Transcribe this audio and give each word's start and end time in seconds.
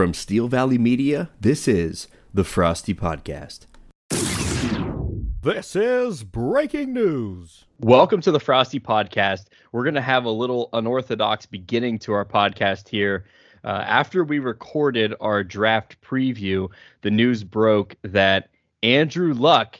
From 0.00 0.14
Steel 0.14 0.48
Valley 0.48 0.78
Media, 0.78 1.28
this 1.42 1.68
is 1.68 2.08
the 2.32 2.42
Frosty 2.42 2.94
Podcast. 2.94 3.66
This 5.42 5.76
is 5.76 6.24
breaking 6.24 6.94
news. 6.94 7.66
Welcome 7.80 8.22
to 8.22 8.32
the 8.32 8.40
Frosty 8.40 8.80
Podcast. 8.80 9.48
We're 9.72 9.82
going 9.82 9.96
to 9.96 10.00
have 10.00 10.24
a 10.24 10.30
little 10.30 10.70
unorthodox 10.72 11.44
beginning 11.44 11.98
to 11.98 12.14
our 12.14 12.24
podcast 12.24 12.88
here. 12.88 13.26
Uh, 13.62 13.84
after 13.86 14.24
we 14.24 14.38
recorded 14.38 15.12
our 15.20 15.44
draft 15.44 16.00
preview, 16.00 16.70
the 17.02 17.10
news 17.10 17.44
broke 17.44 17.94
that 18.00 18.48
Andrew 18.82 19.34
Luck 19.34 19.78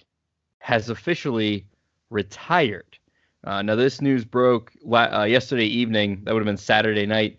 has 0.58 0.90
officially 0.90 1.66
retired. 2.10 2.98
Uh, 3.44 3.62
now, 3.62 3.74
this 3.74 4.02
news 4.02 4.26
broke 4.26 4.70
uh, 4.92 5.22
yesterday 5.22 5.64
evening. 5.64 6.20
That 6.24 6.34
would 6.34 6.40
have 6.40 6.46
been 6.46 6.58
Saturday 6.58 7.06
night 7.06 7.38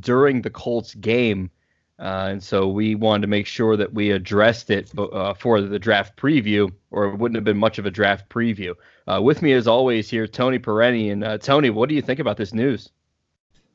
during 0.00 0.40
the 0.40 0.48
Colts 0.48 0.94
game. 0.94 1.50
Uh, 1.98 2.28
and 2.30 2.42
so 2.42 2.68
we 2.68 2.94
wanted 2.94 3.22
to 3.22 3.28
make 3.28 3.46
sure 3.46 3.76
that 3.76 3.92
we 3.92 4.10
addressed 4.10 4.70
it 4.70 4.90
uh, 4.98 5.34
for 5.34 5.60
the 5.60 5.78
draft 5.78 6.16
preview, 6.16 6.72
or 6.90 7.06
it 7.06 7.16
wouldn't 7.16 7.36
have 7.36 7.44
been 7.44 7.58
much 7.58 7.78
of 7.78 7.86
a 7.86 7.90
draft 7.90 8.28
preview. 8.28 8.74
Uh, 9.06 9.20
with 9.22 9.42
me, 9.42 9.52
as 9.52 9.66
always, 9.66 10.08
here, 10.08 10.26
Tony 10.26 10.58
Perenni. 10.58 11.12
And 11.12 11.22
uh, 11.22 11.38
Tony, 11.38 11.70
what 11.70 11.88
do 11.88 11.94
you 11.94 12.02
think 12.02 12.18
about 12.18 12.36
this 12.36 12.52
news? 12.52 12.90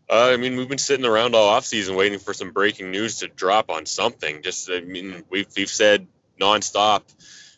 Uh, 0.10 0.32
I 0.34 0.38
mean, 0.38 0.56
we've 0.56 0.70
been 0.70 0.78
sitting 0.78 1.06
around 1.06 1.36
all 1.36 1.60
offseason 1.60 1.96
waiting 1.96 2.20
for 2.20 2.34
some 2.34 2.52
breaking 2.52 2.92
news 2.92 3.20
to 3.20 3.28
drop 3.28 3.70
on 3.70 3.86
something. 3.86 4.42
Just, 4.42 4.70
I 4.70 4.82
mean, 4.82 5.24
we've, 5.30 5.48
we've 5.56 5.70
said 5.70 6.08
nonstop 6.40 7.02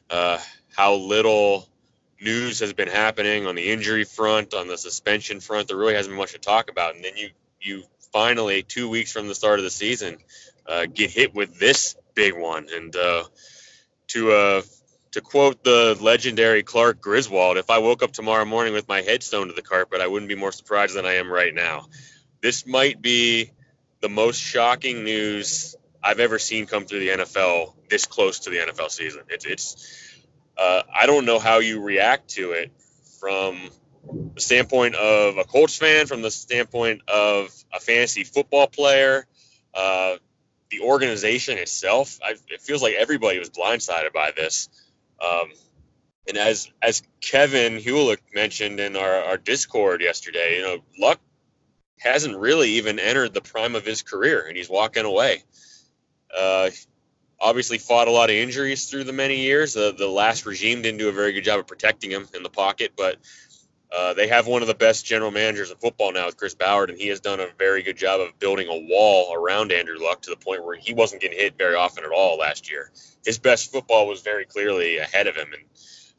uh, 0.10 0.40
how 0.76 0.96
little 0.96 1.68
news 2.20 2.60
has 2.60 2.74
been 2.74 2.88
happening 2.88 3.46
on 3.48 3.56
the 3.56 3.72
injury 3.72 4.04
front, 4.04 4.54
on 4.54 4.68
the 4.68 4.78
suspension 4.78 5.40
front. 5.40 5.68
There 5.68 5.78
really 5.78 5.94
hasn't 5.94 6.12
been 6.12 6.20
much 6.20 6.34
to 6.34 6.40
talk 6.40 6.72
about. 6.72 6.96
And 6.96 7.04
then 7.04 7.16
you, 7.16 7.30
you 7.62 7.84
finally, 8.12 8.64
two 8.64 8.90
weeks 8.90 9.12
from 9.12 9.28
the 9.28 9.36
start 9.36 9.60
of 9.60 9.64
the 9.64 9.70
season, 9.70 10.18
uh, 10.70 10.86
get 10.86 11.10
hit 11.10 11.34
with 11.34 11.60
this 11.60 11.96
big 12.14 12.38
one. 12.38 12.68
And 12.74 12.96
uh, 12.96 13.24
to 14.10 14.32
uh, 14.32 14.62
to 15.12 15.22
quote 15.22 15.64
the 15.64 15.98
legendary 16.00 16.64
Clark 16.64 17.02
Griswold, 17.02 17.58
if 17.58 17.70
I 17.70 17.80
woke 17.80 18.04
up 18.04 18.12
tomorrow 18.12 18.46
morning 18.46 18.74
with 18.74 18.88
my 18.88 19.02
headstone 19.02 19.48
to 19.48 19.54
the 19.54 19.62
carpet, 19.62 20.02
I 20.02 20.08
wouldn't 20.08 20.30
be 20.30 20.36
more 20.36 20.52
surprised 20.52 20.96
than 20.96 21.06
I 21.06 21.16
am 21.16 21.32
right 21.32 21.54
now. 21.54 21.88
This 22.42 22.66
might 22.66 23.02
be 23.02 23.52
the 24.02 24.10
most 24.10 24.40
shocking 24.40 25.04
news 25.04 25.76
I've 26.02 26.20
ever 26.20 26.40
seen 26.40 26.66
come 26.66 26.86
through 26.86 27.00
the 27.00 27.10
NFL 27.10 27.74
this 27.90 28.06
close 28.06 28.40
to 28.42 28.50
the 28.50 28.58
NFL 28.58 28.92
season. 28.92 29.24
It's 29.30 29.46
it's 29.46 30.16
uh, 30.58 30.84
I 30.94 31.06
don't 31.06 31.26
know 31.26 31.40
how 31.40 31.60
you 31.60 31.82
react 31.82 32.30
to 32.32 32.52
it 32.52 32.72
from 33.20 33.70
the 34.36 34.42
standpoint 34.42 34.96
of 34.96 35.38
a 35.38 35.44
Colts 35.44 35.78
fan, 35.78 36.06
from 36.06 36.22
the 36.22 36.32
standpoint 36.32 37.02
of 37.10 37.54
a 37.74 37.80
fantasy 37.80 38.24
football 38.24 38.68
player, 38.68 39.26
uh, 39.74 40.16
the 40.72 40.82
organization 40.82 41.58
itself. 41.58 42.20
I, 42.24 42.36
it 42.48 42.62
feels 42.62 42.82
like 42.82 42.96
everybody 42.96 43.40
was 43.40 43.50
blindsided 43.50 44.14
by 44.14 44.32
this. 44.36 44.70
Um, 45.24 45.50
and 46.28 46.38
as 46.38 46.72
as 46.82 47.02
Kevin 47.22 47.78
Hulick 47.78 48.20
mentioned 48.34 48.80
in 48.80 48.96
our, 48.96 49.24
our 49.24 49.38
Discord 49.38 50.02
yesterday, 50.02 50.58
you 50.58 50.64
know, 50.64 50.78
Luck 51.00 51.20
hasn't 52.00 52.38
really 52.38 52.72
even 52.72 53.00
entered 53.00 53.34
the 53.34 53.42
prime 53.42 53.76
of 53.76 53.86
his 53.86 54.02
career, 54.04 54.46
and 54.48 54.56
he's 54.56 54.70
walking 54.70 55.06
away. 55.06 55.44
Uh, 56.36 56.70
obviously, 57.40 57.78
fought 57.78 58.08
a 58.08 58.12
lot 58.12 58.30
of 58.30 58.36
injuries 58.36 58.90
through 58.90 59.04
the 59.06 59.14
many 59.14 59.42
years. 59.42 59.76
Uh, 59.76 59.92
the 59.92 60.08
last 60.08 60.46
regime 60.46 60.82
didn't 60.82 61.00
do 61.00 61.10
a 61.10 61.14
very 61.14 61.34
good 61.34 61.44
job 61.44 61.60
of 61.60 61.68
protecting 61.68 62.12
him 62.12 62.28
in 62.34 62.44
the 62.44 62.50
pocket, 62.50 62.94
but 62.96 63.18
uh, 63.92 64.14
they 64.14 64.28
have 64.28 64.46
one 64.46 64.62
of 64.62 64.68
the 64.68 64.76
best 64.76 65.06
general 65.06 65.32
managers 65.32 65.72
in 65.72 65.78
football 65.78 66.12
now 66.12 66.28
with 66.28 66.38
Chris 66.38 66.54
Ballard, 66.54 66.92
and 66.92 67.00
he 67.00 67.08
has 67.08 67.20
done 67.20 67.40
a 67.40 67.48
very 67.58 67.82
good 67.82 67.98
job 67.98 68.22
of 68.22 68.38
building 68.38 68.68
a 68.68 68.88
wall 68.88 69.34
around 69.34 69.72
Andrew 69.72 69.98
Luck 70.00 70.22
to 70.24 70.30
the 70.30 70.36
point 70.36 70.64
where 70.64 70.76
he 70.76 70.94
wasn't 70.94 71.22
getting 71.22 71.40
hit 71.40 71.58
very 71.58 71.76
often 71.76 72.04
at 72.04 72.12
all 72.12 72.38
last 72.38 72.70
year. 72.70 72.92
His 73.26 73.40
best 73.40 73.72
football 73.72 74.08
was 74.08 74.22
very 74.22 74.46
clearly 74.46 74.98
ahead 74.98 75.26
of 75.26 75.36
him, 75.36 75.48
and 75.54 75.64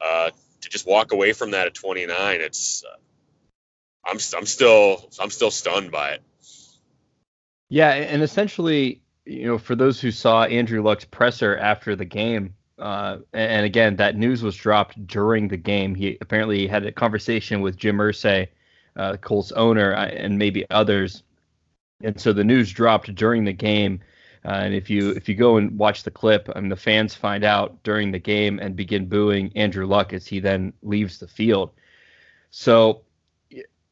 uh, 0.00 0.30
to 0.62 0.68
just 0.68 0.86
walk 0.86 1.12
away 1.12 1.32
from 1.32 1.52
that 1.52 1.68
at 1.68 1.74
29, 1.74 2.40
it's 2.40 2.84
uh, 2.84 2.96
I'm 4.04 4.18
I'm 4.36 4.46
still 4.46 5.08
I'm 5.20 5.30
still 5.30 5.50
stunned 5.52 5.92
by 5.92 6.12
it. 6.12 6.22
Yeah, 7.68 7.90
and 7.90 8.22
essentially, 8.22 9.00
you 9.24 9.46
know, 9.46 9.58
for 9.58 9.76
those 9.76 10.00
who 10.00 10.10
saw 10.10 10.42
Andrew 10.42 10.82
Luck's 10.82 11.04
presser 11.04 11.56
after 11.56 11.94
the 11.94 12.04
game, 12.04 12.54
uh, 12.80 13.18
and 13.32 13.66
again, 13.66 13.96
that 13.96 14.16
news 14.16 14.42
was 14.42 14.56
dropped 14.56 15.06
during 15.06 15.48
the 15.48 15.56
game. 15.56 15.94
He 15.94 16.16
apparently 16.20 16.66
had 16.66 16.86
a 16.86 16.92
conversation 16.92 17.60
with 17.60 17.76
Jim 17.76 17.98
Irsay, 17.98 18.48
uh, 18.96 19.16
Colts 19.18 19.52
owner, 19.52 19.94
uh, 19.94 20.06
and 20.06 20.38
maybe 20.38 20.64
others. 20.70 21.22
And 22.02 22.18
so 22.20 22.32
the 22.32 22.44
news 22.44 22.72
dropped 22.72 23.14
during 23.14 23.44
the 23.44 23.52
game. 23.52 24.00
Uh, 24.44 24.52
and 24.52 24.74
if 24.74 24.88
you 24.88 25.10
if 25.10 25.28
you 25.28 25.34
go 25.34 25.58
and 25.58 25.76
watch 25.78 26.02
the 26.02 26.10
clip, 26.10 26.48
I 26.54 26.60
mean, 26.60 26.70
the 26.70 26.76
fans 26.76 27.14
find 27.14 27.44
out 27.44 27.82
during 27.82 28.10
the 28.10 28.18
game 28.18 28.58
and 28.58 28.74
begin 28.74 29.06
booing 29.06 29.52
Andrew 29.54 29.86
Luck 29.86 30.14
as 30.14 30.26
he 30.26 30.40
then 30.40 30.72
leaves 30.82 31.18
the 31.18 31.28
field. 31.28 31.70
So 32.50 33.02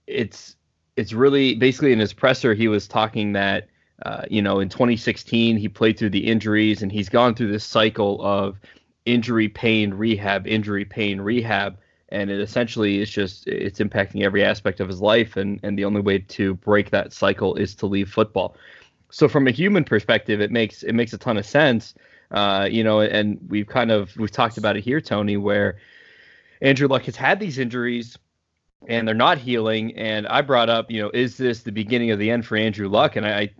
it's 0.06 0.56
it's 0.96 1.12
really 1.12 1.54
basically 1.54 1.92
in 1.92 1.98
his 1.98 2.14
presser 2.14 2.54
he 2.54 2.66
was 2.66 2.88
talking 2.88 3.32
that 3.32 3.68
uh, 4.04 4.22
you 4.30 4.40
know 4.40 4.60
in 4.60 4.68
2016 4.68 5.56
he 5.58 5.68
played 5.68 5.98
through 5.98 6.10
the 6.10 6.26
injuries 6.26 6.82
and 6.82 6.90
he's 6.90 7.10
gone 7.10 7.34
through 7.34 7.52
this 7.52 7.64
cycle 7.64 8.20
of 8.22 8.58
injury 9.08 9.48
pain 9.48 9.94
rehab 9.94 10.46
injury 10.46 10.84
pain 10.84 11.20
rehab 11.20 11.78
and 12.10 12.30
it 12.30 12.40
essentially 12.40 13.00
is 13.00 13.10
just 13.10 13.46
it's 13.46 13.80
impacting 13.80 14.22
every 14.22 14.44
aspect 14.44 14.80
of 14.80 14.88
his 14.88 15.00
life 15.00 15.36
and 15.36 15.58
and 15.62 15.78
the 15.78 15.84
only 15.84 16.00
way 16.00 16.18
to 16.18 16.54
break 16.54 16.90
that 16.90 17.12
cycle 17.12 17.54
is 17.54 17.74
to 17.74 17.86
leave 17.86 18.10
football. 18.10 18.54
So 19.10 19.26
from 19.28 19.46
a 19.46 19.50
human 19.50 19.84
perspective 19.84 20.40
it 20.40 20.50
makes 20.50 20.82
it 20.82 20.92
makes 20.92 21.12
a 21.14 21.18
ton 21.18 21.38
of 21.38 21.46
sense 21.46 21.94
uh, 22.30 22.68
you 22.70 22.84
know 22.84 23.00
and 23.00 23.38
we've 23.48 23.66
kind 23.66 23.90
of 23.90 24.14
we've 24.16 24.30
talked 24.30 24.58
about 24.58 24.76
it 24.76 24.84
here 24.84 25.00
tony 25.00 25.38
where 25.38 25.78
andrew 26.60 26.86
luck 26.86 27.04
has 27.04 27.16
had 27.16 27.40
these 27.40 27.58
injuries 27.58 28.18
and 28.86 29.08
they're 29.08 29.14
not 29.14 29.38
healing. 29.38 29.96
And 29.96 30.26
i 30.28 30.42
brought 30.42 30.68
up 30.68 30.90
you 30.90 31.00
know 31.00 31.10
is 31.14 31.38
this 31.38 31.62
the 31.62 31.72
beginning 31.72 32.10
of 32.10 32.18
the 32.18 32.30
end 32.30 32.44
for 32.44 32.56
andrew 32.56 32.88
luck? 32.88 33.16
And 33.16 33.26
i 33.26 33.50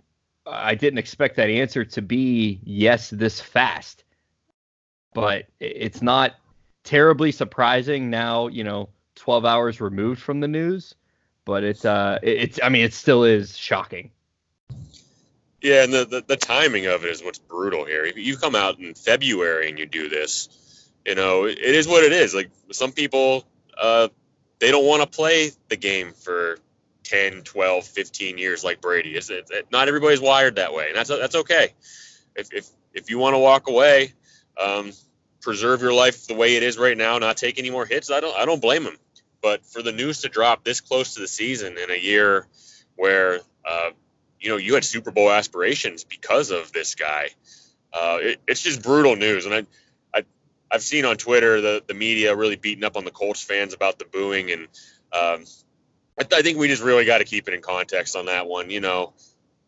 i 0.45 0.75
didn't 0.75 0.99
expect 0.99 1.35
that 1.37 1.49
answer 1.49 1.83
to 1.85 2.01
be 2.01 2.59
yes 2.63 3.09
this 3.09 3.41
fast 3.41 4.03
but 5.13 5.45
it's 5.59 6.01
not 6.01 6.35
terribly 6.83 7.31
surprising 7.31 8.09
now, 8.09 8.47
you 8.47 8.63
know, 8.63 8.89
12 9.15 9.45
hours 9.45 9.81
removed 9.81 10.21
from 10.21 10.39
the 10.39 10.47
news, 10.47 10.95
but 11.45 11.63
it's 11.63 11.85
uh 11.85 12.19
it's 12.21 12.59
I 12.63 12.69
mean 12.69 12.83
it 12.83 12.93
still 12.93 13.23
is 13.23 13.57
shocking. 13.57 14.11
Yeah, 15.61 15.83
and 15.83 15.93
the, 15.93 16.05
the, 16.05 16.23
the 16.25 16.37
timing 16.37 16.85
of 16.85 17.03
it 17.03 17.09
is 17.09 17.21
what's 17.21 17.39
brutal 17.39 17.83
here. 17.83 18.05
You 18.05 18.37
come 18.37 18.55
out 18.55 18.79
in 18.79 18.93
February 18.93 19.67
and 19.67 19.77
you 19.77 19.85
do 19.85 20.07
this, 20.07 20.89
you 21.05 21.15
know, 21.15 21.45
it 21.45 21.59
is 21.59 21.85
what 21.85 22.03
it 22.03 22.13
is. 22.13 22.33
Like 22.33 22.49
some 22.71 22.91
people 22.91 23.45
uh 23.77 24.07
they 24.59 24.71
don't 24.71 24.85
want 24.85 25.01
to 25.01 25.07
play 25.07 25.51
the 25.69 25.77
game 25.77 26.11
for 26.13 26.59
10, 27.03 27.41
12, 27.41 27.85
15 27.85 28.37
years 28.37 28.63
like 28.63 28.81
Brady. 28.81 29.15
It's, 29.15 29.29
it, 29.29 29.49
it, 29.51 29.67
not 29.71 29.87
everybody's 29.87 30.21
wired 30.21 30.57
that 30.57 30.73
way, 30.73 30.87
and 30.89 30.95
that's 30.95 31.09
that's 31.09 31.35
okay. 31.35 31.73
If 32.35 32.53
if 32.53 32.69
if 32.93 33.09
you 33.09 33.17
want 33.17 33.33
to 33.33 33.39
walk 33.39 33.67
away, 33.67 34.13
um, 34.57 34.91
preserve 35.41 35.81
your 35.81 35.93
life 35.93 36.27
the 36.27 36.35
way 36.35 36.55
it 36.55 36.63
is 36.63 36.77
right 36.77 36.97
now, 36.97 37.17
not 37.17 37.37
take 37.37 37.59
any 37.59 37.69
more 37.69 37.85
hits. 37.85 38.11
I 38.11 38.19
don't 38.19 38.35
I 38.35 38.45
don't 38.45 38.61
blame 38.61 38.83
him. 38.83 38.97
But 39.41 39.65
for 39.65 39.81
the 39.81 39.91
news 39.91 40.21
to 40.21 40.29
drop 40.29 40.63
this 40.63 40.81
close 40.81 41.13
to 41.13 41.21
the 41.21 41.27
season 41.27 41.77
in 41.77 41.89
a 41.89 41.97
year 41.97 42.45
where 42.95 43.39
uh, 43.65 43.91
you 44.39 44.49
know 44.49 44.57
you 44.57 44.73
had 44.73 44.83
Super 44.83 45.11
Bowl 45.11 45.31
aspirations 45.31 46.03
because 46.03 46.51
of 46.51 46.71
this 46.73 46.95
guy, 46.95 47.29
uh, 47.93 48.17
it, 48.21 48.41
it's 48.47 48.61
just 48.61 48.83
brutal 48.83 49.15
news. 49.15 49.45
And 49.45 49.55
I, 49.55 49.65
I 50.13 50.25
I've 50.69 50.81
seen 50.81 51.05
on 51.05 51.15
Twitter 51.15 51.61
the 51.61 51.83
the 51.87 51.93
media 51.93 52.35
really 52.35 52.57
beating 52.57 52.83
up 52.83 52.97
on 52.97 53.05
the 53.05 53.11
Colts 53.11 53.41
fans 53.41 53.73
about 53.73 53.97
the 53.97 54.05
booing, 54.05 54.51
and 54.51 54.63
um, 55.13 55.45
I, 56.19 56.25
I 56.33 56.41
think 56.41 56.57
we 56.57 56.67
just 56.67 56.83
really 56.83 57.05
got 57.05 57.19
to 57.19 57.25
keep 57.25 57.47
it 57.47 57.53
in 57.53 57.61
context 57.61 58.17
on 58.17 58.25
that 58.25 58.45
one. 58.45 58.69
You 58.69 58.81
know, 58.81 59.13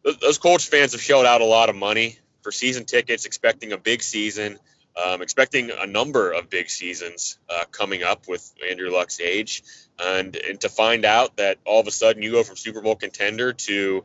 those 0.03 0.37
Colts 0.37 0.65
fans 0.65 0.91
have 0.91 1.01
shelled 1.01 1.25
out 1.25 1.39
a 1.41 1.45
lot 1.45 1.69
of 1.69 1.75
money 1.75 2.19
for 2.41 2.51
season 2.51 2.85
tickets, 2.85 3.25
expecting 3.25 3.72
a 3.72 3.77
big 3.77 4.03
season. 4.03 4.59
Um, 4.96 5.22
expecting 5.22 5.72
a 5.72 5.88
number 5.88 6.34
of 6.34 6.49
big 6.49 6.70
seasons 6.70 7.38
uh, 7.49 7.64
coming 7.72 8.03
up 8.03 8.28
with 8.28 8.53
Andrew 8.70 8.91
Luck's 8.91 9.22
age, 9.22 9.64
and, 9.97 10.35
and 10.35 10.59
to 10.61 10.70
find 10.70 11.05
out 11.05 11.38
that 11.38 11.59
all 11.66 11.79
of 11.79 11.88
a 11.88 11.91
sudden 11.91 12.22
you 12.22 12.32
go 12.32 12.43
from 12.43 12.58
Super 12.58 12.82
Bowl 12.82 12.96
contender 12.96 13.53
to 13.53 14.03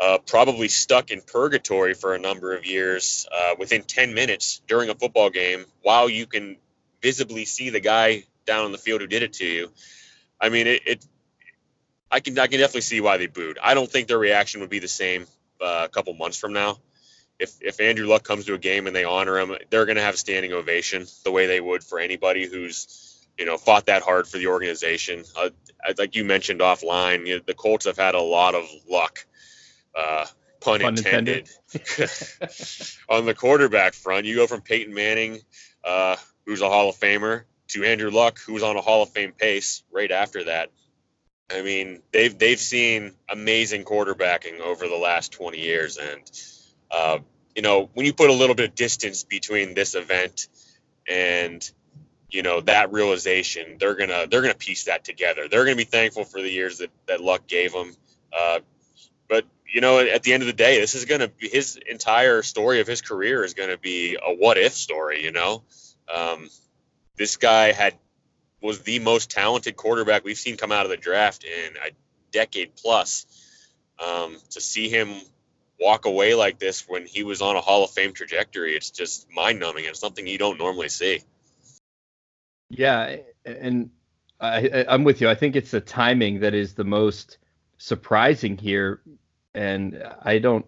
uh, 0.00 0.18
probably 0.26 0.68
stuck 0.68 1.10
in 1.10 1.20
purgatory 1.20 1.94
for 1.94 2.14
a 2.14 2.18
number 2.18 2.54
of 2.54 2.64
years 2.64 3.26
uh, 3.32 3.54
within 3.58 3.82
10 3.82 4.14
minutes 4.14 4.60
during 4.66 4.90
a 4.90 4.94
football 4.94 5.30
game 5.30 5.66
while 5.82 6.08
you 6.08 6.26
can 6.26 6.56
visibly 7.02 7.44
see 7.44 7.70
the 7.70 7.80
guy 7.80 8.24
down 8.46 8.64
on 8.64 8.72
the 8.72 8.78
field 8.78 9.00
who 9.00 9.06
did 9.06 9.22
it 9.22 9.34
to 9.34 9.46
you. 9.46 9.70
I 10.40 10.48
mean, 10.48 10.66
it, 10.66 10.82
it 10.86 11.06
I 12.10 12.20
can 12.20 12.38
I 12.38 12.46
can 12.46 12.58
definitely 12.58 12.82
see 12.82 13.00
why 13.00 13.16
they 13.18 13.26
booed. 13.26 13.58
I 13.62 13.74
don't 13.74 13.90
think 13.90 14.08
their 14.08 14.18
reaction 14.18 14.60
would 14.60 14.70
be 14.70 14.78
the 14.78 14.88
same 14.88 15.26
uh, 15.60 15.82
a 15.84 15.88
couple 15.88 16.14
months 16.14 16.38
from 16.38 16.52
now 16.52 16.78
if 17.38 17.56
if 17.60 17.80
Andrew 17.80 18.06
Luck 18.06 18.22
comes 18.22 18.46
to 18.46 18.54
a 18.54 18.58
game 18.58 18.86
and 18.86 18.94
they 18.94 19.04
honor 19.04 19.38
him, 19.38 19.56
they're 19.70 19.86
going 19.86 19.96
to 19.96 20.02
have 20.02 20.14
a 20.14 20.18
standing 20.18 20.52
ovation 20.52 21.06
the 21.24 21.30
way 21.30 21.46
they 21.46 21.60
would 21.60 21.82
for 21.82 21.98
anybody 21.98 22.46
who's 22.46 23.26
you 23.38 23.46
know 23.46 23.56
fought 23.56 23.86
that 23.86 24.02
hard 24.02 24.26
for 24.26 24.38
the 24.38 24.48
organization. 24.48 25.24
Uh, 25.36 25.50
like 25.98 26.14
you 26.14 26.24
mentioned 26.24 26.60
offline, 26.60 27.26
you 27.26 27.36
know, 27.36 27.42
the 27.46 27.54
Colts 27.54 27.86
have 27.86 27.98
had 27.98 28.14
a 28.14 28.20
lot 28.20 28.54
of 28.54 28.64
luck 28.88 29.26
uh, 29.94 30.26
pun, 30.60 30.80
Pun 30.80 30.96
intended. 30.96 31.48
on 33.08 33.26
the 33.26 33.34
quarterback 33.36 33.94
front, 33.94 34.26
you 34.26 34.36
go 34.36 34.46
from 34.46 34.60
Peyton 34.60 34.94
Manning, 34.94 35.40
uh, 35.84 36.16
who's 36.46 36.60
a 36.60 36.68
Hall 36.68 36.88
of 36.88 36.96
Famer, 36.96 37.44
to 37.68 37.84
Andrew 37.84 38.10
Luck, 38.10 38.38
who's 38.38 38.62
on 38.62 38.76
a 38.76 38.80
Hall 38.80 39.02
of 39.02 39.10
Fame 39.10 39.32
pace 39.32 39.82
right 39.92 40.10
after 40.10 40.44
that. 40.44 40.70
I 41.50 41.62
mean, 41.62 42.00
they've 42.12 42.36
they've 42.36 42.58
seen 42.58 43.12
amazing 43.28 43.84
quarterbacking 43.84 44.60
over 44.60 44.88
the 44.88 44.96
last 44.96 45.32
20 45.32 45.58
years, 45.58 45.98
and 45.98 46.22
uh, 46.94 47.18
you 47.56 47.62
know 47.62 47.90
when 47.94 48.06
you 48.06 48.12
put 48.12 48.30
a 48.30 48.32
little 48.32 48.54
bit 48.54 48.68
of 48.70 48.74
distance 48.74 49.24
between 49.24 49.74
this 49.74 49.94
event 49.94 50.48
and 51.08 51.68
you 52.30 52.42
know 52.42 52.60
that 52.62 52.92
realization, 52.92 53.76
they're 53.78 53.94
gonna 53.94 54.26
they're 54.28 54.42
gonna 54.42 54.54
piece 54.54 54.84
that 54.84 55.04
together. 55.04 55.48
They're 55.48 55.64
gonna 55.64 55.76
be 55.76 55.84
thankful 55.84 56.24
for 56.24 56.40
the 56.40 56.50
years 56.50 56.78
that 56.78 56.90
that 57.06 57.20
Luck 57.20 57.46
gave 57.46 57.72
them. 57.72 57.94
Uh, 58.32 58.60
but 59.28 59.44
you 59.72 59.80
know, 59.80 59.98
at 59.98 60.22
the 60.22 60.32
end 60.32 60.42
of 60.42 60.46
the 60.46 60.52
day, 60.52 60.80
this 60.80 60.94
is 60.94 61.04
gonna 61.04 61.28
be 61.28 61.48
his 61.48 61.78
entire 61.88 62.42
story 62.42 62.80
of 62.80 62.86
his 62.86 63.02
career 63.02 63.44
is 63.44 63.54
gonna 63.54 63.78
be 63.78 64.16
a 64.16 64.34
what 64.34 64.56
if 64.56 64.72
story. 64.72 65.22
You 65.22 65.32
know, 65.32 65.62
um, 66.12 66.48
this 67.16 67.36
guy 67.36 67.72
had 67.72 67.94
was 68.60 68.80
the 68.80 68.98
most 68.98 69.30
talented 69.30 69.76
quarterback 69.76 70.24
we've 70.24 70.38
seen 70.38 70.56
come 70.56 70.72
out 70.72 70.86
of 70.86 70.90
the 70.90 70.96
draft 70.96 71.44
in 71.44 71.76
a 71.76 71.90
decade 72.32 72.74
plus. 72.76 73.26
Um, 74.04 74.38
to 74.50 74.60
see 74.60 74.88
him 74.88 75.14
walk 75.78 76.06
away 76.06 76.34
like 76.34 76.58
this 76.58 76.88
when 76.88 77.06
he 77.06 77.22
was 77.22 77.42
on 77.42 77.56
a 77.56 77.60
Hall 77.60 77.84
of 77.84 77.90
Fame 77.90 78.12
trajectory, 78.12 78.76
it's 78.76 78.90
just 78.90 79.26
mind 79.30 79.60
numbing. 79.60 79.84
It's 79.84 80.00
something 80.00 80.26
you 80.26 80.38
don't 80.38 80.58
normally 80.58 80.88
see. 80.88 81.20
Yeah, 82.70 83.16
and 83.44 83.90
I, 84.40 84.84
I'm 84.88 85.04
with 85.04 85.20
you. 85.20 85.28
I 85.28 85.34
think 85.34 85.56
it's 85.56 85.70
the 85.70 85.80
timing 85.80 86.40
that 86.40 86.54
is 86.54 86.74
the 86.74 86.84
most 86.84 87.38
surprising 87.78 88.56
here, 88.56 89.00
and 89.54 90.02
I 90.22 90.38
don't. 90.38 90.66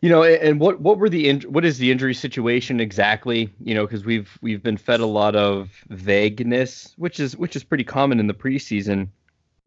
You 0.00 0.10
know, 0.10 0.22
and 0.22 0.60
what 0.60 0.80
what 0.80 0.98
were 0.98 1.08
the 1.08 1.40
what 1.46 1.64
is 1.64 1.78
the 1.78 1.90
injury 1.90 2.14
situation 2.14 2.78
exactly? 2.78 3.52
You 3.60 3.74
know, 3.74 3.84
because 3.84 4.04
we've 4.04 4.30
we've 4.40 4.62
been 4.62 4.76
fed 4.76 5.00
a 5.00 5.06
lot 5.06 5.34
of 5.34 5.70
vagueness, 5.88 6.94
which 6.96 7.18
is 7.18 7.36
which 7.36 7.56
is 7.56 7.64
pretty 7.64 7.84
common 7.84 8.20
in 8.20 8.28
the 8.28 8.34
preseason. 8.34 9.08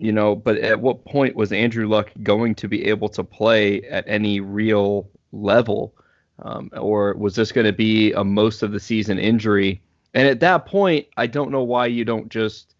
You 0.02 0.12
know, 0.12 0.36
but 0.36 0.58
at 0.58 0.82
what 0.82 1.06
point 1.06 1.36
was 1.36 1.52
Andrew 1.52 1.88
Luck 1.88 2.10
going 2.24 2.56
to 2.56 2.68
be 2.68 2.86
able 2.86 3.08
to 3.10 3.24
play 3.24 3.84
at 3.84 4.04
any 4.08 4.40
real 4.40 5.08
level, 5.32 5.94
um, 6.40 6.72
or 6.76 7.14
was 7.14 7.36
this 7.36 7.52
going 7.52 7.68
to 7.68 7.74
be 7.74 8.12
a 8.14 8.24
most 8.24 8.64
of 8.64 8.72
the 8.72 8.80
season 8.80 9.20
injury? 9.20 9.80
And 10.16 10.28
at 10.28 10.40
that 10.40 10.66
point, 10.66 11.06
I 11.18 11.28
don't 11.28 11.52
know 11.52 11.62
why 11.62 11.86
you 11.86 12.04
don't 12.04 12.30
just 12.30 12.74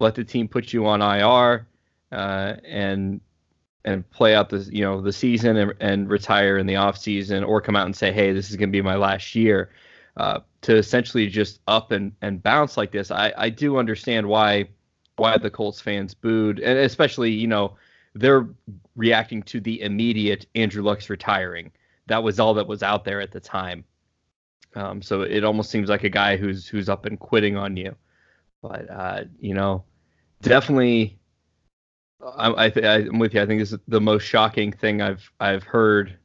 let 0.00 0.16
the 0.16 0.22
team 0.22 0.48
put 0.48 0.74
you 0.74 0.86
on 0.86 1.00
IR 1.00 1.66
uh, 2.12 2.56
and 2.62 3.22
and 3.86 4.08
play 4.10 4.34
out 4.34 4.50
the 4.50 4.68
you 4.70 4.82
know 4.82 5.00
the 5.00 5.14
season 5.14 5.56
and, 5.56 5.72
and 5.80 6.10
retire 6.10 6.58
in 6.58 6.66
the 6.66 6.76
off 6.76 6.98
season 6.98 7.42
or 7.42 7.62
come 7.62 7.76
out 7.76 7.86
and 7.86 7.96
say 7.96 8.12
hey 8.12 8.32
this 8.32 8.50
is 8.50 8.56
going 8.56 8.68
to 8.68 8.76
be 8.76 8.82
my 8.82 8.96
last 8.96 9.34
year 9.34 9.70
uh, 10.16 10.40
to 10.60 10.76
essentially 10.76 11.28
just 11.28 11.60
up 11.68 11.92
and, 11.92 12.12
and 12.20 12.42
bounce 12.42 12.76
like 12.76 12.90
this 12.90 13.10
I, 13.10 13.32
I 13.36 13.48
do 13.48 13.78
understand 13.78 14.26
why 14.26 14.68
why 15.16 15.36
the 15.38 15.50
Colts 15.50 15.80
fans 15.80 16.14
booed 16.14 16.60
and 16.60 16.78
especially 16.78 17.30
you 17.30 17.46
know 17.46 17.76
they're 18.14 18.48
reacting 18.94 19.42
to 19.44 19.60
the 19.60 19.80
immediate 19.82 20.46
Andrew 20.54 20.82
Luck's 20.82 21.10
retiring 21.10 21.70
that 22.06 22.22
was 22.22 22.38
all 22.38 22.54
that 22.54 22.66
was 22.66 22.82
out 22.82 23.04
there 23.04 23.20
at 23.20 23.32
the 23.32 23.40
time 23.40 23.84
um, 24.74 25.00
so 25.02 25.22
it 25.22 25.44
almost 25.44 25.70
seems 25.70 25.88
like 25.88 26.04
a 26.04 26.10
guy 26.10 26.36
who's 26.36 26.66
who's 26.66 26.88
up 26.88 27.06
and 27.06 27.18
quitting 27.18 27.56
on 27.56 27.76
you 27.76 27.94
but 28.62 28.90
uh, 28.90 29.24
you 29.40 29.54
know 29.54 29.84
definitely 30.42 31.18
I, 32.22 32.72
I 32.76 32.98
am 33.00 33.18
with 33.18 33.34
you. 33.34 33.42
I 33.42 33.46
think 33.46 33.60
this 33.60 33.72
is 33.72 33.78
the 33.88 34.00
most 34.00 34.22
shocking 34.22 34.72
thing 34.72 35.02
I've 35.02 35.30
I've 35.38 35.62
heard 35.62 36.16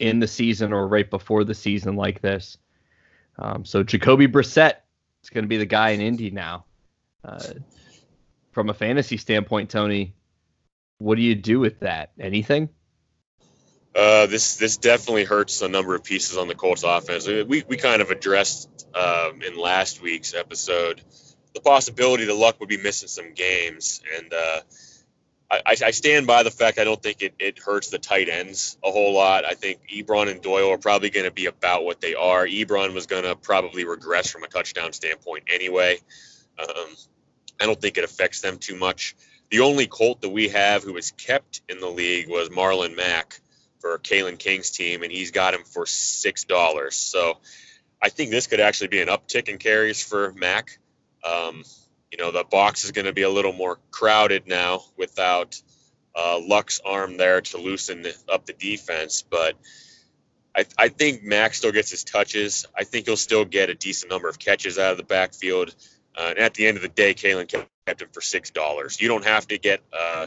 in 0.00 0.20
the 0.20 0.26
season 0.26 0.72
or 0.72 0.88
right 0.88 1.08
before 1.08 1.44
the 1.44 1.54
season 1.54 1.96
like 1.96 2.20
this. 2.22 2.56
Um, 3.38 3.64
so 3.64 3.82
Jacoby 3.82 4.26
Brissett 4.26 4.76
is 5.22 5.30
going 5.30 5.44
to 5.44 5.48
be 5.48 5.58
the 5.58 5.66
guy 5.66 5.90
in 5.90 6.00
Indy 6.00 6.30
now. 6.30 6.64
Uh, 7.24 7.52
from 8.56 8.70
a 8.70 8.74
fantasy 8.74 9.18
standpoint, 9.18 9.68
Tony, 9.68 10.14
what 10.96 11.16
do 11.16 11.22
you 11.22 11.34
do 11.34 11.60
with 11.60 11.80
that? 11.80 12.12
Anything? 12.18 12.70
Uh, 13.94 14.24
this 14.28 14.56
this 14.56 14.78
definitely 14.78 15.24
hurts 15.24 15.60
a 15.60 15.68
number 15.68 15.94
of 15.94 16.02
pieces 16.02 16.38
on 16.38 16.48
the 16.48 16.54
Colts 16.54 16.82
offense. 16.82 17.28
We 17.28 17.64
we 17.68 17.76
kind 17.76 18.00
of 18.00 18.10
addressed 18.10 18.88
um, 18.94 19.42
in 19.42 19.58
last 19.58 20.00
week's 20.00 20.32
episode 20.32 21.02
the 21.52 21.60
possibility 21.60 22.24
that 22.24 22.34
Luck 22.34 22.58
would 22.60 22.70
be 22.70 22.78
missing 22.78 23.08
some 23.08 23.34
games, 23.34 24.00
and 24.16 24.32
uh, 24.32 24.60
I, 25.50 25.76
I, 25.84 25.90
stand 25.90 26.26
by 26.26 26.42
the 26.42 26.50
fact 26.50 26.78
I 26.78 26.84
don't 26.84 27.02
think 27.02 27.20
it, 27.20 27.34
it 27.38 27.58
hurts 27.58 27.90
the 27.90 27.98
tight 27.98 28.30
ends 28.30 28.78
a 28.82 28.90
whole 28.90 29.12
lot. 29.12 29.44
I 29.44 29.52
think 29.52 29.80
Ebron 29.94 30.30
and 30.30 30.40
Doyle 30.40 30.70
are 30.70 30.78
probably 30.78 31.10
going 31.10 31.26
to 31.26 31.30
be 31.30 31.44
about 31.44 31.84
what 31.84 32.00
they 32.00 32.14
are. 32.14 32.46
Ebron 32.46 32.94
was 32.94 33.04
going 33.04 33.24
to 33.24 33.36
probably 33.36 33.84
regress 33.84 34.30
from 34.30 34.44
a 34.44 34.48
touchdown 34.48 34.94
standpoint 34.94 35.44
anyway. 35.52 35.98
Um, 36.58 36.96
I 37.60 37.66
don't 37.66 37.80
think 37.80 37.98
it 37.98 38.04
affects 38.04 38.40
them 38.40 38.58
too 38.58 38.76
much. 38.76 39.16
The 39.50 39.60
only 39.60 39.86
Colt 39.86 40.20
that 40.22 40.30
we 40.30 40.48
have 40.48 40.82
who 40.82 40.92
was 40.92 41.12
kept 41.12 41.62
in 41.68 41.78
the 41.78 41.88
league 41.88 42.28
was 42.28 42.48
Marlon 42.48 42.96
Mack 42.96 43.40
for 43.80 43.98
Calin 43.98 44.36
King's 44.36 44.70
team, 44.70 45.02
and 45.02 45.12
he's 45.12 45.30
got 45.30 45.54
him 45.54 45.62
for 45.64 45.86
six 45.86 46.44
dollars. 46.44 46.96
So 46.96 47.38
I 48.02 48.08
think 48.08 48.30
this 48.30 48.46
could 48.46 48.60
actually 48.60 48.88
be 48.88 49.00
an 49.00 49.08
uptick 49.08 49.48
in 49.48 49.58
carries 49.58 50.02
for 50.02 50.32
Mack. 50.32 50.78
Um, 51.24 51.64
you 52.10 52.18
know 52.18 52.30
the 52.30 52.44
box 52.44 52.84
is 52.84 52.92
going 52.92 53.06
to 53.06 53.12
be 53.12 53.22
a 53.22 53.30
little 53.30 53.52
more 53.52 53.78
crowded 53.90 54.46
now 54.46 54.82
without 54.96 55.60
uh, 56.14 56.40
Luck's 56.42 56.80
arm 56.84 57.16
there 57.16 57.40
to 57.42 57.58
loosen 57.58 58.04
up 58.32 58.46
the 58.46 58.52
defense. 58.52 59.22
But 59.22 59.54
I, 60.56 60.64
I 60.78 60.88
think 60.88 61.22
Max 61.22 61.58
still 61.58 61.72
gets 61.72 61.90
his 61.90 62.04
touches. 62.04 62.66
I 62.76 62.84
think 62.84 63.06
he'll 63.06 63.16
still 63.16 63.44
get 63.44 63.68
a 63.70 63.74
decent 63.74 64.10
number 64.10 64.28
of 64.28 64.38
catches 64.38 64.78
out 64.78 64.92
of 64.92 64.96
the 64.96 65.04
backfield. 65.04 65.74
Uh, 66.16 66.28
and 66.30 66.38
at 66.38 66.54
the 66.54 66.66
end 66.66 66.76
of 66.76 66.82
the 66.82 66.88
day, 66.88 67.14
Calin 67.14 67.46
kept 67.46 68.02
him 68.02 68.08
for 68.12 68.20
six 68.20 68.50
dollars. 68.50 69.00
You 69.00 69.08
don't 69.08 69.24
have 69.24 69.46
to 69.48 69.58
get 69.58 69.82
uh, 69.92 70.26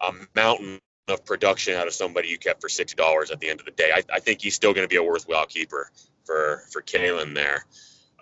a 0.00 0.12
mountain 0.34 0.78
of 1.08 1.24
production 1.24 1.74
out 1.74 1.86
of 1.86 1.92
somebody 1.94 2.28
you 2.28 2.38
kept 2.38 2.60
for 2.60 2.68
six 2.68 2.94
dollars 2.94 3.30
at 3.30 3.40
the 3.40 3.48
end 3.48 3.60
of 3.60 3.66
the 3.66 3.72
day. 3.72 3.90
I, 3.94 4.02
I 4.12 4.20
think 4.20 4.40
he's 4.40 4.54
still 4.54 4.72
going 4.72 4.84
to 4.84 4.88
be 4.88 4.96
a 4.96 5.02
worthwhile 5.02 5.46
keeper 5.46 5.90
for 6.24 6.62
for 6.70 6.80
Calin 6.80 7.34
there. 7.34 7.64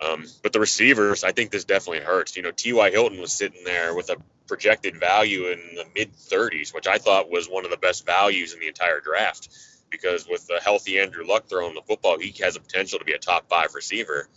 Um, 0.01 0.25
but 0.43 0.51
the 0.51 0.59
receivers, 0.59 1.23
I 1.23 1.31
think 1.31 1.51
this 1.51 1.63
definitely 1.63 2.01
hurts. 2.05 2.35
You 2.35 2.43
know, 2.43 2.51
T.Y. 2.51 2.91
Hilton 2.91 3.19
was 3.19 3.31
sitting 3.31 3.63
there 3.63 3.95
with 3.95 4.09
a 4.09 4.17
projected 4.47 4.99
value 4.99 5.47
in 5.47 5.59
the 5.75 5.85
mid 5.95 6.13
30s, 6.13 6.73
which 6.73 6.87
I 6.87 6.97
thought 6.97 7.31
was 7.31 7.47
one 7.47 7.65
of 7.65 7.71
the 7.71 7.77
best 7.77 8.05
values 8.05 8.53
in 8.53 8.59
the 8.59 8.67
entire 8.67 8.99
draft. 8.99 9.49
Because 9.89 10.27
with 10.27 10.49
a 10.55 10.61
healthy 10.61 10.99
Andrew 10.99 11.25
Luck 11.25 11.47
throwing 11.47 11.75
the 11.75 11.81
football, 11.81 12.19
he 12.19 12.33
has 12.43 12.57
a 12.57 12.59
potential 12.59 12.99
to 12.99 13.05
be 13.05 13.13
a 13.13 13.17
top 13.17 13.47
five 13.47 13.73
receiver. 13.73 14.27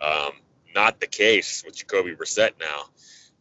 Um, 0.00 0.30
not 0.74 1.00
the 1.00 1.06
case 1.06 1.62
with 1.64 1.76
Jacoby 1.76 2.14
Brissett 2.14 2.52
now. 2.60 2.84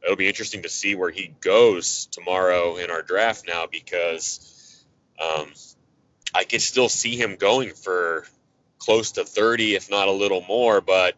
It'll 0.03 0.15
be 0.15 0.27
interesting 0.27 0.63
to 0.63 0.69
see 0.69 0.96
where 0.96 1.10
he 1.10 1.34
goes 1.41 2.07
tomorrow 2.12 2.77
in 2.77 2.91
our 2.91 3.01
draft 3.01 3.46
now 3.48 3.65
because 3.69 4.86
um, 5.22 5.51
I 6.34 6.43
can 6.43 6.60
still 6.60 6.89
see 6.89 7.17
him 7.17 7.36
going 7.36 7.74
for 7.74 8.25
close 8.79 9.13
to 9.13 9.25
30, 9.25 9.75
if 9.75 9.89
not 9.89 10.07
a 10.07 10.12
little 10.12 10.43
more. 10.48 10.81
But 10.81 11.15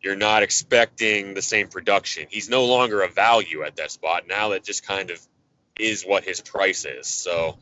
you're 0.00 0.16
not 0.16 0.42
expecting 0.42 1.34
the 1.34 1.42
same 1.42 1.68
production. 1.68 2.26
He's 2.30 2.48
no 2.48 2.66
longer 2.66 3.02
a 3.02 3.08
value 3.08 3.64
at 3.64 3.76
that 3.76 3.90
spot. 3.90 4.24
Now 4.28 4.50
that 4.50 4.64
just 4.64 4.86
kind 4.86 5.10
of 5.10 5.20
is 5.78 6.04
what 6.04 6.24
his 6.24 6.40
price 6.40 6.84
is. 6.84 7.06
So 7.08 7.58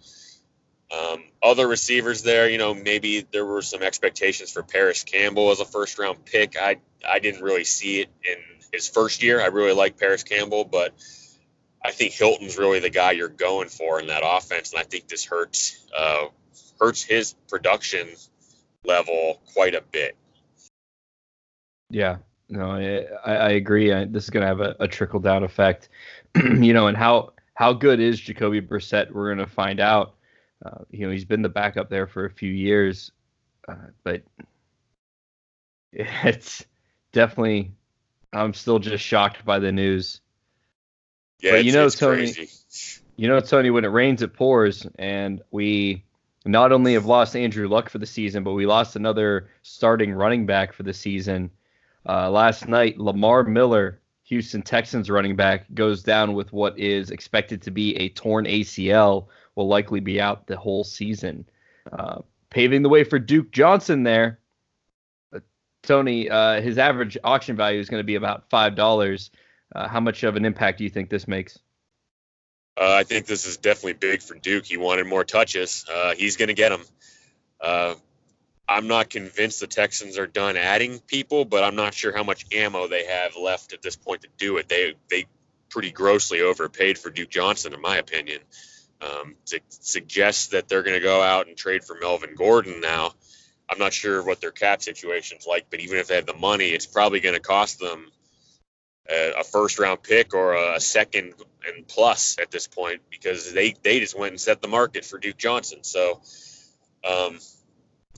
um, 0.95 1.25
other 1.43 1.67
receivers 1.67 2.23
there, 2.23 2.49
you 2.49 2.59
know, 2.59 2.75
maybe 2.75 3.27
there 3.33 3.45
were 3.45 3.63
some 3.63 3.83
expectations 3.83 4.51
for 4.51 4.63
Parris 4.63 5.05
Campbell 5.05 5.51
as 5.51 5.61
a 5.61 5.65
first 5.65 5.99
round 5.99 6.25
pick. 6.25 6.57
I 6.61 6.79
I 7.07 7.19
didn't 7.19 7.43
really 7.43 7.65
see 7.65 8.01
it 8.01 8.09
in 8.23 8.37
his 8.73 8.89
first 8.89 9.23
year. 9.23 9.41
I 9.41 9.47
really 9.47 9.75
like 9.75 9.99
Parris 9.99 10.23
Campbell, 10.23 10.65
but 10.65 10.95
I 11.85 11.91
think 11.91 12.13
Hilton's 12.13 12.59
really 12.59 12.81
the 12.81 12.91
guy 12.91 13.13
you're 13.13 13.29
going 13.29 13.69
for 13.69 14.01
in 14.01 14.07
that 14.09 14.23
offense, 14.25 14.73
and 14.73 14.81
I 14.81 14.85
think 14.85 15.09
this 15.09 15.25
hurts 15.25 15.87
uh, 15.97 16.27
hurts 16.81 17.03
his 17.03 17.35
production 17.49 18.09
level 18.85 19.41
quite 19.53 19.75
a 19.75 19.83
bit. 19.83 20.17
Yeah, 21.91 22.19
no, 22.49 22.71
I, 22.71 23.07
I 23.31 23.51
agree. 23.51 23.93
I, 23.93 24.05
this 24.05 24.25
is 24.25 24.31
going 24.31 24.43
to 24.43 24.49
have 24.49 24.61
a, 24.61 24.77
a 24.81 24.89
trickle 24.89 25.21
down 25.21 25.45
effect, 25.45 25.89
you 26.37 26.73
know, 26.73 26.87
and 26.87 26.97
how 26.97 27.33
how 27.55 27.73
good 27.73 28.01
is 28.01 28.21
Jacoby 28.21 28.61
Brissett? 28.61 29.11
We're 29.11 29.35
going 29.35 29.47
to 29.47 29.53
find 29.53 29.81
out. 29.81 30.15
Uh, 30.65 30.85
you 30.91 31.07
know, 31.07 31.13
he's 31.13 31.25
been 31.25 31.43
the 31.43 31.49
backup 31.49 31.91
there 31.91 32.07
for 32.07 32.25
a 32.25 32.31
few 32.31 32.51
years, 32.51 33.13
uh, 33.69 33.75
but 34.03 34.23
it's 35.93 36.65
definitely. 37.13 37.73
I'm 38.33 38.53
still 38.53 38.81
just 38.81 39.05
shocked 39.05 39.45
by 39.45 39.61
the 39.61 39.71
news. 39.71 40.21
Yeah, 41.41 41.53
but 41.53 41.65
you 41.65 41.73
know, 41.73 41.89
Tony. 41.89 42.33
Crazy. 42.33 42.49
You 43.17 43.29
know, 43.29 43.39
Tony, 43.39 43.71
when 43.71 43.85
it 43.85 43.89
rains, 43.89 44.23
it 44.23 44.35
pours, 44.35 44.87
and 44.99 45.41
we 45.53 46.05
not 46.45 46.73
only 46.73 46.95
have 46.95 47.07
lost 47.07 47.37
Andrew 47.37 47.69
Luck 47.69 47.89
for 47.89 47.99
the 47.99 48.07
season, 48.07 48.43
but 48.43 48.53
we 48.53 48.67
lost 48.67 48.97
another 48.97 49.51
starting 49.63 50.13
running 50.13 50.47
back 50.47 50.73
for 50.73 50.83
the 50.83 50.93
season. 50.93 51.51
Uh, 52.07 52.31
last 52.31 52.69
night, 52.69 52.99
Lamar 52.99 53.45
Miller, 53.45 54.01
Houston 54.25 54.63
Texans 54.63 55.09
running 55.09 55.37
back, 55.37 55.67
goes 55.73 56.03
down 56.03 56.35
with 56.35 56.53
what 56.53 56.79
is 56.79 57.11
expected 57.11 57.63
to 57.63 57.71
be 57.71 57.97
a 57.97 58.09
torn 58.11 58.47
ACL, 58.47 59.27
will 59.55 59.69
likely 59.69 60.01
be 60.01 60.21
out 60.21 60.47
the 60.47 60.57
whole 60.57 60.85
season. 60.85 61.47
Uh, 61.91 62.21
paving 62.51 62.83
the 62.83 62.89
way 62.89 63.05
for 63.05 63.19
Duke 63.19 63.51
Johnson 63.51 64.03
there. 64.03 64.39
Uh, 65.35 65.41
Tony, 65.83 66.31
uh, 66.31 66.61
his 66.61 66.79
average 66.79 67.17
auction 67.23 67.57
value 67.57 67.81
is 67.81 67.89
going 67.89 68.01
to 68.01 68.07
be 68.07 68.15
about 68.15 68.49
five 68.51 68.75
dollars. 68.75 69.31
Uh, 69.75 69.89
how 69.89 70.01
much 70.01 70.23
of 70.23 70.37
an 70.37 70.45
impact 70.45 70.79
do 70.79 70.85
you 70.85 70.91
think 70.91 71.11
this 71.11 71.27
makes? 71.27 71.59
Uh, 72.77 72.93
I 72.93 73.05
think 73.05 73.27
this 73.27 73.47
is 73.47 73.57
definitely 73.57 73.95
big 73.95 74.23
for 74.23 74.35
Duke. 74.35 74.67
He 74.67 74.77
wanted 74.77 75.07
more 75.07 75.25
touches. 75.25 75.85
He's 76.17 76.37
going 76.37 76.49
to 76.49 76.55
get 76.55 76.71
them. 76.71 77.97
I'm 78.69 78.89
not 78.89 79.11
convinced 79.11 79.61
the 79.61 79.67
Texans 79.67 80.19
are 80.19 80.27
done 80.27 80.57
adding 80.57 80.99
people, 81.01 81.45
but 81.45 81.63
I'm 81.65 81.77
not 81.77 81.93
sure 81.93 82.17
how 82.17 82.25
much 82.25 82.47
ammo 82.53 82.89
they 82.89 83.05
have 83.05 83.37
left 83.37 83.73
at 83.73 83.83
this 83.83 83.97
point 83.97 84.23
to 84.23 84.29
do 84.39 84.57
it. 84.57 84.69
They 84.69 84.95
they 85.11 85.27
pretty 85.69 85.91
grossly 85.91 86.41
overpaid 86.41 86.99
for 86.99 87.11
Duke 87.11 87.29
Johnson, 87.29 87.75
in 87.75 87.81
my 87.81 87.99
opinion. 87.99 88.41
Um, 89.01 89.35
to 89.47 89.61
suggest 89.69 90.53
that 90.53 90.69
they're 90.69 90.83
going 90.83 90.97
to 90.97 91.03
go 91.03 91.21
out 91.21 91.47
and 91.47 91.57
trade 91.57 91.85
for 91.85 91.97
Melvin 92.01 92.35
Gordon 92.35 92.81
now, 92.81 93.13
I'm 93.69 93.79
not 93.79 93.93
sure 93.93 94.23
what 94.23 94.41
their 94.41 94.51
cap 94.51 94.83
situation's 94.83 95.47
like. 95.47 95.67
But 95.71 95.81
even 95.81 95.99
if 95.99 96.07
they 96.07 96.15
have 96.17 96.27
the 96.27 96.35
money, 96.35 96.69
it's 96.69 96.87
probably 96.87 97.21
going 97.21 97.35
to 97.35 97.41
cost 97.41 97.79
them 97.81 98.11
a, 99.11 99.41
a 99.41 99.45
first 99.45 99.79
round 99.79 100.03
pick 100.03 100.33
or 100.35 100.55
a 100.55 100.81
second 100.81 101.35
and 101.67 101.87
plus 101.87 102.37
at 102.41 102.51
this 102.51 102.67
point 102.67 103.03
because 103.11 103.53
they 103.53 103.75
they 103.83 104.01
just 104.01 104.19
went 104.19 104.33
and 104.33 104.41
set 104.41 104.63
the 104.63 104.69
market 104.69 105.05
for 105.05 105.19
Duke 105.19 105.37
Johnson. 105.39 105.81
So. 105.83 106.21
Um, 107.07 107.39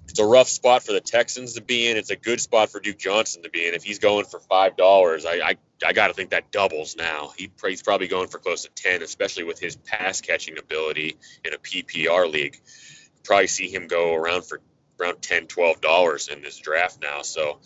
it's 0.09 0.19
a 0.19 0.27
rough 0.27 0.49
spot 0.49 0.83
for 0.83 0.93
the 0.93 1.01
Texans 1.01 1.55
to 1.55 1.63
be 1.63 1.89
in. 1.89 1.97
It's 1.97 2.11
a 2.11 2.17
good 2.17 2.41
spot 2.41 2.71
for 2.71 2.81
Duke 2.81 2.99
Johnson 2.99 3.43
to 3.43 3.51
be 3.51 3.67
in. 3.67 3.75
If 3.75 3.83
he's 3.83 3.99
going 3.99 4.25
for 4.25 4.41
five 4.41 4.77
dollars, 4.77 5.27
I 5.27 5.35
I, 5.35 5.57
I 5.85 5.93
got 5.93 6.09
to 6.09 6.15
think 6.15 6.31
that 6.31 6.51
doubles 6.51 6.97
now. 6.97 7.33
He, 7.37 7.51
he's 7.67 7.83
probably 7.83 8.09
going 8.09 8.29
for 8.29 8.39
close 8.39 8.63
to 8.63 8.71
ten, 8.71 9.03
especially 9.03 9.45
with 9.45 9.59
his 9.59 9.77
pass 9.77 10.21
catching 10.21 10.59
ability 10.59 11.17
in 11.45 11.55
a 11.55 11.59
PPR 11.59 12.31
league. 12.31 12.61
Probably 13.25 13.49
see 13.49 13.69
him 13.69 13.89
go 13.89 14.15
around 14.15 14.43
for 14.45 14.61
around 15.01 15.21
10 15.21 15.47
12 15.47 15.81
dollars 15.81 16.29
in 16.29 16.43
this 16.43 16.57
draft 16.59 16.99
now. 17.03 17.23
So 17.23 17.59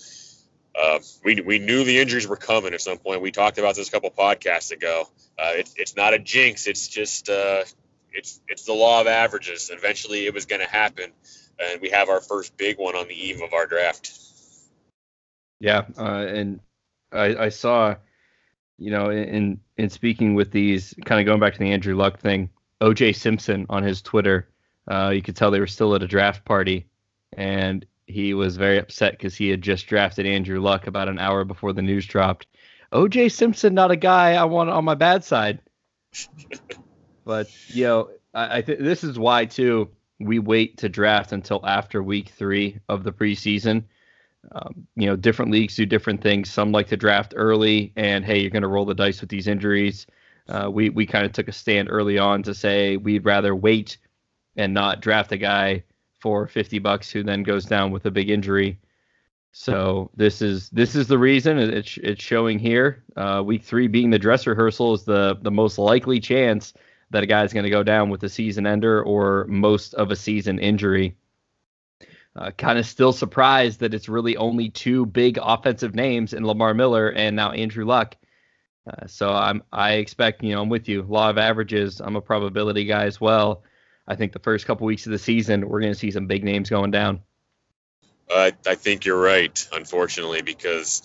uh, 0.75 0.99
we 1.25 1.41
we 1.41 1.59
knew 1.59 1.85
the 1.85 1.99
injuries 1.99 2.27
were 2.27 2.37
coming 2.37 2.75
at 2.75 2.81
some 2.81 2.99
point. 2.99 3.21
We 3.21 3.31
talked 3.31 3.59
about 3.59 3.77
this 3.77 3.89
a 3.89 3.91
couple 3.91 4.11
podcasts 4.11 4.73
ago. 4.73 5.09
Uh, 5.39 5.53
it, 5.57 5.71
it's 5.77 5.97
not 5.97 6.15
a 6.15 6.19
jinx. 6.19 6.67
It's 6.67 6.89
just 6.89 7.29
uh, 7.29 7.65
it's 8.13 8.41
it's 8.49 8.65
the 8.65 8.73
law 8.73 9.01
of 9.01 9.07
averages. 9.07 9.71
Eventually, 9.73 10.27
it 10.27 10.35
was 10.35 10.47
going 10.47 10.61
to 10.61 10.69
happen 10.69 11.13
and 11.61 11.81
we 11.81 11.91
have 11.91 12.09
our 12.09 12.21
first 12.21 12.57
big 12.57 12.79
one 12.79 12.97
on 12.97 13.09
the 13.09 13.15
eve 13.15 13.43
of 13.43 13.53
our 13.53 13.67
draft. 13.67 14.13
Yeah, 15.61 15.85
uh, 15.99 16.27
and 16.27 16.61
I, 17.13 17.37
I, 17.37 17.49
saw, 17.51 17.97
you 18.79 18.91
know, 18.91 19.11
in 19.11 19.61
in 19.77 19.91
speaking 19.91 20.35
with 20.35 20.51
these, 20.51 20.95
kind 21.05 21.21
of 21.21 21.27
going 21.27 21.41
back 21.41 21.53
to 21.53 21.59
the 21.59 21.73
Andrew 21.73 21.95
Luck 21.95 22.19
thing, 22.19 22.49
O.J. 22.81 23.13
Simpson 23.13 23.67
on 23.69 23.83
his 23.83 24.01
Twitter, 24.01 24.49
uh, 24.91 25.11
you 25.11 25.21
could 25.21 25.37
tell 25.37 25.51
they 25.51 25.61
were 25.61 25.67
still 25.67 25.95
at 25.95 26.03
a 26.03 26.09
draft 26.09 26.45
party, 26.45 26.87
and 27.35 27.85
he 28.07 28.33
was 28.33 28.57
very 28.57 28.79
upset 28.79 29.13
because 29.13 29.37
he 29.37 29.49
had 29.49 29.61
just 29.61 29.87
drafted 29.87 30.27
Andrew 30.27 30.61
Luck 30.61 30.87
about 30.87 31.09
an 31.09 31.19
hour 31.19 31.45
before 31.45 31.75
the 31.75 31.83
news 31.83 32.07
dropped. 32.07 32.47
O.J. 32.93 33.29
Simpson, 33.29 33.75
not 33.75 33.91
a 33.91 33.97
guy 33.97 34.35
I 34.35 34.45
want 34.45 34.71
on 34.71 34.85
my 34.85 34.95
bad 34.95 35.25
side. 35.25 35.61
but 37.25 37.49
you 37.69 37.85
know, 37.85 38.11
I, 38.33 38.59
I 38.59 38.63
think 38.63 38.81
this 38.81 39.05
is 39.05 39.19
why 39.19 39.45
too 39.45 39.91
we 40.21 40.39
wait 40.39 40.77
to 40.79 40.89
draft 40.89 41.33
until 41.33 41.65
after 41.67 42.03
week 42.03 42.29
three 42.29 42.79
of 42.89 43.05
the 43.05 43.13
preseason. 43.13 43.85
Um, 44.53 44.87
you 44.97 45.07
know, 45.07 45.17
different 45.17 45.51
leagues 45.51 45.77
do 45.77 45.87
different 45.87 46.23
things. 46.23 46.51
Some 46.51 46.73
like 46.73 46.89
to 46.89 46.97
draft 46.97 47.35
early, 47.37 47.93
and 47.97 48.25
hey, 48.25 48.41
you're 48.41 48.51
going 48.51 48.63
to 48.63 48.69
roll 48.69 48.85
the 48.85 48.95
dice 48.95 49.21
with 49.21 49.31
these 49.31 49.49
injuries. 49.49 50.07
Uh, 50.49 50.71
we 50.71 50.91
we 50.91 51.07
kind 51.07 51.25
of 51.25 51.33
took 51.33 51.49
a 51.49 51.53
stand 51.53 51.89
early 51.91 52.19
on 52.19 52.43
to 52.43 52.55
say 52.55 52.97
we'd 52.97 53.25
rather 53.25 53.55
wait 53.55 53.99
and 54.57 54.75
not 54.75 55.01
draft 55.01 55.33
a 55.33 55.37
guy 55.37 55.85
for 56.21 56.47
50 56.47 56.79
bucks 56.81 57.11
who 57.11 57.23
then 57.23 57.43
goes 57.43 57.65
down 57.65 57.91
with 57.91 58.05
a 58.07 58.11
big 58.11 58.31
injury. 58.31 58.79
So 59.53 60.11
this 60.17 60.43
is 60.43 60.71
this 60.71 60.95
is 60.95 61.09
the 61.09 61.19
reason 61.19 61.59
it's 61.59 61.97
it's 61.99 62.23
showing 62.23 62.59
here. 62.59 63.05
Uh, 63.17 63.43
week 63.45 63.65
three 63.65 63.89
being 63.89 64.11
the 64.11 64.19
dress 64.19 64.47
rehearsal 64.47 64.95
is 64.95 65.05
the 65.05 65.39
the 65.43 65.51
most 65.51 65.79
likely 65.79 66.21
chance 66.21 66.73
that 67.11 67.23
a 67.23 67.27
guy's 67.27 67.53
going 67.53 67.65
to 67.65 67.71
go 67.71 67.83
down 67.83 68.11
with 68.11 68.23
a 68.23 68.29
season 68.29 68.67
ender 68.67 69.03
or 69.03 69.47
most 69.49 69.95
of 69.95 70.11
a 70.11 70.17
season 70.17 70.59
injury. 70.59 71.17
Uh, 72.37 72.53
kind 72.53 72.79
of 72.79 72.87
still 72.87 73.13
surprised 73.13 73.81
that 73.81 73.93
it's 73.93 74.09
really 74.09 74.37
only 74.37 74.71
two 74.71 75.05
big 75.05 75.39
offensive 75.43 75.95
names 75.95 76.33
in 76.33 76.47
Lamar 76.47 76.75
Miller 76.75 77.11
and 77.11 77.35
now 77.35 77.51
Andrew 77.51 77.85
Luck. 77.85 78.17
Uh, 78.87 79.07
so 79.07 79.33
I'm 79.33 79.63
I 79.73 79.95
expect 79.95 80.43
you 80.43 80.55
know 80.55 80.63
I'm 80.63 80.69
with 80.69 80.89
you. 80.89 81.03
Law 81.03 81.29
of 81.31 81.39
averages. 81.39 82.01
I'm 82.01 82.17
a 82.17 82.21
probability 82.21 82.85
guy 82.85 83.05
as 83.05 83.21
well. 83.21 83.65
I 84.07 84.15
think 84.15 84.33
the 84.33 84.39
first 84.39 84.65
couple 84.65 84.87
weeks 84.87 85.07
of 85.07 85.13
the 85.13 85.19
season 85.19 85.69
we're 85.69 85.81
going 85.81 85.93
to 85.93 85.99
see 85.99 86.13
some 86.13 86.27
big 86.29 86.45
names 86.45 86.71
going 86.71 86.93
down. 86.93 87.21
I 88.31 88.53
I 88.67 88.77
think 88.77 89.05
you're 89.05 89.21
right. 89.21 89.69
Unfortunately, 89.73 90.43
because 90.43 91.03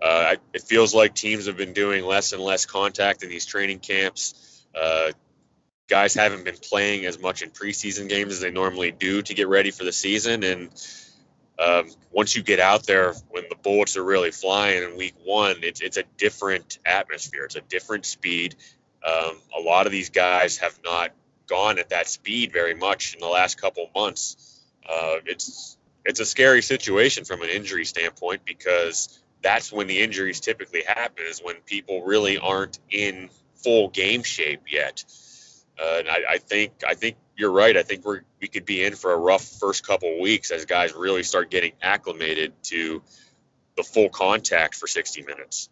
uh, 0.00 0.36
it 0.54 0.62
feels 0.62 0.94
like 0.94 1.14
teams 1.14 1.46
have 1.46 1.56
been 1.56 1.72
doing 1.72 2.04
less 2.04 2.32
and 2.32 2.42
less 2.42 2.66
contact 2.66 3.22
in 3.22 3.28
these 3.28 3.46
training 3.46 3.80
camps. 3.80 4.64
Guys 5.88 6.14
haven't 6.14 6.44
been 6.44 6.56
playing 6.56 7.06
as 7.06 7.20
much 7.20 7.42
in 7.42 7.50
preseason 7.50 8.08
games 8.08 8.32
as 8.32 8.40
they 8.40 8.50
normally 8.50 8.92
do 8.92 9.22
to 9.22 9.34
get 9.34 9.48
ready 9.48 9.70
for 9.70 9.84
the 9.84 9.92
season. 9.92 10.42
And 10.42 10.70
um, 11.58 11.90
once 12.10 12.34
you 12.34 12.42
get 12.42 12.60
out 12.60 12.84
there, 12.86 13.12
when 13.30 13.44
the 13.48 13.56
bullets 13.56 13.96
are 13.96 14.04
really 14.04 14.30
flying 14.30 14.82
in 14.82 14.96
week 14.96 15.14
one, 15.24 15.56
it's 15.62 15.80
it's 15.80 15.96
a 15.96 16.04
different 16.16 16.78
atmosphere. 16.84 17.44
It's 17.44 17.56
a 17.56 17.60
different 17.60 18.06
speed. 18.06 18.56
Um, 19.06 19.36
a 19.56 19.60
lot 19.60 19.86
of 19.86 19.92
these 19.92 20.10
guys 20.10 20.58
have 20.58 20.78
not 20.84 21.10
gone 21.48 21.78
at 21.78 21.90
that 21.90 22.08
speed 22.08 22.52
very 22.52 22.74
much 22.74 23.14
in 23.14 23.20
the 23.20 23.28
last 23.28 23.60
couple 23.60 23.90
months. 23.94 24.60
Uh, 24.88 25.16
it's 25.26 25.76
it's 26.04 26.20
a 26.20 26.24
scary 26.24 26.62
situation 26.62 27.24
from 27.24 27.42
an 27.42 27.48
injury 27.48 27.84
standpoint 27.84 28.42
because 28.44 29.22
that's 29.42 29.72
when 29.72 29.86
the 29.86 30.00
injuries 30.00 30.40
typically 30.40 30.82
happen 30.86 31.24
is 31.28 31.40
when 31.40 31.56
people 31.66 32.02
really 32.04 32.38
aren't 32.38 32.78
in 32.90 33.28
full 33.56 33.88
game 33.88 34.22
shape 34.22 34.62
yet. 34.70 35.04
Uh, 35.78 35.96
and 35.98 36.08
I, 36.08 36.18
I, 36.30 36.38
think 36.38 36.72
I 36.86 36.94
think 36.94 37.16
you're 37.36 37.50
right. 37.50 37.76
I 37.76 37.82
think 37.82 38.04
we're 38.04 38.22
we 38.40 38.48
could 38.48 38.64
be 38.64 38.84
in 38.84 38.94
for 38.94 39.12
a 39.12 39.16
rough 39.16 39.44
first 39.44 39.86
couple 39.86 40.14
of 40.14 40.20
weeks 40.20 40.50
as 40.50 40.64
guys 40.64 40.92
really 40.94 41.22
start 41.22 41.50
getting 41.50 41.72
acclimated 41.82 42.52
to 42.64 43.02
the 43.76 43.82
full 43.82 44.08
contact 44.08 44.74
for 44.74 44.86
60 44.86 45.22
minutes. 45.22 45.68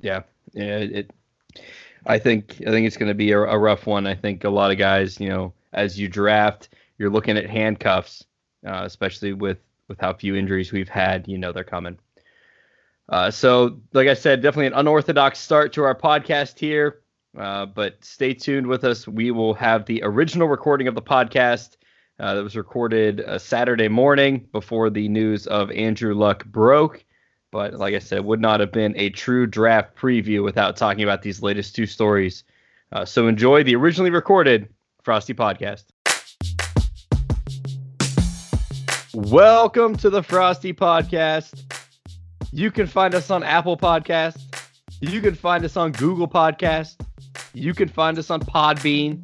Yeah, 0.00 0.22
yeah. 0.52 0.78
It. 0.78 1.10
I 2.04 2.18
think 2.18 2.60
I 2.66 2.70
think 2.70 2.86
it's 2.86 2.96
going 2.96 3.08
to 3.08 3.14
be 3.14 3.32
a, 3.32 3.38
a 3.38 3.58
rough 3.58 3.86
one. 3.86 4.06
I 4.06 4.14
think 4.14 4.44
a 4.44 4.50
lot 4.50 4.70
of 4.70 4.78
guys, 4.78 5.20
you 5.20 5.28
know, 5.28 5.54
as 5.72 5.98
you 5.98 6.08
draft, 6.08 6.68
you're 6.98 7.10
looking 7.10 7.36
at 7.36 7.48
handcuffs, 7.48 8.24
uh, 8.66 8.82
especially 8.84 9.32
with 9.32 9.58
with 9.88 10.00
how 10.00 10.12
few 10.12 10.34
injuries 10.34 10.72
we've 10.72 10.88
had. 10.88 11.28
You 11.28 11.38
know, 11.38 11.52
they're 11.52 11.64
coming. 11.64 11.98
Uh, 13.08 13.30
so, 13.30 13.80
like 13.92 14.08
I 14.08 14.14
said, 14.14 14.42
definitely 14.42 14.68
an 14.68 14.74
unorthodox 14.74 15.38
start 15.38 15.74
to 15.74 15.84
our 15.84 15.94
podcast 15.94 16.58
here. 16.58 17.01
Uh, 17.38 17.64
but 17.64 18.04
stay 18.04 18.34
tuned 18.34 18.66
with 18.66 18.84
us. 18.84 19.08
We 19.08 19.30
will 19.30 19.54
have 19.54 19.86
the 19.86 20.02
original 20.02 20.48
recording 20.48 20.86
of 20.86 20.94
the 20.94 21.02
podcast 21.02 21.76
uh, 22.20 22.34
that 22.34 22.42
was 22.42 22.56
recorded 22.56 23.22
uh, 23.22 23.38
Saturday 23.38 23.88
morning 23.88 24.46
before 24.52 24.90
the 24.90 25.08
news 25.08 25.46
of 25.46 25.70
Andrew 25.70 26.14
Luck 26.14 26.44
broke. 26.44 27.04
But 27.50 27.74
like 27.74 27.94
I 27.94 28.00
said, 28.00 28.24
would 28.24 28.40
not 28.40 28.60
have 28.60 28.70
been 28.70 28.94
a 28.96 29.10
true 29.10 29.46
draft 29.46 29.96
preview 29.96 30.44
without 30.44 30.76
talking 30.76 31.02
about 31.02 31.22
these 31.22 31.42
latest 31.42 31.74
two 31.74 31.86
stories. 31.86 32.44
Uh, 32.92 33.04
so 33.06 33.26
enjoy 33.26 33.62
the 33.62 33.76
originally 33.76 34.10
recorded 34.10 34.68
Frosty 35.02 35.32
podcast. 35.32 35.84
Welcome 39.14 39.96
to 39.96 40.10
the 40.10 40.22
Frosty 40.22 40.72
Podcast. 40.72 41.62
You 42.50 42.70
can 42.70 42.86
find 42.86 43.14
us 43.14 43.30
on 43.30 43.42
Apple 43.42 43.76
Podcast. 43.76 44.38
You 45.00 45.20
can 45.20 45.34
find 45.34 45.64
us 45.64 45.76
on 45.76 45.92
Google 45.92 46.28
Podcast. 46.28 46.96
You 47.54 47.74
can 47.74 47.88
find 47.88 48.18
us 48.18 48.30
on 48.30 48.40
Podbean. 48.40 49.22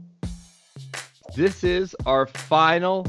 This 1.34 1.64
is 1.64 1.96
our 2.04 2.26
final 2.26 3.06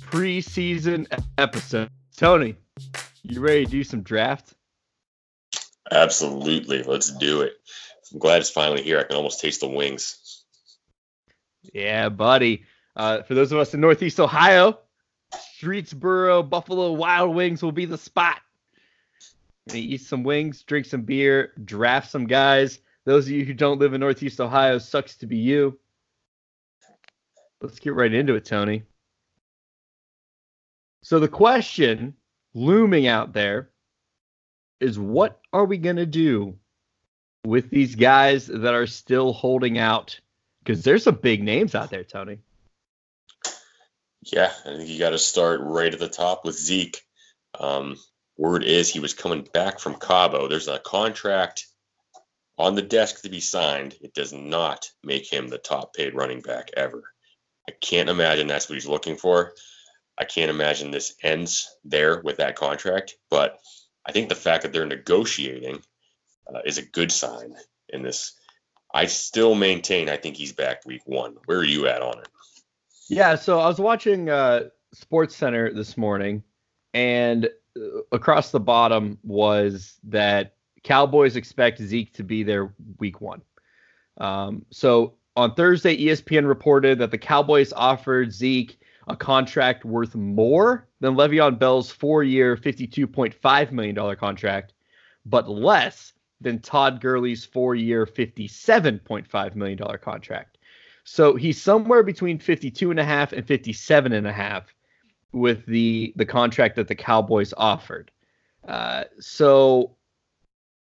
preseason 0.00 1.06
episode. 1.36 1.90
Tony, 2.16 2.56
you 3.22 3.40
ready 3.40 3.66
to 3.66 3.70
do 3.70 3.84
some 3.84 4.02
draft? 4.02 4.54
Absolutely. 5.90 6.82
Let's 6.82 7.10
do 7.12 7.42
it. 7.42 7.52
I'm 8.12 8.18
glad 8.18 8.40
it's 8.40 8.50
finally 8.50 8.82
here. 8.82 8.98
I 8.98 9.04
can 9.04 9.16
almost 9.16 9.40
taste 9.40 9.60
the 9.60 9.68
wings. 9.68 10.44
Yeah, 11.74 12.08
buddy. 12.08 12.64
Uh, 12.96 13.22
for 13.22 13.34
those 13.34 13.52
of 13.52 13.58
us 13.58 13.74
in 13.74 13.80
Northeast 13.80 14.18
Ohio, 14.18 14.78
Streetsboro 15.60 16.48
Buffalo 16.48 16.92
Wild 16.92 17.34
Wings 17.34 17.62
will 17.62 17.72
be 17.72 17.84
the 17.84 17.98
spot. 17.98 18.40
Eat 19.72 20.02
some 20.02 20.22
wings, 20.22 20.62
drink 20.62 20.86
some 20.86 21.02
beer, 21.02 21.52
draft 21.64 22.10
some 22.10 22.26
guys. 22.26 22.78
Those 23.04 23.26
of 23.26 23.32
you 23.32 23.44
who 23.44 23.54
don't 23.54 23.78
live 23.78 23.92
in 23.92 24.00
Northeast 24.00 24.40
Ohio, 24.40 24.78
sucks 24.78 25.16
to 25.16 25.26
be 25.26 25.36
you. 25.36 25.78
Let's 27.60 27.78
get 27.78 27.94
right 27.94 28.12
into 28.12 28.34
it, 28.34 28.44
Tony. 28.44 28.84
So 31.02 31.18
the 31.18 31.28
question 31.28 32.14
looming 32.54 33.06
out 33.06 33.32
there 33.32 33.70
is 34.80 34.98
what 34.98 35.40
are 35.52 35.64
we 35.64 35.76
going 35.76 35.96
to 35.96 36.06
do 36.06 36.56
with 37.44 37.68
these 37.70 37.94
guys 37.94 38.46
that 38.46 38.74
are 38.74 38.86
still 38.86 39.32
holding 39.32 39.78
out? 39.78 40.18
Because 40.62 40.82
there's 40.82 41.04
some 41.04 41.16
big 41.16 41.42
names 41.42 41.74
out 41.74 41.90
there, 41.90 42.04
Tony. 42.04 42.38
Yeah, 44.22 44.50
I 44.64 44.76
think 44.76 44.88
you 44.88 44.98
got 44.98 45.10
to 45.10 45.18
start 45.18 45.60
right 45.62 45.92
at 45.92 46.00
the 46.00 46.08
top 46.08 46.44
with 46.44 46.56
Zeke. 46.58 47.02
Um, 47.58 47.96
word 48.38 48.64
is 48.64 48.88
he 48.88 49.00
was 49.00 49.12
coming 49.12 49.46
back 49.52 49.78
from 49.78 49.96
Cabo. 49.96 50.48
There's 50.48 50.68
a 50.68 50.78
contract 50.78 51.66
on 52.58 52.74
the 52.74 52.82
desk 52.82 53.22
to 53.22 53.28
be 53.28 53.40
signed. 53.40 53.96
It 54.00 54.14
does 54.14 54.32
not 54.32 54.90
make 55.02 55.30
him 55.30 55.48
the 55.48 55.58
top 55.58 55.94
paid 55.94 56.14
running 56.14 56.40
back 56.40 56.70
ever. 56.76 57.02
I 57.68 57.72
can't 57.80 58.08
imagine 58.08 58.46
that's 58.46 58.68
what 58.68 58.74
he's 58.74 58.86
looking 58.86 59.16
for. 59.16 59.54
I 60.18 60.24
can't 60.24 60.50
imagine 60.50 60.90
this 60.90 61.14
ends 61.22 61.68
there 61.84 62.20
with 62.20 62.36
that 62.36 62.56
contract, 62.56 63.16
but 63.30 63.58
I 64.06 64.12
think 64.12 64.28
the 64.28 64.34
fact 64.34 64.62
that 64.62 64.72
they're 64.72 64.86
negotiating 64.86 65.82
uh, 66.46 66.60
is 66.64 66.78
a 66.78 66.82
good 66.82 67.10
sign 67.10 67.54
in 67.88 68.02
this. 68.02 68.32
I 68.92 69.06
still 69.06 69.54
maintain 69.56 70.08
I 70.08 70.16
think 70.16 70.36
he's 70.36 70.52
back 70.52 70.86
week 70.86 71.02
one. 71.06 71.36
Where 71.46 71.58
are 71.58 71.64
you 71.64 71.88
at 71.88 72.02
on 72.02 72.18
it? 72.20 72.28
Yeah, 73.08 73.34
so 73.34 73.58
I 73.58 73.66
was 73.66 73.80
watching 73.80 74.30
uh, 74.30 74.68
Sports 74.92 75.34
Center 75.34 75.72
this 75.72 75.96
morning, 75.96 76.42
and 76.92 77.48
uh, 77.76 78.02
across 78.12 78.50
the 78.50 78.60
bottom 78.60 79.18
was 79.22 79.98
that 80.04 80.54
Cowboys 80.84 81.36
expect 81.36 81.80
Zeke 81.80 82.12
to 82.14 82.22
be 82.22 82.42
there 82.42 82.72
week 82.98 83.20
one. 83.20 83.42
Um, 84.18 84.64
so 84.70 85.14
on 85.36 85.54
Thursday, 85.54 85.96
ESPN 85.96 86.46
reported 86.46 86.98
that 86.98 87.10
the 87.10 87.18
Cowboys 87.18 87.72
offered 87.72 88.32
Zeke 88.32 88.78
a 89.08 89.16
contract 89.16 89.84
worth 89.84 90.14
more 90.14 90.86
than 91.00 91.14
Le'Veon 91.14 91.58
Bell's 91.58 91.90
four-year, 91.90 92.56
$52.5 92.56 93.72
million 93.72 94.16
contract, 94.16 94.74
but 95.26 95.48
less 95.48 96.12
than 96.40 96.60
Todd 96.60 97.00
Gurley's 97.00 97.44
four-year, 97.44 98.06
$57.5 98.06 99.54
million 99.54 99.98
contract. 99.98 100.58
So 101.04 101.36
he's 101.36 101.60
somewhere 101.60 102.02
between 102.02 102.38
52 102.38 102.90
and 102.90 103.00
a 103.00 103.04
half 103.04 103.32
and 103.32 103.46
57 103.46 104.12
and 104.12 104.26
a 104.26 104.32
half 104.32 104.74
with 105.32 105.66
the 105.66 106.14
the 106.16 106.24
contract 106.24 106.76
that 106.76 106.88
the 106.88 106.94
Cowboys 106.94 107.52
offered. 107.56 108.10
Uh, 108.66 109.04
so 109.20 109.96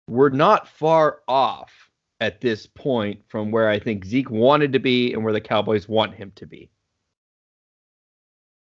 we're 0.07 0.29
not 0.29 0.67
far 0.67 1.21
off 1.27 1.71
at 2.19 2.41
this 2.41 2.65
point 2.65 3.21
from 3.27 3.51
where 3.51 3.69
I 3.69 3.79
think 3.79 4.05
Zeke 4.05 4.29
wanted 4.29 4.73
to 4.73 4.79
be 4.79 5.13
and 5.13 5.23
where 5.23 5.33
the 5.33 5.41
Cowboys 5.41 5.87
want 5.87 6.15
him 6.15 6.31
to 6.35 6.45
be. 6.45 6.69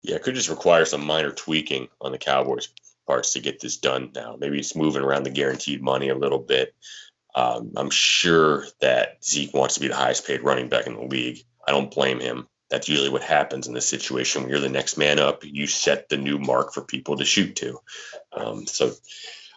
Yeah, 0.03 0.15
it 0.15 0.24
could 0.24 0.36
just 0.36 0.50
require 0.50 0.86
some 0.86 1.06
minor 1.06 1.32
tweaking 1.32 1.88
on 2.01 2.12
the 2.12 2.17
Cowboys' 2.17 2.70
parts 3.06 3.34
to 3.34 3.39
get 3.39 3.60
this 3.60 3.77
done 3.77 4.12
now. 4.13 4.36
Maybe 4.39 4.60
it's 4.60 4.75
moving 4.75 5.01
around 5.01 5.24
the 5.24 5.29
guaranteed 5.29 5.82
money 5.82 6.10
a 6.10 6.15
little 6.15 6.39
bit. 6.39 6.75
Um, 7.36 7.72
I'm 7.77 7.89
sure 7.89 8.65
that 8.82 9.24
Zeke 9.24 9.53
wants 9.53 9.75
to 9.75 9.79
be 9.79 9.88
the 9.88 9.96
highest 9.96 10.25
paid 10.25 10.44
running 10.44 10.70
back 10.70 10.88
in 10.88 10.96
the 10.96 11.01
league. 11.01 11.39
I 11.67 11.72
don't 11.72 11.91
blame 11.91 12.20
him. 12.20 12.48
That's 12.70 12.89
usually 12.89 13.10
what 13.10 13.22
happens 13.24 13.67
in 13.67 13.74
this 13.74 13.88
situation. 13.88 14.41
When 14.41 14.51
you're 14.51 14.60
the 14.60 14.70
next 14.70 14.98
man 14.98 15.20
up, 15.20 15.44
you 15.44 15.67
set 15.67 16.10
the 16.10 16.17
new 16.17 16.38
mark 16.38 16.74
for 16.74 16.82
people 16.82 17.17
to 17.17 17.25
shoot 17.25 17.56
to. 17.58 17.79
Um, 18.34 18.65
so 18.65 18.91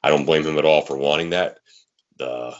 I 0.03 0.11
don't 0.11 0.25
blame 0.25 0.45
him 0.45 0.59
at 0.59 0.65
all 0.65 0.83
for 0.83 0.97
wanting 0.97 1.31
that. 1.31 1.59
The 2.17 2.55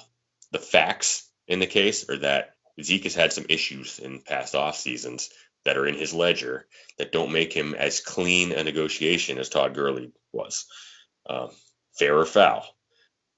the 0.53 0.59
facts 0.59 1.31
in 1.47 1.61
the 1.61 1.67
case 1.67 2.09
are 2.09 2.19
that 2.19 2.55
Zeke 2.83 3.05
has 3.05 3.15
had 3.15 3.33
some 3.33 3.47
issues 3.49 3.99
in 3.99 4.21
past 4.21 4.55
off 4.55 4.77
seasons 4.77 5.31
that 5.65 5.77
are 5.77 5.87
in 5.87 5.95
his 5.95 6.15
ledger 6.15 6.67
that 6.99 7.13
don't 7.13 7.33
make 7.33 7.53
him 7.53 7.75
as 7.75 8.01
clean 8.01 8.53
a 8.53 8.65
negotiation 8.65 9.39
as 9.39 9.49
Todd 9.49 9.75
Gurley 9.75 10.13
was. 10.33 10.67
Um, 11.29 11.51
fair 11.99 12.19
or 12.19 12.25
foul, 12.25 12.65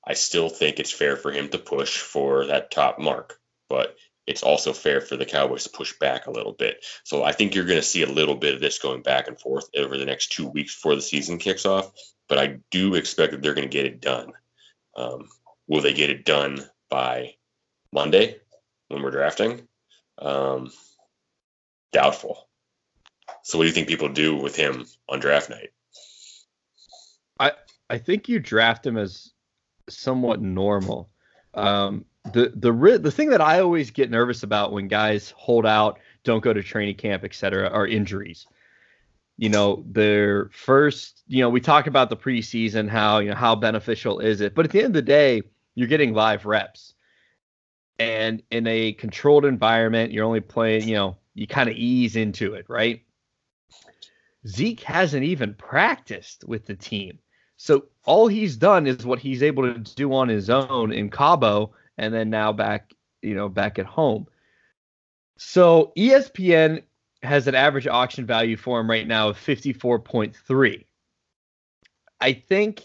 I 0.07 0.15
still 0.15 0.49
think 0.49 0.79
it's 0.79 0.93
fair 0.93 1.17
for 1.17 1.33
him 1.33 1.49
to 1.49 1.59
push 1.59 1.99
for 1.99 2.47
that 2.47 2.71
top 2.71 2.99
mark, 2.99 3.39
but 3.69 3.97
it's 4.27 4.43
also 4.43 4.73
fair 4.73 5.01
for 5.01 5.17
the 5.17 5.27
Cowboys 5.27 5.65
to 5.65 5.71
push 5.71 5.99
back 5.99 6.27
a 6.27 6.31
little 6.31 6.53
bit. 6.53 6.85
So 7.05 7.25
I 7.25 7.33
think 7.33 7.55
you're 7.55 7.65
going 7.65 7.81
to 7.81 7.83
see 7.83 8.03
a 8.03 8.07
little 8.07 8.37
bit 8.37 8.55
of 8.55 8.61
this 8.61 8.79
going 8.79 9.03
back 9.03 9.27
and 9.27 9.39
forth 9.39 9.69
over 9.77 9.99
the 9.99 10.05
next 10.05 10.33
two 10.33 10.47
weeks 10.47 10.77
before 10.77 10.95
the 10.95 11.03
season 11.03 11.39
kicks 11.39 11.67
off. 11.67 11.91
But 12.29 12.39
I 12.39 12.59
do 12.71 12.95
expect 12.95 13.33
that 13.33 13.43
they're 13.43 13.55
going 13.55 13.69
to 13.69 13.73
get 13.73 13.87
it 13.87 14.01
done. 14.01 14.33
Um, 14.97 15.29
will 15.67 15.81
they 15.81 15.95
get 15.95 16.11
it 16.11 16.25
done 16.25 16.65
by 16.89 17.35
Monday 17.93 18.37
when 18.89 19.03
we're 19.03 19.11
drafting? 19.11 19.67
Um, 20.19 20.71
doubtful. 21.93 22.49
So 23.43 23.59
what 23.59 23.65
do 23.65 23.69
you 23.69 23.75
think 23.75 23.89
people 23.89 24.09
do 24.09 24.37
with 24.37 24.57
him 24.57 24.87
on 25.09 25.21
draft 25.21 25.51
night? 25.51 25.71
I 27.39 27.53
I 27.91 27.99
think 27.99 28.29
you 28.29 28.39
draft 28.39 28.87
him 28.87 28.97
as 28.97 29.33
somewhat 29.89 30.41
normal. 30.41 31.11
Um, 31.55 32.05
the 32.33 32.53
the 32.55 32.99
the 32.99 33.11
thing 33.11 33.31
that 33.31 33.41
I 33.41 33.61
always 33.61 33.91
get 33.91 34.11
nervous 34.11 34.43
about 34.43 34.73
when 34.73 34.89
guys 34.89 35.33
hold 35.37 35.67
out, 35.67 35.99
don't 36.25 36.43
go 36.43 36.53
to 36.53 36.63
training 36.63 36.97
camp, 36.97 37.25
etc., 37.25 37.69
are 37.69 37.87
injuries. 37.87 38.47
You 39.39 39.49
know, 39.49 39.85
their 39.89 40.51
first, 40.51 41.23
you 41.27 41.41
know, 41.41 41.49
we 41.49 41.61
talk 41.61 41.87
about 41.87 42.11
the 42.11 42.17
preseason, 42.17 42.89
how 42.89 43.19
you 43.19 43.31
know 43.31 43.37
how 43.37 43.55
beneficial 43.55 44.21
is 44.21 44.41
it, 44.41 44.55
but 44.55 44.65
at 44.65 44.71
the 44.71 44.79
end 44.79 44.89
of 44.89 44.93
the 44.93 45.03
day, 45.03 45.43
you're 45.75 45.89
getting 45.89 46.13
live 46.13 46.45
reps, 46.45 46.95
and 47.99 48.43
in 48.51 48.67
a 48.67 48.93
controlled 48.93 49.45
environment, 49.45 50.13
you're 50.13 50.25
only 50.25 50.41
playing, 50.41 50.89
you 50.89 50.95
know, 50.95 51.17
you 51.35 51.47
kind 51.47 51.69
of 51.69 51.77
ease 51.77 52.17
into 52.17 52.55
it, 52.55 52.67
right? 52.69 53.03
Zeke 54.47 54.81
hasn't 54.81 55.25
even 55.25 55.55
practiced 55.55 56.45
with 56.45 56.67
the 56.67 56.75
team. 56.75 57.19
So 57.57 57.87
all 58.05 58.27
he's 58.27 58.57
done 58.57 58.87
is 58.87 59.07
what 59.07 59.21
he's 59.21 59.43
able 59.43 59.63
to 59.63 59.79
do 59.95 60.13
on 60.13 60.29
his 60.29 60.51
own 60.51 60.93
in 60.93 61.11
Cabo 61.11 61.73
and 61.97 62.13
then 62.13 62.29
now 62.29 62.53
back, 62.53 62.93
you 63.23 63.35
know, 63.35 63.49
back 63.49 63.79
at 63.79 63.87
home. 63.87 64.27
So 65.37 65.93
ESPN 65.97 66.83
has 67.23 67.47
an 67.47 67.55
average 67.55 67.87
auction 67.87 68.27
value 68.27 68.57
for 68.57 68.81
him 68.81 68.91
right 68.91 69.07
now 69.07 69.29
of 69.29 69.39
54.3. 69.39 70.85
I 72.21 72.33
think 72.33 72.83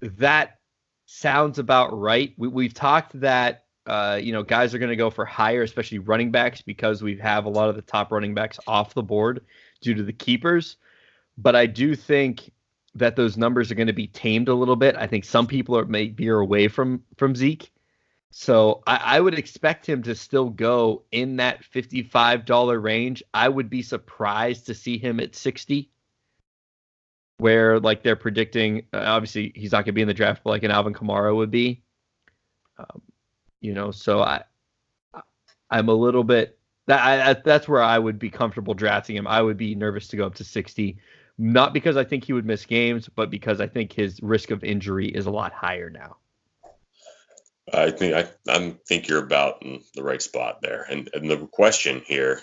that 0.00 0.58
sounds 1.06 1.58
about 1.58 1.98
right. 1.98 2.32
We, 2.36 2.64
have 2.64 2.74
talked 2.74 3.20
that 3.20 3.64
uh, 3.86 4.20
you 4.22 4.32
know 4.32 4.42
guys 4.42 4.74
are 4.74 4.78
going 4.78 4.90
to 4.90 4.96
go 4.96 5.10
for 5.10 5.24
higher, 5.24 5.62
especially 5.62 5.98
running 5.98 6.30
backs, 6.30 6.62
because 6.62 7.02
we 7.02 7.16
have 7.18 7.44
a 7.44 7.50
lot 7.50 7.68
of 7.68 7.76
the 7.76 7.82
top 7.82 8.12
running 8.12 8.34
backs 8.34 8.58
off 8.66 8.94
the 8.94 9.02
board 9.02 9.44
due 9.80 9.94
to 9.94 10.02
the 10.02 10.12
keepers. 10.12 10.76
But 11.36 11.56
I 11.56 11.66
do 11.66 11.96
think 11.96 12.52
that 12.94 13.16
those 13.16 13.36
numbers 13.36 13.70
are 13.70 13.74
going 13.74 13.86
to 13.86 13.92
be 13.92 14.06
tamed 14.06 14.48
a 14.48 14.54
little 14.54 14.76
bit. 14.76 14.96
I 14.96 15.06
think 15.06 15.24
some 15.24 15.46
people 15.46 15.76
are 15.76 15.84
maybe 15.84 16.28
are 16.28 16.38
away 16.38 16.68
from 16.68 17.02
from 17.16 17.34
Zeke. 17.34 17.71
So 18.34 18.82
I, 18.86 18.96
I, 18.96 19.20
would 19.20 19.38
expect 19.38 19.86
him 19.86 20.02
to 20.04 20.14
still 20.14 20.48
go 20.48 21.02
in 21.12 21.36
that 21.36 21.62
$55 21.62 22.82
range. 22.82 23.22
I 23.34 23.46
would 23.46 23.68
be 23.68 23.82
surprised 23.82 24.66
to 24.66 24.74
see 24.74 24.96
him 24.96 25.20
at 25.20 25.36
60, 25.36 25.90
where 27.36 27.78
like 27.78 28.02
they're 28.02 28.16
predicting. 28.16 28.86
Uh, 28.90 29.02
obviously, 29.04 29.52
he's 29.54 29.72
not 29.72 29.84
going 29.84 29.86
to 29.86 29.92
be 29.92 30.00
in 30.00 30.08
the 30.08 30.14
draft, 30.14 30.40
but 30.44 30.50
like 30.50 30.62
an 30.62 30.70
Alvin 30.70 30.94
Kamara 30.94 31.36
would 31.36 31.50
be. 31.50 31.82
Um, 32.78 33.02
you 33.60 33.74
know, 33.74 33.90
so 33.90 34.22
I, 34.22 34.44
I'm 35.68 35.90
a 35.90 35.94
little 35.94 36.24
bit 36.24 36.58
that 36.86 37.00
I, 37.00 37.34
that's 37.34 37.68
where 37.68 37.82
I 37.82 37.98
would 37.98 38.18
be 38.18 38.30
comfortable 38.30 38.72
drafting 38.72 39.14
him. 39.14 39.26
I 39.26 39.42
would 39.42 39.58
be 39.58 39.74
nervous 39.74 40.08
to 40.08 40.16
go 40.16 40.24
up 40.24 40.36
to 40.36 40.44
60, 40.44 40.96
not 41.36 41.74
because 41.74 41.98
I 41.98 42.04
think 42.04 42.24
he 42.24 42.32
would 42.32 42.46
miss 42.46 42.64
games, 42.64 43.10
but 43.14 43.28
because 43.28 43.60
I 43.60 43.66
think 43.66 43.92
his 43.92 44.22
risk 44.22 44.50
of 44.50 44.64
injury 44.64 45.08
is 45.08 45.26
a 45.26 45.30
lot 45.30 45.52
higher 45.52 45.90
now. 45.90 46.16
I 47.72 47.90
think 47.90 48.14
I, 48.14 48.28
I 48.48 48.74
think 48.88 49.08
you're 49.08 49.22
about 49.22 49.62
in 49.62 49.82
the 49.94 50.02
right 50.02 50.22
spot 50.22 50.62
there. 50.62 50.86
And, 50.88 51.10
and 51.14 51.30
the 51.30 51.46
question 51.46 52.02
here 52.06 52.40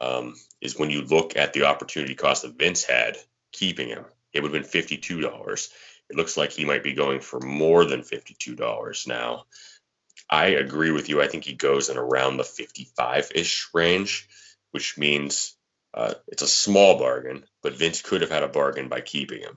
um, 0.00 0.34
is 0.60 0.78
when 0.78 0.90
you 0.90 1.02
look 1.02 1.36
at 1.36 1.52
the 1.52 1.64
opportunity 1.64 2.14
cost 2.14 2.42
that 2.42 2.58
Vince 2.58 2.84
had 2.84 3.16
keeping 3.52 3.88
him, 3.88 4.04
it 4.32 4.42
would 4.42 4.52
have 4.52 4.62
been 4.62 4.70
fifty-two 4.70 5.20
dollars. 5.20 5.70
It 6.10 6.16
looks 6.16 6.36
like 6.36 6.52
he 6.52 6.64
might 6.64 6.82
be 6.82 6.94
going 6.94 7.20
for 7.20 7.40
more 7.40 7.84
than 7.84 8.02
fifty-two 8.02 8.54
dollars 8.56 9.06
now. 9.06 9.44
I 10.28 10.46
agree 10.46 10.90
with 10.90 11.08
you. 11.08 11.22
I 11.22 11.28
think 11.28 11.44
he 11.44 11.54
goes 11.54 11.88
in 11.88 11.96
around 11.96 12.36
the 12.36 12.44
fifty-five-ish 12.44 13.68
range, 13.72 14.28
which 14.72 14.98
means 14.98 15.56
uh, 15.94 16.14
it's 16.26 16.42
a 16.42 16.48
small 16.48 16.98
bargain. 16.98 17.44
But 17.62 17.78
Vince 17.78 18.02
could 18.02 18.20
have 18.20 18.30
had 18.30 18.42
a 18.42 18.48
bargain 18.48 18.88
by 18.88 19.00
keeping 19.00 19.42
him. 19.42 19.56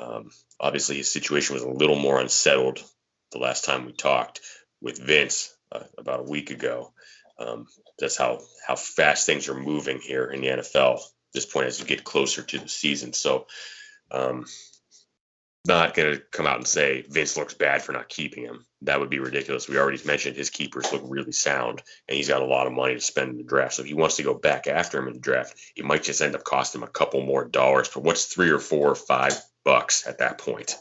Um, 0.00 0.30
obviously, 0.58 0.96
his 0.96 1.12
situation 1.12 1.54
was 1.54 1.62
a 1.62 1.68
little 1.68 1.98
more 1.98 2.18
unsettled 2.18 2.82
the 3.32 3.38
last 3.38 3.64
time 3.64 3.86
we 3.86 3.92
talked 3.92 4.40
with 4.80 4.98
Vince 4.98 5.54
uh, 5.72 5.84
about 5.98 6.20
a 6.20 6.30
week 6.30 6.50
ago. 6.50 6.92
Um, 7.38 7.66
that's 7.98 8.16
how 8.16 8.40
how 8.66 8.76
fast 8.76 9.26
things 9.26 9.48
are 9.48 9.54
moving 9.54 10.00
here 10.00 10.26
in 10.26 10.40
the 10.40 10.48
NFL 10.48 10.96
at 10.96 11.00
this 11.32 11.46
point 11.46 11.66
as 11.66 11.80
you 11.80 11.86
get 11.86 12.04
closer 12.04 12.42
to 12.42 12.58
the 12.58 12.68
season. 12.68 13.12
So, 13.12 13.46
um, 14.10 14.44
not 15.66 15.94
going 15.94 16.14
to 16.14 16.22
come 16.32 16.46
out 16.46 16.56
and 16.56 16.66
say 16.66 17.02
Vince 17.02 17.36
looks 17.36 17.54
bad 17.54 17.82
for 17.82 17.92
not 17.92 18.08
keeping 18.08 18.44
him. 18.44 18.64
That 18.82 18.98
would 18.98 19.10
be 19.10 19.18
ridiculous. 19.18 19.68
We 19.68 19.78
already 19.78 20.02
mentioned 20.06 20.36
his 20.36 20.48
keepers 20.48 20.90
look 20.90 21.02
really 21.04 21.32
sound, 21.32 21.82
and 22.08 22.16
he's 22.16 22.28
got 22.28 22.42
a 22.42 22.46
lot 22.46 22.66
of 22.66 22.72
money 22.72 22.94
to 22.94 23.00
spend 23.00 23.30
in 23.30 23.36
the 23.36 23.44
draft. 23.44 23.74
So 23.74 23.82
if 23.82 23.88
he 23.88 23.94
wants 23.94 24.16
to 24.16 24.22
go 24.22 24.32
back 24.32 24.66
after 24.66 24.98
him 24.98 25.08
in 25.08 25.14
the 25.14 25.20
draft, 25.20 25.54
it 25.76 25.84
might 25.84 26.02
just 26.02 26.22
end 26.22 26.34
up 26.34 26.44
costing 26.44 26.80
him 26.80 26.88
a 26.88 26.90
couple 26.90 27.24
more 27.24 27.44
dollars 27.44 27.88
for 27.88 28.00
what's 28.00 28.24
three 28.24 28.50
or 28.50 28.58
four 28.58 28.90
or 28.90 28.94
five 28.94 29.38
bucks 29.64 30.06
at 30.06 30.18
that 30.18 30.38
point. 30.38 30.76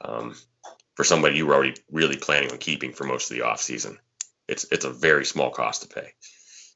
Um, 0.00 0.34
for 0.94 1.04
somebody 1.04 1.36
you 1.36 1.46
were 1.46 1.54
already 1.54 1.74
really 1.90 2.16
planning 2.16 2.50
on 2.50 2.58
keeping 2.58 2.92
for 2.92 3.04
most 3.04 3.30
of 3.30 3.36
the 3.36 3.42
offseason. 3.42 3.98
It's 4.48 4.64
it's 4.70 4.84
a 4.84 4.90
very 4.90 5.24
small 5.24 5.50
cost 5.50 5.82
to 5.82 5.88
pay. 5.88 6.12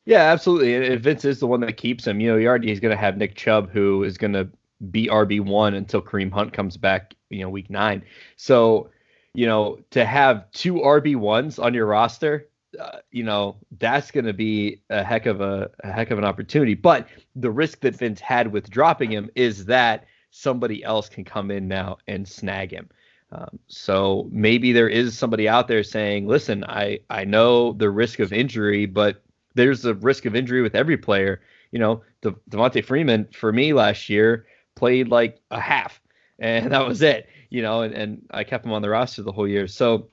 Yeah, 0.04 0.22
absolutely. 0.32 0.74
And 0.74 0.84
if 0.84 1.02
Vince 1.02 1.24
is 1.24 1.38
the 1.38 1.46
one 1.46 1.60
that 1.60 1.76
keeps 1.76 2.06
him, 2.06 2.20
you 2.20 2.30
know, 2.32 2.38
he 2.38 2.46
already 2.46 2.68
he's 2.68 2.80
going 2.80 2.96
to 2.96 3.00
have 3.00 3.16
Nick 3.16 3.34
Chubb, 3.34 3.70
who 3.70 4.04
is 4.04 4.16
going 4.16 4.32
to 4.32 4.48
be 4.90 5.08
RB 5.08 5.44
one 5.44 5.74
until 5.74 6.00
Kareem 6.00 6.32
Hunt 6.32 6.52
comes 6.52 6.76
back, 6.76 7.14
you 7.30 7.40
know, 7.40 7.50
week 7.50 7.68
nine. 7.68 8.02
So, 8.36 8.90
you 9.34 9.46
know, 9.46 9.80
to 9.90 10.04
have 10.04 10.50
two 10.52 10.74
RB 10.74 11.16
ones 11.16 11.58
on 11.58 11.74
your 11.74 11.86
roster, 11.86 12.48
uh, 12.80 12.98
you 13.10 13.24
know, 13.24 13.56
that's 13.78 14.10
going 14.10 14.24
to 14.24 14.32
be 14.32 14.82
a 14.88 15.02
heck 15.02 15.26
of 15.26 15.40
a, 15.40 15.70
a 15.84 15.92
heck 15.92 16.10
of 16.10 16.18
an 16.18 16.24
opportunity. 16.24 16.74
But 16.74 17.08
the 17.36 17.50
risk 17.50 17.80
that 17.80 17.96
Vince 17.96 18.20
had 18.20 18.52
with 18.52 18.70
dropping 18.70 19.10
him 19.10 19.30
is 19.34 19.66
that 19.66 20.06
somebody 20.30 20.84
else 20.84 21.08
can 21.08 21.24
come 21.24 21.50
in 21.50 21.68
now 21.68 21.98
and 22.06 22.26
snag 22.26 22.70
him. 22.70 22.88
Um, 23.30 23.58
so 23.66 24.28
maybe 24.32 24.72
there 24.72 24.88
is 24.88 25.16
somebody 25.16 25.48
out 25.48 25.68
there 25.68 25.82
saying, 25.82 26.26
"Listen, 26.26 26.64
I 26.64 27.00
I 27.10 27.24
know 27.24 27.72
the 27.72 27.90
risk 27.90 28.20
of 28.20 28.32
injury, 28.32 28.86
but 28.86 29.22
there's 29.54 29.84
a 29.84 29.94
risk 29.94 30.24
of 30.24 30.34
injury 30.34 30.62
with 30.62 30.74
every 30.74 30.96
player." 30.96 31.42
You 31.70 31.78
know, 31.78 32.02
De- 32.22 32.34
Devonta 32.50 32.82
Freeman 32.82 33.28
for 33.32 33.52
me 33.52 33.74
last 33.74 34.08
year 34.08 34.46
played 34.76 35.08
like 35.08 35.40
a 35.50 35.60
half, 35.60 36.00
and 36.38 36.72
that 36.72 36.86
was 36.86 37.02
it. 37.02 37.28
You 37.50 37.62
know, 37.62 37.82
and, 37.82 37.94
and 37.94 38.26
I 38.30 38.44
kept 38.44 38.64
him 38.64 38.72
on 38.72 38.82
the 38.82 38.90
roster 38.90 39.22
the 39.22 39.32
whole 39.32 39.48
year. 39.48 39.66
So, 39.66 40.08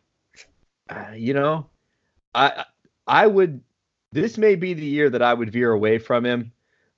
uh, 0.90 1.12
you 1.16 1.34
know, 1.34 1.68
I 2.34 2.66
I 3.08 3.28
would. 3.28 3.62
This 4.12 4.38
may 4.38 4.56
be 4.56 4.74
the 4.74 4.86
year 4.86 5.10
that 5.10 5.22
I 5.22 5.34
would 5.34 5.52
veer 5.52 5.72
away 5.72 6.00
from 6.00 6.26
him. 6.26 6.52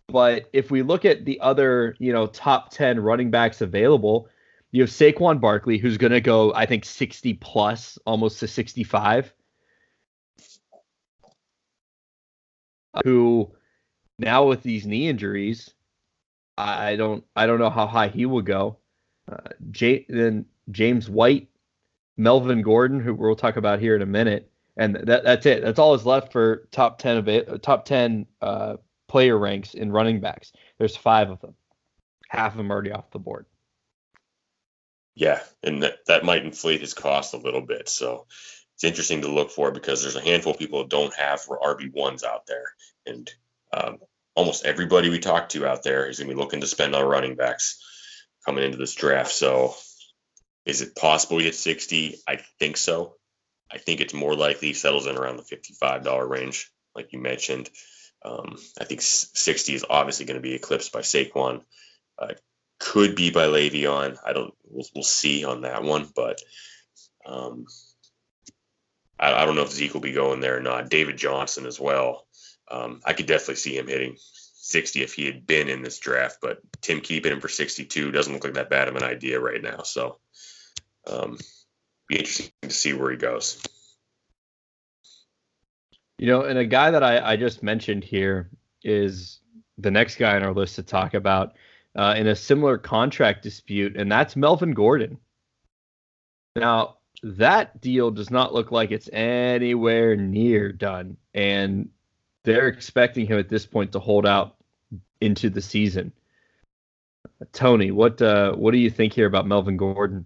But 0.08 0.50
if 0.54 0.72
we 0.72 0.84
look 0.84 1.04
at 1.04 1.26
the 1.26 1.40
other, 1.42 1.96
you 2.00 2.14
know, 2.14 2.28
top 2.28 2.72
ten 2.72 3.00
running 3.00 3.30
backs 3.30 3.62
available, 3.62 4.30
you 4.78 4.84
have 4.84 4.92
Saquon 4.92 5.42
Barkley, 5.42 5.80
who's 5.80 5.98
going 5.98 6.12
to 6.12 6.22
go, 6.22 6.54
I 6.54 6.68
think, 6.68 6.86
60 6.86 7.34
plus, 7.34 7.98
almost 8.06 8.40
to 8.42 8.48
65. 8.48 9.34
Who 13.04 13.52
now 14.20 14.46
with 14.48 14.62
these 14.62 14.86
knee 14.86 15.10
injuries, 15.10 15.72
I 16.60 16.96
don't, 16.96 17.24
I 17.36 17.48
don't 17.48 17.58
know 17.58 17.72
how 17.72 17.88
high 17.88 18.10
he 18.10 18.28
will 18.28 18.44
go. 18.44 18.78
Uh, 19.32 19.50
J- 19.72 20.06
then 20.10 20.46
James 20.70 21.10
White, 21.10 21.48
Melvin 22.16 22.62
Gordon, 22.62 23.00
who 23.00 23.16
we'll 23.16 23.36
talk 23.36 23.58
about 23.58 23.80
here 23.80 23.96
in 23.96 24.04
a 24.04 24.08
minute, 24.08 24.52
and 24.78 24.94
that, 24.94 25.24
that's 25.24 25.48
it. 25.48 25.64
That's 25.64 25.80
all 25.80 25.96
is 25.96 26.06
left 26.06 26.32
for 26.32 26.68
top 26.72 27.00
ten 27.00 27.18
of 27.18 27.28
it, 27.28 27.64
top 27.64 27.86
ten 27.86 28.28
uh, 28.44 28.78
player 29.08 29.40
ranks 29.40 29.74
in 29.74 29.92
running 29.92 30.20
backs. 30.20 30.54
There's 30.78 30.96
five 30.96 31.32
of 31.32 31.42
them. 31.42 31.56
Half 32.30 32.52
of 32.52 32.58
them 32.58 32.70
already 32.70 32.92
off 32.92 33.10
the 33.10 33.18
board. 33.18 33.48
Yeah, 35.18 35.40
and 35.64 35.82
that, 35.82 36.06
that 36.06 36.24
might 36.24 36.46
inflate 36.46 36.82
his 36.82 36.94
cost 36.94 37.34
a 37.34 37.38
little 37.38 37.62
bit. 37.62 37.90
So 37.90 38.28
it's 38.76 38.84
interesting 38.84 39.22
to 39.22 39.28
look 39.28 39.50
for 39.50 39.72
because 39.72 40.04
there's 40.04 40.16
a 40.16 40.22
handful 40.22 40.54
of 40.54 40.60
people 40.60 40.80
that 40.80 40.90
don't 40.90 41.14
have 41.16 41.44
RB 41.48 41.92
ones 41.92 42.24
out 42.24 42.46
there, 42.46 42.66
and 43.08 43.28
um, 43.74 43.98
almost 44.36 44.64
everybody 44.64 45.10
we 45.10 45.18
talk 45.18 45.50
to 45.50 45.66
out 45.66 45.82
there 45.82 46.06
is 46.06 46.20
going 46.20 46.30
to 46.30 46.36
be 46.36 46.40
looking 46.40 46.62
to 46.62 46.68
spend 46.68 46.94
on 46.94 47.04
running 47.04 47.34
backs 47.34 47.84
coming 48.46 48.64
into 48.64 48.78
this 48.78 48.94
draft. 48.94 49.32
So 49.32 49.74
is 50.68 50.82
it 50.82 50.96
possible 50.96 51.40
he 51.40 51.46
hits 51.46 51.60
60? 51.62 52.20
I 52.28 52.36
think 52.60 52.78
so. 52.78 53.16
I 53.72 53.80
think 53.80 54.00
it's 54.00 54.14
more 54.14 54.36
likely 54.36 54.74
settles 54.74 55.08
in 55.08 55.18
around 55.18 55.38
the 55.38 55.56
$55 55.56 56.30
range, 56.30 56.72
like 56.94 57.12
you 57.12 57.20
mentioned. 57.20 57.72
Um, 58.24 58.58
I 58.80 58.84
think 58.84 59.02
60 59.02 59.74
is 59.74 59.86
obviously 59.90 60.28
going 60.28 60.38
to 60.38 60.48
be 60.48 60.54
eclipsed 60.54 60.94
by 60.94 61.02
Saquon. 61.02 61.64
Uh, 62.20 62.34
could 62.80 63.16
be 63.16 63.32
by 63.32 63.46
Le'Veon. 63.46 64.18
I 64.26 64.34
don't. 64.34 64.54
We'll, 64.70 64.86
we'll 64.94 65.04
see 65.04 65.46
on 65.46 65.62
that 65.62 65.84
one, 65.84 66.10
but 66.16 66.42
um, 67.26 67.66
I, 69.20 69.34
I, 69.34 69.46
don't 69.46 69.56
know 69.56 69.64
if 69.64 69.72
Zeke 69.72 69.94
will 69.94 70.02
be 70.02 70.12
going 70.12 70.40
there 70.40 70.58
or 70.58 70.62
not. 70.62 70.90
David 70.90 71.18
Johnson 71.18 71.66
as 71.66 71.80
well. 71.80 72.26
Um, 72.70 73.02
I 73.06 73.14
could 73.14 73.26
definitely 73.26 73.56
see 73.56 73.78
him 73.78 73.88
hitting 73.88 74.18
60 74.20 75.02
if 75.02 75.14
he 75.14 75.26
had 75.26 75.48
been 75.48 75.70
in 75.70 75.82
this 75.82 76.00
draft, 76.00 76.40
but 76.42 76.60
Tim 76.82 77.00
keeping 77.00 77.32
him 77.32 77.40
for 77.40 77.48
62 77.48 78.12
doesn't 78.12 78.34
look 78.34 78.44
like 78.44 78.56
that 78.56 78.70
bad 78.70 78.88
of 78.88 78.96
an 78.96 79.04
idea 79.04 79.40
right 79.40 79.62
now. 79.62 79.84
So, 79.84 80.20
um, 81.08 81.38
be 82.08 82.20
interesting 82.20 82.52
to 82.64 82.70
see 82.70 82.94
where 82.94 83.12
he 83.12 83.18
goes. 83.18 83.62
You 86.18 86.28
know, 86.28 86.42
and 86.42 86.58
a 86.58 86.66
guy 86.66 86.92
that 86.92 87.04
I, 87.04 87.34
I 87.34 87.36
just 87.38 87.64
mentioned 87.64 88.04
here 88.04 88.50
is 88.84 89.40
the 89.78 89.92
next 89.92 90.16
guy 90.16 90.36
on 90.36 90.44
our 90.44 90.54
list 90.54 90.76
to 90.76 90.84
talk 90.84 91.14
about 91.14 91.54
uh, 91.98 92.14
in 92.16 92.28
a 92.28 92.36
similar 92.36 92.78
contract 92.78 93.44
dispute, 93.44 93.98
and 93.98 94.12
that's 94.12 94.36
Melvin 94.36 94.74
Gordon. 94.74 95.18
Now, 96.56 96.98
that 97.24 97.82
deal 97.82 98.12
does 98.12 98.30
not 98.30 98.54
look 98.54 98.72
like 98.72 98.92
it's 98.92 99.10
anywhere 99.12 100.16
near 100.16 100.72
done, 100.72 101.18
and 101.34 101.90
they're 102.44 102.68
expecting 102.68 103.26
him 103.26 103.40
at 103.40 103.50
this 103.50 103.66
point 103.66 103.94
to 103.94 104.00
hold 104.00 104.26
out 104.26 104.56
into 105.20 105.50
the 105.50 105.62
season. 105.62 106.14
Tony, 107.52 107.92
what 107.92 108.22
uh, 108.22 108.54
what 108.54 108.72
do 108.72 108.78
you 108.78 108.90
think 108.90 109.14
here 109.14 109.28
about 109.28 109.48
Melvin 109.48 109.78
Gordon? 109.78 110.26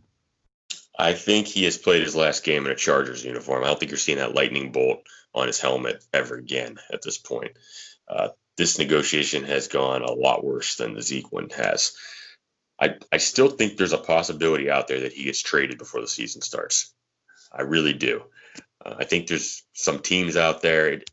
I 0.99 1.13
think 1.13 1.47
he 1.47 1.63
has 1.63 1.77
played 1.77 2.03
his 2.03 2.15
last 2.15 2.43
game 2.43 2.65
in 2.65 2.71
a 2.71 2.75
Chargers 2.75 3.23
uniform. 3.23 3.63
I 3.63 3.67
don't 3.67 3.79
think 3.79 3.91
you're 3.91 3.97
seeing 3.97 4.17
that 4.17 4.35
lightning 4.35 4.71
bolt 4.71 5.03
on 5.33 5.47
his 5.47 5.59
helmet 5.59 6.03
ever 6.13 6.35
again 6.35 6.77
at 6.91 7.01
this 7.01 7.17
point. 7.17 7.53
Uh, 8.07 8.29
this 8.57 8.77
negotiation 8.77 9.43
has 9.43 9.67
gone 9.67 10.01
a 10.01 10.11
lot 10.11 10.43
worse 10.43 10.75
than 10.75 10.93
the 10.93 11.01
Zeke 11.01 11.31
one 11.31 11.49
has. 11.51 11.93
I, 12.79 12.95
I 13.11 13.17
still 13.17 13.49
think 13.49 13.77
there's 13.77 13.93
a 13.93 13.97
possibility 13.97 14.69
out 14.69 14.87
there 14.87 15.01
that 15.01 15.13
he 15.13 15.25
gets 15.25 15.41
traded 15.41 15.77
before 15.77 16.01
the 16.01 16.07
season 16.07 16.41
starts. 16.41 16.93
I 17.51 17.61
really 17.61 17.93
do. 17.93 18.23
Uh, 18.83 18.95
I 18.99 19.03
think 19.05 19.27
there's 19.27 19.63
some 19.73 19.99
teams 19.99 20.35
out 20.35 20.61
there. 20.61 20.89
It, 20.89 21.09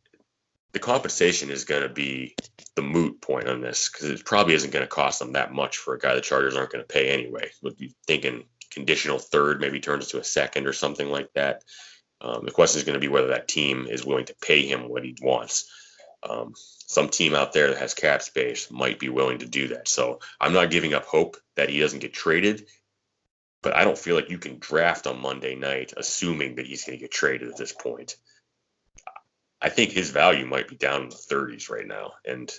the 0.73 0.79
compensation 0.79 1.51
is 1.51 1.65
going 1.65 1.83
to 1.83 1.89
be 1.89 2.37
the 2.75 2.83
moot 2.83 3.21
point 3.21 3.49
on 3.49 3.61
this 3.61 3.89
because 3.89 4.09
it 4.09 4.25
probably 4.25 4.55
isn't 4.55 4.71
going 4.71 4.85
to 4.85 4.89
cost 4.89 5.19
them 5.19 5.33
that 5.33 5.53
much 5.53 5.77
for 5.79 5.95
a 5.95 5.99
guy 5.99 6.15
the 6.15 6.21
Chargers 6.21 6.57
aren't 6.57 6.71
going 6.71 6.85
to 6.85 6.89
pay 6.93 7.09
anyway. 7.09 7.51
Would 7.63 7.77
be 7.77 7.95
thinking 8.07 8.45
conditional 8.71 9.19
third 9.19 9.61
maybe 9.61 9.81
turns 9.81 10.09
to 10.09 10.21
a 10.21 10.25
second 10.25 10.67
or 10.67 10.73
something 10.73 11.09
like 11.09 11.33
that. 11.35 11.65
Um, 12.21 12.45
the 12.45 12.51
question 12.51 12.79
is 12.79 12.85
going 12.85 12.95
to 12.95 13.01
be 13.01 13.09
whether 13.09 13.29
that 13.29 13.49
team 13.49 13.87
is 13.89 14.05
willing 14.05 14.27
to 14.27 14.35
pay 14.41 14.67
him 14.67 14.89
what 14.89 15.05
he 15.05 15.17
wants. 15.21 15.71
Um, 16.23 16.55
some 16.89 17.11
team 17.11 17.35
out 17.35 17.53
there 17.53 17.69
that 17.69 17.79
has 17.79 17.93
cap 17.93 18.23
space 18.23 18.71
might 18.71 18.99
be 18.99 19.11
willing 19.11 19.39
to 19.39 19.47
do 19.47 19.69
that. 19.69 19.87
So 19.87 20.21
I'm 20.41 20.55
not 20.55 20.71
giving 20.71 20.95
up 20.95 21.05
hope 21.05 21.37
that 21.55 21.69
he 21.69 21.79
doesn't 21.79 21.99
get 21.99 22.15
traded, 22.15 22.67
but 23.63 23.77
I 23.77 23.85
don't 23.85 23.99
feel 23.99 24.17
like 24.17 24.31
you 24.31 24.39
can 24.39 24.59
draft 24.59 25.07
on 25.07 25.21
Monday 25.21 25.55
night 25.55 25.93
assuming 25.97 26.55
that 26.57 26.67
he's 26.67 26.85
going 26.85 26.99
to 26.99 27.03
get 27.03 27.11
traded 27.11 27.51
at 27.51 27.59
this 27.59 27.75
point. 27.75 28.17
I 29.61 29.69
think 29.69 29.91
his 29.91 30.11
value 30.11 30.47
might 30.47 30.69
be 30.69 30.77
down 30.77 31.03
in 31.03 31.09
the 31.11 31.17
30s 31.17 31.69
right 31.69 31.87
now, 31.87 32.13
and 32.25 32.51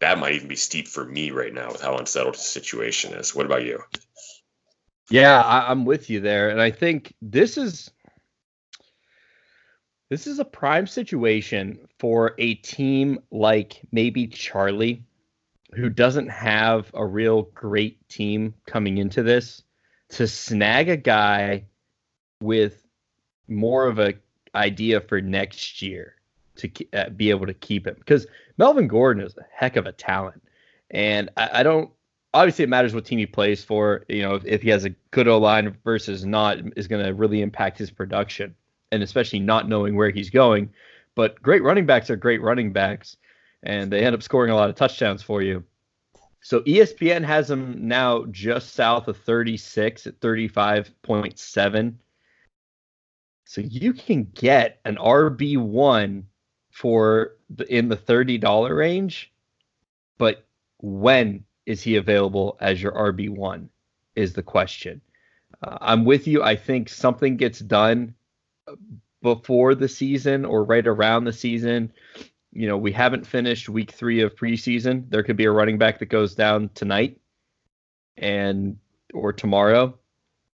that 0.00 0.18
might 0.18 0.34
even 0.34 0.48
be 0.48 0.56
steep 0.56 0.88
for 0.88 1.04
me 1.04 1.30
right 1.30 1.54
now 1.54 1.70
with 1.70 1.80
how 1.80 1.96
unsettled 1.96 2.34
his 2.34 2.46
situation 2.46 3.14
is. 3.14 3.36
What 3.36 3.46
about 3.46 3.64
you? 3.64 3.82
Yeah, 5.10 5.40
I, 5.40 5.70
I'm 5.70 5.84
with 5.84 6.10
you 6.10 6.20
there, 6.20 6.48
and 6.48 6.60
I 6.60 6.72
think 6.72 7.14
this 7.22 7.56
is 7.56 7.90
this 10.10 10.26
is 10.26 10.40
a 10.40 10.44
prime 10.44 10.88
situation 10.88 11.78
for 11.98 12.34
a 12.36 12.54
team 12.54 13.20
like 13.30 13.80
maybe 13.92 14.26
Charlie, 14.26 15.04
who 15.74 15.88
doesn't 15.88 16.28
have 16.28 16.90
a 16.94 17.06
real 17.06 17.42
great 17.54 18.06
team 18.08 18.54
coming 18.66 18.98
into 18.98 19.22
this, 19.22 19.62
to 20.10 20.26
snag 20.26 20.88
a 20.88 20.96
guy 20.96 21.64
with 22.42 22.84
more 23.46 23.86
of 23.86 24.00
a 24.00 24.14
idea 24.52 25.00
for 25.00 25.20
next 25.20 25.80
year 25.80 26.16
to 26.56 26.68
uh, 26.92 27.08
be 27.10 27.30
able 27.30 27.46
to 27.46 27.54
keep 27.54 27.86
him 27.86 27.94
because 27.96 28.26
Melvin 28.58 28.88
Gordon 28.88 29.22
is 29.22 29.36
a 29.36 29.46
heck 29.54 29.76
of 29.76 29.86
a 29.86 29.92
talent, 29.92 30.42
and 30.90 31.30
I, 31.36 31.60
I 31.60 31.62
don't. 31.62 31.90
Obviously, 32.34 32.64
it 32.64 32.68
matters 32.68 32.94
what 32.94 33.04
team 33.04 33.18
he 33.18 33.26
plays 33.26 33.64
for. 33.64 34.04
You 34.08 34.22
know, 34.22 34.34
if, 34.34 34.44
if 34.44 34.62
he 34.62 34.70
has 34.70 34.84
a 34.84 34.90
good 35.12 35.28
O 35.28 35.38
line 35.38 35.76
versus 35.84 36.24
not, 36.24 36.58
is 36.76 36.88
going 36.88 37.04
to 37.04 37.14
really 37.14 37.42
impact 37.42 37.78
his 37.78 37.90
production 37.90 38.56
and 38.92 39.02
especially 39.02 39.40
not 39.40 39.68
knowing 39.68 39.96
where 39.96 40.10
he's 40.10 40.30
going. 40.30 40.70
But 41.14 41.40
great 41.42 41.62
running 41.62 41.86
backs 41.86 42.10
are 42.10 42.16
great 42.16 42.42
running 42.42 42.72
backs, 42.72 43.16
and 43.62 43.92
they 43.92 44.04
end 44.04 44.14
up 44.14 44.22
scoring 44.22 44.50
a 44.50 44.56
lot 44.56 44.70
of 44.70 44.76
touchdowns 44.76 45.22
for 45.22 45.42
you. 45.42 45.64
So 46.42 46.60
ESPN 46.60 47.24
has 47.24 47.50
him 47.50 47.86
now 47.86 48.24
just 48.30 48.74
south 48.74 49.08
of 49.08 49.16
36 49.18 50.06
at 50.06 50.20
35.7. 50.20 51.94
So 53.44 53.60
you 53.60 53.92
can 53.92 54.24
get 54.34 54.80
an 54.84 54.96
RB1 54.96 56.22
for 56.70 57.36
the, 57.50 57.74
in 57.74 57.88
the 57.88 57.96
$30 57.96 58.74
range, 58.74 59.32
but 60.18 60.46
when 60.78 61.44
is 61.66 61.82
he 61.82 61.96
available 61.96 62.56
as 62.60 62.82
your 62.82 62.92
RB1 62.92 63.68
is 64.16 64.32
the 64.32 64.42
question. 64.42 65.00
Uh, 65.62 65.78
I'm 65.80 66.04
with 66.04 66.26
you. 66.26 66.42
I 66.42 66.56
think 66.56 66.88
something 66.88 67.36
gets 67.36 67.60
done 67.60 68.14
before 69.22 69.74
the 69.74 69.88
season 69.88 70.44
or 70.44 70.64
right 70.64 70.86
around 70.86 71.24
the 71.24 71.32
season. 71.32 71.92
You 72.52 72.66
know, 72.66 72.76
we 72.76 72.92
haven't 72.92 73.26
finished 73.26 73.68
week 73.68 73.92
three 73.92 74.20
of 74.20 74.34
preseason. 74.34 75.08
There 75.08 75.22
could 75.22 75.36
be 75.36 75.44
a 75.44 75.52
running 75.52 75.78
back 75.78 75.98
that 75.98 76.06
goes 76.06 76.34
down 76.34 76.70
tonight 76.74 77.20
and 78.16 78.76
or 79.14 79.32
tomorrow. 79.32 79.98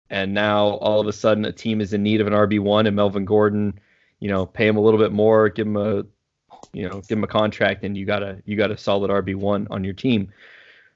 And 0.09 0.33
now 0.33 0.67
all 0.67 0.99
of 0.99 1.07
a 1.07 1.13
sudden 1.13 1.45
a 1.45 1.51
team 1.51 1.81
is 1.81 1.93
in 1.93 2.03
need 2.03 2.21
of 2.21 2.27
an 2.27 2.33
RB 2.33 2.59
one 2.59 2.85
and 2.85 2.95
Melvin 2.95 3.25
Gordon, 3.25 3.79
you 4.19 4.29
know, 4.29 4.45
pay 4.45 4.67
him 4.67 4.77
a 4.77 4.81
little 4.81 4.99
bit 4.99 5.11
more, 5.11 5.49
give 5.49 5.67
him 5.67 5.77
a 5.77 6.03
you 6.73 6.87
know, 6.87 7.01
give 7.07 7.17
him 7.17 7.23
a 7.23 7.27
contract, 7.27 7.83
and 7.83 7.95
you 7.95 8.05
got 8.05 8.21
a 8.21 8.41
you 8.45 8.57
got 8.57 8.71
a 8.71 8.77
solid 8.77 9.09
RB 9.09 9.35
one 9.35 9.67
on 9.71 9.83
your 9.83 9.93
team. 9.93 10.31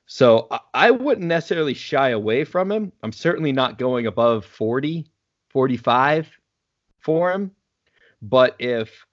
So 0.05 0.47
I, 0.51 0.59
I 0.73 0.91
wouldn't 0.91 1.27
necessarily 1.27 1.73
shy 1.73 2.09
away 2.09 2.43
from 2.43 2.71
him. 2.71 2.91
I'm 3.03 3.11
certainly 3.11 3.51
not 3.51 3.77
going 3.77 4.07
above 4.07 4.45
40, 4.45 5.05
45 5.49 6.38
for 7.01 7.31
him. 7.31 7.51
But 8.21 8.55
if 8.59 9.05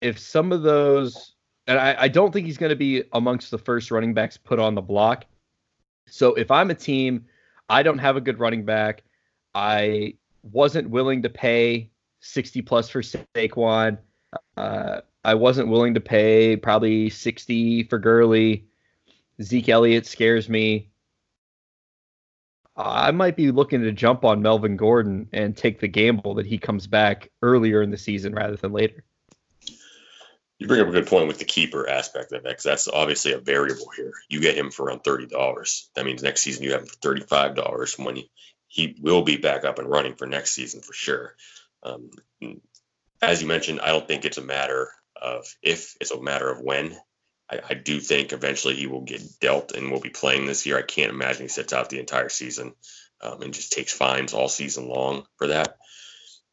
if 0.00 0.18
some 0.18 0.52
of 0.52 0.62
those, 0.62 1.34
and 1.66 1.78
I, 1.78 1.96
I 1.98 2.08
don't 2.08 2.32
think 2.32 2.46
he's 2.46 2.58
going 2.58 2.70
to 2.70 2.76
be 2.76 3.04
amongst 3.12 3.50
the 3.50 3.58
first 3.58 3.90
running 3.90 4.12
backs 4.12 4.36
put 4.36 4.58
on 4.58 4.74
the 4.74 4.82
block. 4.82 5.24
So 6.06 6.34
if 6.34 6.50
I'm 6.50 6.70
a 6.70 6.74
team, 6.74 7.24
I 7.68 7.82
don't 7.82 7.98
have 7.98 8.16
a 8.16 8.20
good 8.20 8.38
running 8.38 8.64
back. 8.64 9.02
I 9.54 10.14
wasn't 10.42 10.90
willing 10.90 11.22
to 11.22 11.30
pay 11.30 11.90
60 12.20 12.62
plus 12.62 12.88
for 12.90 13.00
Saquon. 13.00 13.98
Uh, 14.56 15.00
I 15.24 15.34
wasn't 15.34 15.68
willing 15.68 15.94
to 15.94 16.00
pay 16.00 16.56
probably 16.56 17.08
60 17.08 17.84
for 17.84 17.98
Gurley. 17.98 18.66
Zeke 19.42 19.70
Elliott 19.70 20.06
scares 20.06 20.48
me. 20.48 20.90
I 22.76 23.12
might 23.12 23.36
be 23.36 23.52
looking 23.52 23.82
to 23.82 23.92
jump 23.92 24.24
on 24.24 24.42
Melvin 24.42 24.76
Gordon 24.76 25.28
and 25.32 25.56
take 25.56 25.80
the 25.80 25.88
gamble 25.88 26.34
that 26.34 26.46
he 26.46 26.58
comes 26.58 26.86
back 26.86 27.30
earlier 27.40 27.82
in 27.82 27.90
the 27.90 27.98
season 27.98 28.34
rather 28.34 28.56
than 28.56 28.72
later. 28.72 29.04
You 30.58 30.66
bring 30.68 30.80
up 30.80 30.88
a 30.88 30.92
good 30.92 31.06
point 31.06 31.28
with 31.28 31.38
the 31.38 31.44
keeper 31.44 31.88
aspect 31.88 32.32
of 32.32 32.38
it, 32.38 32.44
because 32.44 32.64
that's 32.64 32.88
obviously 32.88 33.32
a 33.32 33.38
variable 33.38 33.90
here. 33.96 34.12
You 34.28 34.40
get 34.40 34.56
him 34.56 34.70
for 34.70 34.86
around 34.86 35.00
thirty 35.00 35.26
dollars. 35.26 35.90
That 35.94 36.04
means 36.04 36.22
next 36.22 36.42
season 36.42 36.64
you 36.64 36.72
have 36.72 36.82
him 36.82 36.86
for 36.86 36.96
thirty-five 36.96 37.54
dollars 37.54 37.98
when 37.98 38.16
he, 38.16 38.30
he 38.68 38.96
will 39.00 39.22
be 39.22 39.36
back 39.36 39.64
up 39.64 39.78
and 39.78 39.90
running 39.90 40.14
for 40.14 40.26
next 40.26 40.52
season 40.52 40.80
for 40.80 40.92
sure. 40.92 41.34
Um, 41.82 42.10
as 43.20 43.42
you 43.42 43.48
mentioned, 43.48 43.80
I 43.80 43.88
don't 43.88 44.06
think 44.06 44.24
it's 44.24 44.38
a 44.38 44.42
matter 44.42 44.90
of 45.20 45.44
if; 45.62 45.96
it's 46.00 46.12
a 46.12 46.20
matter 46.20 46.50
of 46.50 46.60
when. 46.60 46.96
I, 47.50 47.60
I 47.70 47.74
do 47.74 48.00
think 48.00 48.32
eventually 48.32 48.74
he 48.74 48.86
will 48.86 49.02
get 49.02 49.22
dealt 49.40 49.72
and 49.72 49.90
will 49.90 50.00
be 50.00 50.10
playing 50.10 50.46
this 50.46 50.66
year. 50.66 50.78
I 50.78 50.82
can't 50.82 51.10
imagine 51.10 51.42
he 51.42 51.48
sits 51.48 51.72
out 51.72 51.90
the 51.90 52.00
entire 52.00 52.28
season 52.28 52.74
um, 53.20 53.42
and 53.42 53.54
just 53.54 53.72
takes 53.72 53.92
fines 53.92 54.34
all 54.34 54.48
season 54.48 54.88
long 54.88 55.24
for 55.36 55.48
that. 55.48 55.76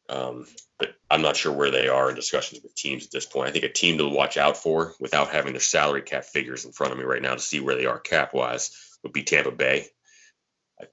Um, 0.08 0.46
but 0.78 0.94
I'm 1.10 1.22
not 1.22 1.36
sure 1.36 1.52
where 1.52 1.70
they 1.70 1.88
are 1.88 2.10
in 2.10 2.16
discussions 2.16 2.60
with 2.62 2.74
teams 2.74 3.04
at 3.04 3.12
this 3.12 3.26
point. 3.26 3.48
I 3.48 3.52
think 3.52 3.64
a 3.64 3.68
team 3.68 3.98
to 3.98 4.08
watch 4.08 4.36
out 4.36 4.56
for 4.56 4.94
without 4.98 5.30
having 5.30 5.52
their 5.52 5.60
salary 5.60 6.02
cap 6.02 6.24
figures 6.24 6.64
in 6.64 6.72
front 6.72 6.92
of 6.92 6.98
me 6.98 7.04
right 7.04 7.22
now 7.22 7.34
to 7.34 7.40
see 7.40 7.60
where 7.60 7.76
they 7.76 7.86
are 7.86 8.00
cap 8.00 8.34
wise 8.34 8.76
would 9.02 9.12
be 9.12 9.22
Tampa 9.22 9.52
Bay. 9.52 9.86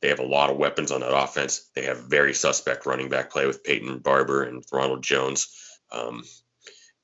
They 0.01 0.09
have 0.09 0.19
a 0.19 0.25
lot 0.25 0.51
of 0.51 0.57
weapons 0.57 0.91
on 0.91 1.01
that 1.01 1.17
offense. 1.17 1.67
They 1.73 1.85
have 1.85 2.03
very 2.03 2.33
suspect 2.35 2.85
running 2.85 3.09
back 3.09 3.31
play 3.31 3.47
with 3.47 3.63
Peyton 3.63 3.99
Barber 3.99 4.43
and 4.43 4.63
Ronald 4.71 5.01
Jones. 5.01 5.47
Um, 5.91 6.23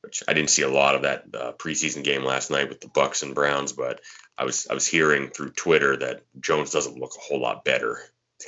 which 0.05 0.23
I 0.27 0.33
didn't 0.33 0.51
see 0.51 0.61
a 0.61 0.69
lot 0.69 0.95
of 0.95 1.01
that 1.01 1.23
uh, 1.33 1.51
preseason 1.53 2.03
game 2.03 2.23
last 2.23 2.51
night 2.51 2.69
with 2.69 2.79
the 2.79 2.87
Bucs 2.87 3.23
and 3.23 3.33
Browns, 3.33 3.73
but 3.73 4.01
I 4.37 4.45
was 4.45 4.67
I 4.69 4.73
was 4.75 4.87
hearing 4.87 5.29
through 5.29 5.51
Twitter 5.51 5.97
that 5.97 6.21
Jones 6.39 6.71
doesn't 6.71 6.97
look 6.97 7.13
a 7.17 7.21
whole 7.21 7.41
lot 7.41 7.65
better 7.65 7.99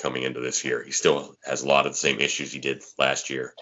coming 0.01 0.23
into 0.23 0.39
this 0.39 0.63
year. 0.63 0.83
He 0.83 0.91
still 0.91 1.35
has 1.43 1.63
a 1.63 1.67
lot 1.67 1.87
of 1.87 1.93
the 1.93 1.97
same 1.97 2.19
issues 2.19 2.51
he 2.51 2.59
did 2.59 2.83
last 2.99 3.29
year. 3.29 3.53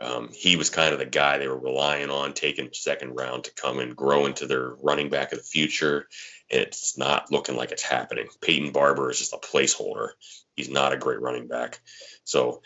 Um, 0.00 0.30
he 0.32 0.56
was 0.56 0.70
kind 0.70 0.92
of 0.92 0.98
the 0.98 1.06
guy 1.06 1.38
they 1.38 1.48
were 1.48 1.58
relying 1.58 2.10
on 2.10 2.34
taking 2.34 2.68
second 2.72 3.14
round 3.14 3.44
to 3.44 3.54
come 3.54 3.78
and 3.78 3.96
grow 3.96 4.26
into 4.26 4.46
their 4.46 4.74
running 4.82 5.08
back 5.08 5.32
of 5.32 5.38
the 5.38 5.44
future. 5.44 6.08
And 6.50 6.60
it's 6.62 6.98
not 6.98 7.32
looking 7.32 7.56
like 7.56 7.72
it's 7.72 7.82
happening. 7.82 8.26
Peyton 8.40 8.72
Barber 8.72 9.10
is 9.10 9.18
just 9.18 9.32
a 9.32 9.38
placeholder. 9.38 10.10
He's 10.56 10.68
not 10.68 10.92
a 10.92 10.98
great 10.98 11.20
running 11.20 11.48
back. 11.48 11.80
So 12.24 12.62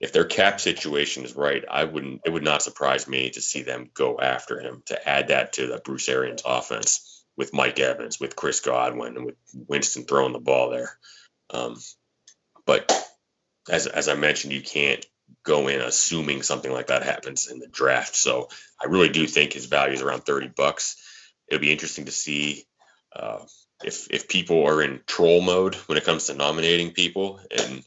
if 0.00 0.12
their 0.12 0.24
cap 0.24 0.60
situation 0.60 1.24
is 1.24 1.36
right, 1.36 1.62
I 1.70 1.84
wouldn't. 1.84 2.22
It 2.24 2.32
would 2.32 2.42
not 2.42 2.62
surprise 2.62 3.06
me 3.06 3.30
to 3.30 3.40
see 3.42 3.62
them 3.62 3.90
go 3.92 4.18
after 4.18 4.58
him 4.58 4.82
to 4.86 5.08
add 5.08 5.28
that 5.28 5.52
to 5.54 5.66
the 5.66 5.80
Bruce 5.84 6.08
Arians 6.08 6.42
offense 6.44 7.22
with 7.36 7.52
Mike 7.52 7.78
Evans, 7.78 8.18
with 8.18 8.34
Chris 8.34 8.60
Godwin, 8.60 9.16
and 9.16 9.26
with 9.26 9.36
Winston 9.68 10.04
throwing 10.04 10.32
the 10.32 10.38
ball 10.40 10.70
there. 10.70 10.98
Um, 11.50 11.76
but 12.64 12.90
as 13.68 13.86
as 13.86 14.08
I 14.08 14.14
mentioned, 14.14 14.54
you 14.54 14.62
can't 14.62 15.04
go 15.44 15.68
in 15.68 15.80
assuming 15.80 16.42
something 16.42 16.72
like 16.72 16.86
that 16.86 17.02
happens 17.02 17.50
in 17.50 17.58
the 17.58 17.68
draft. 17.68 18.16
So 18.16 18.48
I 18.82 18.86
really 18.86 19.10
do 19.10 19.26
think 19.26 19.52
his 19.52 19.66
value 19.66 19.94
is 19.94 20.02
around 20.02 20.22
thirty 20.22 20.48
bucks. 20.48 20.96
It'll 21.46 21.60
be 21.60 21.72
interesting 21.72 22.06
to 22.06 22.12
see. 22.12 22.64
Uh, 23.14 23.40
if 23.82 24.08
if 24.10 24.28
people 24.28 24.66
are 24.66 24.82
in 24.82 25.00
troll 25.06 25.40
mode 25.40 25.74
when 25.74 25.98
it 25.98 26.04
comes 26.04 26.26
to 26.26 26.34
nominating 26.34 26.92
people 26.92 27.40
and 27.50 27.82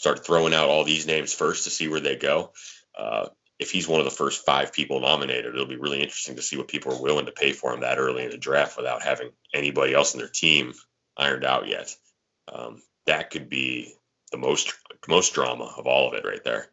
start 0.00 0.24
throwing 0.24 0.54
out 0.54 0.70
all 0.70 0.82
these 0.82 1.06
names 1.06 1.34
first 1.34 1.64
to 1.64 1.70
see 1.70 1.86
where 1.86 2.00
they 2.00 2.16
go. 2.16 2.52
Uh, 2.98 3.28
if 3.58 3.70
he's 3.70 3.86
one 3.86 4.00
of 4.00 4.06
the 4.06 4.10
first 4.10 4.46
five 4.46 4.72
people 4.72 4.98
nominated, 4.98 5.54
it'll 5.54 5.66
be 5.66 5.76
really 5.76 6.00
interesting 6.00 6.36
to 6.36 6.42
see 6.42 6.56
what 6.56 6.68
people 6.68 6.94
are 6.94 7.02
willing 7.02 7.26
to 7.26 7.32
pay 7.32 7.52
for 7.52 7.74
him 7.74 7.80
that 7.80 7.98
early 7.98 8.24
in 8.24 8.30
the 8.30 8.38
draft 8.38 8.78
without 8.78 9.02
having 9.02 9.28
anybody 9.52 9.92
else 9.92 10.14
in 10.14 10.18
their 10.18 10.28
team 10.28 10.72
ironed 11.18 11.44
out 11.44 11.68
yet. 11.68 11.94
Um, 12.50 12.80
that 13.04 13.28
could 13.28 13.50
be 13.50 13.92
the 14.32 14.38
most 14.38 14.72
most 15.06 15.34
drama 15.34 15.70
of 15.76 15.86
all 15.86 16.08
of 16.08 16.14
it 16.14 16.24
right 16.24 16.42
there. 16.44 16.70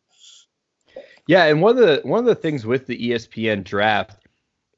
Yeah, 1.27 1.43
and 1.47 1.61
one 1.61 1.77
of 1.77 1.85
the 1.85 1.99
one 2.05 2.19
of 2.19 2.25
the 2.25 2.35
things 2.35 2.65
with 2.65 2.87
the 2.87 3.09
ESPN 3.09 3.65
draft 3.65 4.25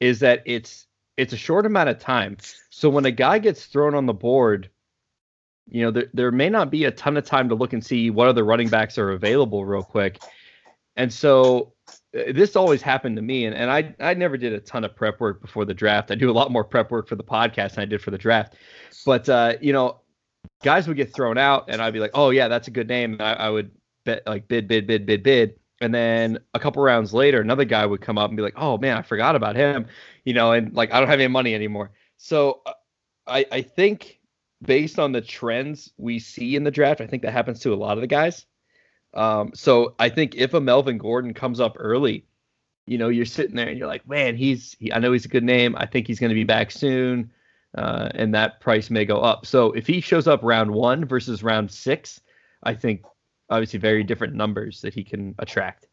is 0.00 0.18
that 0.20 0.42
it's 0.44 0.88
it's 1.16 1.32
a 1.32 1.36
short 1.36 1.66
amount 1.66 1.90
of 1.90 2.00
time. 2.00 2.38
So 2.70 2.90
when 2.90 3.04
a 3.04 3.12
guy 3.12 3.38
gets 3.38 3.66
thrown 3.66 3.94
on 3.94 4.06
the 4.06 4.12
board 4.12 4.70
you 5.70 5.82
know, 5.82 5.90
there, 5.90 6.06
there 6.12 6.30
may 6.32 6.48
not 6.48 6.70
be 6.70 6.84
a 6.84 6.90
ton 6.90 7.16
of 7.16 7.24
time 7.24 7.48
to 7.48 7.54
look 7.54 7.72
and 7.72 7.84
see 7.84 8.10
what 8.10 8.28
other 8.28 8.44
running 8.44 8.68
backs 8.68 8.98
are 8.98 9.12
available 9.12 9.64
real 9.64 9.82
quick. 9.82 10.20
And 10.96 11.12
so 11.12 11.72
uh, 11.88 12.32
this 12.32 12.56
always 12.56 12.82
happened 12.82 13.16
to 13.16 13.22
me. 13.22 13.46
And, 13.46 13.54
and 13.54 13.70
I, 13.70 13.94
I 14.00 14.14
never 14.14 14.36
did 14.36 14.52
a 14.52 14.60
ton 14.60 14.84
of 14.84 14.94
prep 14.94 15.20
work 15.20 15.40
before 15.40 15.64
the 15.64 15.74
draft. 15.74 16.10
I 16.10 16.14
do 16.14 16.30
a 16.30 16.32
lot 16.32 16.50
more 16.50 16.64
prep 16.64 16.90
work 16.90 17.08
for 17.08 17.16
the 17.16 17.24
podcast 17.24 17.74
than 17.74 17.82
I 17.82 17.86
did 17.86 18.02
for 18.02 18.10
the 18.10 18.18
draft. 18.18 18.54
But, 19.06 19.28
uh, 19.28 19.54
you 19.60 19.72
know, 19.72 20.00
guys 20.62 20.88
would 20.88 20.96
get 20.96 21.14
thrown 21.14 21.38
out 21.38 21.64
and 21.68 21.80
I'd 21.80 21.92
be 21.92 22.00
like, 22.00 22.12
oh, 22.14 22.30
yeah, 22.30 22.48
that's 22.48 22.68
a 22.68 22.70
good 22.70 22.88
name. 22.88 23.16
I, 23.20 23.34
I 23.34 23.50
would 23.50 23.70
bet 24.04 24.26
like 24.26 24.48
bid, 24.48 24.68
bid, 24.68 24.86
bid, 24.86 25.06
bid, 25.06 25.22
bid. 25.22 25.54
And 25.80 25.94
then 25.94 26.38
a 26.52 26.58
couple 26.58 26.82
rounds 26.82 27.14
later, 27.14 27.40
another 27.40 27.64
guy 27.64 27.86
would 27.86 28.02
come 28.02 28.18
up 28.18 28.28
and 28.28 28.36
be 28.36 28.42
like, 28.42 28.54
oh, 28.56 28.76
man, 28.76 28.98
I 28.98 29.02
forgot 29.02 29.34
about 29.34 29.56
him, 29.56 29.86
you 30.24 30.34
know, 30.34 30.52
and 30.52 30.74
like 30.74 30.92
I 30.92 31.00
don't 31.00 31.08
have 31.08 31.20
any 31.20 31.28
money 31.28 31.54
anymore. 31.54 31.92
So 32.18 32.60
uh, 32.66 32.72
I, 33.26 33.46
I 33.50 33.62
think 33.62 34.19
based 34.62 34.98
on 34.98 35.12
the 35.12 35.20
trends 35.20 35.92
we 35.96 36.18
see 36.18 36.56
in 36.56 36.64
the 36.64 36.70
draft, 36.70 37.00
I 37.00 37.06
think 37.06 37.22
that 37.22 37.32
happens 37.32 37.60
to 37.60 37.72
a 37.72 37.76
lot 37.76 37.96
of 37.96 38.02
the 38.02 38.06
guys. 38.06 38.46
Um, 39.14 39.52
so 39.54 39.94
I 39.98 40.08
think 40.08 40.34
if 40.36 40.54
a 40.54 40.60
Melvin 40.60 40.98
Gordon 40.98 41.34
comes 41.34 41.60
up 41.60 41.76
early, 41.78 42.26
you 42.86 42.98
know, 42.98 43.08
you're 43.08 43.24
sitting 43.24 43.56
there 43.56 43.68
and 43.68 43.78
you're 43.78 43.88
like, 43.88 44.08
man, 44.08 44.36
he's, 44.36 44.76
he, 44.78 44.92
I 44.92 44.98
know 44.98 45.12
he's 45.12 45.24
a 45.24 45.28
good 45.28 45.44
name. 45.44 45.74
I 45.76 45.86
think 45.86 46.06
he's 46.06 46.20
going 46.20 46.30
to 46.30 46.34
be 46.34 46.44
back 46.44 46.70
soon. 46.70 47.30
Uh, 47.76 48.08
and 48.14 48.34
that 48.34 48.60
price 48.60 48.90
may 48.90 49.04
go 49.04 49.20
up. 49.20 49.46
So 49.46 49.72
if 49.72 49.86
he 49.86 50.00
shows 50.00 50.26
up 50.26 50.40
round 50.42 50.70
one 50.72 51.04
versus 51.04 51.42
round 51.42 51.70
six, 51.70 52.20
I 52.62 52.74
think 52.74 53.04
obviously 53.48 53.78
very 53.78 54.02
different 54.02 54.34
numbers 54.34 54.80
that 54.80 54.92
he 54.92 55.04
can 55.04 55.34
attract. 55.38 55.86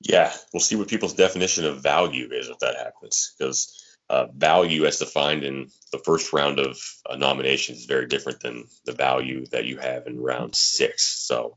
Yeah, 0.00 0.32
we'll 0.52 0.60
see 0.60 0.76
what 0.76 0.88
people's 0.88 1.14
definition 1.14 1.64
of 1.64 1.82
value 1.82 2.28
is 2.30 2.48
if 2.48 2.58
that 2.58 2.76
happens 2.76 3.34
because 3.38 3.83
uh, 4.10 4.26
value 4.36 4.84
as 4.84 4.98
defined 4.98 5.44
in 5.44 5.70
the 5.92 5.98
first 5.98 6.32
round 6.32 6.58
of 6.58 6.78
uh, 7.08 7.16
nominations 7.16 7.78
is 7.78 7.86
very 7.86 8.06
different 8.06 8.40
than 8.40 8.66
the 8.84 8.92
value 8.92 9.46
that 9.46 9.64
you 9.64 9.78
have 9.78 10.06
in 10.06 10.20
round 10.20 10.54
six. 10.54 11.04
So, 11.04 11.56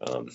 um, 0.00 0.28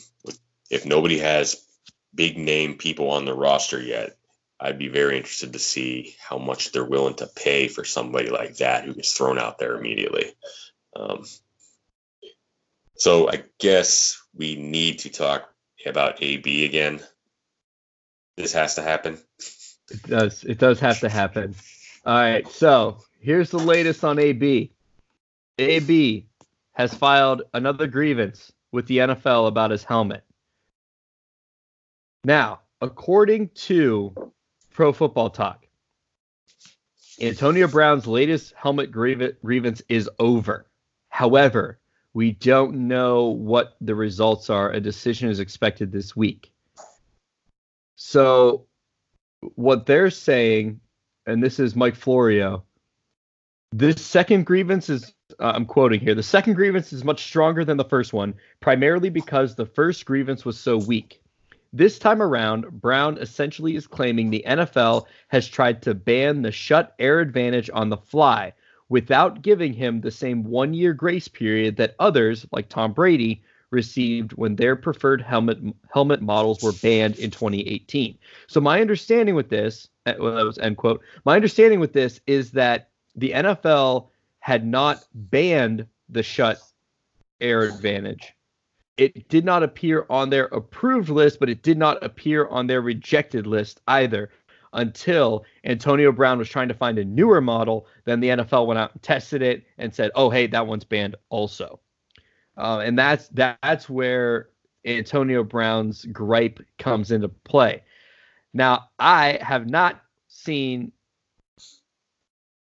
if 0.69 0.85
nobody 0.85 1.19
has 1.19 1.65
big 2.13 2.37
name 2.37 2.77
people 2.77 3.09
on 3.09 3.25
the 3.25 3.33
roster 3.33 3.81
yet, 3.81 4.17
I'd 4.59 4.79
be 4.79 4.87
very 4.87 5.17
interested 5.17 5.53
to 5.53 5.59
see 5.59 6.15
how 6.19 6.37
much 6.37 6.71
they're 6.71 6.85
willing 6.85 7.15
to 7.15 7.27
pay 7.27 7.67
for 7.67 7.83
somebody 7.83 8.29
like 8.29 8.57
that 8.57 8.85
who 8.85 8.93
gets 8.93 9.11
thrown 9.11 9.37
out 9.37 9.59
there 9.59 9.77
immediately. 9.77 10.33
Um, 10.95 11.25
so, 12.95 13.29
I 13.29 13.43
guess 13.59 14.21
we 14.33 14.55
need 14.55 14.99
to 14.99 15.09
talk 15.09 15.49
about 15.85 16.23
AB 16.23 16.63
again. 16.63 17.01
This 18.37 18.53
has 18.53 18.75
to 18.75 18.81
happen. 18.81 19.17
It 19.89 20.03
does. 20.03 20.43
It 20.43 20.57
does 20.57 20.79
have 20.79 20.99
to 21.01 21.09
happen. 21.09 21.55
All 22.05 22.13
right. 22.13 22.47
So 22.47 22.99
here's 23.19 23.49
the 23.49 23.59
latest 23.59 24.03
on 24.03 24.19
AB. 24.19 24.71
AB 25.57 26.27
has 26.73 26.93
filed 26.93 27.43
another 27.53 27.87
grievance 27.87 28.51
with 28.71 28.87
the 28.87 28.97
NFL 28.97 29.47
about 29.47 29.71
his 29.71 29.83
helmet. 29.83 30.23
Now, 32.23 32.61
according 32.81 33.49
to 33.49 34.13
Pro 34.71 34.91
Football 34.91 35.29
Talk, 35.29 35.65
Antonio 37.21 37.67
Brown's 37.67 38.07
latest 38.07 38.53
helmet 38.57 38.91
grievance 38.91 39.81
is 39.87 40.09
over. 40.19 40.65
However, 41.07 41.79
we 42.13 42.31
don't 42.31 42.87
know 42.87 43.25
what 43.27 43.77
the 43.79 43.95
results 43.95 44.49
are. 44.49 44.71
A 44.71 44.81
decision 44.81 45.29
is 45.29 45.39
expected 45.39 45.91
this 45.91 46.15
week. 46.15 46.51
So 47.95 48.65
what 49.55 49.85
they're 49.85 50.09
saying, 50.09 50.79
and 51.25 51.43
this 51.43 51.59
is 51.59 51.75
Mike 51.75 51.95
Florio, 51.95 52.63
this 53.71 54.01
second 54.01 54.45
grievance 54.45 54.89
is, 54.89 55.13
uh, 55.39 55.51
I'm 55.53 55.65
quoting 55.65 55.99
here, 55.99 56.15
the 56.15 56.23
second 56.23 56.53
grievance 56.53 56.93
is 56.93 57.03
much 57.03 57.23
stronger 57.23 57.65
than 57.65 57.77
the 57.77 57.83
first 57.83 58.13
one, 58.13 58.33
primarily 58.59 59.09
because 59.09 59.55
the 59.55 59.65
first 59.65 60.05
grievance 60.05 60.45
was 60.45 60.59
so 60.59 60.77
weak. 60.77 61.21
This 61.73 61.99
time 61.99 62.21
around, 62.21 62.69
Brown 62.79 63.17
essentially 63.17 63.75
is 63.75 63.85
claiming 63.85 64.29
the 64.29 64.45
NFL 64.47 65.07
has 65.27 65.47
tried 65.47 65.81
to 65.81 65.93
ban 65.93 66.41
the 66.41 66.51
Schutt 66.51 66.91
Air 66.99 67.19
Advantage 67.19 67.69
on 67.73 67.89
the 67.89 67.97
fly 67.97 68.53
without 68.87 69.41
giving 69.41 69.73
him 69.73 69.99
the 69.99 70.11
same 70.11 70.43
one 70.43 70.73
year 70.73 70.93
grace 70.93 71.27
period 71.27 71.75
that 71.75 71.95
others, 71.99 72.45
like 72.53 72.69
Tom 72.69 72.93
Brady, 72.93 73.43
received 73.75 74.31
when 74.33 74.55
their 74.55 74.75
preferred 74.75 75.21
helmet 75.21 75.59
helmet 75.93 76.21
models 76.21 76.63
were 76.63 76.71
banned 76.71 77.17
in 77.17 77.29
2018. 77.29 78.17
So 78.47 78.59
my 78.59 78.81
understanding 78.81 79.35
with 79.35 79.49
this, 79.49 79.87
uh, 80.07 80.13
well, 80.17 80.35
that 80.35 80.45
was 80.45 80.57
end 80.57 80.77
quote. 80.77 81.01
My 81.25 81.35
understanding 81.35 81.79
with 81.79 81.93
this 81.93 82.19
is 82.25 82.51
that 82.51 82.89
the 83.15 83.31
NFL 83.31 84.07
had 84.39 84.65
not 84.65 85.03
banned 85.13 85.85
the 86.09 86.21
Schutt 86.21 86.57
Air 87.41 87.63
Advantage. 87.63 88.33
It 88.97 89.27
did 89.27 89.43
not 89.43 89.61
appear 89.61 90.05
on 90.09 90.29
their 90.29 90.45
approved 90.45 91.09
list, 91.09 91.39
but 91.39 91.49
it 91.49 91.61
did 91.61 91.77
not 91.77 92.01
appear 92.03 92.47
on 92.47 92.67
their 92.67 92.81
rejected 92.81 93.45
list 93.45 93.81
either 93.87 94.29
until 94.71 95.45
Antonio 95.63 96.11
Brown 96.11 96.37
was 96.37 96.49
trying 96.49 96.67
to 96.69 96.73
find 96.73 96.97
a 96.97 97.05
newer 97.05 97.41
model. 97.41 97.87
Then 98.05 98.19
the 98.19 98.29
NFL 98.29 98.67
went 98.67 98.79
out 98.79 98.93
and 98.93 99.01
tested 99.01 99.41
it 99.41 99.65
and 99.77 99.93
said, 99.93 100.11
"Oh, 100.15 100.29
hey, 100.29 100.47
that 100.47 100.67
one's 100.67 100.85
banned 100.85 101.15
also." 101.29 101.81
Uh, 102.57 102.79
and 102.83 102.97
that's 102.97 103.27
that's 103.29 103.89
where 103.89 104.49
Antonio 104.85 105.43
Brown's 105.43 106.05
gripe 106.05 106.61
comes 106.77 107.11
into 107.11 107.29
play. 107.29 107.83
Now, 108.53 108.89
I 108.99 109.39
have 109.41 109.69
not 109.69 110.01
seen 110.27 110.91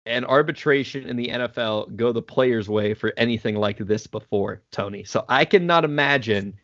an 0.06 0.26
arbitration 0.26 1.08
in 1.08 1.16
the 1.16 1.28
NFL 1.28 1.96
go 1.96 2.12
the 2.12 2.22
player's 2.22 2.70
way 2.70 2.94
for 2.94 3.14
anything 3.18 3.56
like 3.56 3.78
this 3.78 4.08
before, 4.08 4.62
Tony. 4.72 5.04
So 5.04 5.26
I 5.30 5.46
cannot 5.46 5.84
imagine 5.84 6.58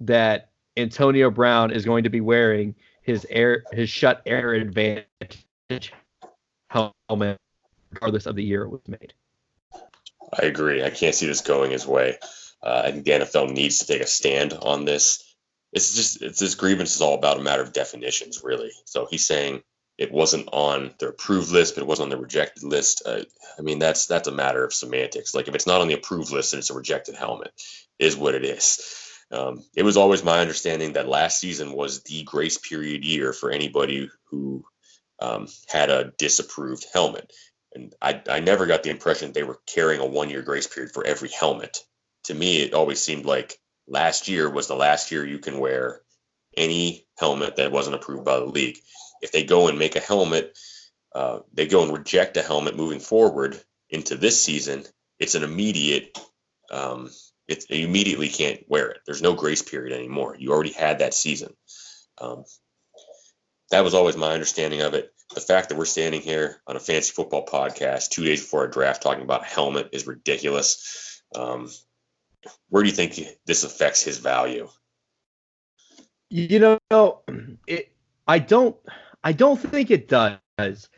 that 0.00 0.50
Antonio 0.76 1.30
Brown 1.30 1.72
is 1.72 1.84
going 1.84 2.04
to 2.04 2.10
be 2.10 2.20
wearing 2.20 2.74
his 3.02 3.26
air 3.30 3.64
his 3.72 3.88
Schutt 3.88 4.20
Air 4.26 4.54
Advantage 4.54 5.92
helmet 6.70 7.38
regardless 7.90 8.26
of 8.26 8.36
the 8.36 8.44
year 8.44 8.62
it 8.62 8.70
was 8.70 8.80
made. 8.86 9.12
I 9.72 10.46
agree. 10.46 10.84
I 10.84 10.90
can't 10.90 11.14
see 11.14 11.26
this 11.26 11.40
going 11.40 11.72
his 11.72 11.86
way. 11.86 12.18
Uh, 12.62 12.82
I 12.84 12.92
think 12.92 13.04
the 13.04 13.12
NFL 13.12 13.52
needs 13.52 13.78
to 13.78 13.86
take 13.86 14.02
a 14.02 14.06
stand 14.06 14.52
on 14.52 14.84
this. 14.84 15.24
It's 15.72 15.94
just 15.94 16.22
it's 16.22 16.40
this 16.40 16.54
grievance 16.54 16.94
is 16.94 17.00
all 17.00 17.14
about 17.14 17.38
a 17.38 17.42
matter 17.42 17.62
of 17.62 17.72
definitions, 17.72 18.42
really. 18.42 18.70
So 18.84 19.06
he's 19.10 19.26
saying 19.26 19.62
it 19.98 20.12
wasn't 20.12 20.48
on 20.52 20.94
their 20.98 21.10
approved 21.10 21.50
list, 21.50 21.74
but 21.74 21.82
it 21.82 21.86
was 21.86 22.00
on 22.00 22.08
the 22.08 22.16
rejected 22.16 22.64
list. 22.64 23.02
Uh, 23.06 23.22
I 23.58 23.62
mean, 23.62 23.78
that's 23.78 24.06
that's 24.06 24.28
a 24.28 24.32
matter 24.32 24.64
of 24.64 24.74
semantics. 24.74 25.34
Like 25.34 25.48
if 25.48 25.54
it's 25.54 25.66
not 25.66 25.80
on 25.80 25.88
the 25.88 25.94
approved 25.94 26.32
list 26.32 26.52
and 26.52 26.58
it's 26.58 26.70
a 26.70 26.74
rejected 26.74 27.16
helmet, 27.16 27.52
is 27.98 28.16
what 28.16 28.34
it 28.34 28.44
is. 28.44 28.96
Um, 29.30 29.62
it 29.76 29.84
was 29.84 29.96
always 29.96 30.24
my 30.24 30.40
understanding 30.40 30.94
that 30.94 31.08
last 31.08 31.38
season 31.38 31.72
was 31.72 32.02
the 32.02 32.24
grace 32.24 32.58
period 32.58 33.04
year 33.04 33.32
for 33.32 33.50
anybody 33.50 34.10
who 34.24 34.64
um, 35.20 35.46
had 35.68 35.90
a 35.90 36.12
disapproved 36.18 36.86
helmet. 36.92 37.32
And 37.74 37.94
I, 38.02 38.20
I 38.28 38.40
never 38.40 38.66
got 38.66 38.82
the 38.82 38.90
impression 38.90 39.32
they 39.32 39.44
were 39.44 39.60
carrying 39.66 40.00
a 40.00 40.06
one 40.06 40.30
year 40.30 40.42
grace 40.42 40.66
period 40.66 40.92
for 40.92 41.06
every 41.06 41.28
helmet 41.28 41.78
to 42.24 42.34
me, 42.34 42.62
it 42.62 42.74
always 42.74 43.02
seemed 43.02 43.24
like 43.24 43.58
last 43.86 44.28
year 44.28 44.48
was 44.48 44.68
the 44.68 44.76
last 44.76 45.10
year 45.10 45.26
you 45.26 45.38
can 45.38 45.58
wear 45.58 46.00
any 46.56 47.06
helmet 47.18 47.56
that 47.56 47.72
wasn't 47.72 47.96
approved 47.96 48.24
by 48.24 48.38
the 48.38 48.44
league. 48.46 48.78
If 49.22 49.32
they 49.32 49.44
go 49.44 49.68
and 49.68 49.78
make 49.78 49.96
a 49.96 50.00
helmet, 50.00 50.56
uh, 51.14 51.40
they 51.52 51.66
go 51.66 51.82
and 51.82 51.92
reject 51.92 52.36
a 52.36 52.42
helmet 52.42 52.76
moving 52.76 53.00
forward 53.00 53.60
into 53.90 54.16
this 54.16 54.40
season, 54.40 54.84
it's 55.18 55.34
an 55.34 55.42
immediate. 55.42 56.16
Um, 56.70 57.10
it, 57.48 57.68
you 57.68 57.86
immediately 57.86 58.28
can't 58.28 58.62
wear 58.68 58.90
it. 58.90 59.00
There's 59.04 59.22
no 59.22 59.34
grace 59.34 59.62
period 59.62 59.96
anymore. 59.96 60.36
You 60.38 60.52
already 60.52 60.72
had 60.72 61.00
that 61.00 61.14
season. 61.14 61.54
Um, 62.18 62.44
that 63.70 63.84
was 63.84 63.94
always 63.94 64.16
my 64.16 64.32
understanding 64.32 64.82
of 64.82 64.94
it. 64.94 65.12
The 65.34 65.40
fact 65.40 65.68
that 65.68 65.78
we're 65.78 65.84
standing 65.84 66.20
here 66.20 66.60
on 66.66 66.76
a 66.76 66.80
fancy 66.80 67.12
football 67.12 67.44
podcast 67.44 68.10
two 68.10 68.24
days 68.24 68.40
before 68.40 68.64
a 68.64 68.70
draft 68.70 69.02
talking 69.02 69.22
about 69.22 69.42
a 69.42 69.46
helmet 69.46 69.90
is 69.92 70.06
ridiculous. 70.06 71.22
Um, 71.34 71.70
where 72.68 72.82
do 72.82 72.88
you 72.88 72.94
think 72.94 73.20
this 73.46 73.64
affects 73.64 74.02
his 74.02 74.18
value? 74.18 74.68
You 76.30 76.78
know, 76.90 77.22
it. 77.66 77.92
I 78.28 78.38
don't. 78.38 78.76
I 79.24 79.32
don't 79.32 79.56
think 79.58 79.90
it 79.90 80.08
does. 80.08 80.88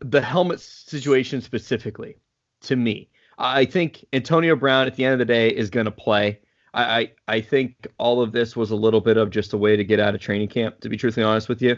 The 0.00 0.20
helmet 0.20 0.60
situation 0.60 1.40
specifically, 1.40 2.16
to 2.62 2.76
me, 2.76 3.08
I 3.38 3.64
think 3.64 4.04
Antonio 4.12 4.54
Brown 4.56 4.86
at 4.86 4.96
the 4.96 5.04
end 5.04 5.14
of 5.14 5.18
the 5.18 5.24
day 5.24 5.48
is 5.48 5.70
going 5.70 5.86
to 5.86 5.92
play. 5.92 6.40
I, 6.74 6.82
I, 6.82 7.12
I 7.28 7.40
think 7.40 7.86
all 7.98 8.20
of 8.20 8.32
this 8.32 8.54
was 8.54 8.70
a 8.70 8.76
little 8.76 9.00
bit 9.00 9.16
of 9.16 9.30
just 9.30 9.54
a 9.54 9.56
way 9.56 9.76
to 9.76 9.84
get 9.84 10.00
out 10.00 10.14
of 10.14 10.20
training 10.20 10.48
camp. 10.48 10.80
To 10.80 10.88
be 10.88 10.96
truthfully 10.96 11.24
honest 11.24 11.48
with 11.48 11.62
you, 11.62 11.76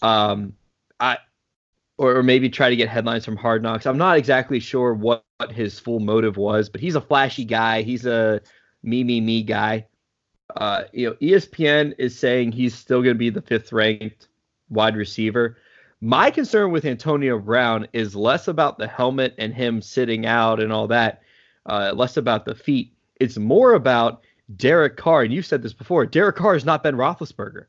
um, 0.00 0.54
I 0.98 1.18
or, 2.02 2.16
or 2.16 2.22
maybe 2.22 2.50
try 2.50 2.68
to 2.68 2.76
get 2.76 2.88
headlines 2.88 3.24
from 3.24 3.36
Hard 3.36 3.62
Knocks. 3.62 3.86
I'm 3.86 3.98
not 3.98 4.18
exactly 4.18 4.60
sure 4.60 4.92
what, 4.92 5.24
what 5.38 5.52
his 5.52 5.78
full 5.78 6.00
motive 6.00 6.36
was, 6.36 6.68
but 6.68 6.80
he's 6.80 6.96
a 6.96 7.00
flashy 7.00 7.44
guy. 7.44 7.82
He's 7.82 8.04
a 8.04 8.40
me 8.82 9.04
me 9.04 9.20
me 9.20 9.42
guy. 9.42 9.86
Uh, 10.56 10.84
you 10.92 11.08
know, 11.08 11.16
ESPN 11.22 11.94
is 11.98 12.18
saying 12.18 12.52
he's 12.52 12.74
still 12.74 13.02
going 13.02 13.14
to 13.14 13.18
be 13.18 13.30
the 13.30 13.40
fifth 13.40 13.72
ranked 13.72 14.28
wide 14.68 14.96
receiver. 14.96 15.56
My 16.00 16.30
concern 16.30 16.72
with 16.72 16.84
Antonio 16.84 17.38
Brown 17.38 17.86
is 17.92 18.16
less 18.16 18.48
about 18.48 18.76
the 18.76 18.88
helmet 18.88 19.34
and 19.38 19.54
him 19.54 19.80
sitting 19.80 20.26
out 20.26 20.60
and 20.60 20.72
all 20.72 20.88
that, 20.88 21.22
uh, 21.66 21.92
less 21.94 22.16
about 22.16 22.44
the 22.44 22.56
feet. 22.56 22.92
It's 23.20 23.38
more 23.38 23.74
about 23.74 24.24
Derek 24.56 24.96
Carr. 24.96 25.22
And 25.22 25.32
you've 25.32 25.46
said 25.46 25.62
this 25.62 25.72
before. 25.72 26.04
Derek 26.04 26.36
Carr 26.36 26.54
has 26.54 26.64
not 26.64 26.82
been 26.82 26.96
Roethlisberger. 26.96 27.66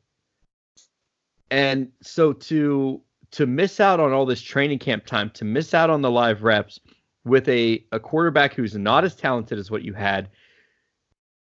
And 1.50 1.92
so 2.02 2.32
to 2.32 3.00
to 3.34 3.46
miss 3.46 3.80
out 3.80 3.98
on 3.98 4.12
all 4.12 4.24
this 4.24 4.40
training 4.40 4.78
camp 4.78 5.04
time, 5.06 5.28
to 5.30 5.44
miss 5.44 5.74
out 5.74 5.90
on 5.90 6.02
the 6.02 6.10
live 6.10 6.44
reps 6.44 6.78
with 7.24 7.48
a, 7.48 7.84
a 7.90 7.98
quarterback 7.98 8.54
who's 8.54 8.76
not 8.76 9.02
as 9.02 9.16
talented 9.16 9.58
as 9.58 9.72
what 9.72 9.82
you 9.82 9.92
had, 9.92 10.28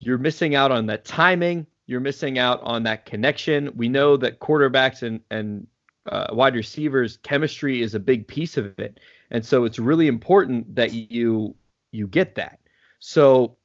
you're 0.01 0.17
missing 0.17 0.55
out 0.55 0.73
on 0.73 0.87
that 0.87 1.05
timing. 1.05 1.67
You're 1.87 2.01
missing 2.01 2.39
out 2.39 2.63
on 2.63 2.85
that 2.85 3.05
connection. 3.05 3.71
We 3.77 3.91
know 3.91 4.17
that 4.17 4.41
quarterbacks 4.41 5.03
and, 5.03 5.21
and 5.31 5.67
uh, 6.11 6.29
wide 6.33 6.55
receivers 6.55 7.19
chemistry 7.19 7.83
is 7.83 7.95
a 7.95 8.01
big 8.01 8.27
piece 8.27 8.57
of 8.57 8.79
it. 8.79 8.99
And 9.31 9.45
so 9.45 9.65
it's 9.65 9.79
really 9.79 10.07
important 10.07 10.75
that 10.77 10.95
you 10.95 11.55
you 11.93 12.07
get 12.07 12.35
that. 12.37 12.61
So 12.99 13.59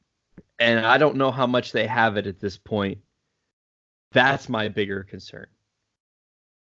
and 0.59 0.85
I 0.85 0.97
don't 0.97 1.15
know 1.15 1.31
how 1.31 1.47
much 1.47 1.71
they 1.71 1.87
have 1.87 2.17
it 2.17 2.27
at 2.27 2.41
this 2.41 2.57
point. 2.57 2.97
That's 4.11 4.49
my 4.49 4.67
bigger 4.67 5.03
concern. 5.03 5.47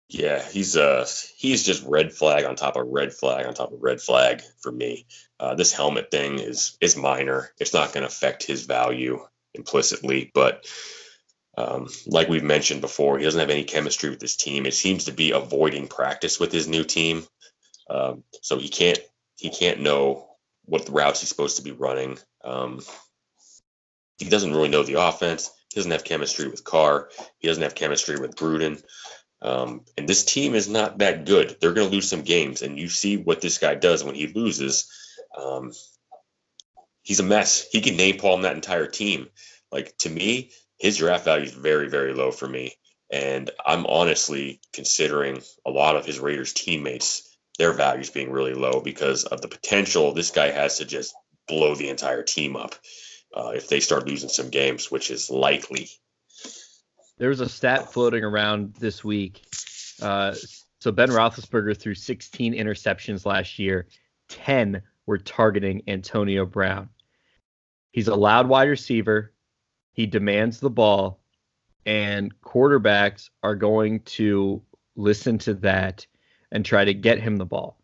Yeah, 0.08 0.42
he's 0.42 0.76
uh 0.76 1.06
he's 1.36 1.64
just 1.64 1.84
red 1.84 2.12
flag 2.14 2.44
on 2.44 2.56
top 2.56 2.76
of 2.76 2.86
red 2.88 3.12
flag 3.12 3.46
on 3.46 3.52
top 3.52 3.72
of 3.72 3.82
red 3.82 4.00
flag 4.00 4.42
for 4.60 4.72
me. 4.72 5.06
Uh, 5.38 5.54
this 5.54 5.72
helmet 5.72 6.10
thing 6.10 6.38
is 6.38 6.78
is 6.80 6.96
minor. 6.96 7.50
It's 7.60 7.74
not 7.74 7.92
going 7.92 8.02
to 8.02 8.08
affect 8.08 8.42
his 8.42 8.64
value 8.64 9.20
implicitly, 9.54 10.30
but 10.32 10.66
um, 11.58 11.88
like 12.06 12.28
we've 12.28 12.44
mentioned 12.44 12.80
before, 12.80 13.18
he 13.18 13.24
doesn't 13.24 13.40
have 13.40 13.50
any 13.50 13.64
chemistry 13.64 14.08
with 14.08 14.20
his 14.20 14.36
team. 14.36 14.64
It 14.64 14.74
seems 14.74 15.06
to 15.06 15.12
be 15.12 15.32
avoiding 15.32 15.88
practice 15.88 16.40
with 16.40 16.52
his 16.52 16.68
new 16.68 16.84
team, 16.84 17.26
um, 17.90 18.24
so 18.40 18.58
he 18.58 18.68
can't 18.68 19.00
he 19.36 19.50
can't 19.50 19.80
know 19.80 20.26
what 20.64 20.88
routes 20.88 21.20
he's 21.20 21.28
supposed 21.28 21.56
to 21.58 21.62
be 21.62 21.72
running. 21.72 22.18
Um, 22.42 22.80
he 24.18 24.28
doesn't 24.28 24.52
really 24.52 24.68
know 24.68 24.82
the 24.82 25.00
offense. 25.00 25.50
He 25.72 25.78
doesn't 25.78 25.92
have 25.92 26.04
chemistry 26.04 26.48
with 26.48 26.64
Carr. 26.64 27.10
He 27.38 27.48
doesn't 27.48 27.62
have 27.62 27.74
chemistry 27.74 28.18
with 28.18 28.36
Gruden. 28.36 28.82
Um, 29.40 29.82
and 29.96 30.08
this 30.08 30.24
team 30.24 30.54
is 30.54 30.68
not 30.68 30.98
that 30.98 31.24
good. 31.24 31.56
They're 31.60 31.72
going 31.72 31.88
to 31.88 31.94
lose 31.94 32.08
some 32.08 32.22
games, 32.22 32.62
and 32.62 32.78
you 32.78 32.88
see 32.88 33.16
what 33.16 33.40
this 33.40 33.58
guy 33.58 33.74
does 33.74 34.02
when 34.02 34.14
he 34.14 34.26
loses. 34.26 34.90
Um, 35.36 35.72
he's 37.02 37.20
a 37.20 37.24
mess. 37.24 37.66
He 37.70 37.80
can 37.80 37.96
napalm 37.96 38.42
that 38.42 38.56
entire 38.56 38.86
team. 38.86 39.28
Like 39.70 39.96
to 39.98 40.10
me, 40.10 40.50
his 40.78 40.96
draft 40.96 41.24
value 41.24 41.46
is 41.46 41.52
very, 41.52 41.88
very 41.88 42.14
low 42.14 42.30
for 42.30 42.48
me. 42.48 42.74
And 43.10 43.50
I'm 43.64 43.86
honestly 43.86 44.60
considering 44.72 45.42
a 45.64 45.70
lot 45.70 45.96
of 45.96 46.04
his 46.04 46.18
Raiders 46.18 46.52
teammates, 46.52 47.36
their 47.58 47.72
values 47.72 48.10
being 48.10 48.30
really 48.30 48.54
low 48.54 48.80
because 48.80 49.24
of 49.24 49.40
the 49.40 49.48
potential 49.48 50.12
this 50.12 50.30
guy 50.30 50.50
has 50.50 50.78
to 50.78 50.84
just 50.84 51.14
blow 51.48 51.74
the 51.74 51.88
entire 51.88 52.22
team 52.22 52.54
up 52.56 52.74
uh, 53.34 53.52
if 53.54 53.68
they 53.68 53.80
start 53.80 54.06
losing 54.06 54.28
some 54.28 54.50
games, 54.50 54.90
which 54.90 55.10
is 55.10 55.30
likely. 55.30 55.88
There 57.18 57.28
was 57.28 57.40
a 57.40 57.48
stat 57.48 57.92
floating 57.92 58.22
around 58.22 58.74
this 58.74 59.02
week. 59.02 59.44
Uh, 60.00 60.34
so 60.78 60.92
Ben 60.92 61.10
Roethlisberger 61.10 61.76
threw 61.76 61.94
16 61.94 62.54
interceptions 62.54 63.26
last 63.26 63.58
year. 63.58 63.88
10 64.28 64.80
were 65.06 65.18
targeting 65.18 65.82
Antonio 65.88 66.46
Brown. 66.46 66.88
He's 67.90 68.08
a 68.08 68.14
loud 68.14 68.48
wide 68.48 68.68
receiver. 68.68 69.32
He 69.92 70.06
demands 70.06 70.60
the 70.60 70.70
ball, 70.70 71.20
and 71.84 72.40
quarterbacks 72.40 73.30
are 73.42 73.56
going 73.56 74.00
to 74.00 74.62
listen 74.94 75.38
to 75.38 75.54
that 75.54 76.06
and 76.52 76.64
try 76.64 76.84
to 76.84 76.94
get 76.94 77.18
him 77.18 77.36
the 77.36 77.44
ball. 77.44 77.80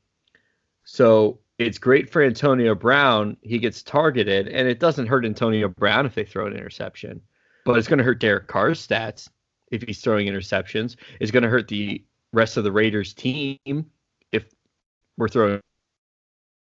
So 0.85 1.41
it's 1.59 1.78
great 1.78 2.11
for 2.11 2.22
Antonio 2.22 2.76
Brown. 2.76 3.37
He 3.41 3.59
gets 3.59 3.82
targeted, 3.82 4.47
and 4.47 4.68
it 4.68 4.78
doesn't 4.78 5.09
hurt 5.09 5.24
Antonio 5.24 5.66
Brown 5.66 6.07
if 6.07 6.14
they 6.14 6.24
throw 6.24 6.47
an 6.47 6.53
interception 6.53 7.20
but 7.65 7.79
it's 7.79 7.89
going 7.89 7.99
to 7.99 8.05
hurt 8.05 8.21
Derek 8.21 8.47
Carr's 8.47 8.87
stats 8.87 9.29
if 9.71 9.83
he's 9.83 10.01
throwing 10.01 10.27
interceptions. 10.27 10.97
It's 11.21 11.31
going 11.31 11.43
to 11.43 11.49
hurt 11.49 11.69
the 11.69 12.05
rest 12.33 12.57
of 12.57 12.65
the 12.65 12.73
Raiders 12.73 13.15
team 13.15 13.59
if 14.33 14.45
we're 15.17 15.29
throwing 15.29 15.61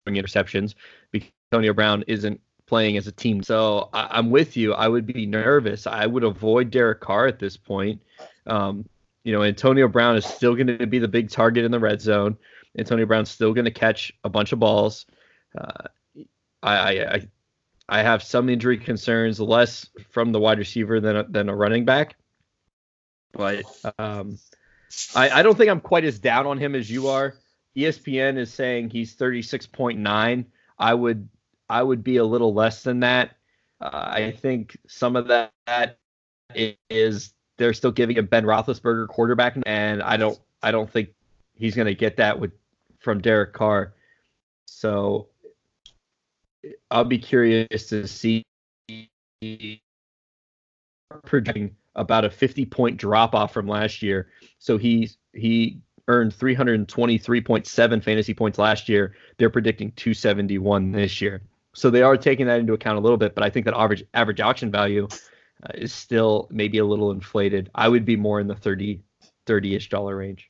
interceptions 0.08 0.76
because 1.12 1.30
Antonio 1.52 1.74
Brown 1.74 2.04
isn't 2.08 2.40
playing 2.66 2.98
as 2.98 3.08
a 3.08 3.12
team. 3.12 3.44
So 3.44 3.90
I, 3.94 4.18
am 4.18 4.30
with 4.30 4.56
you. 4.58 4.74
I 4.74 4.88
would 4.88 5.06
be 5.06 5.26
nervous. 5.26 5.86
I 5.86 6.06
would 6.06 6.24
avoid 6.24 6.72
Derek 6.72 7.02
Carr 7.02 7.28
at 7.28 7.40
this 7.40 7.58
point. 7.58 8.02
Um, 8.48 8.88
you 9.24 9.34
know, 9.34 9.44
Antonio 9.44 9.88
Brown 9.88 10.16
is 10.16 10.26
still 10.26 10.56
going 10.56 10.68
to 10.68 10.88
be 10.88 11.00
the 11.00 11.08
big 11.08 11.30
target 11.30 11.66
in 11.66 11.72
the 11.72 11.80
red 11.80 12.02
zone. 12.02 12.38
Antonio 12.78 13.06
Brown's 13.06 13.30
still 13.30 13.54
going 13.54 13.66
to 13.66 13.72
catch 13.72 14.12
a 14.24 14.30
bunch 14.30 14.52
of 14.52 14.60
balls. 14.60 15.06
Uh, 15.58 15.88
I, 16.62 16.76
I 16.76 17.14
I 17.14 17.28
have 17.90 18.24
some 18.24 18.50
injury 18.50 18.78
concerns, 18.78 19.40
less 19.40 19.88
from 20.10 20.32
the 20.32 20.40
wide 20.40 20.60
receiver 20.60 21.00
than 21.00 21.16
a, 21.16 21.24
than 21.24 21.50
a 21.50 21.56
running 21.56 21.86
back. 21.86 22.16
But 23.34 23.64
um, 23.98 24.38
I, 25.16 25.30
I 25.30 25.44
don't 25.44 25.58
think 25.58 25.70
I'm 25.70 25.82
quite 25.82 26.06
as 26.06 26.20
down 26.20 26.46
on 26.46 26.58
him 26.58 26.76
as 26.76 26.90
you 26.90 27.08
are. 27.08 27.36
ESPN 27.76 28.38
is 28.38 28.54
saying 28.54 28.92
he's 28.92 29.16
36.9. 29.16 30.46
I 30.78 30.94
would 30.94 31.30
I 31.70 31.82
would 31.82 32.04
be 32.04 32.18
a 32.18 32.26
little 32.26 32.54
less 32.54 32.84
than 32.84 33.00
that. 33.02 33.36
Uh, 33.82 33.90
I 33.92 34.32
think 34.32 34.78
some 34.88 35.16
of 35.16 35.28
that 35.28 35.98
is 36.90 37.34
they're 37.58 37.74
still 37.74 37.92
giving 37.92 38.18
him 38.18 38.28
Ben 38.28 38.46
Roethlisberger 38.46 39.08
quarterback, 39.08 39.58
and 39.66 40.02
I 40.04 40.18
don't 40.18 40.40
I 40.62 40.72
don't 40.72 40.90
think 40.90 41.10
he's 41.56 41.76
going 41.76 41.88
to 41.88 41.96
get 41.96 42.18
that 42.18 42.40
with 42.40 42.52
from 43.00 43.22
Derek 43.22 43.54
Carr. 43.54 43.94
So 44.66 45.30
I'll 46.92 47.04
be 47.04 47.18
curious 47.18 47.88
to 47.88 48.08
see 48.08 48.44
projecting 51.26 51.76
about 51.96 52.26
a 52.26 52.30
50 52.30 52.66
point 52.66 52.98
drop 52.98 53.36
off 53.36 53.54
from 53.54 53.68
last 53.68 54.02
year. 54.02 54.30
So 54.60 54.78
he 54.78 55.10
he 55.34 55.80
earned 56.08 56.34
323.7 56.34 58.04
fantasy 58.04 58.34
points 58.34 58.58
last 58.58 58.90
year. 58.90 59.16
They're 59.38 59.50
predicting 59.50 59.92
271 59.96 60.92
this 60.92 61.22
year. 61.22 61.42
So 61.74 61.90
they 61.90 62.02
are 62.02 62.18
taking 62.18 62.46
that 62.48 62.60
into 62.60 62.74
account 62.74 62.98
a 62.98 63.02
little 63.02 63.18
bit, 63.18 63.36
but 63.36 63.44
I 63.44 63.50
think 63.50 63.66
that 63.66 63.76
average 63.76 64.04
average 64.14 64.42
auction 64.42 64.72
value 64.72 65.08
uh, 65.64 65.72
is 65.76 65.94
still 65.94 66.48
maybe 66.52 66.78
a 66.78 66.86
little 66.86 67.12
inflated. 67.12 67.70
I 67.74 67.90
would 67.90 68.06
be 68.06 68.16
more 68.16 68.40
in 68.40 68.48
the 68.48 68.56
30 68.56 69.02
30ish 69.48 69.90
dollar 69.90 70.16
range. 70.16 70.50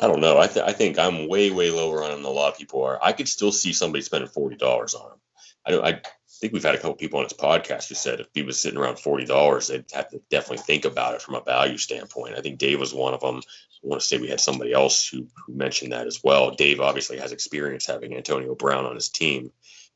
I 0.00 0.06
don't 0.06 0.20
know. 0.20 0.38
I, 0.38 0.46
th- 0.46 0.64
I 0.64 0.72
think 0.72 0.98
I'm 0.98 1.28
way 1.28 1.50
way 1.50 1.70
lower 1.70 2.04
on 2.04 2.10
him 2.10 2.22
than 2.22 2.26
a 2.26 2.34
lot 2.34 2.52
of 2.52 2.58
people 2.58 2.82
are. 2.84 2.98
I 3.02 3.12
could 3.12 3.28
still 3.28 3.52
see 3.52 3.72
somebody 3.72 4.02
spending 4.02 4.30
forty 4.30 4.56
dollars 4.56 4.94
on 4.94 5.12
him. 5.12 5.18
I 5.66 5.70
don't. 5.70 5.84
I 5.84 6.00
think 6.40 6.52
we've 6.52 6.62
had 6.62 6.74
a 6.74 6.78
couple 6.78 6.94
people 6.94 7.18
on 7.18 7.24
this 7.24 7.32
podcast 7.32 7.88
who 7.88 7.96
said 7.96 8.20
if 8.20 8.28
he 8.32 8.42
was 8.42 8.60
sitting 8.60 8.78
around 8.78 8.98
forty 8.98 9.24
dollars, 9.24 9.68
they'd 9.68 9.84
have 9.92 10.08
to 10.10 10.20
definitely 10.30 10.58
think 10.58 10.84
about 10.84 11.14
it 11.14 11.22
from 11.22 11.34
a 11.34 11.40
value 11.40 11.78
standpoint. 11.78 12.36
I 12.36 12.40
think 12.40 12.58
Dave 12.58 12.78
was 12.78 12.94
one 12.94 13.14
of 13.14 13.20
them. 13.20 13.36
I 13.38 13.86
want 13.86 14.00
to 14.00 14.06
say 14.06 14.18
we 14.18 14.28
had 14.28 14.40
somebody 14.40 14.72
else 14.72 15.08
who, 15.08 15.26
who 15.46 15.54
mentioned 15.54 15.92
that 15.92 16.06
as 16.06 16.22
well. 16.22 16.52
Dave 16.52 16.80
obviously 16.80 17.18
has 17.18 17.32
experience 17.32 17.86
having 17.86 18.14
Antonio 18.14 18.54
Brown 18.54 18.86
on 18.86 18.94
his 18.94 19.08
team, 19.08 19.50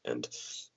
and 0.04 0.28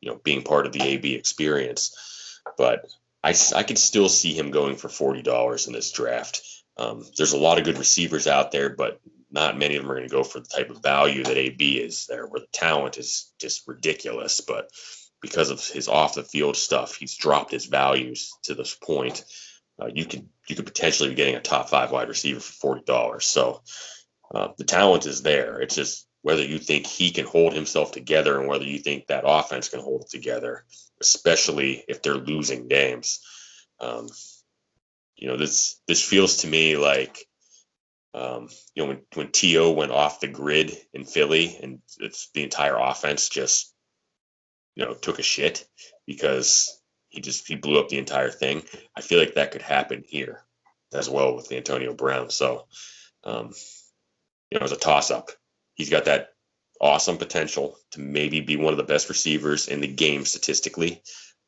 you 0.02 0.12
know 0.12 0.20
being 0.24 0.44
part 0.44 0.66
of 0.68 0.72
the 0.72 0.84
AB 0.84 1.16
experience. 1.16 2.40
But 2.58 2.86
I 3.24 3.34
I 3.56 3.64
could 3.64 3.80
still 3.80 4.10
see 4.10 4.34
him 4.34 4.52
going 4.52 4.76
for 4.76 4.90
forty 4.90 5.24
dollars 5.24 5.68
in 5.68 5.74
this 5.74 5.92
draft. 5.92 6.44
Um, 6.78 7.06
there's 7.18 7.34
a 7.34 7.38
lot 7.38 7.58
of 7.58 7.66
good 7.66 7.78
receivers 7.78 8.28
out 8.28 8.52
there, 8.52 8.70
but 8.70 9.00
not 9.32 9.58
many 9.58 9.76
of 9.76 9.84
them 9.84 9.92
are 9.92 9.96
going 9.96 10.08
to 10.08 10.16
go 10.16 10.24
for 10.24 10.40
the 10.40 10.48
type 10.48 10.70
of 10.70 10.82
value 10.82 11.24
that 11.24 11.38
AB 11.38 11.78
is 11.78 12.06
there, 12.08 12.28
where 12.28 12.42
the 12.42 12.48
talent 12.52 12.98
is 12.98 13.34
just 13.40 13.68
ridiculous. 13.68 14.42
But 14.42 14.70
because 15.22 15.50
of 15.50 15.66
his 15.66 15.88
off 15.88 16.16
the 16.16 16.24
field 16.24 16.58
stuff, 16.58 16.96
he's 16.96 17.16
dropped 17.16 17.52
his 17.52 17.66
values 17.66 18.34
to 18.44 18.56
this 18.56 18.76
point. 18.76 19.24
Uh, 19.82 19.90
you 19.94 20.06
could 20.06 20.28
you 20.48 20.56
could 20.56 20.66
potentially 20.66 21.10
be 21.10 21.16
getting 21.16 21.36
a 21.36 21.42
top 21.42 21.70
five 21.70 21.92
wide 21.92 22.08
receiver 22.08 22.40
for 22.40 22.54
forty 22.54 22.84
dollars. 22.84 23.26
So 23.26 23.62
uh, 24.34 24.50
the 24.58 24.64
talent 24.64 25.06
is 25.06 25.22
there. 25.22 25.60
It's 25.60 25.76
just 25.76 26.08
whether 26.22 26.44
you 26.44 26.58
think 26.58 26.88
he 26.88 27.12
can 27.12 27.26
hold 27.26 27.54
himself 27.54 27.92
together 27.92 28.40
and 28.40 28.48
whether 28.48 28.64
you 28.64 28.80
think 28.80 29.08
that 29.08 29.24
offense 29.28 29.70
can 29.70 29.80
hold 29.80 30.02
it 30.02 30.10
together, 30.10 30.66
especially 31.00 31.84
if 31.88 32.02
they're 32.02 32.16
losing 32.16 32.68
games. 32.68 33.20
Um, 33.80 34.08
you 35.16 35.28
know 35.28 35.38
this 35.38 35.80
this 35.88 36.04
feels 36.04 36.38
to 36.38 36.48
me 36.48 36.78
like 36.78 37.18
um, 38.16 38.48
you 38.74 38.84
know, 38.84 38.90
when 38.90 39.02
when 39.14 39.32
T.O. 39.32 39.72
went 39.72 39.92
off 39.92 40.22
the 40.22 40.28
grid 40.28 40.76
in 40.94 41.04
Philly, 41.04 41.58
and 41.62 41.80
it's 42.00 42.30
the 42.34 42.44
entire 42.44 42.78
offense 42.78 43.28
just 43.28 43.74
you 44.76 44.86
know 44.86 44.94
took 44.94 45.20
a 45.20 45.24
shit 45.24 45.68
because 46.08 46.82
he 47.10 47.20
just 47.20 47.46
he 47.46 47.56
blew 47.56 47.80
up 47.80 47.90
the 47.90 47.98
entire 47.98 48.32
thing. 48.32 48.64
I 48.96 49.02
feel 49.02 49.20
like 49.20 49.36
that 49.36 49.52
could 49.52 49.62
happen 49.62 50.04
here 50.08 50.42
as 50.94 51.10
well 51.10 51.36
with 51.36 51.52
Antonio 51.52 51.94
Brown. 51.94 52.30
So, 52.30 52.68
um, 53.26 53.52
you 54.50 54.60
know, 54.60 54.64
it's 54.64 54.74
a 54.74 54.78
toss 54.78 55.12
up. 55.12 55.32
He's 55.74 55.90
got 55.90 56.06
that 56.06 56.30
awesome 56.80 57.18
potential 57.18 57.78
to 57.92 58.00
maybe 58.00 58.40
be 58.40 58.56
one 58.56 58.72
of 58.72 58.78
the 58.78 58.84
best 58.84 59.10
receivers 59.10 59.68
in 59.68 59.82
the 59.82 59.88
game 59.88 60.24
statistically, 60.24 61.02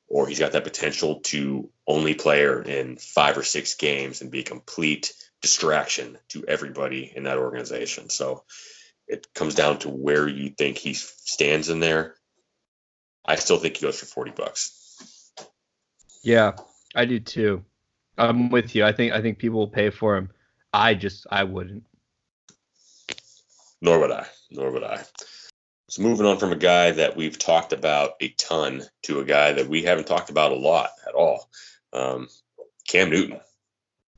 or 0.07 0.27
he's 0.27 0.39
got 0.39 0.53
that 0.53 0.63
potential 0.63 1.19
to 1.21 1.69
only 1.85 2.13
play 2.13 2.43
in 2.43 2.97
five 2.97 3.37
or 3.37 3.43
six 3.43 3.75
games 3.75 4.21
and 4.21 4.31
be 4.31 4.39
a 4.39 4.43
complete 4.43 5.13
distraction 5.41 6.17
to 6.29 6.45
everybody 6.47 7.11
in 7.15 7.23
that 7.23 7.37
organization. 7.37 8.09
So 8.09 8.43
it 9.07 9.27
comes 9.33 9.55
down 9.55 9.79
to 9.79 9.89
where 9.89 10.27
you 10.27 10.49
think 10.49 10.77
he 10.77 10.93
stands 10.93 11.69
in 11.69 11.79
there. 11.79 12.15
I 13.25 13.35
still 13.35 13.57
think 13.57 13.77
he 13.77 13.85
goes 13.85 13.99
for 13.99 14.05
40 14.05 14.31
bucks. 14.31 15.33
Yeah, 16.23 16.53
I 16.95 17.05
do 17.05 17.19
too. 17.19 17.63
I'm 18.17 18.49
with 18.49 18.75
you. 18.75 18.83
I 18.83 18.91
think 18.91 19.13
I 19.13 19.21
think 19.21 19.37
people 19.37 19.59
will 19.59 19.67
pay 19.67 19.89
for 19.89 20.15
him. 20.17 20.29
I 20.73 20.93
just 20.93 21.27
I 21.29 21.43
wouldn't. 21.43 21.85
Nor 23.81 23.99
would 23.99 24.11
I. 24.11 24.25
Nor 24.49 24.71
would 24.71 24.83
I. 24.83 25.03
So 25.89 26.01
moving 26.01 26.25
on 26.25 26.37
from 26.37 26.51
a 26.51 26.57
guy 26.57 26.91
that 26.91 27.15
we've 27.15 27.39
talked 27.39 27.71
about 27.71 28.15
a 28.19 28.27
ton 28.29 28.83
to 29.03 29.21
a 29.21 29.25
guy 29.25 29.53
that 29.53 29.69
we 29.69 29.83
haven't 29.83 30.07
talked 30.07 30.29
about 30.29 30.51
a 30.51 30.55
lot 30.55 30.89
at 31.07 31.13
all. 31.13 31.49
Um, 31.93 32.27
Cam 32.87 33.09
Newton, 33.09 33.39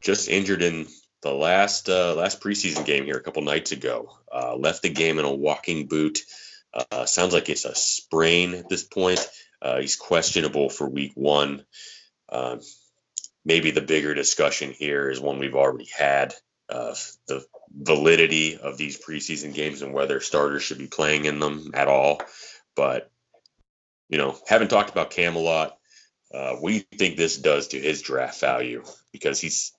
just 0.02 0.30
injured 0.30 0.64
in 0.64 0.88
the 1.22 1.32
last 1.32 1.90
uh, 1.90 2.16
last 2.16 2.42
preseason 2.42 2.86
game 2.86 3.06
here 3.06 3.18
a 3.18 3.22
couple 3.22 3.44
nights 3.44 3.72
ago. 3.72 4.10
Uh, 4.34 4.56
left 4.56 4.82
the 4.82 4.90
game 4.90 5.20
in 5.20 5.26
a 5.26 5.34
walking 5.34 5.88
boot. 5.88 6.20
Uh, 6.74 7.06
sounds 7.06 7.34
like 7.34 7.50
it's 7.50 7.66
a 7.66 7.76
sprain 7.76 8.56
at 8.56 8.70
this 8.70 8.84
point. 8.84 9.28
Uh, 9.62 9.80
he's 9.80 9.96
questionable 9.96 10.70
for 10.70 10.88
week 10.88 11.12
one. 11.16 11.66
Um, 12.30 12.62
maybe 13.46 13.72
the 13.72 13.82
bigger 13.82 14.14
discussion 14.14 14.72
here 14.72 15.10
is 15.10 15.20
one 15.20 15.38
we've 15.38 15.56
already 15.56 15.90
had: 15.96 16.34
uh, 16.70 16.96
the 17.28 17.46
validity 17.72 18.58
of 18.58 18.78
these 18.78 19.00
preseason 19.00 19.54
games 19.54 19.82
and 19.82 19.94
whether 19.94 20.20
starters 20.20 20.64
should 20.64 20.78
be 20.78 20.88
playing 20.88 21.26
in 21.26 21.40
them 21.40 21.72
at 21.74 21.88
all. 21.88 22.22
But 22.76 23.12
you 24.10 24.18
know, 24.18 24.38
haven't 24.48 24.70
talked 24.70 24.90
about 24.90 25.12
Cam 25.12 25.36
a 25.36 25.40
lot. 25.40 25.78
Uh, 26.34 26.56
what 26.56 26.70
do 26.70 26.76
you 26.76 26.84
think 26.98 27.18
this 27.18 27.38
does 27.38 27.70
to 27.70 27.80
his 27.80 28.02
draft 28.02 28.40
value? 28.40 28.84
Because 29.12 29.40
he's 29.40 29.74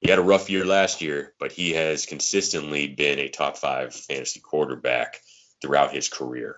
he 0.00 0.10
had 0.10 0.18
a 0.18 0.22
rough 0.22 0.50
year 0.50 0.64
last 0.64 1.00
year, 1.00 1.32
but 1.38 1.52
he 1.52 1.72
has 1.72 2.06
consistently 2.06 2.86
been 2.86 3.18
a 3.18 3.28
top 3.28 3.56
five 3.56 3.94
fantasy 3.94 4.40
quarterback 4.40 5.20
throughout 5.62 5.92
his 5.92 6.08
career. 6.08 6.56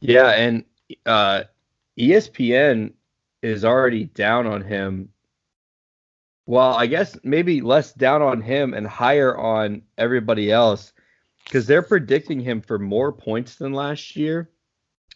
Yeah, 0.00 0.28
and 0.28 0.64
uh, 1.06 1.44
ESPN 1.98 2.92
is 3.42 3.64
already 3.64 4.04
down 4.04 4.46
on 4.46 4.62
him. 4.62 5.08
Well, 6.46 6.74
I 6.74 6.86
guess 6.86 7.18
maybe 7.24 7.60
less 7.60 7.92
down 7.92 8.22
on 8.22 8.40
him 8.40 8.72
and 8.72 8.86
higher 8.86 9.36
on 9.36 9.82
everybody 9.98 10.50
else 10.50 10.92
because 11.44 11.66
they're 11.66 11.82
predicting 11.82 12.40
him 12.40 12.60
for 12.60 12.78
more 12.78 13.12
points 13.12 13.56
than 13.56 13.72
last 13.72 14.16
year, 14.16 14.50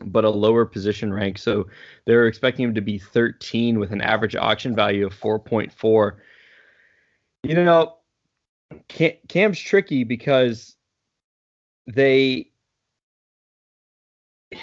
but 0.04 0.24
a 0.24 0.30
lower 0.30 0.64
position 0.64 1.12
rank. 1.12 1.38
So 1.38 1.68
they're 2.04 2.26
expecting 2.26 2.64
him 2.64 2.74
to 2.74 2.80
be 2.80 2.98
13 2.98 3.78
with 3.78 3.92
an 3.92 4.00
average 4.00 4.34
auction 4.34 4.74
value 4.74 5.06
of 5.06 5.14
4.4 5.14 6.16
you 7.42 7.54
know, 7.54 7.96
Cam, 8.88 9.12
Cam's 9.28 9.58
tricky 9.58 10.04
because 10.04 10.76
they 11.86 12.50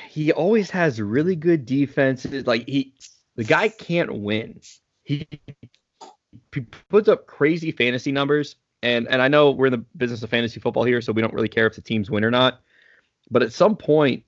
he 0.09 0.31
always 0.31 0.69
has 0.69 1.01
really 1.01 1.35
good 1.35 1.65
defenses. 1.65 2.45
Like 2.45 2.67
he, 2.67 2.93
the 3.35 3.43
guy 3.43 3.69
can't 3.69 4.13
win. 4.13 4.59
He 5.03 5.27
puts 6.89 7.07
up 7.07 7.27
crazy 7.27 7.71
fantasy 7.71 8.11
numbers, 8.11 8.55
and 8.81 9.07
and 9.07 9.21
I 9.21 9.27
know 9.27 9.51
we're 9.51 9.67
in 9.67 9.71
the 9.71 9.85
business 9.97 10.23
of 10.23 10.29
fantasy 10.29 10.59
football 10.59 10.83
here, 10.83 11.01
so 11.01 11.13
we 11.13 11.21
don't 11.21 11.33
really 11.33 11.49
care 11.49 11.67
if 11.67 11.75
the 11.75 11.81
teams 11.81 12.09
win 12.09 12.23
or 12.23 12.31
not. 12.31 12.61
But 13.29 13.43
at 13.43 13.53
some 13.53 13.75
point, 13.75 14.23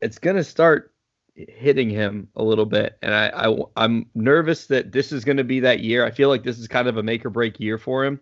it's 0.00 0.18
gonna 0.18 0.44
start 0.44 0.92
hitting 1.34 1.90
him 1.90 2.28
a 2.36 2.44
little 2.44 2.66
bit, 2.66 2.98
and 3.02 3.14
I, 3.14 3.28
I 3.28 3.56
I'm 3.76 4.06
nervous 4.14 4.66
that 4.66 4.92
this 4.92 5.12
is 5.12 5.24
going 5.24 5.38
to 5.38 5.44
be 5.44 5.60
that 5.60 5.80
year. 5.80 6.04
I 6.04 6.10
feel 6.10 6.28
like 6.28 6.44
this 6.44 6.58
is 6.58 6.68
kind 6.68 6.88
of 6.88 6.96
a 6.96 7.02
make 7.02 7.24
or 7.26 7.30
break 7.30 7.58
year 7.58 7.78
for 7.78 8.04
him. 8.04 8.20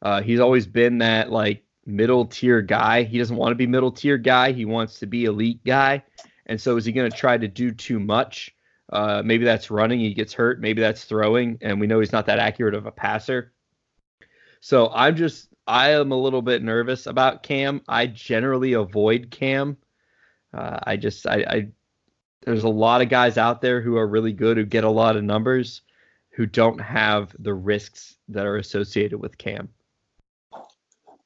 Uh, 0.00 0.22
he's 0.22 0.40
always 0.40 0.66
been 0.66 0.98
that 0.98 1.32
like 1.32 1.64
middle 1.86 2.26
tier 2.26 2.62
guy. 2.62 3.02
He 3.02 3.18
doesn't 3.18 3.36
want 3.36 3.52
to 3.52 3.56
be 3.56 3.66
middle 3.66 3.90
tier 3.90 4.18
guy. 4.18 4.52
He 4.52 4.64
wants 4.64 4.98
to 5.00 5.06
be 5.06 5.24
elite 5.24 5.64
guy. 5.64 6.04
And 6.46 6.60
so 6.60 6.76
is 6.76 6.84
he 6.84 6.92
going 6.92 7.10
to 7.10 7.16
try 7.16 7.36
to 7.38 7.48
do 7.48 7.72
too 7.72 7.98
much? 7.98 8.54
Uh, 8.94 9.22
maybe 9.24 9.44
that's 9.44 9.72
running, 9.72 9.98
he 9.98 10.14
gets 10.14 10.32
hurt. 10.32 10.60
Maybe 10.60 10.80
that's 10.80 11.02
throwing, 11.02 11.58
and 11.60 11.80
we 11.80 11.88
know 11.88 11.98
he's 11.98 12.12
not 12.12 12.26
that 12.26 12.38
accurate 12.38 12.74
of 12.74 12.86
a 12.86 12.92
passer. 12.92 13.52
So 14.60 14.88
I'm 14.88 15.16
just, 15.16 15.48
I 15.66 15.90
am 15.90 16.12
a 16.12 16.16
little 16.16 16.42
bit 16.42 16.62
nervous 16.62 17.06
about 17.06 17.42
Cam. 17.42 17.82
I 17.88 18.06
generally 18.06 18.74
avoid 18.74 19.32
Cam. 19.32 19.78
Uh, 20.52 20.78
I 20.84 20.96
just, 20.96 21.26
I, 21.26 21.44
I, 21.46 21.68
there's 22.42 22.62
a 22.62 22.68
lot 22.68 23.02
of 23.02 23.08
guys 23.08 23.36
out 23.36 23.60
there 23.60 23.80
who 23.80 23.96
are 23.96 24.06
really 24.06 24.32
good, 24.32 24.58
who 24.58 24.64
get 24.64 24.84
a 24.84 24.90
lot 24.90 25.16
of 25.16 25.24
numbers, 25.24 25.82
who 26.30 26.46
don't 26.46 26.80
have 26.80 27.34
the 27.36 27.52
risks 27.52 28.16
that 28.28 28.46
are 28.46 28.56
associated 28.56 29.18
with 29.18 29.36
Cam. 29.36 29.70
Well, 30.52 30.68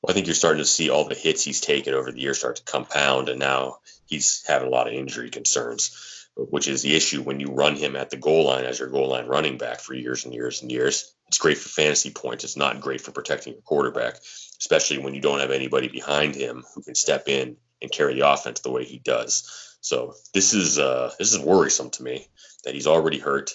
I 0.09 0.13
think 0.15 0.27
you're 0.27 0.35
starting 0.35 0.63
to 0.63 0.69
see 0.69 0.89
all 0.89 1.07
the 1.07 1.15
hits 1.15 1.45
he's 1.45 1.61
taken 1.61 1.93
over 1.93 2.13
the 2.13 2.21
years 2.21 2.39
start 2.39 2.57
to 2.57 2.63
compound, 2.63 3.29
and 3.29 3.39
now 3.39 3.81
he's 4.07 4.43
having 4.47 4.69
a 4.69 4.71
lot 4.71 4.87
of 4.87 4.95
injury 4.95 5.29
concerns, 5.29 6.18
which 6.39 6.69
is 6.69 6.83
the 6.83 6.95
issue 6.95 7.23
when 7.23 7.41
you 7.41 7.49
run 7.49 7.75
him 7.75 7.97
at 7.97 8.11
the 8.11 8.17
goal 8.17 8.45
line 8.45 8.65
as 8.65 8.79
your 8.79 8.89
goal 8.89 9.09
line 9.09 9.27
running 9.27 9.59
back 9.59 9.81
for 9.81 9.95
years 9.95 10.25
and 10.25 10.33
years 10.33 10.63
and 10.63 10.71
years. 10.71 11.15
It's 11.27 11.39
great 11.39 11.59
for 11.59 11.69
fantasy 11.69 12.11
points. 12.11 12.45
It's 12.45 12.57
not 12.57 12.81
great 12.81 13.01
for 13.01 13.11
protecting 13.11 13.55
your 13.55 13.63
quarterback, 13.63 14.19
especially 14.61 14.99
when 14.99 15.15
you 15.15 15.21
don't 15.21 15.41
have 15.41 15.51
anybody 15.51 15.89
behind 15.89 16.37
him 16.37 16.65
who 16.75 16.83
can 16.83 16.95
step 16.95 17.29
in 17.29 17.57
and 17.83 17.91
carry 17.91 18.15
the 18.15 18.31
offense 18.31 18.61
the 18.61 18.71
way 18.71 18.85
he 18.85 18.99
does. 18.99 19.77
So 19.81 20.15
this 20.33 20.55
is 20.55 20.79
uh, 20.79 21.13
this 21.19 21.33
is 21.33 21.41
worrisome 21.41 21.91
to 21.91 22.03
me 22.03 22.29
that 22.65 22.75
he's 22.75 22.87
already 22.87 23.19
hurt. 23.19 23.55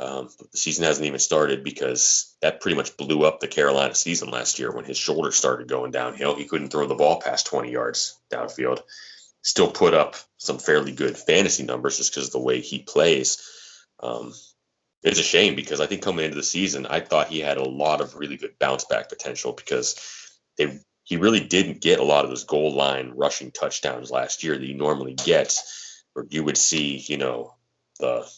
Um, 0.00 0.28
the 0.52 0.58
season 0.58 0.84
hasn't 0.84 1.06
even 1.06 1.18
started 1.18 1.64
because 1.64 2.36
that 2.40 2.60
pretty 2.60 2.76
much 2.76 2.96
blew 2.96 3.24
up 3.24 3.40
the 3.40 3.48
Carolina 3.48 3.94
season 3.94 4.30
last 4.30 4.58
year 4.58 4.72
when 4.72 4.84
his 4.84 4.96
shoulder 4.96 5.32
started 5.32 5.68
going 5.68 5.90
downhill. 5.90 6.36
He 6.36 6.44
couldn't 6.44 6.70
throw 6.70 6.86
the 6.86 6.94
ball 6.94 7.20
past 7.20 7.46
20 7.46 7.72
yards 7.72 8.16
downfield. 8.30 8.80
Still 9.48 9.70
put 9.70 9.94
up 9.94 10.14
some 10.36 10.58
fairly 10.58 10.92
good 10.92 11.16
fantasy 11.16 11.62
numbers 11.62 11.96
just 11.96 12.12
because 12.12 12.26
of 12.26 12.32
the 12.32 12.38
way 12.38 12.60
he 12.60 12.80
plays. 12.80 13.42
Um, 13.98 14.34
it's 15.02 15.18
a 15.18 15.22
shame 15.22 15.54
because 15.54 15.80
I 15.80 15.86
think 15.86 16.02
coming 16.02 16.26
into 16.26 16.36
the 16.36 16.42
season, 16.42 16.84
I 16.84 17.00
thought 17.00 17.28
he 17.28 17.40
had 17.40 17.56
a 17.56 17.66
lot 17.66 18.02
of 18.02 18.14
really 18.14 18.36
good 18.36 18.58
bounce 18.58 18.84
back 18.84 19.08
potential 19.08 19.54
because 19.54 19.96
they 20.58 20.78
he 21.04 21.16
really 21.16 21.40
didn't 21.40 21.80
get 21.80 21.98
a 21.98 22.04
lot 22.04 22.24
of 22.26 22.30
those 22.30 22.44
goal 22.44 22.74
line 22.74 23.14
rushing 23.16 23.50
touchdowns 23.50 24.10
last 24.10 24.44
year 24.44 24.58
that 24.58 24.66
he 24.66 24.74
normally 24.74 25.14
gets, 25.14 26.04
or 26.14 26.26
you 26.28 26.44
would 26.44 26.58
see, 26.58 26.98
you 26.98 27.16
know, 27.16 27.54
the 28.00 28.30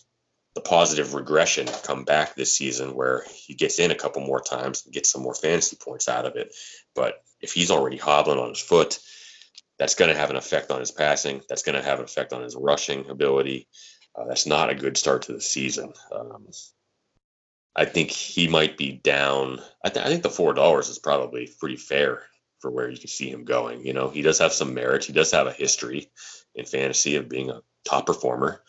the 0.55 0.61
positive 0.61 1.15
regression 1.15 1.67
come 1.83 2.05
back 2.05 2.37
this 2.37 2.57
season 2.57 2.95
where 2.95 3.25
he 3.35 3.55
gets 3.55 3.81
in 3.81 3.91
a 3.91 3.97
couple 3.97 4.23
more 4.23 4.41
times 4.41 4.85
and 4.85 4.95
gets 4.95 5.11
some 5.11 5.23
more 5.23 5.35
fantasy 5.35 5.77
points 5.77 6.09
out 6.09 6.25
of 6.25 6.37
it. 6.37 6.55
But 6.95 7.21
if 7.41 7.53
he's 7.53 7.73
already 7.73 7.97
hobbling 7.97 8.39
on 8.39 8.51
his 8.51 8.61
foot, 8.61 9.01
that's 9.81 9.95
going 9.95 10.11
to 10.11 10.17
have 10.17 10.29
an 10.29 10.37
effect 10.37 10.71
on 10.71 10.79
his 10.79 10.91
passing. 10.91 11.41
That's 11.49 11.63
going 11.63 11.75
to 11.75 11.83
have 11.83 12.01
an 12.01 12.05
effect 12.05 12.35
on 12.35 12.43
his 12.43 12.55
rushing 12.55 13.09
ability. 13.09 13.67
Uh, 14.15 14.27
that's 14.29 14.47
not 14.47 14.69
a 14.69 14.75
good 14.75 14.99
start 14.99 15.23
to 15.23 15.33
the 15.33 15.41
season. 15.41 15.95
Um, 16.13 16.49
I 17.75 17.87
think 17.87 18.11
he 18.11 18.47
might 18.47 18.77
be 18.77 18.93
down. 18.93 19.59
I, 19.83 19.89
th- 19.89 20.05
I 20.05 20.11
think 20.11 20.23
the 20.23 20.29
four 20.29 20.53
dollars 20.53 20.91
is 20.91 20.99
probably 20.99 21.51
pretty 21.59 21.77
fair 21.77 22.25
for 22.59 22.71
where 22.71 22.91
you 22.91 22.99
can 22.99 23.09
see 23.09 23.31
him 23.31 23.47
going. 23.47 23.87
You 23.87 23.95
know, 23.95 24.11
he 24.11 24.21
does 24.21 24.39
have 24.41 24.53
some 24.53 24.75
merits. 24.75 25.07
He 25.07 25.15
does 25.15 25.31
have 25.31 25.47
a 25.47 25.53
history 25.53 26.11
in 26.55 26.67
fantasy 26.67 27.17
of 27.17 27.31
being 27.31 27.49
a 27.49 27.63
top 27.87 28.05
performer. 28.05 28.63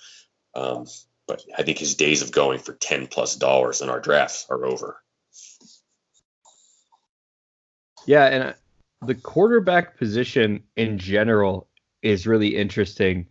Um, 0.55 0.85
but 1.27 1.43
I 1.57 1.63
think 1.63 1.77
his 1.77 1.95
days 1.95 2.21
of 2.21 2.31
going 2.31 2.59
for 2.59 2.71
10 2.71 3.07
plus 3.07 3.35
dollars 3.35 3.81
in 3.81 3.89
our 3.89 3.99
drafts 3.99 4.45
are 4.49 4.65
over. 4.65 5.01
Yeah, 8.05 8.25
and 8.25 8.55
the 9.01 9.15
quarterback 9.15 9.97
position 9.97 10.63
in 10.75 10.97
general 10.97 11.67
is 12.01 12.27
really 12.27 12.55
interesting. 12.55 13.27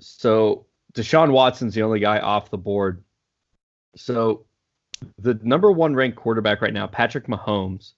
So 0.00 0.66
Deshaun 0.94 1.32
Watson's 1.32 1.74
the 1.74 1.82
only 1.82 2.00
guy 2.00 2.18
off 2.18 2.50
the 2.50 2.58
board. 2.58 3.04
So 3.96 4.46
the 5.18 5.38
number 5.42 5.70
one 5.70 5.94
ranked 5.94 6.16
quarterback 6.16 6.62
right 6.62 6.72
now, 6.72 6.86
Patrick 6.86 7.26
Mahomes, 7.26 7.92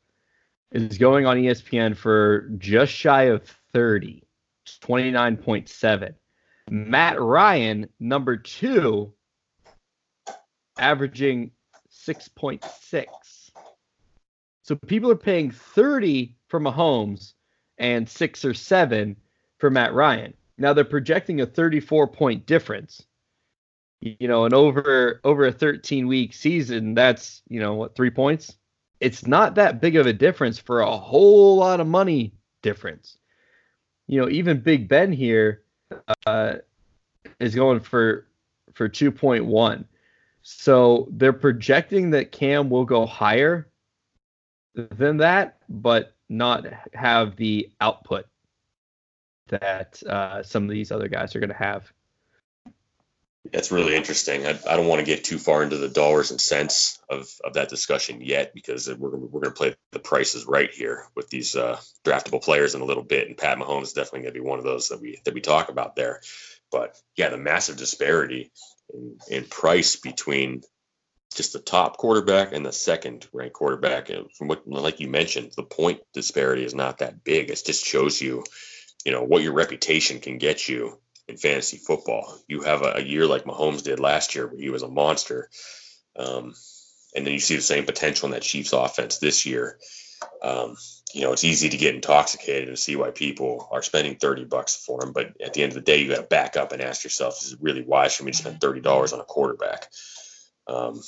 is 0.73 0.99
going 0.99 1.27
on 1.27 1.37
ESPN 1.37 1.97
for 1.97 2.49
just 2.59 2.93
shy 2.93 3.25
of 3.25 3.45
30, 3.73 4.25
29.7. 4.83 6.15
Matt 6.71 7.21
Ryan, 7.21 7.89
number 8.01 8.37
two, 8.37 9.13
averaging 10.79 11.53
6.6. 11.93 13.44
So 14.65 14.75
people 14.75 15.11
are 15.11 15.17
paying 15.17 15.51
30 15.51 16.35
for 16.49 16.59
Mahomes 16.59 17.35
and 17.77 18.09
six 18.09 18.47
or 18.47 18.55
seven 18.55 19.15
for 19.59 19.71
Matt 19.71 19.93
Ryan. 19.93 20.33
Now 20.57 20.73
they're 20.73 20.85
projecting 20.85 21.43
a 21.43 21.47
34 21.47 22.09
point 22.09 22.47
difference. 22.47 23.05
You 24.01 24.27
know, 24.27 24.47
and 24.47 24.55
over 24.55 25.21
over 25.23 25.47
a 25.47 25.53
13 25.53 26.07
week 26.07 26.33
season, 26.33 26.95
that's 26.95 27.43
you 27.49 27.61
know 27.61 27.75
what 27.75 27.95
three 27.95 28.11
points. 28.11 28.57
It's 29.01 29.27
not 29.27 29.55
that 29.57 29.83
big 29.83 29.97
of 29.97 30.07
a 30.07 30.13
difference 30.13 30.59
for 30.59 30.81
a 30.81 30.97
whole 30.97 31.57
lot 31.57 31.81
of 31.81 31.87
money 31.87 32.33
difference. 32.63 33.19
You 34.07 34.21
know, 34.21 34.29
even 34.31 34.61
Big 34.61 34.89
Ben 34.89 35.13
here 35.13 35.63
uh, 36.27 36.57
is 37.39 37.55
going 37.55 37.81
for 37.81 38.27
for 38.73 38.89
2.1. 38.89 39.85
So 40.43 41.09
they're 41.11 41.33
projecting 41.35 42.11
that 42.11 42.33
Cam 42.33 42.71
will 42.71 42.85
go 42.85 43.07
higher 43.07 43.69
than 44.75 45.19
that, 45.19 45.59
but 45.69 46.15
not 46.29 46.67
have 46.93 47.37
the 47.37 47.71
output 47.81 48.27
that 49.49 50.03
uh, 50.05 50.43
some 50.43 50.65
of 50.65 50.71
these 50.71 50.91
other 50.91 51.09
guys 51.09 51.37
are 51.37 51.41
going 51.41 51.51
to 51.51 51.55
have. 51.55 51.93
That's 53.53 53.71
really 53.71 53.95
interesting. 53.95 54.47
I, 54.47 54.59
I 54.69 54.77
don't 54.77 54.87
want 54.87 55.01
to 55.01 55.05
get 55.05 55.23
too 55.23 55.39
far 55.39 55.63
into 55.63 55.77
the 55.77 55.89
dollars 55.89 56.31
and 56.31 56.41
cents 56.41 56.99
of, 57.11 57.29
of 57.45 57.53
that 57.55 57.69
discussion 57.69 58.23
yet 58.23 58.55
because 58.55 58.89
we're 58.89 59.11
we're 59.11 59.41
going 59.41 59.45
to 59.45 59.51
play 59.51 59.75
the 59.93 59.99
prices 59.99 60.47
right 60.47 60.71
here 60.71 61.07
with 61.15 61.29
these 61.29 61.55
uh, 61.55 61.79
draftable 62.05 62.43
players 62.43 62.75
in 62.75 62.81
a 62.81 62.87
little 62.87 63.03
bit, 63.03 63.29
and 63.29 63.37
Pat 63.37 63.59
Mahomes 63.59 63.83
is 63.83 63.93
definitely 63.93 64.21
going 64.21 64.35
to 64.35 64.41
be 64.41 64.49
one 64.49 64.59
of 64.59 64.65
those 64.65 64.89
that 64.89 65.01
we 65.01 65.21
that 65.27 65.35
we 65.35 65.43
talk 65.43 65.69
about 65.69 65.95
there. 65.95 66.23
But 66.73 66.97
yeah, 67.17 67.29
the 67.29 67.37
massive 67.37 67.77
disparity 67.77 68.51
in, 68.93 69.19
in 69.31 69.45
price 69.45 69.97
between 69.97 70.63
just 71.35 71.53
the 71.53 71.59
top 71.59 71.97
quarterback 71.97 72.53
and 72.53 72.65
the 72.65 72.73
second 72.73 73.27
ranked 73.33 73.55
quarterback. 73.55 74.09
And 74.11 74.31
from 74.33 74.49
what, 74.49 74.67
like 74.67 75.01
you 75.01 75.09
mentioned, 75.09 75.53
the 75.57 75.63
point 75.63 76.01
disparity 76.13 76.65
is 76.65 76.75
not 76.75 76.99
that 76.99 77.25
big. 77.25 77.51
It 77.51 77.63
just 77.65 77.85
shows 77.85 78.21
you, 78.21 78.45
you 79.05 79.13
know, 79.13 79.23
what 79.23 79.43
your 79.43 79.53
reputation 79.53 80.21
can 80.21 80.39
get 80.39 80.69
you 80.69 80.99
in 81.29 81.37
fantasy 81.37 81.79
football. 81.79 82.39
You 82.49 82.63
have 82.63 82.83
a, 82.83 82.95
a 82.97 83.03
year 83.03 83.27
like 83.27 83.45
Mahomes 83.45 83.83
did 83.83 84.01
last 84.01 84.35
year, 84.35 84.47
where 84.47 84.61
he 84.61 84.71
was 84.71 84.83
a 84.83 84.89
monster, 84.89 85.51
um, 86.17 86.55
and 87.15 87.27
then 87.27 87.33
you 87.33 87.41
see 87.41 87.57
the 87.57 87.63
same 87.63 87.85
potential 87.85 88.27
in 88.27 88.33
that 88.33 88.43
Chiefs 88.43 88.73
offense 88.73 89.19
this 89.19 89.47
year. 89.47 89.79
Um, 90.43 90.77
you 91.13 91.23
know, 91.23 91.33
it's 91.33 91.45
easy 91.45 91.69
to 91.69 91.77
get 91.77 91.95
intoxicated 91.95 92.69
and 92.69 92.79
see 92.79 92.97
why 92.97 93.11
people 93.11 93.69
are 93.71 93.83
spending 93.83 94.17
30 94.17 94.45
bucks 94.45 94.75
for 94.85 95.03
him. 95.03 95.13
But 95.13 95.41
at 95.41 95.55
the 95.55 95.63
end 95.63 95.71
of 95.71 95.77
the 95.77 95.81
day, 95.81 95.99
you 95.99 96.09
got 96.09 96.17
to 96.17 96.23
back 96.23 96.57
up 96.57 96.73
and 96.73 96.83
ask 96.83 97.05
yourself, 97.05 97.41
is 97.43 97.53
it 97.53 97.61
really 97.63 97.83
wise 97.83 98.17
for 98.17 98.25
me 98.25 98.33
to 98.33 98.39
spend 98.39 98.59
$30 98.59 99.13
on 99.13 99.21
a 99.21 99.25
quarterback? 99.25 99.87
Um, 100.67 101.01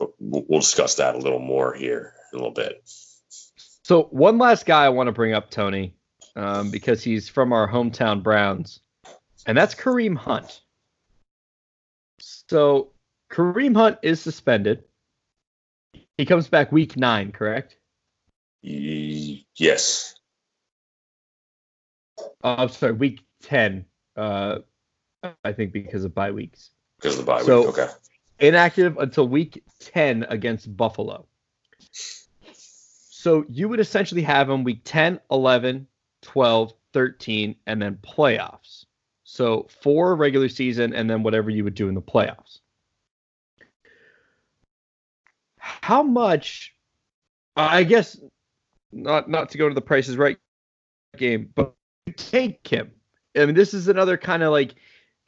but 0.00 0.10
we'll 0.18 0.58
discuss 0.60 0.96
that 0.96 1.14
a 1.14 1.18
little 1.18 1.38
more 1.38 1.72
here 1.74 2.14
in 2.32 2.38
a 2.38 2.42
little 2.42 2.54
bit. 2.54 2.82
So 3.84 4.04
one 4.04 4.38
last 4.38 4.66
guy 4.66 4.84
I 4.86 4.88
want 4.88 5.06
to 5.08 5.12
bring 5.12 5.34
up, 5.34 5.50
Tony, 5.50 5.94
um, 6.34 6.70
because 6.70 7.04
he's 7.04 7.28
from 7.28 7.52
our 7.52 7.68
hometown 7.68 8.22
Browns, 8.22 8.80
and 9.46 9.56
that's 9.56 9.74
Kareem 9.74 10.16
Hunt. 10.16 10.62
So 12.20 12.92
Kareem 13.30 13.76
Hunt 13.76 13.98
is 14.02 14.20
suspended. 14.20 14.84
He 16.18 16.24
comes 16.24 16.48
back 16.48 16.72
week 16.72 16.96
nine, 16.96 17.30
correct? 17.32 17.76
Yes. 18.62 20.14
Oh, 22.42 22.54
I'm 22.56 22.68
sorry, 22.68 22.92
week 22.92 23.20
ten. 23.42 23.84
Uh, 24.16 24.58
I 25.44 25.52
think 25.52 25.72
because 25.72 26.04
of 26.04 26.14
bye 26.14 26.30
weeks. 26.30 26.70
Because 26.98 27.18
of 27.18 27.24
the 27.24 27.30
bye 27.32 27.42
So- 27.42 27.60
week. 27.60 27.78
Okay. 27.78 27.88
Inactive 28.40 28.96
until 28.98 29.28
week 29.28 29.62
ten 29.78 30.24
against 30.28 30.74
Buffalo. 30.76 31.26
So 31.92 33.44
you 33.48 33.68
would 33.68 33.80
essentially 33.80 34.22
have 34.22 34.48
him 34.48 34.64
week 34.64 34.80
10, 34.84 35.20
11, 35.30 35.86
12, 36.22 36.72
13, 36.94 37.54
and 37.66 37.82
then 37.82 37.98
playoffs. 38.02 38.86
So 39.24 39.68
four 39.82 40.16
regular 40.16 40.48
season 40.48 40.94
and 40.94 41.08
then 41.08 41.22
whatever 41.22 41.50
you 41.50 41.62
would 41.64 41.74
do 41.74 41.88
in 41.88 41.94
the 41.94 42.00
playoffs. 42.00 42.60
How 45.58 46.02
much? 46.02 46.74
I 47.56 47.84
guess 47.84 48.18
not 48.90 49.28
not 49.28 49.50
to 49.50 49.58
go 49.58 49.68
to 49.68 49.74
the 49.74 49.80
prices 49.80 50.16
right 50.16 50.38
game, 51.16 51.50
but 51.54 51.74
take 52.16 52.66
him. 52.66 52.90
I 53.36 53.44
mean, 53.44 53.54
this 53.54 53.74
is 53.74 53.88
another 53.88 54.16
kind 54.16 54.42
of 54.42 54.50
like 54.50 54.74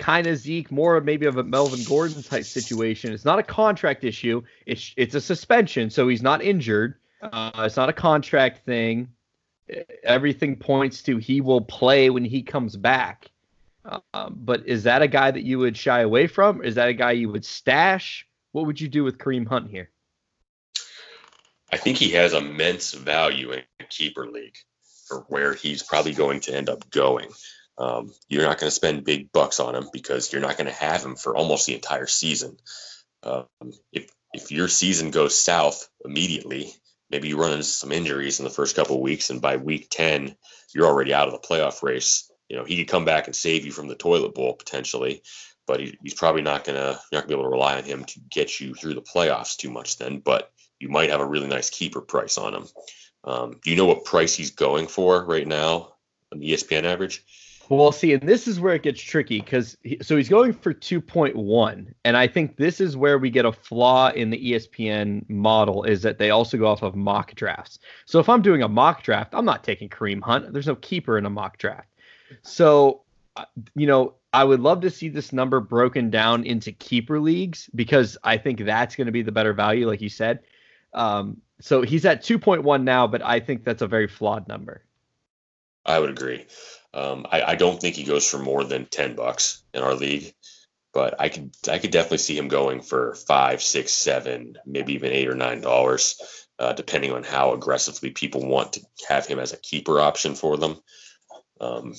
kind 0.03 0.27
of 0.27 0.37
Zeke, 0.37 0.73
more 0.73 1.01
maybe 1.01 1.27
of 1.27 1.37
a 1.37 1.45
Melvin 1.45 1.85
Gordon 1.85 2.25
type 2.25 2.45
situation. 2.45 3.13
It's 3.13 3.25
not 3.25 3.39
a 3.39 3.43
contract 3.45 4.03
issue. 4.03 4.43
It's 4.67 4.93
it's 4.97 5.15
a 5.15 5.21
suspension, 5.21 5.91
so 5.91 6.09
he's 6.09 6.23
not 6.23 6.43
injured. 6.43 6.97
Uh, 7.23 7.53
it's 7.59 7.77
not 7.77 7.89
a 7.89 7.93
contract 7.93 8.65
thing. 8.67 9.13
Everything 10.03 10.57
points 10.57 11.03
to 11.03 11.19
he 11.19 11.41
will 11.41 11.61
play 11.61 12.11
when 12.11 12.25
he 12.25 12.43
comes 12.43 12.77
back. 12.77 13.31
Um, 13.85 14.37
but 14.37 14.67
is 14.67 14.83
that 14.85 15.03
a 15.03 15.09
guy 15.09 15.31
that 15.31 15.45
you 15.45 15.61
would 15.61 15.77
shy 15.77 16.01
away 16.01 16.27
from? 16.27 16.65
Is 16.65 16.75
that 16.75 16.89
a 16.89 16.95
guy 16.95 17.13
you 17.13 17.29
would 17.31 17.45
stash? 17.45 18.27
What 18.51 18.67
would 18.67 18.81
you 18.81 18.89
do 18.89 19.05
with 19.05 19.19
Kareem 19.19 19.47
Hunt 19.47 19.71
here? 19.71 19.89
I 21.71 21.77
think 21.77 21.97
he 21.97 22.11
has 22.11 22.35
immense 22.35 22.93
value 22.93 23.53
in 23.53 23.63
a 23.81 23.85
keeper 23.85 24.27
league 24.27 24.57
for 25.07 25.21
where 25.29 25.55
he's 25.55 25.83
probably 25.83 26.13
going 26.13 26.41
to 26.41 26.55
end 26.55 26.69
up 26.69 26.91
going. 26.91 27.29
Um, 27.79 28.13
you're 28.29 28.43
not 28.43 28.59
going 28.59 28.69
to 28.69 28.75
spend 28.75 29.05
big 29.05 29.33
bucks 29.33 29.59
on 29.61 29.75
him 29.75 29.89
because 29.93 30.33
you're 30.33 30.43
not 30.43 30.57
going 30.57 30.67
to 30.67 30.73
have 30.73 31.05
him 31.05 31.17
for 31.17 31.37
almost 31.37 31.67
the 31.67 31.75
entire 31.75 32.07
season. 32.07 32.57
Um, 33.23 33.47
if 33.93 34.11
if 34.35 34.51
your 34.51 34.69
season 34.69 35.11
goes 35.11 35.39
south 35.39 35.89
immediately, 36.05 36.73
maybe 37.11 37.29
you 37.29 37.39
run 37.39 37.53
into 37.53 37.65
some 37.65 37.93
injuries 37.93 38.41
in 38.41 38.45
the 38.45 38.51
first 38.51 38.77
couple 38.77 39.01
weeks, 39.01 39.31
and 39.31 39.41
by 39.41 39.57
week 39.57 39.89
ten, 39.91 40.37
you're 40.75 40.87
already 40.87 41.15
out 41.15 41.29
of 41.29 41.33
the 41.33 41.47
playoff 41.47 41.83
race. 41.83 42.31
You 42.49 42.57
know 42.57 42.65
he 42.65 42.77
could 42.77 42.91
come 42.91 43.05
back 43.05 43.27
and 43.27 43.37
save 43.37 43.65
you 43.65 43.73
from 43.73 43.89
the 43.89 43.95
toilet 43.95 44.35
bowl 44.35 44.55
potentially, 44.55 45.23
but 45.67 45.81
he, 45.81 45.97
he's 46.03 46.15
probably 46.15 46.43
not 46.43 46.65
gonna 46.65 46.99
not 47.13 47.23
gonna 47.23 47.27
be 47.29 47.35
able 47.35 47.45
to 47.45 47.51
rely 47.51 47.77
on 47.77 47.85
him 47.85 48.05
to 48.05 48.21
get 48.31 48.61
you 48.61 48.75
through 48.75 48.95
the 48.95 49.03
playoffs 49.03 49.57
too 49.57 49.71
much 49.71 49.99
then. 49.99 50.19
But 50.19 50.51
you 50.79 50.89
might 50.89 51.11
have 51.11 51.21
a 51.21 51.27
really 51.27 51.47
nice 51.47 51.71
keeper 51.71 52.01
price 52.01 52.37
on 52.39 52.55
him. 52.55 52.69
Um, 53.25 53.61
do 53.63 53.71
you 53.71 53.77
know 53.77 53.87
what 53.87 54.05
price 54.05 54.35
he's 54.35 54.51
going 54.51 54.89
for 54.89 55.25
right 55.25 55.47
now 55.47 55.95
on 56.33 56.41
the 56.41 56.53
ESPN 56.53 56.85
average? 56.85 57.25
Well, 57.73 57.91
see, 57.91 58.13
and 58.13 58.29
this 58.29 58.47
is 58.47 58.61
where 58.61 58.75
it 58.75 58.83
gets 58.83 59.01
tricky 59.01 59.41
because 59.41 59.79
he, 59.83 59.97
so 60.03 60.15
he's 60.19 60.29
going 60.29 60.53
for 60.53 60.75
2.1, 60.75 61.95
and 62.05 62.17
I 62.19 62.27
think 62.27 62.59
this 62.59 62.83
is 62.83 62.99
where 62.99 63.19
we 63.19 63.31
get 63.31 63.47
a 63.47 63.53
flaw 63.53 64.11
in 64.11 64.29
the 64.29 64.53
ESPN 64.53 65.27
model 65.31 65.83
is 65.85 66.03
that 66.03 66.19
they 66.19 66.29
also 66.29 66.59
go 66.59 66.67
off 66.67 66.83
of 66.83 66.95
mock 66.95 67.35
drafts. 67.35 67.79
So 68.05 68.19
if 68.19 68.29
I'm 68.29 68.43
doing 68.43 68.63
a 68.63 68.69
mock 68.69 69.03
draft, 69.03 69.35
I'm 69.35 69.47
not 69.47 69.65
taking 69.65 69.89
Kareem 69.89 70.23
Hunt. 70.23 70.53
There's 70.53 70.67
no 70.67 70.77
keeper 70.77 71.17
in 71.17 71.25
a 71.25 71.31
mock 71.31 71.57
draft. 71.57 71.89
So, 72.43 73.05
uh, 73.37 73.47
you 73.75 73.87
know, 73.87 74.17
I 74.35 74.45
would 74.45 74.61
love 74.61 74.83
to 74.83 74.91
see 74.91 75.09
this 75.09 75.33
number 75.33 75.59
broken 75.59 76.11
down 76.11 76.45
into 76.45 76.73
keeper 76.73 77.19
leagues 77.21 77.71
because 77.75 78.19
I 78.23 78.37
think 78.37 78.67
that's 78.67 78.97
going 78.97 79.07
to 79.07 79.13
be 79.13 79.23
the 79.23 79.33
better 79.33 79.55
value, 79.55 79.87
like 79.87 80.03
you 80.03 80.11
said. 80.11 80.41
Um, 80.93 81.41
so 81.59 81.81
he's 81.81 82.05
at 82.05 82.23
2.1 82.23 82.83
now, 82.83 83.07
but 83.07 83.23
I 83.23 83.41
think 83.41 83.65
that's 83.65 83.81
a 83.81 83.87
very 83.87 84.09
flawed 84.09 84.47
number. 84.47 84.85
I 85.87 85.99
would 85.99 86.11
agree. 86.11 86.45
Um, 86.95 87.27
I, 87.31 87.43
I, 87.43 87.55
don't 87.55 87.81
think 87.81 87.97
he 87.97 88.05
goes 88.05 88.29
for 88.29 88.39
more 88.39 88.65
than 88.65 88.87
ten 88.87 89.15
bucks 89.15 89.63
in 89.73 89.83
our 89.83 89.95
league, 89.95 90.35
but 90.93 91.19
I 91.19 91.31
could 91.31 91.51
I 91.71 91.79
could 91.79 91.91
definitely 91.91 92.19
see 92.19 92.37
him 92.37 92.49
going 92.49 92.83
for 92.83 93.15
five, 93.15 93.63
six, 93.63 93.93
seven, 93.93 94.59
maybe 94.67 94.93
even 94.93 95.13
eight 95.13 95.29
or 95.29 95.35
nine 95.35 95.63
dollars, 95.63 96.47
uh, 96.59 96.75
depending 96.75 97.13
on 97.13 97.23
how 97.23 97.55
aggressively 97.55 98.11
people 98.11 98.47
want 98.47 98.75
to 98.75 98.83
have 99.09 99.27
him 99.27 99.39
as 99.39 99.53
a 99.53 99.59
keeper 99.59 100.01
option 100.01 100.35
for 100.35 100.59
them. 100.59 100.83
Um, 101.61 101.95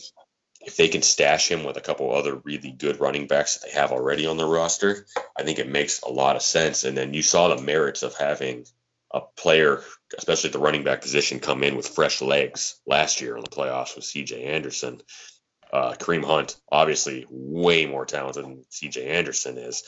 if 0.65 0.77
they 0.77 0.87
can 0.87 1.01
stash 1.01 1.49
him 1.49 1.63
with 1.63 1.77
a 1.77 1.81
couple 1.81 2.13
other 2.13 2.35
really 2.35 2.71
good 2.71 2.99
running 2.99 3.27
backs 3.27 3.57
that 3.57 3.67
they 3.67 3.79
have 3.79 3.91
already 3.91 4.25
on 4.25 4.37
their 4.37 4.47
roster, 4.47 5.05
I 5.37 5.43
think 5.43 5.59
it 5.59 5.67
makes 5.67 6.01
a 6.01 6.09
lot 6.09 6.35
of 6.35 6.41
sense. 6.41 6.83
And 6.83 6.95
then 6.95 7.13
you 7.13 7.21
saw 7.21 7.53
the 7.53 7.61
merits 7.61 8.03
of 8.03 8.15
having 8.15 8.65
a 9.13 9.21
player, 9.37 9.83
especially 10.17 10.49
at 10.49 10.53
the 10.53 10.59
running 10.59 10.83
back 10.83 11.01
position, 11.01 11.39
come 11.39 11.63
in 11.63 11.75
with 11.75 11.87
fresh 11.87 12.21
legs 12.21 12.79
last 12.87 13.21
year 13.21 13.37
in 13.37 13.43
the 13.43 13.49
playoffs 13.49 13.95
with 13.95 14.05
C.J. 14.05 14.43
Anderson. 14.43 15.01
Uh, 15.71 15.93
Kareem 15.93 16.23
Hunt, 16.23 16.57
obviously, 16.71 17.25
way 17.29 17.85
more 17.85 18.05
talented 18.05 18.43
than 18.43 18.65
C.J. 18.69 19.07
Anderson 19.07 19.57
is. 19.57 19.83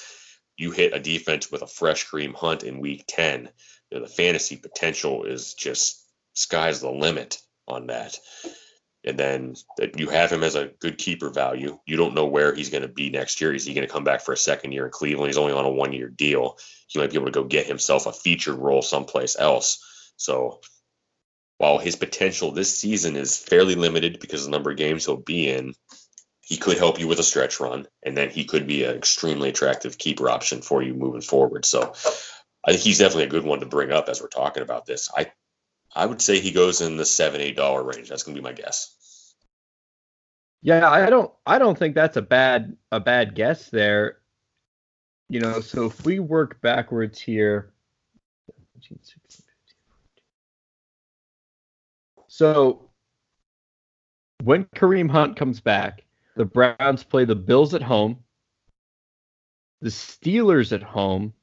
You 0.57 0.71
hit 0.71 0.93
a 0.93 0.99
defense 0.99 1.51
with 1.51 1.63
a 1.63 1.67
fresh 1.67 2.07
Kareem 2.07 2.33
Hunt 2.33 2.63
in 2.63 2.79
Week 2.79 3.03
10. 3.07 3.49
You 3.91 3.97
know, 3.99 4.05
the 4.05 4.11
fantasy 4.11 4.57
potential 4.57 5.25
is 5.25 5.53
just 5.53 6.01
sky's 6.33 6.81
the 6.81 6.91
limit 6.91 7.41
on 7.67 7.87
that 7.87 8.17
and 9.05 9.17
then 9.19 9.55
you 9.95 10.09
have 10.09 10.31
him 10.31 10.43
as 10.43 10.55
a 10.55 10.71
good 10.79 10.97
keeper 10.97 11.29
value. 11.29 11.79
You 11.85 11.95
don't 11.95 12.15
know 12.15 12.25
where 12.25 12.53
he's 12.53 12.69
going 12.69 12.81
to 12.81 12.87
be 12.87 13.09
next 13.09 13.39
year. 13.39 13.53
Is 13.53 13.65
he 13.65 13.73
going 13.73 13.87
to 13.87 13.93
come 13.93 14.03
back 14.03 14.21
for 14.21 14.33
a 14.33 14.37
second 14.37 14.71
year 14.71 14.85
in 14.85 14.91
Cleveland? 14.91 15.29
He's 15.29 15.37
only 15.37 15.53
on 15.53 15.65
a 15.65 15.69
one 15.69 15.93
year 15.93 16.09
deal. 16.09 16.57
He 16.87 16.99
might 16.99 17.11
be 17.11 17.17
able 17.17 17.27
to 17.27 17.31
go 17.31 17.43
get 17.43 17.67
himself 17.67 18.07
a 18.07 18.11
featured 18.11 18.57
role 18.57 18.81
someplace 18.81 19.37
else. 19.37 20.11
So 20.17 20.61
while 21.57 21.77
his 21.77 21.95
potential 21.95 22.51
this 22.51 22.77
season 22.77 23.15
is 23.15 23.37
fairly 23.37 23.75
limited 23.75 24.19
because 24.19 24.41
of 24.41 24.47
the 24.47 24.57
number 24.57 24.71
of 24.71 24.77
games 24.77 25.05
he'll 25.05 25.17
be 25.17 25.49
in, 25.49 25.73
he 26.41 26.57
could 26.57 26.77
help 26.77 26.99
you 26.99 27.07
with 27.07 27.19
a 27.19 27.23
stretch 27.23 27.59
run, 27.59 27.87
and 28.03 28.15
then 28.15 28.29
he 28.29 28.45
could 28.45 28.67
be 28.67 28.83
an 28.83 28.95
extremely 28.95 29.49
attractive 29.49 29.97
keeper 29.97 30.29
option 30.29 30.61
for 30.61 30.83
you 30.83 30.93
moving 30.93 31.21
forward. 31.21 31.65
So 31.65 31.93
I 32.63 32.71
think 32.71 32.81
he's 32.81 32.99
definitely 32.99 33.23
a 33.23 33.29
good 33.29 33.45
one 33.45 33.61
to 33.61 33.65
bring 33.65 33.91
up 33.91 34.09
as 34.09 34.21
we're 34.21 34.27
talking 34.27 34.61
about 34.61 34.85
this. 34.85 35.09
I 35.15 35.31
I 35.95 36.05
would 36.05 36.21
say 36.21 36.39
he 36.39 36.51
goes 36.51 36.81
in 36.81 36.97
the 36.97 37.05
seven, 37.05 37.39
eight 37.41 37.55
dollar 37.55 37.83
range. 37.83 38.09
That's 38.09 38.23
gonna 38.23 38.35
be 38.35 38.41
my 38.41 38.53
guess. 38.53 39.33
Yeah, 40.61 40.89
I 40.89 41.09
don't 41.09 41.31
I 41.45 41.57
don't 41.57 41.77
think 41.77 41.95
that's 41.95 42.17
a 42.17 42.21
bad 42.21 42.75
a 42.91 42.99
bad 42.99 43.35
guess 43.35 43.69
there. 43.69 44.17
You 45.29 45.39
know, 45.39 45.61
so 45.61 45.85
if 45.85 46.05
we 46.05 46.19
work 46.19 46.61
backwards 46.61 47.19
here. 47.19 47.71
So 52.27 52.89
when 54.43 54.65
Kareem 54.75 55.09
Hunt 55.09 55.37
comes 55.37 55.61
back, 55.61 56.03
the 56.35 56.45
Browns 56.45 57.03
play 57.03 57.25
the 57.25 57.35
Bills 57.35 57.73
at 57.73 57.81
home, 57.81 58.17
the 59.81 59.89
Steelers 59.89 60.73
at 60.73 60.83
home, 60.83 61.33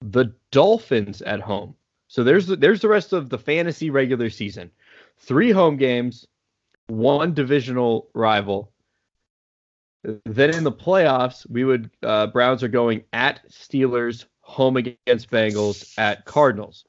the 0.00 0.34
Dolphins 0.50 1.22
at 1.22 1.40
home. 1.40 1.74
So 2.08 2.24
there's 2.24 2.46
the, 2.46 2.56
there's 2.56 2.80
the 2.80 2.88
rest 2.88 3.12
of 3.12 3.28
the 3.28 3.38
fantasy 3.38 3.90
regular 3.90 4.30
season. 4.30 4.70
Three 5.18 5.50
home 5.50 5.76
games, 5.76 6.26
one 6.88 7.34
divisional 7.34 8.08
rival. 8.14 8.72
Then 10.02 10.54
in 10.54 10.64
the 10.64 10.72
playoffs, 10.72 11.48
we 11.48 11.64
would 11.64 11.90
uh, 12.02 12.28
Browns 12.28 12.62
are 12.62 12.68
going 12.68 13.04
at 13.12 13.40
Steelers, 13.50 14.24
home 14.40 14.78
against 14.78 15.30
Bengals, 15.30 15.92
at 15.98 16.24
Cardinals. 16.24 16.84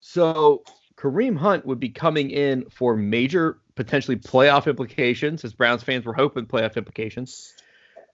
So 0.00 0.64
Kareem 0.96 1.36
Hunt 1.36 1.64
would 1.66 1.78
be 1.78 1.90
coming 1.90 2.30
in 2.30 2.68
for 2.68 2.96
major 2.96 3.58
potentially 3.76 4.16
playoff 4.16 4.66
implications, 4.66 5.44
as 5.44 5.54
Browns 5.54 5.82
fans 5.84 6.04
were 6.04 6.14
hoping 6.14 6.46
playoff 6.46 6.76
implications. 6.76 7.54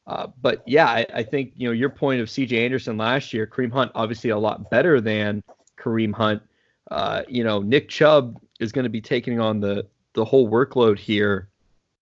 Uh, 0.06 0.28
but 0.40 0.62
yeah, 0.66 0.86
I, 0.86 1.06
I, 1.14 1.22
think 1.24 1.54
you 1.56 1.66
know 1.66 1.72
your 1.72 1.88
point 1.88 2.20
of 2.20 2.30
C.J. 2.30 2.64
Anderson 2.64 2.96
last 2.96 3.32
year, 3.32 3.46
Kareem 3.46 3.72
Hunt 3.72 3.90
obviously 3.94 4.30
a 4.30 4.38
lot 4.38 4.70
better 4.70 5.00
than 5.00 5.42
Kareem 5.78 6.14
Hunt. 6.14 6.42
Uh, 6.90 7.22
you 7.28 7.44
know, 7.44 7.60
Nick 7.60 7.88
Chubb 7.88 8.40
is 8.60 8.72
going 8.72 8.84
to 8.84 8.90
be 8.90 9.00
taking 9.00 9.40
on 9.40 9.60
the 9.60 9.86
the 10.14 10.24
whole 10.24 10.48
workload 10.48 10.98
here 10.98 11.48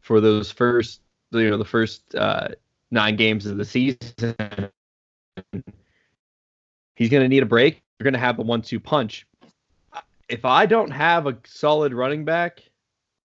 for 0.02 0.22
those 0.22 0.52
first 0.52 1.02
you 1.32 1.50
know 1.50 1.58
the 1.58 1.66
first 1.66 2.16
uh, 2.16 2.50
nine 2.92 3.16
games 3.16 3.46
of 3.46 3.58
the 3.58 3.66
season. 3.66 4.00
He's 6.96 7.10
going 7.10 7.24
to 7.24 7.30
need 7.30 7.44
a 7.44 7.48
break. 7.48 7.82
You're 8.00 8.06
going 8.06 8.14
to 8.14 8.20
have 8.20 8.40
a 8.40 8.44
one-two 8.44 8.80
punch. 8.80 9.26
If 10.30 10.46
I 10.46 10.66
don't 10.66 10.92
have 10.92 11.28
a 11.28 11.38
solid 11.46 11.94
running 11.94 12.24
back, 12.24 12.62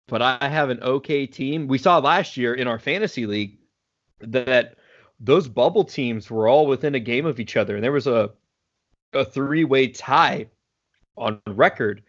but 0.08 0.22
I 0.22 0.48
have 0.48 0.70
an 0.70 0.82
okay 0.82 1.26
team, 1.26 1.68
we 1.68 1.78
saw 1.78 1.98
last 2.00 2.38
year 2.38 2.54
in 2.54 2.68
our 2.68 2.80
fantasy 2.80 3.26
league 3.26 3.58
that 4.20 4.76
those 5.20 5.48
bubble 5.48 5.84
teams 5.84 6.30
were 6.30 6.48
all 6.48 6.68
within 6.68 6.96
a 6.96 7.00
game 7.00 7.26
of 7.26 7.40
each 7.40 7.56
other, 7.56 7.76
and 7.76 7.84
there 7.84 7.92
was 7.92 8.08
a 8.08 8.32
a 9.16 9.26
three-way 9.26 9.88
tie 9.88 10.48
on 11.18 11.42
record 11.48 12.04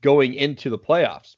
going 0.00 0.34
into 0.34 0.70
the 0.70 0.78
playoffs 0.78 1.36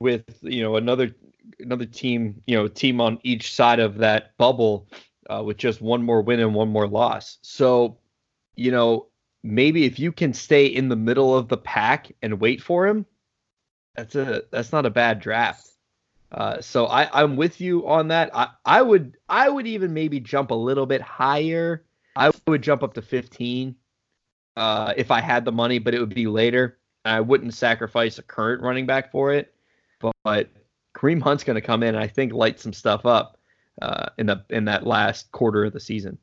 with 0.00 0.24
you 0.42 0.62
know 0.62 0.76
another 0.76 1.14
another 1.60 1.86
team 1.86 2.42
you 2.46 2.56
know 2.56 2.68
team 2.68 3.00
on 3.00 3.18
each 3.22 3.54
side 3.54 3.80
of 3.80 3.98
that 3.98 4.36
bubble 4.38 4.88
uh, 5.30 5.42
with 5.42 5.56
just 5.56 5.80
one 5.80 6.02
more 6.02 6.22
win 6.22 6.40
and 6.40 6.54
one 6.54 6.68
more 6.68 6.86
loss. 6.86 7.38
So 7.42 7.98
you 8.56 8.70
know 8.70 9.06
maybe 9.42 9.84
if 9.84 9.98
you 9.98 10.12
can 10.12 10.32
stay 10.32 10.66
in 10.66 10.88
the 10.88 10.96
middle 10.96 11.36
of 11.36 11.48
the 11.48 11.56
pack 11.56 12.10
and 12.22 12.40
wait 12.40 12.62
for 12.62 12.86
him, 12.86 13.06
that's 13.94 14.14
a 14.14 14.42
that's 14.50 14.72
not 14.72 14.86
a 14.86 14.90
bad 14.90 15.20
draft. 15.20 15.68
Uh, 16.32 16.60
so 16.60 16.86
I, 16.86 17.22
I'm 17.22 17.36
with 17.36 17.60
you 17.60 17.86
on 17.86 18.08
that. 18.08 18.30
I, 18.34 18.48
I 18.64 18.82
would 18.82 19.16
I 19.28 19.48
would 19.48 19.66
even 19.66 19.94
maybe 19.94 20.18
jump 20.18 20.50
a 20.50 20.54
little 20.54 20.86
bit 20.86 21.00
higher. 21.00 21.84
I 22.16 22.32
would 22.46 22.62
jump 22.62 22.82
up 22.82 22.94
to 22.94 23.02
15 23.02 23.76
uh, 24.56 24.94
if 24.96 25.10
I 25.10 25.20
had 25.20 25.44
the 25.44 25.52
money, 25.52 25.78
but 25.78 25.94
it 25.94 26.00
would 26.00 26.14
be 26.14 26.26
later. 26.26 26.78
I 27.04 27.20
wouldn't 27.20 27.54
sacrifice 27.54 28.18
a 28.18 28.22
current 28.22 28.62
running 28.62 28.86
back 28.86 29.10
for 29.10 29.32
it 29.32 29.54
but 30.22 30.48
Kareem 30.94 31.22
Hunt's 31.22 31.44
going 31.44 31.54
to 31.54 31.60
come 31.60 31.82
in 31.82 31.94
and 31.94 32.02
I 32.02 32.08
think 32.08 32.32
light 32.32 32.60
some 32.60 32.72
stuff 32.72 33.06
up 33.06 33.38
uh, 33.80 34.06
in 34.18 34.26
the 34.26 34.44
in 34.50 34.66
that 34.66 34.86
last 34.86 35.30
quarter 35.32 35.64
of 35.64 35.72
the 35.72 35.80
season. 35.80 36.18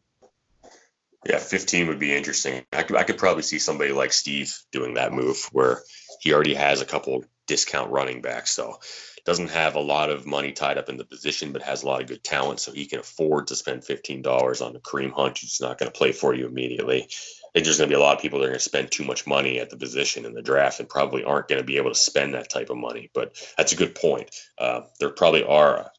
Yeah, 1.28 1.38
15 1.38 1.88
would 1.88 2.00
be 2.00 2.16
interesting. 2.16 2.64
I 2.74 2.82
could, 2.82 2.98
I 2.98 3.04
could 3.04 3.20
probably 3.20 3.44
see 3.44 3.60
somebody 3.60 3.92
like 3.92 4.12
Steve 4.12 4.58
doing 4.72 4.96
that 4.96 5.14
move 5.14 5.48
where 5.52 5.82
he 6.20 6.34
already 6.34 6.56
has 6.56 6.82
a 6.82 6.86
couple 6.86 7.24
discount 7.46 7.92
running 7.92 8.22
backs, 8.22 8.50
so 8.50 8.80
doesn't 9.26 9.50
have 9.50 9.76
a 9.76 9.80
lot 9.80 10.10
of 10.10 10.26
money 10.26 10.52
tied 10.52 10.78
up 10.78 10.90
in 10.90 10.98
the 10.98 11.06
position, 11.06 11.52
but 11.52 11.62
has 11.62 11.84
a 11.84 11.88
lot 11.88 12.02
of 12.02 12.08
good 12.08 12.24
talent, 12.24 12.60
so 12.60 12.72
he 12.72 12.86
can 12.86 13.00
afford 13.00 13.48
to 13.48 13.56
spend 13.56 13.82
$15 13.82 14.66
on 14.66 14.76
a 14.76 14.80
Kareem 14.80 15.12
Hunt 15.12 15.40
who's 15.40 15.62
not 15.62 15.78
going 15.78 15.92
to 15.92 15.98
play 15.98 16.12
for 16.12 16.34
you 16.34 16.48
immediately 16.48 17.08
I 17.52 17.60
think 17.60 17.66
there's 17.66 17.80
going 17.80 17.90
to 17.90 17.94
be 17.94 18.00
a 18.00 18.04
lot 18.04 18.16
of 18.16 18.22
people 18.22 18.40
that 18.40 18.46
are 18.46 18.50
going 18.50 18.60
to 18.60 18.64
spend 18.64 18.92
too 18.92 19.04
much 19.04 19.28
money 19.28 19.60
at 19.60 19.70
the 19.70 19.76
position 19.76 20.24
in 20.24 20.34
the 20.34 20.42
draft 20.42 20.80
and 20.80 20.88
probably 20.88 21.26
aren't 21.26 21.50
going 21.50 21.60
to 21.60 21.68
be 21.68 21.76
able 21.76 21.90
to 21.90 22.00
spend 22.00 22.34
that 22.34 22.50
type 22.50 22.70
of 22.70 22.78
money. 22.78 23.10
But 23.14 23.36
that's 23.58 23.74
a 23.74 23.76
good 23.76 23.94
point. 23.94 24.34
Uh, 24.58 24.84
there 25.02 25.10
probably 25.10 25.44
are 25.44 25.80
a 25.80 25.92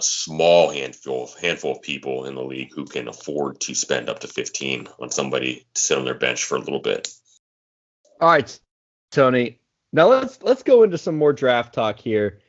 small 0.00 0.70
handful 0.70 1.24
of 1.24 1.38
handful 1.38 1.72
of 1.72 1.82
people 1.82 2.24
in 2.24 2.36
the 2.36 2.42
league 2.42 2.72
who 2.72 2.86
can 2.86 3.08
afford 3.08 3.60
to 3.60 3.74
spend 3.74 4.08
up 4.08 4.20
to 4.20 4.28
15 4.28 4.88
on 4.98 5.10
somebody 5.10 5.66
to 5.74 5.82
sit 5.82 5.98
on 5.98 6.06
their 6.06 6.14
bench 6.14 6.44
for 6.44 6.56
a 6.56 6.60
little 6.60 6.80
bit. 6.80 7.12
All 8.18 8.30
right, 8.30 8.58
Tony. 9.10 9.58
Now 9.92 10.08
let's 10.08 10.42
let's 10.42 10.62
go 10.62 10.84
into 10.84 10.96
some 10.96 11.18
more 11.18 11.34
draft 11.34 11.74
talk 11.74 11.98
here. 11.98 12.40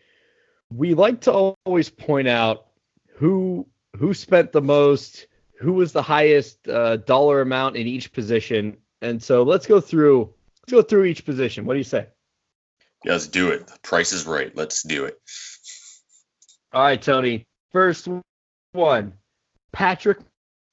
We 0.71 0.93
like 0.93 1.21
to 1.21 1.53
always 1.65 1.89
point 1.89 2.27
out 2.27 2.67
who 3.15 3.67
who 3.97 4.13
spent 4.13 4.51
the 4.51 4.61
most, 4.61 5.27
who 5.59 5.73
was 5.73 5.91
the 5.93 6.01
highest 6.01 6.67
uh, 6.67 6.97
dollar 6.97 7.41
amount 7.41 7.77
in 7.77 7.87
each 7.87 8.11
position, 8.11 8.77
and 9.01 9.21
so 9.21 9.43
let's 9.43 9.67
go 9.67 9.79
through 9.79 10.33
let's 10.61 10.71
go 10.71 10.81
through 10.81 11.05
each 11.05 11.25
position. 11.25 11.65
What 11.65 11.73
do 11.73 11.79
you 11.79 11.83
say? 11.83 12.07
Yeah, 13.03 13.13
let's 13.13 13.27
do 13.27 13.49
it. 13.49 13.67
The 13.67 13.79
price 13.83 14.11
is 14.11 14.25
right. 14.25 14.55
Let's 14.55 14.81
do 14.83 15.05
it. 15.05 15.19
All 16.73 16.81
right, 16.81 17.01
Tony. 17.01 17.45
First 17.71 18.09
one, 18.73 19.13
Patrick 19.71 20.19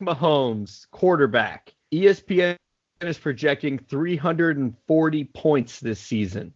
Mahomes, 0.03 0.87
quarterback. 0.91 1.75
ESPN 1.93 2.57
is 3.01 3.19
projecting 3.19 3.79
340 3.79 5.25
points 5.25 5.81
this 5.81 6.01
season. 6.01 6.55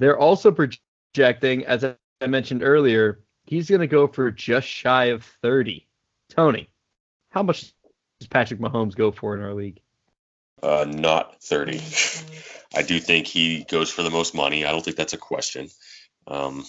They're 0.00 0.18
also 0.18 0.50
projecting, 0.50 0.83
as 1.18 1.84
I 2.20 2.26
mentioned 2.26 2.62
earlier, 2.62 3.20
he's 3.44 3.68
going 3.68 3.80
to 3.80 3.86
go 3.86 4.06
for 4.06 4.30
just 4.30 4.66
shy 4.66 5.06
of 5.06 5.24
30. 5.42 5.86
Tony, 6.30 6.68
how 7.30 7.42
much 7.42 7.72
does 8.20 8.28
Patrick 8.28 8.60
Mahomes 8.60 8.94
go 8.94 9.10
for 9.10 9.36
in 9.36 9.42
our 9.42 9.54
league? 9.54 9.80
Uh, 10.62 10.86
not 10.88 11.42
30. 11.42 11.82
I 12.74 12.82
do 12.82 12.98
think 12.98 13.26
he 13.26 13.64
goes 13.64 13.90
for 13.90 14.02
the 14.02 14.10
most 14.10 14.34
money. 14.34 14.64
I 14.64 14.70
don't 14.70 14.84
think 14.84 14.96
that's 14.96 15.12
a 15.12 15.18
question. 15.18 15.68
Um, 16.26 16.64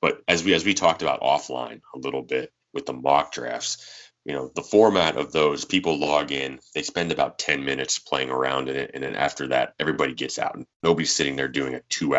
but 0.00 0.22
as 0.28 0.44
we 0.44 0.54
as 0.54 0.64
we 0.64 0.74
talked 0.74 1.02
about 1.02 1.22
offline 1.22 1.80
a 1.94 1.98
little 1.98 2.22
bit 2.22 2.52
with 2.72 2.86
the 2.86 2.92
mock 2.92 3.32
drafts, 3.32 4.10
you 4.24 4.34
know, 4.34 4.50
the 4.54 4.62
format 4.62 5.16
of 5.16 5.32
those 5.32 5.64
people 5.64 5.98
log 5.98 6.30
in, 6.30 6.60
they 6.74 6.82
spend 6.82 7.10
about 7.10 7.38
10 7.38 7.64
minutes 7.64 7.98
playing 7.98 8.30
around 8.30 8.68
in 8.68 8.76
it, 8.76 8.92
and 8.94 9.02
then 9.02 9.16
after 9.16 9.48
that, 9.48 9.74
everybody 9.80 10.14
gets 10.14 10.38
out. 10.38 10.58
Nobody's 10.82 11.14
sitting 11.14 11.34
there 11.34 11.48
doing 11.48 11.74
a 11.74 11.80
two 11.88 12.14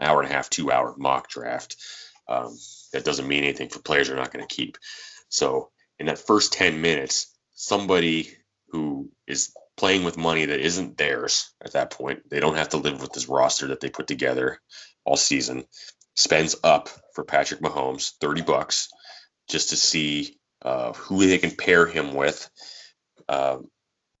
hour, 0.00 0.20
and 0.20 0.30
a 0.30 0.34
half, 0.34 0.50
two 0.50 0.70
hour 0.70 0.94
mock 0.96 1.28
draft. 1.28 1.76
Um, 2.28 2.56
that 2.92 3.04
doesn't 3.04 3.28
mean 3.28 3.44
anything 3.44 3.68
for 3.68 3.80
players 3.80 4.10
are 4.10 4.16
not 4.16 4.32
going 4.32 4.46
to 4.46 4.54
keep. 4.54 4.78
So 5.28 5.70
in 5.98 6.06
that 6.06 6.18
first 6.18 6.52
10 6.52 6.80
minutes, 6.80 7.34
somebody 7.54 8.30
who 8.68 9.10
is 9.26 9.52
playing 9.76 10.04
with 10.04 10.16
money 10.16 10.46
that 10.46 10.60
isn't 10.60 10.96
theirs 10.96 11.52
at 11.62 11.72
that 11.72 11.90
point, 11.90 12.28
they 12.28 12.40
don't 12.40 12.56
have 12.56 12.70
to 12.70 12.78
live 12.78 13.00
with 13.00 13.12
this 13.12 13.28
roster 13.28 13.68
that 13.68 13.80
they 13.80 13.90
put 13.90 14.06
together 14.06 14.58
all 15.04 15.16
season, 15.16 15.64
spends 16.14 16.56
up 16.64 16.88
for 17.14 17.24
Patrick 17.24 17.60
Mahomes 17.60 18.12
30 18.20 18.42
bucks 18.42 18.88
just 19.48 19.70
to 19.70 19.76
see 19.76 20.38
uh, 20.62 20.92
who 20.94 21.26
they 21.26 21.38
can 21.38 21.52
pair 21.52 21.86
him 21.86 22.14
with 22.14 22.50
um, 23.28 23.68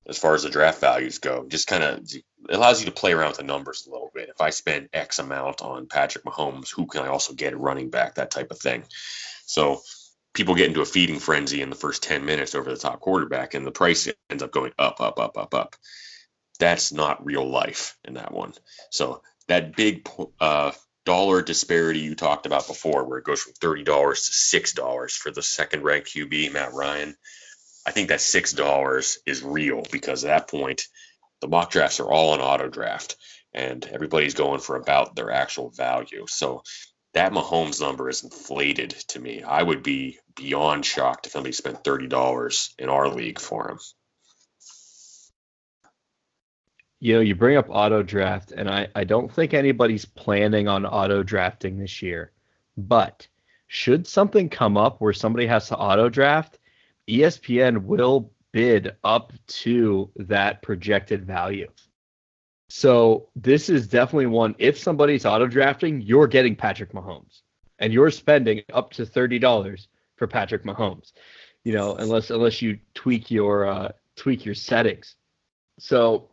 as 0.08 0.18
far 0.18 0.34
as 0.34 0.42
the 0.42 0.50
draft 0.50 0.80
values 0.80 1.18
go. 1.18 1.46
Just 1.48 1.66
kind 1.66 1.82
of 1.82 2.08
allows 2.48 2.80
you 2.80 2.86
to 2.86 2.92
play 2.92 3.12
around 3.12 3.28
with 3.28 3.38
the 3.38 3.42
numbers 3.44 3.86
a 3.86 3.90
little 3.90 4.10
bit. 4.14 4.28
If 4.28 4.40
I 4.40 4.50
spend 4.50 4.88
X 4.92 5.18
amount 5.18 5.62
on 5.62 5.86
Patrick 5.88 6.24
Mahomes, 6.24 6.70
who 6.70 6.86
can 6.86 7.02
I 7.02 7.08
also 7.08 7.34
get 7.34 7.52
a 7.52 7.56
running 7.56 7.90
back? 7.90 8.14
That 8.14 8.30
type 8.30 8.50
of 8.50 8.58
thing. 8.58 8.84
So 9.46 9.80
people 10.34 10.54
get 10.54 10.68
into 10.68 10.82
a 10.82 10.86
feeding 10.86 11.18
frenzy 11.18 11.62
in 11.62 11.70
the 11.70 11.76
first 11.76 12.02
10 12.02 12.24
minutes 12.24 12.54
over 12.54 12.70
the 12.70 12.76
top 12.76 13.00
quarterback, 13.00 13.54
and 13.54 13.66
the 13.66 13.72
price 13.72 14.08
ends 14.30 14.42
up 14.42 14.52
going 14.52 14.72
up, 14.78 15.00
up, 15.00 15.18
up, 15.18 15.36
up, 15.36 15.54
up. 15.54 15.76
That's 16.58 16.92
not 16.92 17.24
real 17.24 17.48
life 17.48 17.96
in 18.04 18.14
that 18.14 18.32
one. 18.32 18.52
So 18.90 19.22
that 19.48 19.76
big 19.76 20.08
uh, 20.40 20.72
dollar 21.04 21.42
disparity 21.42 22.00
you 22.00 22.14
talked 22.14 22.46
about 22.46 22.66
before, 22.66 23.04
where 23.04 23.18
it 23.18 23.24
goes 23.24 23.42
from 23.42 23.52
thirty 23.54 23.82
dollars 23.82 24.26
to 24.26 24.32
six 24.32 24.72
dollars 24.72 25.14
for 25.14 25.30
the 25.30 25.42
second 25.42 25.82
ranked 25.82 26.08
QB, 26.08 26.52
Matt 26.52 26.72
Ryan. 26.72 27.16
I 27.86 27.92
think 27.92 28.08
that 28.08 28.20
six 28.20 28.52
dollars 28.52 29.18
is 29.26 29.42
real 29.42 29.82
because 29.92 30.24
at 30.24 30.28
that 30.28 30.50
point, 30.50 30.82
the 31.40 31.48
mock 31.48 31.70
drafts 31.70 32.00
are 32.00 32.10
all 32.10 32.30
on 32.30 32.40
auto 32.40 32.68
draft, 32.68 33.16
and 33.54 33.84
everybody's 33.86 34.34
going 34.34 34.60
for 34.60 34.76
about 34.76 35.14
their 35.14 35.30
actual 35.30 35.70
value. 35.70 36.26
So 36.28 36.62
that 37.14 37.32
Mahomes 37.32 37.80
number 37.80 38.10
is 38.10 38.24
inflated 38.24 38.90
to 39.08 39.20
me. 39.20 39.42
I 39.42 39.62
would 39.62 39.82
be 39.82 40.18
beyond 40.34 40.84
shocked 40.84 41.26
if 41.26 41.32
somebody 41.32 41.52
spent 41.52 41.84
thirty 41.84 42.08
dollars 42.08 42.74
in 42.78 42.88
our 42.88 43.08
league 43.08 43.38
for 43.38 43.70
him 43.70 43.78
you 47.00 47.14
know, 47.14 47.20
you 47.20 47.34
bring 47.34 47.56
up 47.56 47.66
auto 47.68 48.02
draft, 48.02 48.52
and 48.52 48.68
I, 48.68 48.88
I 48.94 49.04
don't 49.04 49.30
think 49.30 49.52
anybody's 49.52 50.04
planning 50.04 50.66
on 50.66 50.86
auto 50.86 51.22
drafting 51.22 51.78
this 51.78 52.00
year. 52.02 52.32
But 52.76 53.26
should 53.66 54.06
something 54.06 54.48
come 54.48 54.76
up 54.76 55.00
where 55.00 55.12
somebody 55.12 55.46
has 55.46 55.68
to 55.68 55.76
auto 55.76 56.08
draft, 56.08 56.58
ESPN 57.08 57.84
will 57.84 58.30
bid 58.52 58.96
up 59.04 59.32
to 59.46 60.10
that 60.16 60.62
projected 60.62 61.24
value. 61.24 61.68
So 62.68 63.28
this 63.36 63.68
is 63.68 63.86
definitely 63.86 64.26
one. 64.26 64.54
If 64.58 64.78
somebody's 64.78 65.24
auto 65.24 65.46
drafting, 65.46 66.00
you're 66.00 66.26
getting 66.26 66.56
Patrick 66.56 66.92
Mahomes, 66.92 67.42
and 67.78 67.92
you're 67.92 68.10
spending 68.10 68.62
up 68.72 68.92
to 68.94 69.06
thirty 69.06 69.38
dollars 69.38 69.88
for 70.16 70.26
Patrick 70.26 70.64
Mahomes. 70.64 71.12
You 71.62 71.72
know, 71.74 71.94
unless 71.94 72.30
unless 72.30 72.60
you 72.60 72.78
tweak 72.94 73.30
your 73.30 73.66
uh, 73.66 73.92
tweak 74.16 74.44
your 74.44 74.54
settings. 74.54 75.14
So 75.78 76.28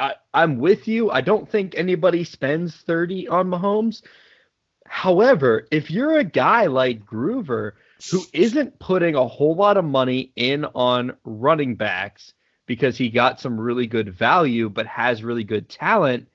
I, 0.00 0.14
I'm 0.32 0.58
with 0.58 0.88
you. 0.88 1.10
I 1.10 1.20
don't 1.20 1.48
think 1.48 1.74
anybody 1.76 2.24
spends 2.24 2.74
30 2.76 3.28
on 3.28 3.48
Mahomes. 3.48 4.02
However, 4.86 5.68
if 5.70 5.90
you're 5.90 6.18
a 6.18 6.24
guy 6.24 6.66
like 6.66 7.04
Groover 7.04 7.72
who 8.10 8.22
isn't 8.32 8.78
putting 8.78 9.14
a 9.14 9.26
whole 9.26 9.54
lot 9.54 9.76
of 9.76 9.84
money 9.84 10.32
in 10.36 10.64
on 10.64 11.16
running 11.24 11.76
backs 11.76 12.32
because 12.66 12.96
he 12.96 13.10
got 13.10 13.40
some 13.40 13.60
really 13.60 13.86
good 13.86 14.14
value 14.14 14.68
but 14.68 14.86
has 14.86 15.24
really 15.24 15.44
good 15.44 15.68
talent, 15.68 16.28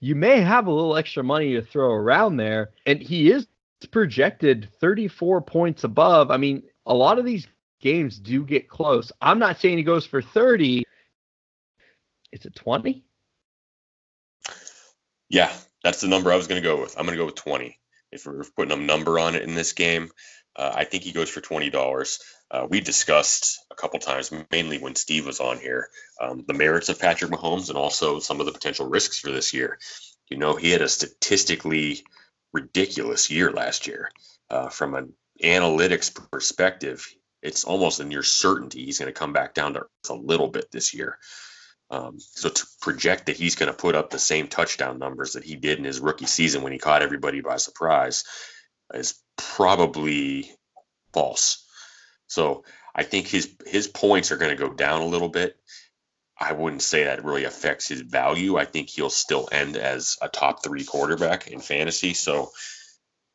you 0.00 0.14
may 0.14 0.40
have 0.40 0.66
a 0.66 0.72
little 0.72 0.96
extra 0.96 1.24
money 1.24 1.54
to 1.54 1.62
throw 1.62 1.90
around 1.90 2.36
there. 2.36 2.70
And 2.86 3.00
he 3.00 3.30
is 3.30 3.46
projected 3.90 4.68
34 4.80 5.42
points 5.42 5.84
above. 5.84 6.30
I 6.30 6.36
mean, 6.36 6.62
a 6.86 6.94
lot 6.94 7.18
of 7.18 7.24
these 7.24 7.46
games 7.80 8.18
do 8.18 8.44
get 8.44 8.68
close. 8.68 9.12
I'm 9.20 9.38
not 9.38 9.58
saying 9.60 9.78
he 9.78 9.84
goes 9.84 10.06
for 10.06 10.22
30. 10.22 10.84
Is 12.32 12.44
it 12.44 12.54
20? 12.54 13.04
Yeah, 15.30 15.52
that's 15.82 16.00
the 16.00 16.08
number 16.08 16.32
I 16.32 16.36
was 16.36 16.46
going 16.46 16.62
to 16.62 16.68
go 16.68 16.80
with. 16.80 16.96
I'm 16.98 17.04
going 17.04 17.16
to 17.16 17.22
go 17.22 17.26
with 17.26 17.34
20. 17.34 17.78
If 18.10 18.26
we're 18.26 18.44
putting 18.56 18.72
a 18.72 18.82
number 18.82 19.18
on 19.18 19.34
it 19.34 19.42
in 19.42 19.54
this 19.54 19.72
game, 19.72 20.10
uh, 20.58 20.72
I 20.74 20.84
think 20.84 21.04
he 21.04 21.12
goes 21.12 21.30
for 21.30 21.40
twenty 21.40 21.70
dollars. 21.70 22.18
Uh, 22.50 22.66
we 22.68 22.80
discussed 22.80 23.58
a 23.70 23.74
couple 23.74 24.00
times, 24.00 24.32
mainly 24.50 24.78
when 24.78 24.96
Steve 24.96 25.26
was 25.26 25.38
on 25.38 25.58
here, 25.58 25.88
um, 26.20 26.44
the 26.48 26.54
merits 26.54 26.88
of 26.88 26.98
Patrick 26.98 27.30
Mahomes 27.30 27.68
and 27.68 27.78
also 27.78 28.18
some 28.18 28.40
of 28.40 28.46
the 28.46 28.52
potential 28.52 28.88
risks 28.88 29.18
for 29.18 29.30
this 29.30 29.54
year. 29.54 29.78
You 30.30 30.38
know, 30.38 30.56
he 30.56 30.70
had 30.70 30.82
a 30.82 30.88
statistically 30.88 32.04
ridiculous 32.52 33.30
year 33.30 33.52
last 33.52 33.86
year. 33.86 34.10
Uh, 34.50 34.68
from 34.68 34.94
an 34.94 35.12
analytics 35.42 36.14
perspective, 36.30 37.06
it's 37.42 37.64
almost 37.64 38.00
a 38.00 38.04
near 38.04 38.22
certainty 38.22 38.84
he's 38.84 38.98
going 38.98 39.12
to 39.12 39.18
come 39.18 39.32
back 39.32 39.54
down 39.54 39.74
to 39.74 39.80
earth 39.80 40.10
a 40.10 40.14
little 40.14 40.48
bit 40.48 40.70
this 40.72 40.94
year. 40.94 41.18
Um, 41.90 42.18
so 42.18 42.48
to 42.48 42.66
project 42.80 43.26
that 43.26 43.36
he's 43.36 43.54
going 43.54 43.70
to 43.70 43.76
put 43.76 43.94
up 43.94 44.10
the 44.10 44.18
same 44.18 44.48
touchdown 44.48 44.98
numbers 44.98 45.34
that 45.34 45.44
he 45.44 45.56
did 45.56 45.78
in 45.78 45.84
his 45.84 46.00
rookie 46.00 46.26
season 46.26 46.62
when 46.62 46.72
he 46.72 46.78
caught 46.78 47.02
everybody 47.02 47.40
by 47.40 47.56
surprise 47.56 48.24
is 48.94 49.14
probably 49.36 50.50
false. 51.12 51.64
So 52.26 52.64
I 52.94 53.04
think 53.04 53.26
his 53.26 53.54
his 53.66 53.88
points 53.88 54.32
are 54.32 54.36
going 54.36 54.56
to 54.56 54.62
go 54.62 54.72
down 54.72 55.00
a 55.00 55.06
little 55.06 55.28
bit. 55.28 55.56
I 56.40 56.52
wouldn't 56.52 56.82
say 56.82 57.04
that 57.04 57.24
really 57.24 57.44
affects 57.44 57.88
his 57.88 58.02
value. 58.02 58.56
I 58.56 58.64
think 58.64 58.88
he'll 58.88 59.10
still 59.10 59.48
end 59.50 59.76
as 59.76 60.16
a 60.22 60.28
top 60.28 60.62
three 60.62 60.84
quarterback 60.84 61.48
in 61.48 61.60
fantasy. 61.60 62.14
So 62.14 62.50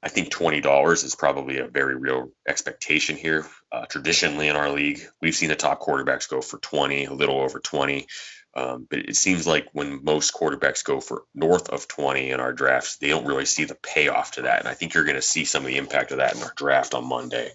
I 0.02 0.10
think 0.10 0.30
twenty 0.30 0.62
dollars 0.62 1.04
is 1.04 1.16
probably 1.16 1.60
a 1.60 1.68
very 1.68 1.96
real 1.96 2.32
expectation 2.48 3.16
here. 3.16 3.46
Uh, 3.72 3.86
traditionally 3.86 4.48
in 4.48 4.56
our 4.56 4.70
league, 4.70 5.02
we've 5.22 5.36
seen 5.36 5.50
the 5.50 5.56
top 5.56 5.82
quarterbacks 5.82 6.30
go 6.30 6.42
for 6.42 6.60
twenty, 6.60 7.06
a 7.06 7.14
little 7.14 7.40
over 7.42 7.60
twenty. 7.60 8.08
Um, 8.56 8.86
but 8.88 9.00
it 9.00 9.16
seems 9.16 9.48
like 9.48 9.68
when 9.74 10.04
most 10.04 10.34
quarterbacks 10.34 10.84
go 10.84 11.00
for 11.00 11.24
north 11.34 11.70
of 11.70 11.88
20 11.88 12.30
in 12.30 12.40
our 12.40 12.54
drafts, 12.54 12.98
they 12.98 13.08
don't 13.08 13.26
really 13.26 13.46
see 13.46 13.66
the 13.66 13.76
payoff 13.76 14.34
to 14.34 14.44
that. 14.44 14.60
And 14.60 14.68
I 14.68 14.76
think 14.76 14.94
you're 14.94 15.06
going 15.06 15.16
to 15.16 15.24
see 15.24 15.44
some 15.44 15.64
of 15.64 15.68
the 15.68 15.78
impact 15.78 16.12
of 16.12 16.18
that 16.18 16.36
in 16.36 16.44
our 16.44 16.54
draft 16.56 16.94
on 16.94 17.08
Monday, 17.08 17.52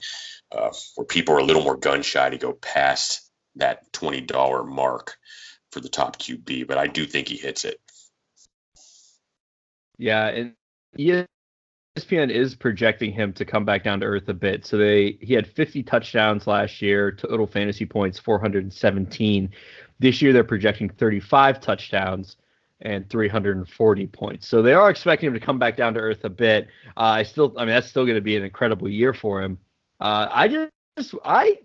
uh, 0.51 0.71
where 0.97 1.05
people 1.05 1.37
are 1.37 1.39
a 1.39 1.45
little 1.45 1.63
more 1.63 1.77
gun 1.77 2.03
shy 2.03 2.29
to 2.29 2.39
go 2.39 2.53
past 2.53 3.31
that 3.57 3.93
$20 3.93 4.69
mark 4.69 5.17
for 5.71 5.81
the 5.81 5.89
top 5.89 6.19
QB. 6.19 6.67
But 6.67 6.79
I 6.79 6.89
do 6.89 7.07
think 7.07 7.29
he 7.29 7.37
hits 7.37 7.65
it. 7.65 7.81
Yeah. 9.99 10.27
And 10.27 10.55
ESPN 10.99 12.31
is 12.31 12.57
projecting 12.57 13.13
him 13.13 13.33
to 13.35 13.45
come 13.45 13.65
back 13.65 13.85
down 13.85 14.01
to 14.01 14.07
earth 14.07 14.29
a 14.29 14.35
bit. 14.35 14.67
So 14.67 14.79
they 14.79 15.19
he 15.21 15.35
had 15.35 15.47
50 15.47 15.85
touchdowns 15.85 16.49
last 16.49 16.83
year, 16.83 17.13
total 17.13 17.47
fantasy 17.47 17.87
points 17.87 18.19
417. 18.19 19.51
This 19.99 20.23
year 20.23 20.33
they're 20.33 20.45
projecting 20.45 20.89
35 20.89 21.61
touchdowns, 21.61 22.37
and 22.81 23.09
340 23.09 24.07
points. 24.07 24.47
So 24.47 24.63
they 24.63 24.73
are 24.73 24.91
expecting 24.91 25.29
him 25.29 25.35
to 25.35 25.41
come 25.41 25.59
back 25.59 25.77
down 25.77 25.95
to 25.95 26.01
earth 26.01 26.25
a 26.25 26.31
bit. 26.31 26.69
Uh, 26.97 27.01
I 27.01 27.23
still, 27.25 27.53
I 27.57 27.63
mean, 27.63 27.75
that's 27.75 27.89
still 27.89 28.05
going 28.05 28.17
to 28.17 28.23
be 28.23 28.37
an 28.37 28.45
incredible 28.45 28.89
year 28.89 29.13
for 29.13 29.43
him. 29.43 29.59
Uh, 30.01 30.29
I 30.31 30.49
just, 30.49 31.15
I, 31.25 31.59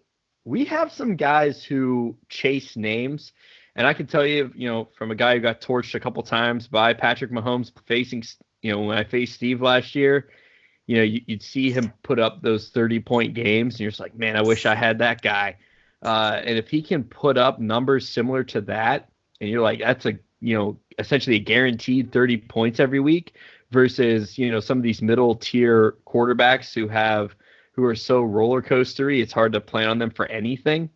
we 0.45 0.65
have 0.65 0.91
some 0.91 1.15
guys 1.15 1.63
who 1.63 2.17
chase 2.29 2.75
names, 2.75 3.33
and 3.75 3.85
I 3.85 3.93
can 3.93 4.07
tell 4.07 4.25
you, 4.25 4.51
you 4.55 4.67
know, 4.67 4.89
from 4.97 5.11
a 5.11 5.15
guy 5.15 5.35
who 5.35 5.39
got 5.39 5.61
torched 5.61 5.93
a 5.95 5.99
couple 5.99 6.23
times 6.23 6.67
by 6.67 6.93
Patrick 6.93 7.31
Mahomes 7.31 7.71
facing, 7.85 8.23
you 8.61 8.71
know, 8.71 8.81
when 8.81 8.97
I 8.97 9.03
faced 9.03 9.35
Steve 9.35 9.61
last 9.61 9.93
year, 9.93 10.29
you 10.87 10.97
know, 10.97 11.03
you, 11.03 11.21
would 11.29 11.43
see 11.43 11.71
him 11.71 11.93
put 12.01 12.19
up 12.19 12.41
those 12.41 12.69
30 12.69 12.99
point 13.01 13.33
games, 13.35 13.75
and 13.75 13.81
you're 13.81 13.91
just 13.91 13.99
like, 13.99 14.15
man, 14.15 14.35
I 14.35 14.41
wish 14.41 14.65
I 14.65 14.75
had 14.75 14.97
that 14.99 15.21
guy. 15.21 15.57
Uh, 16.03 16.41
and 16.43 16.57
if 16.57 16.69
he 16.69 16.81
can 16.81 17.03
put 17.03 17.37
up 17.37 17.59
numbers 17.59 18.07
similar 18.07 18.43
to 18.43 18.61
that, 18.61 19.09
and 19.39 19.49
you're 19.49 19.61
like, 19.61 19.79
that's 19.79 20.05
a, 20.05 20.19
you 20.41 20.55
know, 20.55 20.77
essentially 20.99 21.37
a 21.37 21.39
guaranteed 21.39 22.11
30 22.11 22.37
points 22.37 22.79
every 22.79 22.99
week 22.99 23.33
versus, 23.71 24.37
you 24.37 24.51
know, 24.51 24.59
some 24.59 24.77
of 24.77 24.83
these 24.83 25.01
middle 25.01 25.35
tier 25.35 25.95
quarterbacks 26.05 26.73
who 26.73 26.87
have, 26.89 27.35
who 27.71 27.85
are 27.85 27.95
so 27.95 28.21
roller 28.21 28.61
coastery, 28.61 29.21
it's 29.21 29.33
hard 29.33 29.53
to 29.53 29.61
plan 29.61 29.87
on 29.87 29.97
them 29.97 30.11
for 30.11 30.25
anything. 30.27 30.89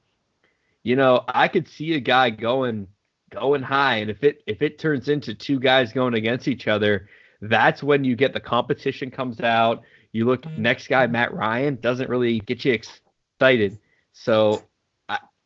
You 0.83 0.95
know, 0.95 1.23
I 1.27 1.47
could 1.47 1.67
see 1.67 1.93
a 1.93 1.99
guy 1.99 2.29
going, 2.29 2.87
going 3.29 3.63
high. 3.63 3.95
And 3.95 4.11
if 4.11 4.23
it, 4.23 4.43
if 4.45 4.61
it 4.61 4.77
turns 4.77 5.09
into 5.09 5.33
two 5.33 5.59
guys 5.59 5.93
going 5.93 6.13
against 6.13 6.47
each 6.47 6.67
other, 6.67 7.09
that's 7.41 7.81
when 7.81 8.03
you 8.03 8.15
get 8.15 8.33
the 8.33 8.39
competition 8.39 9.09
comes 9.09 9.39
out. 9.39 9.83
You 10.11 10.25
look 10.25 10.41
mm-hmm. 10.43 10.61
next 10.61 10.87
guy, 10.87 11.07
Matt 11.07 11.33
Ryan, 11.33 11.77
doesn't 11.81 12.09
really 12.09 12.39
get 12.39 12.65
you 12.65 12.73
excited. 12.73 13.79
So 14.13 14.63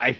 I, 0.02 0.18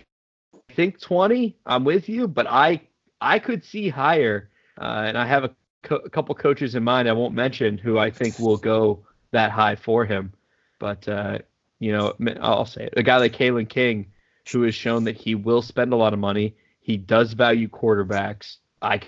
think 0.76 1.00
20. 1.00 1.58
I'm 1.66 1.84
with 1.84 2.10
you, 2.10 2.28
but 2.28 2.48
I 2.48 2.82
I 3.20 3.40
could 3.40 3.64
see 3.64 3.90
higher, 3.90 4.50
uh, 4.80 5.04
and 5.06 5.18
I 5.18 5.26
have 5.26 5.44
a, 5.44 5.56
co- 5.84 5.98
a, 5.98 6.10
couple 6.10 6.34
coaches 6.36 6.76
in 6.76 6.84
mind 6.84 7.08
I 7.08 7.14
won't 7.14 7.36
mention 7.36 7.78
who 7.78 8.00
I 8.00 8.10
think 8.10 8.40
will 8.40 8.58
go 8.58 9.06
that 9.32 9.52
high 9.52 9.76
for 9.76 10.06
him. 10.06 10.34
But 10.80 11.08
uh, 11.08 11.40
you 11.80 11.92
know, 11.92 12.14
I'll 12.42 12.66
say 12.66 12.86
it. 12.86 12.94
A 12.98 13.04
guy 13.04 13.18
like 13.18 13.34
Calin 13.34 13.66
King, 13.66 14.12
who 14.52 14.64
has 14.64 14.76
shown 14.76 15.04
that 15.06 15.18
he 15.18 15.36
will 15.36 15.62
spend 15.62 15.94
a 15.94 15.98
lot 15.98 16.14
of 16.14 16.20
money. 16.20 16.56
He 16.80 16.98
does 16.98 17.34
value 17.34 17.68
quarterbacks. 17.68 18.58
I 18.82 19.02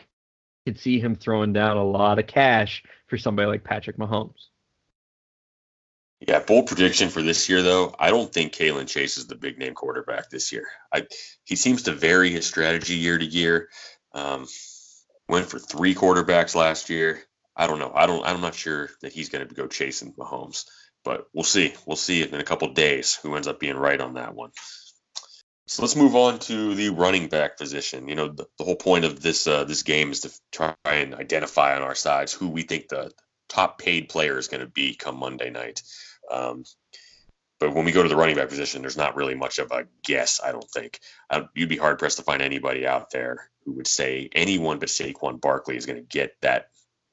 could 0.66 0.80
see 0.80 1.00
him 1.00 1.16
throwing 1.16 1.54
down 1.54 1.78
a 1.78 1.84
lot 1.84 2.20
of 2.20 2.28
cash 2.28 2.84
for 3.08 3.18
somebody 3.18 3.48
like 3.48 3.64
Patrick 3.64 3.98
Mahomes. 3.98 4.50
Yeah, 6.28 6.40
bold 6.40 6.68
prediction 6.68 7.10
for 7.10 7.22
this 7.22 7.50
year 7.50 7.62
though. 7.62 7.94
I 8.00 8.10
don't 8.10 8.32
think 8.32 8.54
Calin 8.54 8.88
Chase 8.88 9.18
is 9.18 9.28
the 9.28 9.36
big 9.36 9.58
name 9.58 9.74
quarterback 9.74 10.30
this 10.30 10.52
year. 10.52 10.68
I 10.94 11.08
he 11.44 11.56
seems 11.56 11.84
to 11.84 11.94
vary 11.94 12.32
his 12.32 12.46
strategy 12.46 12.96
year 12.96 13.18
to 13.18 13.26
year. 13.26 13.70
Um, 14.14 14.48
went 15.28 15.48
for 15.48 15.60
three 15.60 15.96
quarterbacks 15.96 16.56
last 16.56 16.90
year. 16.90 17.24
I 17.56 17.68
don't 17.68 17.80
know. 17.80 17.92
I 17.94 18.06
don't. 18.06 18.26
I'm 18.26 18.42
not 18.42 18.56
sure 18.56 18.90
that 19.02 19.12
he's 19.12 19.30
going 19.30 19.48
to 19.48 19.54
go 19.54 19.68
chasing 19.68 20.14
Mahomes, 20.14 20.66
but 21.04 21.28
we'll 21.34 21.44
see. 21.44 21.74
We'll 21.86 21.98
see 21.98 22.24
in 22.24 22.34
a 22.36 22.44
couple 22.44 22.74
days 22.74 23.16
who 23.22 23.36
ends 23.36 23.48
up 23.48 23.60
being 23.60 23.78
right 23.78 24.00
on 24.00 24.14
that 24.14 24.34
one. 24.34 24.52
So 25.68 25.82
let's 25.82 25.96
move 25.96 26.16
on 26.16 26.40
to 26.40 26.76
the 26.76 26.90
running 26.90 27.28
back 27.28 27.58
position. 27.58 28.08
You 28.08 28.16
know, 28.16 28.28
the, 28.30 28.46
the 28.58 28.64
whole 28.64 28.76
point 28.76 29.06
of 29.06 29.22
this 29.22 29.46
uh, 29.46 29.66
this 29.66 29.84
game 29.84 30.12
is 30.12 30.22
to 30.22 30.32
try 30.52 30.76
and 30.86 31.16
identify 31.16 31.76
on 31.76 31.82
our 31.82 31.96
sides 31.96 32.32
who 32.32 32.50
we 32.50 32.64
think 32.64 32.88
the 32.88 33.12
top 33.50 33.78
paid 33.78 34.10
player 34.10 34.38
is 34.38 34.48
going 34.48 34.62
to 34.62 34.68
be 34.68 34.96
come 34.96 35.18
Monday 35.18 35.50
night. 35.50 35.82
Um, 36.34 36.64
but 37.60 37.74
when 37.74 37.86
we 37.86 37.92
go 37.92 38.04
to 38.04 38.10
the 38.10 38.16
running 38.16 38.36
back 38.36 38.50
position, 38.50 38.82
there's 38.82 38.98
not 38.98 39.16
really 39.16 39.36
much 39.36 39.60
of 39.60 39.72
a 39.72 39.88
guess. 40.04 40.42
I 40.44 40.52
don't 40.52 40.70
think 40.70 41.00
I, 41.30 41.46
you'd 41.56 41.70
be 41.70 41.78
hard 41.78 42.00
pressed 42.00 42.18
to 42.18 42.24
find 42.24 42.42
anybody 42.42 42.86
out 42.86 43.12
there 43.12 43.50
who 43.64 43.74
would 43.74 43.88
say 43.88 44.30
anyone 44.34 44.80
but 44.80 44.90
Saquon 44.90 45.40
Barkley 45.40 45.78
is 45.78 45.86
going 45.86 46.00
to 46.00 46.18
get 46.18 46.36
that 46.42 46.68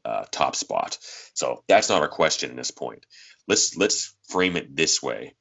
uh, 0.04 0.24
top 0.30 0.56
spot. 0.56 0.98
So 1.34 1.62
that's 1.68 1.88
not 1.88 2.02
our 2.02 2.08
question 2.08 2.50
at 2.50 2.56
this 2.56 2.70
point. 2.70 3.06
Let's 3.46 3.76
let's 3.76 4.16
frame 4.28 4.56
it 4.56 4.74
this 4.74 5.02
way: 5.02 5.34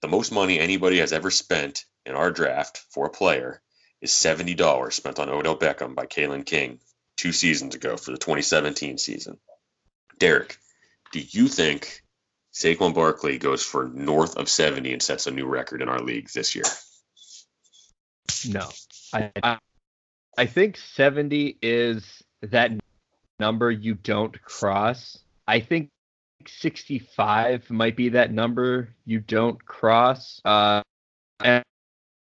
the 0.00 0.08
most 0.08 0.32
money 0.32 0.58
anybody 0.58 0.98
has 0.98 1.12
ever 1.12 1.30
spent 1.30 1.84
in 2.04 2.14
our 2.14 2.30
draft 2.30 2.84
for 2.90 3.06
a 3.06 3.10
player 3.10 3.62
is 4.00 4.10
$70 4.10 4.92
spent 4.92 5.20
on 5.20 5.28
Odell 5.28 5.56
Beckham 5.56 5.94
by 5.94 6.06
Calin 6.06 6.42
King 6.42 6.80
two 7.16 7.30
seasons 7.32 7.76
ago 7.76 7.96
for 7.96 8.10
the 8.10 8.18
2017 8.18 8.98
season. 8.98 9.38
Derek, 10.18 10.58
do 11.12 11.20
you 11.20 11.46
think 11.46 12.01
Saquon 12.52 12.94
Barkley 12.94 13.38
goes 13.38 13.62
for 13.62 13.88
north 13.88 14.36
of 14.36 14.48
70 14.48 14.92
and 14.92 15.02
sets 15.02 15.26
a 15.26 15.30
new 15.30 15.46
record 15.46 15.80
in 15.80 15.88
our 15.88 16.00
league 16.00 16.28
this 16.30 16.54
year? 16.54 16.64
No. 18.48 18.68
I, 19.14 19.58
I, 20.36 20.46
think 20.46 20.76
70 20.76 21.58
is 21.62 22.22
that 22.42 22.72
number 23.38 23.70
you 23.70 23.94
don't 23.94 24.40
cross. 24.42 25.18
I 25.46 25.60
think 25.60 25.88
65 26.46 27.70
might 27.70 27.96
be 27.96 28.10
that 28.10 28.32
number 28.32 28.94
you 29.04 29.20
don't 29.20 29.62
cross. 29.64 30.40
Uh, 30.44 30.82
and 31.42 31.64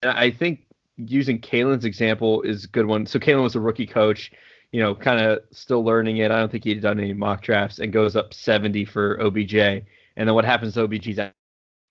I 0.03 0.31
think 0.31 0.65
using 0.97 1.39
Calin's 1.39 1.85
example 1.85 2.41
is 2.41 2.65
a 2.65 2.67
good 2.67 2.85
one. 2.85 3.05
So 3.05 3.19
Kalen 3.19 3.43
was 3.43 3.55
a 3.55 3.59
rookie 3.59 3.87
coach, 3.87 4.31
you 4.71 4.79
know, 4.81 4.93
kind 4.93 5.19
of 5.19 5.39
still 5.51 5.83
learning 5.83 6.17
it. 6.17 6.31
I 6.31 6.39
don't 6.39 6.51
think 6.51 6.63
he'd 6.63 6.81
done 6.81 6.99
any 6.99 7.13
mock 7.13 7.41
drafts 7.41 7.79
and 7.79 7.91
goes 7.91 8.15
up 8.15 8.33
70 8.33 8.85
for 8.85 9.19
OBJ. 9.21 9.85
And 10.15 10.27
then 10.27 10.35
what 10.35 10.45
happens 10.45 10.73
to 10.75 10.87
OBJ's 10.87 11.19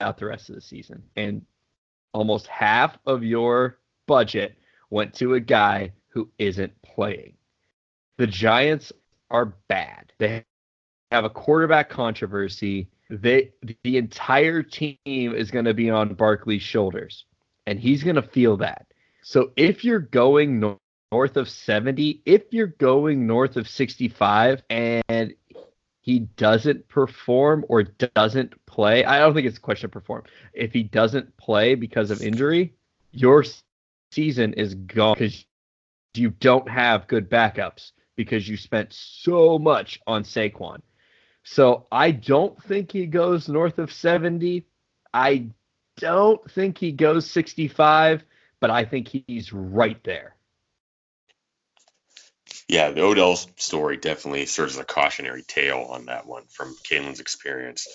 out 0.01 0.19
the 0.19 0.27
rest 0.27 0.49
of 0.49 0.55
the 0.55 0.61
season. 0.61 1.03
And 1.17 1.45
almost 2.13 2.47
half 2.47 2.99
of 3.07 3.23
your 3.25 3.79
budget 4.07 4.57
went 4.91 5.15
to 5.15 5.35
a 5.35 5.41
guy 5.41 5.93
who 6.09 6.31
isn't 6.39 6.73
playing. 6.83 7.35
The 8.19 8.27
Giants 8.27 8.93
are 9.31 9.55
bad. 9.69 10.13
They 10.19 10.45
have 11.11 11.25
a 11.25 11.31
quarterback 11.31 11.89
controversy. 11.89 12.89
They 13.09 13.53
the 13.83 13.97
entire 13.97 14.63
team 14.63 14.99
is 15.07 15.51
going 15.51 15.65
to 15.65 15.75
be 15.75 15.91
on 15.91 16.15
Barkley's 16.15 16.63
shoulders 16.63 17.25
and 17.67 17.79
he's 17.79 18.03
going 18.03 18.17
to 18.17 18.23
feel 18.23 18.57
that. 18.59 18.87
So 19.23 19.53
if 19.57 19.85
you're 19.85 20.01
going 20.01 20.61
no- 20.61 20.79
north 21.11 21.37
of 21.37 21.49
70, 21.49 22.23
if 22.25 22.43
you're 22.51 22.67
going 22.67 23.27
north 23.27 23.57
of 23.57 23.69
65 23.69 24.63
and 24.71 25.35
he 26.03 26.19
doesn't 26.37 26.89
perform 26.89 27.65
or 27.69 27.85
doesn't 27.85 28.55
play, 28.67 29.05
I 29.05 29.21
don't 29.21 29.35
think 29.35 29.47
it's 29.47 29.59
a 29.59 29.61
question 29.61 29.87
of 29.87 29.93
perform. 29.93 30.25
If 30.53 30.73
he 30.73 30.83
doesn't 30.83 31.37
play 31.37 31.77
because 31.77 32.11
of 32.11 32.21
injury, 32.21 32.75
your 33.13 33.45
season 34.11 34.53
is 34.55 34.75
gone 34.75 35.15
because 35.15 35.47
you 36.15 36.31
don't 36.31 36.69
have 36.69 37.07
good 37.07 37.31
backups 37.31 37.93
because 38.17 38.49
you 38.49 38.57
spent 38.57 38.93
so 38.93 39.59
much 39.61 40.01
on 40.07 40.25
Saquon. 40.25 40.83
So 41.45 41.87
I 41.91 42.11
don't 42.11 42.61
think 42.65 42.91
he 42.91 43.07
goes 43.07 43.49
north 43.49 43.79
of 43.79 43.93
70. 43.93 44.67
I 45.15 45.51
don't 45.99 46.51
think 46.51 46.79
he 46.79 46.91
goes 46.91 47.31
65, 47.31 48.25
but 48.59 48.71
I 48.71 48.85
think 48.85 49.09
he's 49.09 49.53
right 49.53 50.03
there. 50.03 50.35
Yeah, 52.69 52.91
the 52.91 53.03
Odell 53.03 53.37
story 53.37 53.97
definitely 53.97 54.47
serves 54.47 54.75
as 54.75 54.81
a 54.81 54.85
cautionary 54.85 55.43
tale 55.43 55.87
on 55.91 56.07
that 56.07 56.27
one 56.27 56.45
from 56.47 56.75
Calin's 56.89 57.21
experience. 57.21 57.87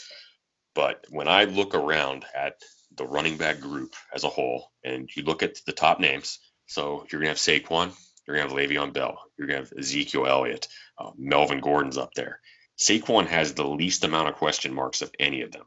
But 0.76 1.06
when 1.10 1.28
I 1.28 1.46
look 1.46 1.74
around 1.74 2.26
at 2.36 2.62
the 2.96 3.06
running 3.06 3.38
back 3.38 3.60
group 3.60 3.96
as 4.14 4.24
a 4.24 4.30
whole, 4.30 4.72
and 4.84 5.10
you 5.16 5.24
look 5.24 5.42
at 5.42 5.58
the 5.66 5.74
top 5.74 6.00
names, 6.00 6.40
so 6.68 7.06
you're 7.12 7.22
gonna 7.22 7.30
have 7.30 7.38
Saquon, 7.38 7.92
you're 8.26 8.36
gonna 8.38 8.50
have 8.50 8.58
Le'Veon 8.58 8.94
Bell, 8.94 9.20
you're 9.38 9.48
gonna 9.48 9.60
have 9.60 9.74
Ezekiel 9.78 10.28
Elliott, 10.28 10.68
uh, 11.00 11.12
Melvin 11.18 11.60
Gordon's 11.60 11.98
up 11.98 12.14
there. 12.14 12.40
Saquon 12.78 13.28
has 13.28 13.54
the 13.54 13.68
least 13.68 14.04
amount 14.04 14.30
of 14.30 14.36
question 14.36 14.74
marks 14.74 15.02
of 15.02 15.12
any 15.20 15.42
of 15.42 15.52
them. 15.52 15.66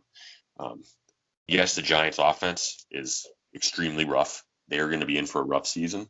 Um, 0.58 0.82
yes, 1.48 1.74
the 1.74 1.82
Giants' 1.82 2.18
offense 2.18 2.86
is 2.90 3.26
extremely 3.54 4.04
rough. 4.04 4.44
They're 4.68 4.88
going 4.88 5.00
to 5.00 5.06
be 5.06 5.18
in 5.18 5.26
for 5.26 5.40
a 5.40 5.44
rough 5.44 5.66
season, 5.66 6.08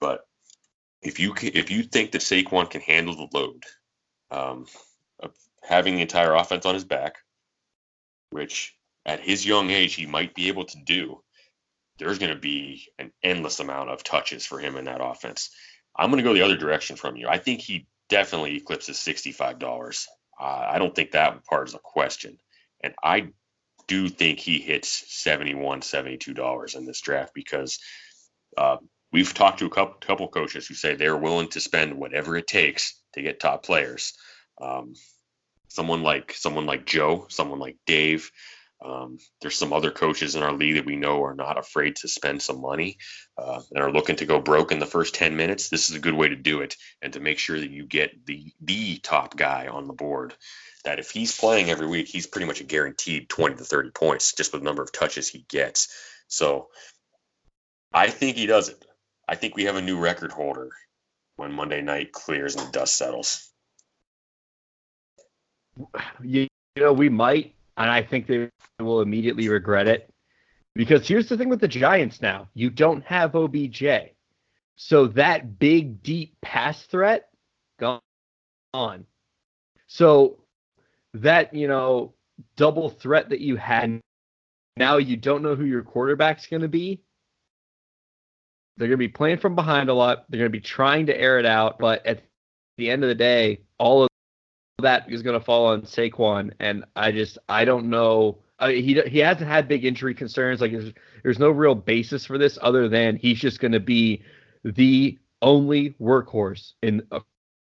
but 0.00 0.20
if 1.02 1.18
you 1.18 1.34
if 1.40 1.70
you 1.70 1.82
think 1.82 2.12
that 2.12 2.20
Saquon 2.20 2.70
can 2.70 2.80
handle 2.80 3.16
the 3.16 3.38
load 3.38 3.64
um, 4.30 4.66
of 5.18 5.32
having 5.62 5.96
the 5.96 6.02
entire 6.02 6.34
offense 6.34 6.66
on 6.66 6.74
his 6.74 6.84
back, 6.84 7.16
which 8.30 8.76
at 9.06 9.20
his 9.20 9.46
young 9.46 9.70
age 9.70 9.94
he 9.94 10.06
might 10.06 10.34
be 10.34 10.48
able 10.48 10.64
to 10.64 10.78
do, 10.84 11.22
there's 11.98 12.18
going 12.18 12.32
to 12.32 12.38
be 12.38 12.88
an 12.98 13.12
endless 13.22 13.60
amount 13.60 13.90
of 13.90 14.04
touches 14.04 14.46
for 14.46 14.58
him 14.58 14.76
in 14.76 14.84
that 14.84 15.02
offense. 15.02 15.50
I'm 15.96 16.10
going 16.10 16.22
to 16.22 16.28
go 16.28 16.34
the 16.34 16.42
other 16.42 16.56
direction 16.56 16.96
from 16.96 17.16
you. 17.16 17.28
I 17.28 17.38
think 17.38 17.60
he 17.60 17.86
definitely 18.08 18.56
eclipses 18.56 18.98
$65. 18.98 20.06
Uh, 20.40 20.44
I 20.44 20.78
don't 20.78 20.94
think 20.94 21.12
that 21.12 21.44
part 21.44 21.68
is 21.68 21.74
a 21.74 21.78
question. 21.78 22.38
And 22.82 22.94
I 23.02 23.28
do 23.86 24.08
think 24.08 24.38
he 24.38 24.60
hits 24.60 25.04
71 25.08 25.80
$72 25.80 26.76
in 26.76 26.86
this 26.86 27.00
draft 27.00 27.32
because 27.34 27.78
uh, 28.56 28.76
we've 29.12 29.34
talked 29.34 29.60
to 29.60 29.66
a 29.66 29.70
couple, 29.70 29.94
couple 30.00 30.28
coaches 30.28 30.66
who 30.66 30.74
say 30.74 30.94
they're 30.94 31.16
willing 31.16 31.48
to 31.48 31.60
spend 31.60 31.94
whatever 31.94 32.36
it 32.36 32.46
takes 32.46 33.00
to 33.14 33.22
get 33.22 33.40
top 33.40 33.64
players. 33.64 34.14
Um, 34.60 34.94
someone 35.68 36.02
like 36.02 36.32
someone 36.34 36.66
like 36.66 36.86
Joe, 36.86 37.26
someone 37.28 37.58
like 37.58 37.76
Dave, 37.86 38.30
Um, 38.84 39.18
there's 39.42 39.58
some 39.58 39.72
other 39.74 39.90
coaches 39.90 40.36
in 40.36 40.42
our 40.42 40.54
league 40.54 40.76
that 40.76 40.86
we 40.86 40.96
know 40.96 41.22
are 41.24 41.34
not 41.34 41.58
afraid 41.58 41.96
to 41.96 42.08
spend 42.08 42.40
some 42.42 42.62
money 42.62 42.98
uh, 43.36 43.60
and 43.72 43.84
are 43.84 43.92
looking 43.92 44.16
to 44.16 44.26
go 44.26 44.40
broke 44.40 44.72
in 44.72 44.78
the 44.78 44.86
first 44.86 45.14
10 45.14 45.36
minutes. 45.36 45.68
This 45.68 45.90
is 45.90 45.96
a 45.96 46.00
good 46.00 46.14
way 46.14 46.28
to 46.28 46.36
do 46.36 46.62
it 46.62 46.76
and 47.02 47.12
to 47.12 47.20
make 47.20 47.38
sure 47.38 47.60
that 47.60 47.70
you 47.70 47.84
get 47.86 48.26
the 48.26 48.52
the 48.60 48.98
top 48.98 49.36
guy 49.36 49.68
on 49.68 49.86
the 49.86 49.92
board. 49.92 50.34
That 50.84 50.98
if 50.98 51.10
he's 51.10 51.36
playing 51.38 51.70
every 51.70 51.86
week, 51.88 52.08
he's 52.08 52.26
pretty 52.26 52.46
much 52.46 52.60
a 52.60 52.64
guaranteed 52.64 53.28
20 53.28 53.56
to 53.56 53.64
30 53.64 53.90
points 53.90 54.32
just 54.34 54.52
with 54.52 54.62
the 54.62 54.64
number 54.64 54.82
of 54.82 54.92
touches 54.92 55.28
he 55.28 55.44
gets. 55.48 55.88
So 56.28 56.68
I 57.92 58.08
think 58.10 58.36
he 58.36 58.46
does 58.46 58.70
it. 58.70 58.82
I 59.30 59.36
think 59.36 59.54
we 59.54 59.64
have 59.66 59.76
a 59.76 59.80
new 59.80 59.96
record 59.96 60.32
holder 60.32 60.70
when 61.36 61.52
Monday 61.52 61.80
night 61.82 62.10
clears 62.10 62.56
and 62.56 62.66
the 62.66 62.72
dust 62.72 62.96
settles. 62.96 63.48
You, 66.20 66.48
you 66.74 66.82
know, 66.82 66.92
we 66.92 67.08
might, 67.08 67.54
and 67.76 67.88
I 67.88 68.02
think 68.02 68.26
they 68.26 68.50
will 68.80 69.02
immediately 69.02 69.48
regret 69.48 69.86
it. 69.86 70.12
Because 70.74 71.06
here's 71.06 71.28
the 71.28 71.36
thing 71.36 71.48
with 71.48 71.60
the 71.60 71.68
Giants 71.68 72.20
now 72.20 72.48
you 72.54 72.70
don't 72.70 73.04
have 73.04 73.36
OBJ. 73.36 73.84
So 74.74 75.06
that 75.08 75.60
big, 75.60 76.02
deep 76.02 76.34
pass 76.42 76.82
threat, 76.82 77.28
gone. 77.78 79.06
So 79.86 80.40
that, 81.14 81.54
you 81.54 81.68
know, 81.68 82.14
double 82.56 82.90
threat 82.90 83.28
that 83.28 83.40
you 83.40 83.54
had, 83.54 84.00
now 84.76 84.96
you 84.96 85.16
don't 85.16 85.44
know 85.44 85.54
who 85.54 85.64
your 85.64 85.82
quarterback's 85.82 86.48
going 86.48 86.62
to 86.62 86.68
be. 86.68 87.00
They're 88.80 88.88
going 88.88 88.98
to 88.98 89.08
be 89.08 89.08
playing 89.08 89.36
from 89.36 89.54
behind 89.54 89.90
a 89.90 89.94
lot. 89.94 90.24
They're 90.30 90.38
going 90.38 90.50
to 90.50 90.58
be 90.58 90.58
trying 90.58 91.04
to 91.06 91.20
air 91.20 91.38
it 91.38 91.44
out. 91.44 91.78
But 91.78 92.06
at 92.06 92.22
the 92.78 92.90
end 92.90 93.04
of 93.04 93.10
the 93.10 93.14
day, 93.14 93.60
all 93.76 94.04
of 94.04 94.08
that 94.80 95.12
is 95.12 95.20
going 95.20 95.38
to 95.38 95.44
fall 95.44 95.66
on 95.66 95.82
Saquon. 95.82 96.52
And 96.58 96.86
I 96.96 97.12
just, 97.12 97.36
I 97.46 97.66
don't 97.66 97.90
know. 97.90 98.38
I 98.58 98.68
mean, 98.68 98.82
he 98.82 98.98
he 99.02 99.18
hasn't 99.18 99.48
had 99.48 99.68
big 99.68 99.84
injury 99.84 100.14
concerns. 100.14 100.62
Like 100.62 100.72
there's 100.72 100.94
there's 101.22 101.38
no 101.38 101.50
real 101.50 101.74
basis 101.74 102.24
for 102.24 102.38
this 102.38 102.58
other 102.62 102.88
than 102.88 103.16
he's 103.16 103.38
just 103.38 103.60
going 103.60 103.72
to 103.72 103.80
be 103.80 104.22
the 104.64 105.18
only 105.42 105.90
workhorse 106.00 106.72
in 106.82 107.02
uh, 107.12 107.20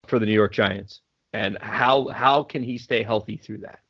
for 0.07 0.19
the 0.19 0.25
New 0.25 0.33
York 0.33 0.55
Giants. 0.55 1.03
And 1.35 1.59
how 1.61 2.09
how 2.09 2.45
can 2.45 2.63
he 2.63 2.79
stay 2.79 3.03
healthy 3.03 3.37
through 3.37 3.59
that? 3.59 3.81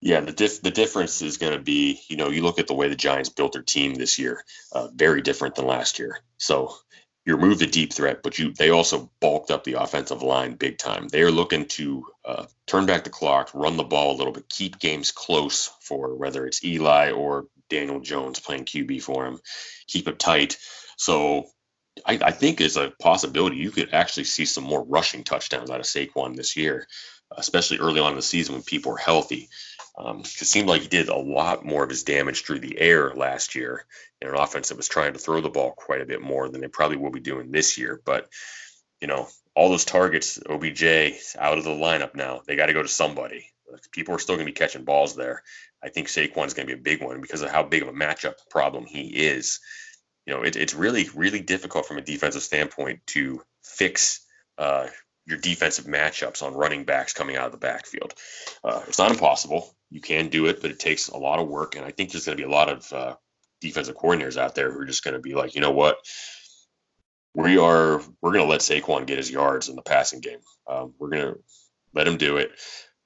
Yeah, 0.00 0.20
the 0.20 0.60
the 0.62 0.70
difference 0.70 1.20
is 1.20 1.36
going 1.36 1.52
to 1.52 1.58
be, 1.58 2.00
you 2.08 2.16
know, 2.16 2.30
you 2.30 2.42
look 2.42 2.58
at 2.58 2.66
the 2.66 2.74
way 2.74 2.88
the 2.88 2.96
Giants 2.96 3.28
built 3.28 3.52
their 3.52 3.62
team 3.62 3.94
this 3.94 4.18
year, 4.18 4.44
uh, 4.72 4.88
very 4.94 5.20
different 5.20 5.56
than 5.56 5.66
last 5.66 5.98
year. 5.98 6.20
So 6.38 6.74
you 7.26 7.36
remove 7.36 7.58
the 7.58 7.66
deep 7.66 7.92
threat, 7.92 8.22
but 8.22 8.38
you 8.38 8.52
they 8.52 8.70
also 8.70 9.10
bulked 9.20 9.50
up 9.50 9.64
the 9.64 9.74
offensive 9.74 10.22
line 10.22 10.54
big 10.54 10.78
time. 10.78 11.08
They 11.08 11.22
are 11.22 11.30
looking 11.30 11.66
to 11.66 12.06
uh, 12.24 12.46
turn 12.66 12.86
back 12.86 13.04
the 13.04 13.10
clock, 13.10 13.50
run 13.52 13.76
the 13.76 13.84
ball 13.84 14.14
a 14.14 14.16
little 14.16 14.32
bit, 14.32 14.48
keep 14.48 14.78
games 14.78 15.12
close 15.12 15.70
for 15.80 16.14
whether 16.14 16.46
it's 16.46 16.64
Eli 16.64 17.10
or 17.10 17.46
Daniel 17.68 18.00
Jones 18.00 18.40
playing 18.40 18.64
QB 18.64 19.02
for 19.02 19.26
him, 19.26 19.38
keep 19.86 20.08
it 20.08 20.18
tight. 20.18 20.56
So 20.96 21.44
I, 22.06 22.18
I 22.22 22.30
think 22.32 22.58
there's 22.58 22.76
a 22.76 22.92
possibility 23.00 23.56
you 23.56 23.70
could 23.70 23.92
actually 23.92 24.24
see 24.24 24.44
some 24.44 24.64
more 24.64 24.84
rushing 24.84 25.24
touchdowns 25.24 25.70
out 25.70 25.80
of 25.80 25.86
Saquon 25.86 26.36
this 26.36 26.56
year, 26.56 26.86
especially 27.36 27.78
early 27.78 28.00
on 28.00 28.10
in 28.10 28.16
the 28.16 28.22
season 28.22 28.54
when 28.54 28.62
people 28.62 28.92
are 28.92 28.98
healthy. 28.98 29.48
Um, 30.02 30.20
it 30.20 30.26
seemed 30.26 30.68
like 30.68 30.82
he 30.82 30.88
did 30.88 31.08
a 31.08 31.16
lot 31.16 31.64
more 31.64 31.84
of 31.84 31.90
his 31.90 32.04
damage 32.04 32.42
through 32.42 32.60
the 32.60 32.78
air 32.78 33.12
last 33.14 33.54
year 33.54 33.84
in 34.22 34.28
an 34.28 34.34
offense 34.34 34.68
that 34.68 34.78
was 34.78 34.88
trying 34.88 35.12
to 35.12 35.18
throw 35.18 35.40
the 35.42 35.50
ball 35.50 35.72
quite 35.72 36.00
a 36.00 36.06
bit 36.06 36.22
more 36.22 36.48
than 36.48 36.62
they 36.62 36.68
probably 36.68 36.96
will 36.96 37.10
be 37.10 37.20
doing 37.20 37.50
this 37.50 37.76
year. 37.76 38.00
But, 38.04 38.28
you 39.00 39.08
know, 39.08 39.28
all 39.54 39.68
those 39.68 39.84
targets, 39.84 40.38
OBJ 40.48 40.84
out 41.38 41.58
of 41.58 41.64
the 41.64 41.70
lineup 41.70 42.14
now, 42.14 42.40
they 42.46 42.56
got 42.56 42.66
to 42.66 42.72
go 42.72 42.82
to 42.82 42.88
somebody. 42.88 43.46
People 43.92 44.14
are 44.14 44.18
still 44.18 44.36
going 44.36 44.46
to 44.46 44.52
be 44.52 44.58
catching 44.58 44.84
balls 44.84 45.16
there. 45.16 45.42
I 45.82 45.90
think 45.90 46.08
Saquon's 46.08 46.54
going 46.54 46.66
to 46.66 46.74
be 46.74 46.80
a 46.80 46.82
big 46.82 47.02
one 47.02 47.20
because 47.20 47.42
of 47.42 47.50
how 47.50 47.62
big 47.62 47.82
of 47.82 47.88
a 47.88 47.92
matchup 47.92 48.34
problem 48.48 48.86
he 48.86 49.02
is. 49.02 49.60
You 50.26 50.34
know, 50.34 50.42
it, 50.42 50.56
it's 50.56 50.74
really, 50.74 51.08
really 51.14 51.40
difficult 51.40 51.86
from 51.86 51.98
a 51.98 52.02
defensive 52.02 52.42
standpoint 52.42 53.00
to 53.08 53.42
fix 53.62 54.24
uh, 54.56 54.86
your 55.26 55.38
defensive 55.38 55.84
matchups 55.84 56.42
on 56.42 56.54
running 56.54 56.84
backs 56.84 57.12
coming 57.12 57.36
out 57.36 57.46
of 57.46 57.52
the 57.52 57.58
backfield. 57.58 58.14
Uh, 58.64 58.82
it's 58.88 58.98
not 58.98 59.10
impossible. 59.10 59.74
You 59.90 60.00
can 60.00 60.28
do 60.28 60.46
it, 60.46 60.62
but 60.62 60.70
it 60.70 60.78
takes 60.78 61.08
a 61.08 61.16
lot 61.16 61.40
of 61.40 61.48
work. 61.48 61.76
And 61.76 61.84
I 61.84 61.90
think 61.90 62.10
there's 62.10 62.26
going 62.26 62.38
to 62.38 62.42
be 62.42 62.48
a 62.48 62.52
lot 62.52 62.68
of 62.68 62.92
uh, 62.92 63.16
defensive 63.60 63.96
coordinators 63.96 64.36
out 64.36 64.54
there 64.54 64.72
who 64.72 64.80
are 64.80 64.86
just 64.86 65.04
going 65.04 65.14
to 65.14 65.20
be 65.20 65.34
like, 65.34 65.54
you 65.54 65.60
know 65.60 65.72
what? 65.72 65.98
We 67.34 67.58
are 67.58 68.00
we're 68.20 68.32
going 68.32 68.44
to 68.44 68.50
let 68.50 68.60
Saquon 68.60 69.06
get 69.06 69.18
his 69.18 69.30
yards 69.30 69.68
in 69.68 69.76
the 69.76 69.82
passing 69.82 70.20
game. 70.20 70.40
Um, 70.68 70.94
we're 70.98 71.10
going 71.10 71.34
to 71.34 71.40
let 71.94 72.08
him 72.08 72.16
do 72.16 72.38
it. 72.38 72.52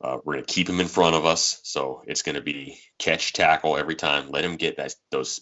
Uh, 0.02 0.18
we're 0.24 0.34
going 0.34 0.44
to 0.44 0.52
keep 0.52 0.68
him 0.68 0.80
in 0.80 0.88
front 0.88 1.14
of 1.14 1.24
us, 1.24 1.60
so 1.62 2.02
it's 2.06 2.22
going 2.22 2.34
to 2.34 2.42
be 2.42 2.78
catch 2.98 3.32
tackle 3.32 3.76
every 3.76 3.94
time. 3.94 4.30
Let 4.30 4.44
him 4.44 4.56
get 4.56 4.76
that 4.76 4.94
those 5.10 5.40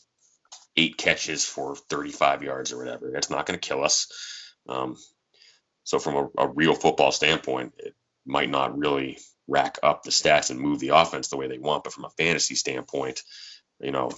eight 0.76 0.96
catches 0.96 1.44
for 1.44 1.76
35 1.76 2.42
yards 2.42 2.72
or 2.72 2.78
whatever. 2.78 3.10
That's 3.12 3.30
not 3.30 3.46
going 3.46 3.58
to 3.58 3.68
kill 3.68 3.84
us. 3.84 4.06
Um, 4.68 4.96
so 5.84 5.98
from 5.98 6.16
a, 6.16 6.42
a 6.44 6.48
real 6.48 6.74
football 6.74 7.12
standpoint, 7.12 7.74
it 7.78 7.94
might 8.24 8.50
not 8.50 8.78
really 8.78 9.18
rack 9.52 9.78
up 9.82 10.02
the 10.02 10.10
stats 10.10 10.50
and 10.50 10.58
move 10.58 10.80
the 10.80 10.88
offense 10.88 11.28
the 11.28 11.36
way 11.36 11.46
they 11.46 11.58
want. 11.58 11.84
But 11.84 11.92
from 11.92 12.04
a 12.04 12.10
fantasy 12.10 12.54
standpoint, 12.54 13.22
you 13.80 13.92
know, 13.92 14.10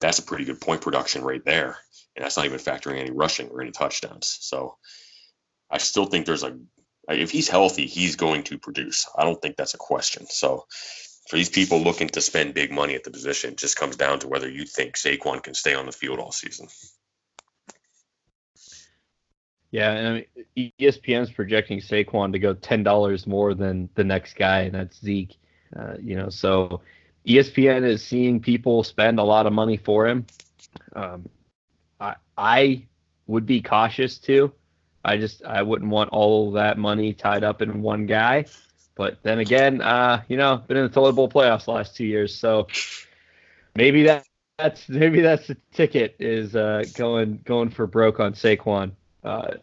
that's 0.00 0.18
a 0.18 0.22
pretty 0.22 0.44
good 0.44 0.60
point 0.60 0.80
production 0.80 1.22
right 1.22 1.44
there. 1.44 1.76
And 2.16 2.24
that's 2.24 2.36
not 2.36 2.46
even 2.46 2.58
factoring 2.58 2.98
any 2.98 3.10
rushing 3.10 3.48
or 3.50 3.60
any 3.60 3.70
touchdowns. 3.70 4.38
So 4.40 4.76
I 5.70 5.78
still 5.78 6.06
think 6.06 6.26
there's 6.26 6.44
a, 6.44 6.56
if 7.08 7.30
he's 7.30 7.48
healthy, 7.48 7.86
he's 7.86 8.16
going 8.16 8.44
to 8.44 8.58
produce. 8.58 9.06
I 9.16 9.24
don't 9.24 9.40
think 9.40 9.56
that's 9.56 9.74
a 9.74 9.78
question. 9.78 10.26
So 10.26 10.64
for 11.28 11.36
these 11.36 11.50
people 11.50 11.80
looking 11.80 12.08
to 12.08 12.20
spend 12.20 12.54
big 12.54 12.70
money 12.70 12.94
at 12.94 13.04
the 13.04 13.10
position, 13.10 13.52
it 13.52 13.58
just 13.58 13.76
comes 13.76 13.96
down 13.96 14.20
to 14.20 14.28
whether 14.28 14.48
you 14.48 14.64
think 14.64 14.94
Saquon 14.94 15.42
can 15.42 15.54
stay 15.54 15.74
on 15.74 15.86
the 15.86 15.92
field 15.92 16.18
all 16.18 16.32
season. 16.32 16.68
Yeah, 19.74 19.90
and 19.90 20.06
I 20.06 20.26
mean, 20.54 20.72
ESPN's 20.78 21.32
projecting 21.32 21.80
Saquon 21.80 22.30
to 22.30 22.38
go 22.38 22.54
ten 22.54 22.84
dollars 22.84 23.26
more 23.26 23.54
than 23.54 23.88
the 23.96 24.04
next 24.04 24.36
guy, 24.36 24.60
and 24.60 24.74
that's 24.76 25.00
Zeke. 25.00 25.36
Uh, 25.74 25.94
you 26.00 26.14
know, 26.14 26.28
so 26.28 26.80
ESPN 27.26 27.84
is 27.84 28.00
seeing 28.00 28.38
people 28.38 28.84
spend 28.84 29.18
a 29.18 29.24
lot 29.24 29.48
of 29.48 29.52
money 29.52 29.76
for 29.76 30.06
him. 30.06 30.26
Um, 30.94 31.28
I 31.98 32.14
I 32.38 32.86
would 33.26 33.46
be 33.46 33.60
cautious 33.60 34.18
too. 34.18 34.52
I 35.04 35.16
just 35.16 35.44
I 35.44 35.62
wouldn't 35.62 35.90
want 35.90 36.10
all 36.10 36.52
that 36.52 36.78
money 36.78 37.12
tied 37.12 37.42
up 37.42 37.60
in 37.60 37.82
one 37.82 38.06
guy. 38.06 38.44
But 38.94 39.18
then 39.24 39.40
again, 39.40 39.80
uh, 39.82 40.22
you 40.28 40.36
know, 40.36 40.58
been 40.68 40.76
in 40.76 40.84
the 40.84 40.88
toilet 40.88 41.14
bowl 41.14 41.28
playoffs 41.28 41.66
last 41.66 41.96
two 41.96 42.06
years, 42.06 42.32
so 42.32 42.68
maybe 43.74 44.04
that 44.04 44.24
that's 44.56 44.88
maybe 44.88 45.20
that's 45.20 45.48
the 45.48 45.56
ticket 45.72 46.14
is 46.20 46.54
uh, 46.54 46.84
going 46.94 47.40
going 47.44 47.70
for 47.70 47.88
broke 47.88 48.20
on 48.20 48.34
Saquon. 48.34 48.92
Uh, 49.24 49.54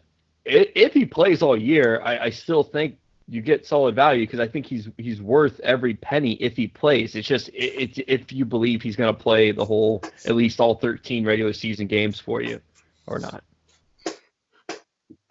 if 0.44 0.92
he 0.92 1.04
plays 1.04 1.40
all 1.40 1.56
year, 1.56 2.00
I, 2.04 2.18
I 2.18 2.30
still 2.30 2.62
think 2.62 2.96
you 3.28 3.40
get 3.40 3.64
solid 3.64 3.94
value 3.94 4.26
because 4.26 4.40
I 4.40 4.48
think 4.48 4.66
he's 4.66 4.88
he's 4.98 5.22
worth 5.22 5.60
every 5.60 5.94
penny 5.94 6.32
if 6.34 6.56
he 6.56 6.66
plays. 6.66 7.14
It's 7.14 7.28
just 7.28 7.48
it, 7.50 7.98
if 8.08 8.32
you 8.32 8.44
believe 8.44 8.82
he's 8.82 8.96
going 8.96 9.14
to 9.14 9.20
play 9.20 9.52
the 9.52 9.64
whole 9.64 10.02
at 10.26 10.34
least 10.34 10.60
all 10.60 10.74
13 10.74 11.24
regular 11.24 11.52
season 11.52 11.86
games 11.86 12.18
for 12.18 12.42
you 12.42 12.60
or 13.06 13.18
not. 13.18 13.44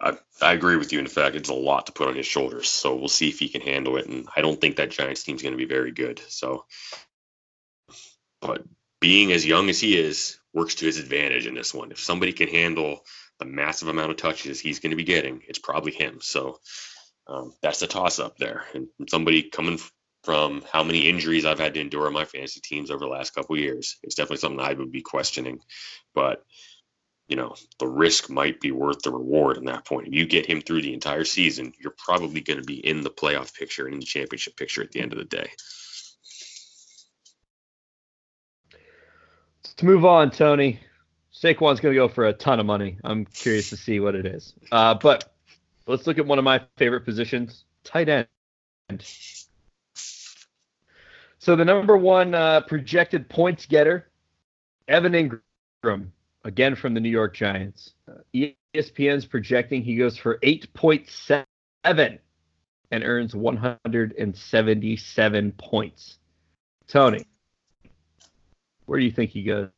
I, 0.00 0.16
I 0.40 0.52
agree 0.52 0.76
with 0.76 0.92
you. 0.92 0.98
In 0.98 1.06
fact, 1.06 1.36
it's 1.36 1.48
a 1.48 1.54
lot 1.54 1.86
to 1.86 1.92
put 1.92 2.08
on 2.08 2.16
his 2.16 2.26
shoulders. 2.26 2.68
So 2.68 2.96
we'll 2.96 3.08
see 3.08 3.28
if 3.28 3.38
he 3.38 3.48
can 3.48 3.60
handle 3.60 3.96
it. 3.96 4.06
And 4.06 4.26
I 4.34 4.40
don't 4.40 4.60
think 4.60 4.76
that 4.76 4.90
Giants 4.90 5.22
team's 5.22 5.42
going 5.42 5.52
to 5.52 5.58
be 5.58 5.64
very 5.64 5.92
good. 5.92 6.20
So, 6.28 6.64
but 8.40 8.64
being 9.00 9.30
as 9.30 9.46
young 9.46 9.68
as 9.68 9.80
he 9.80 9.96
is 9.96 10.38
works 10.52 10.74
to 10.76 10.86
his 10.86 10.98
advantage 10.98 11.46
in 11.46 11.54
this 11.54 11.72
one. 11.72 11.92
If 11.92 12.00
somebody 12.00 12.32
can 12.32 12.48
handle 12.48 13.04
the 13.42 13.50
massive 13.50 13.88
amount 13.88 14.10
of 14.10 14.16
touches 14.16 14.60
he's 14.60 14.78
going 14.78 14.90
to 14.90 14.96
be 14.96 15.04
getting, 15.04 15.42
it's 15.48 15.58
probably 15.58 15.92
him. 15.92 16.18
So 16.20 16.60
um, 17.26 17.52
that's 17.60 17.82
a 17.82 17.86
toss 17.86 18.18
up 18.18 18.36
there. 18.38 18.64
And 18.74 18.88
somebody 19.08 19.42
coming 19.42 19.78
from 20.22 20.62
how 20.72 20.84
many 20.84 21.08
injuries 21.08 21.44
I've 21.44 21.58
had 21.58 21.74
to 21.74 21.80
endure 21.80 22.06
on 22.06 22.12
my 22.12 22.24
fantasy 22.24 22.60
teams 22.60 22.90
over 22.90 23.00
the 23.00 23.10
last 23.10 23.34
couple 23.34 23.56
years, 23.56 23.98
it's 24.02 24.14
definitely 24.14 24.36
something 24.38 24.60
I 24.60 24.74
would 24.74 24.92
be 24.92 25.02
questioning. 25.02 25.60
But 26.14 26.44
you 27.28 27.36
know, 27.36 27.54
the 27.78 27.88
risk 27.88 28.28
might 28.28 28.60
be 28.60 28.72
worth 28.72 29.00
the 29.02 29.10
reward 29.10 29.56
in 29.56 29.64
that 29.64 29.86
point. 29.86 30.08
If 30.08 30.12
you 30.12 30.26
get 30.26 30.44
him 30.44 30.60
through 30.60 30.82
the 30.82 30.92
entire 30.92 31.24
season, 31.24 31.72
you're 31.80 31.94
probably 31.96 32.42
going 32.42 32.58
to 32.58 32.64
be 32.64 32.86
in 32.86 33.00
the 33.00 33.10
playoff 33.10 33.54
picture 33.54 33.86
and 33.86 33.94
in 33.94 34.00
the 34.00 34.06
championship 34.06 34.56
picture 34.56 34.82
at 34.82 34.90
the 34.92 35.00
end 35.00 35.12
of 35.12 35.18
the 35.18 35.24
day. 35.24 35.50
To 39.76 39.86
move 39.86 40.04
on, 40.04 40.30
Tony, 40.30 40.80
Saquon's 41.42 41.80
going 41.80 41.92
to 41.92 41.98
go 41.98 42.06
for 42.08 42.26
a 42.26 42.32
ton 42.32 42.60
of 42.60 42.66
money. 42.66 42.98
I'm 43.02 43.24
curious 43.24 43.70
to 43.70 43.76
see 43.76 43.98
what 43.98 44.14
it 44.14 44.26
is. 44.26 44.54
Uh, 44.70 44.94
but 44.94 45.32
let's 45.88 46.06
look 46.06 46.18
at 46.18 46.26
one 46.26 46.38
of 46.38 46.44
my 46.44 46.60
favorite 46.76 47.04
positions, 47.04 47.64
tight 47.82 48.08
end. 48.08 48.28
So 51.38 51.56
the 51.56 51.64
number 51.64 51.96
one 51.96 52.36
uh, 52.36 52.60
projected 52.60 53.28
points 53.28 53.66
getter, 53.66 54.08
Evan 54.86 55.40
Engram, 55.82 56.10
again 56.44 56.76
from 56.76 56.94
the 56.94 57.00
New 57.00 57.10
York 57.10 57.34
Giants. 57.34 57.94
Uh, 58.08 58.18
ESPN's 58.74 59.26
projecting 59.26 59.82
he 59.82 59.96
goes 59.96 60.16
for 60.16 60.38
8.7 60.38 61.44
and 62.92 63.04
earns 63.04 63.34
177 63.34 65.52
points. 65.52 66.18
Tony, 66.86 67.26
Where 68.86 69.00
do 69.00 69.04
you 69.04 69.10
think 69.10 69.30
he 69.30 69.42
goes? 69.42 69.70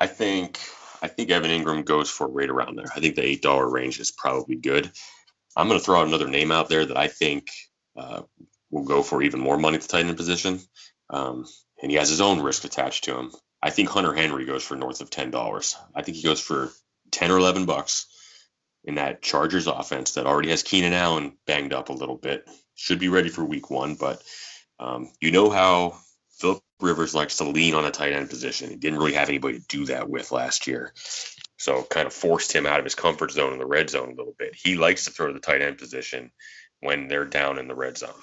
I 0.00 0.06
think 0.06 0.58
I 1.02 1.08
think 1.08 1.30
Evan 1.30 1.50
Engram 1.50 1.84
goes 1.84 2.10
for 2.10 2.26
right 2.26 2.48
around 2.48 2.76
there. 2.76 2.90
I 2.94 3.00
think 3.00 3.14
the 3.14 3.24
eight 3.24 3.42
dollar 3.42 3.68
range 3.68 4.00
is 4.00 4.10
probably 4.10 4.56
good. 4.56 4.90
I'm 5.56 5.68
going 5.68 5.78
to 5.78 5.84
throw 5.84 6.00
out 6.00 6.08
another 6.08 6.28
name 6.28 6.52
out 6.52 6.68
there 6.68 6.86
that 6.86 6.96
I 6.96 7.08
think 7.08 7.50
uh, 7.96 8.22
will 8.70 8.84
go 8.84 9.02
for 9.02 9.22
even 9.22 9.40
more 9.40 9.58
money 9.58 9.76
at 9.76 9.82
the 9.82 9.88
tight 9.88 10.06
end 10.06 10.16
position, 10.16 10.60
um, 11.10 11.44
and 11.82 11.90
he 11.90 11.96
has 11.98 12.08
his 12.08 12.20
own 12.20 12.40
risk 12.40 12.64
attached 12.64 13.04
to 13.04 13.18
him. 13.18 13.32
I 13.62 13.70
think 13.70 13.90
Hunter 13.90 14.14
Henry 14.14 14.46
goes 14.46 14.64
for 14.64 14.76
north 14.76 15.00
of 15.00 15.10
ten 15.10 15.30
dollars. 15.30 15.76
I 15.94 16.02
think 16.02 16.16
he 16.16 16.22
goes 16.22 16.40
for 16.40 16.70
ten 17.10 17.30
or 17.30 17.38
eleven 17.38 17.66
bucks 17.66 18.06
in 18.84 18.94
that 18.94 19.20
Chargers 19.20 19.66
offense 19.66 20.12
that 20.12 20.26
already 20.26 20.50
has 20.50 20.62
Keenan 20.62 20.94
Allen 20.94 21.36
banged 21.46 21.74
up 21.74 21.90
a 21.90 21.94
little 21.94 22.16
bit. 22.16 22.48
Should 22.74 22.98
be 22.98 23.08
ready 23.08 23.28
for 23.28 23.44
Week 23.44 23.68
One, 23.68 23.96
but 23.96 24.22
um, 24.78 25.10
you 25.20 25.32
know 25.32 25.50
how 25.50 25.98
Philip 26.40 26.62
Rivers 26.80 27.14
likes 27.14 27.36
to 27.36 27.44
lean 27.44 27.74
on 27.74 27.84
a 27.84 27.90
tight 27.90 28.14
end 28.14 28.30
position. 28.30 28.70
He 28.70 28.76
didn't 28.76 28.98
really 28.98 29.12
have 29.12 29.28
anybody 29.28 29.58
to 29.58 29.66
do 29.66 29.84
that 29.86 30.08
with 30.08 30.32
last 30.32 30.66
year. 30.66 30.94
So 31.58 31.82
kind 31.82 32.06
of 32.06 32.14
forced 32.14 32.52
him 32.52 32.64
out 32.64 32.78
of 32.78 32.86
his 32.86 32.94
comfort 32.94 33.30
zone 33.30 33.52
in 33.52 33.58
the 33.58 33.66
red 33.66 33.90
zone 33.90 34.12
a 34.12 34.14
little 34.14 34.34
bit. 34.38 34.54
He 34.54 34.76
likes 34.76 35.04
to 35.04 35.10
throw 35.10 35.32
the 35.32 35.40
tight 35.40 35.60
end 35.60 35.76
position 35.76 36.30
when 36.80 37.08
they're 37.08 37.26
down 37.26 37.58
in 37.58 37.68
the 37.68 37.74
red 37.74 37.98
zone. 37.98 38.22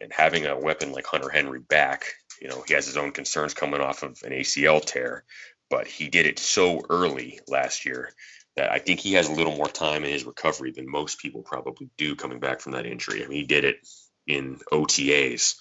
And 0.00 0.12
having 0.12 0.46
a 0.46 0.58
weapon 0.58 0.92
like 0.92 1.06
Hunter 1.06 1.28
Henry 1.28 1.58
back, 1.58 2.06
you 2.40 2.48
know, 2.48 2.62
he 2.68 2.74
has 2.74 2.86
his 2.86 2.96
own 2.96 3.10
concerns 3.10 3.54
coming 3.54 3.80
off 3.80 4.04
of 4.04 4.16
an 4.24 4.30
ACL 4.30 4.84
tear, 4.84 5.24
but 5.68 5.88
he 5.88 6.08
did 6.08 6.26
it 6.26 6.38
so 6.38 6.82
early 6.88 7.40
last 7.48 7.84
year 7.84 8.10
that 8.54 8.70
I 8.70 8.78
think 8.78 9.00
he 9.00 9.14
has 9.14 9.28
a 9.28 9.32
little 9.32 9.56
more 9.56 9.68
time 9.68 10.04
in 10.04 10.12
his 10.12 10.24
recovery 10.24 10.70
than 10.70 10.88
most 10.88 11.18
people 11.18 11.42
probably 11.42 11.90
do 11.98 12.14
coming 12.14 12.38
back 12.38 12.60
from 12.60 12.72
that 12.72 12.86
injury. 12.86 13.24
I 13.24 13.26
mean, 13.26 13.38
he 13.38 13.46
did 13.46 13.64
it 13.64 13.78
in 14.28 14.60
OTAs 14.72 15.56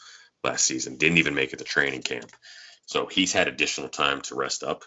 last 0.46 0.66
season, 0.66 0.98
didn't 0.98 1.18
even 1.18 1.36
make 1.36 1.54
it 1.54 1.58
to 1.58 1.66
training 1.66 2.02
camp. 2.02 2.32
So 2.86 3.08
he's 3.08 3.34
had 3.34 3.48
additional 3.48 3.90
time 3.90 4.22
to 4.22 4.36
rest 4.36 4.64
up. 4.64 4.84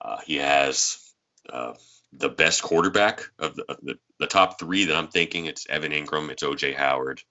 Uh, 0.00 0.18
he 0.26 0.36
has 0.36 0.98
uh, 1.52 1.74
the 2.12 2.28
best 2.28 2.62
quarterback 2.62 3.22
of 3.38 3.56
the, 3.56 3.64
of 3.70 3.78
the, 3.82 3.98
the 4.18 4.26
top 4.26 4.58
three 4.58 4.86
that 4.86 4.96
I'm 4.96 5.08
thinking. 5.08 5.46
It's 5.46 5.68
Evan 5.68 5.92
Engram, 5.92 6.30
it's 6.30 6.42
OJ 6.42 6.74
Howard, 6.74 7.22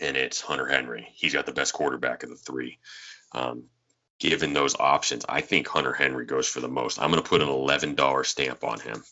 and 0.00 0.16
it's 0.16 0.40
Hunter 0.40 0.66
Henry. 0.66 1.06
He's 1.12 1.34
got 1.34 1.46
the 1.46 1.52
best 1.52 1.74
quarterback 1.74 2.22
of 2.22 2.30
the 2.30 2.36
three. 2.36 2.78
Um, 3.32 3.64
given 4.18 4.52
those 4.52 4.74
options, 4.76 5.24
I 5.28 5.42
think 5.42 5.68
Hunter 5.68 5.92
Henry 5.92 6.24
goes 6.24 6.48
for 6.48 6.60
the 6.60 6.68
most. 6.68 7.00
I'm 7.00 7.10
going 7.10 7.22
to 7.22 7.28
put 7.28 7.42
an 7.42 7.48
$11 7.48 8.26
stamp 8.26 8.64
on 8.64 8.80
him. 8.80 9.02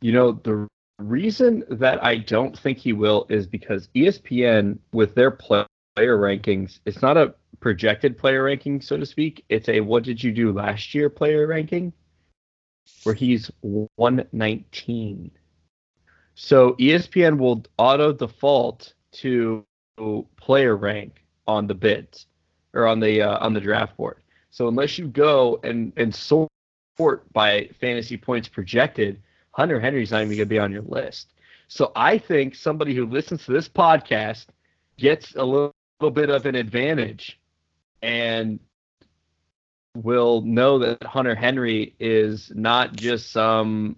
You 0.00 0.12
know, 0.12 0.32
the 0.32 0.68
reason 1.02 1.64
that 1.70 2.02
I 2.02 2.16
don't 2.16 2.58
think 2.58 2.78
he 2.78 2.92
will 2.92 3.26
is 3.28 3.46
because 3.46 3.88
ESPN, 3.94 4.78
with 4.92 5.14
their 5.14 5.30
player 5.30 5.66
rankings, 5.96 6.80
it's 6.84 7.02
not 7.02 7.16
a 7.16 7.34
projected 7.60 8.18
player 8.18 8.44
ranking, 8.44 8.80
so 8.80 8.96
to 8.96 9.06
speak. 9.06 9.44
It's 9.48 9.68
a 9.68 9.80
what 9.80 10.02
did 10.02 10.22
you 10.22 10.32
do 10.32 10.52
last 10.52 10.94
year 10.94 11.10
player 11.10 11.46
ranking, 11.46 11.92
where 13.04 13.14
he's 13.14 13.50
119. 13.60 15.30
So 16.34 16.72
ESPN 16.74 17.38
will 17.38 17.64
auto 17.76 18.12
default 18.12 18.94
to 19.12 19.64
player 20.36 20.76
rank 20.76 21.24
on 21.46 21.66
the 21.66 21.74
bids 21.74 22.26
or 22.72 22.86
on 22.86 23.00
the 23.00 23.22
uh, 23.22 23.44
on 23.44 23.52
the 23.52 23.60
draft 23.60 23.96
board. 23.96 24.18
So 24.50 24.68
unless 24.68 24.98
you 24.98 25.08
go 25.08 25.60
and 25.62 25.92
and 25.96 26.14
sort 26.14 26.48
by 27.32 27.68
fantasy 27.80 28.16
points 28.16 28.48
projected, 28.48 29.22
Hunter 29.52 29.80
Henry's 29.80 30.10
not 30.10 30.22
even 30.22 30.30
going 30.30 30.38
to 30.38 30.46
be 30.46 30.58
on 30.58 30.72
your 30.72 30.82
list. 30.82 31.28
So 31.68 31.92
I 31.96 32.18
think 32.18 32.54
somebody 32.54 32.94
who 32.94 33.06
listens 33.06 33.44
to 33.44 33.52
this 33.52 33.68
podcast 33.68 34.46
gets 34.98 35.34
a 35.34 35.44
little, 35.44 35.72
little 36.00 36.10
bit 36.10 36.30
of 36.30 36.44
an 36.46 36.54
advantage 36.54 37.40
and 38.02 38.58
will 39.94 40.42
know 40.42 40.78
that 40.80 41.02
Hunter 41.02 41.34
Henry 41.34 41.94
is 41.98 42.50
not 42.54 42.94
just 42.94 43.30
some, 43.30 43.96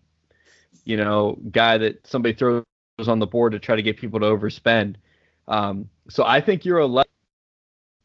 you 0.85 0.97
know, 0.97 1.39
guy 1.51 1.79
that 1.79 2.07
somebody 2.07 2.35
throws 2.35 2.65
on 3.07 3.19
the 3.19 3.27
board 3.27 3.53
to 3.53 3.59
try 3.59 3.77
to 3.77 3.83
get 3.83 3.97
people 3.97 4.21
to 4.21 4.27
overspend. 4.27 4.97
Um, 5.49 5.89
so 6.09 6.25
I 6.25 6.41
think 6.41 6.65
your 6.65 6.79
11 6.79 7.09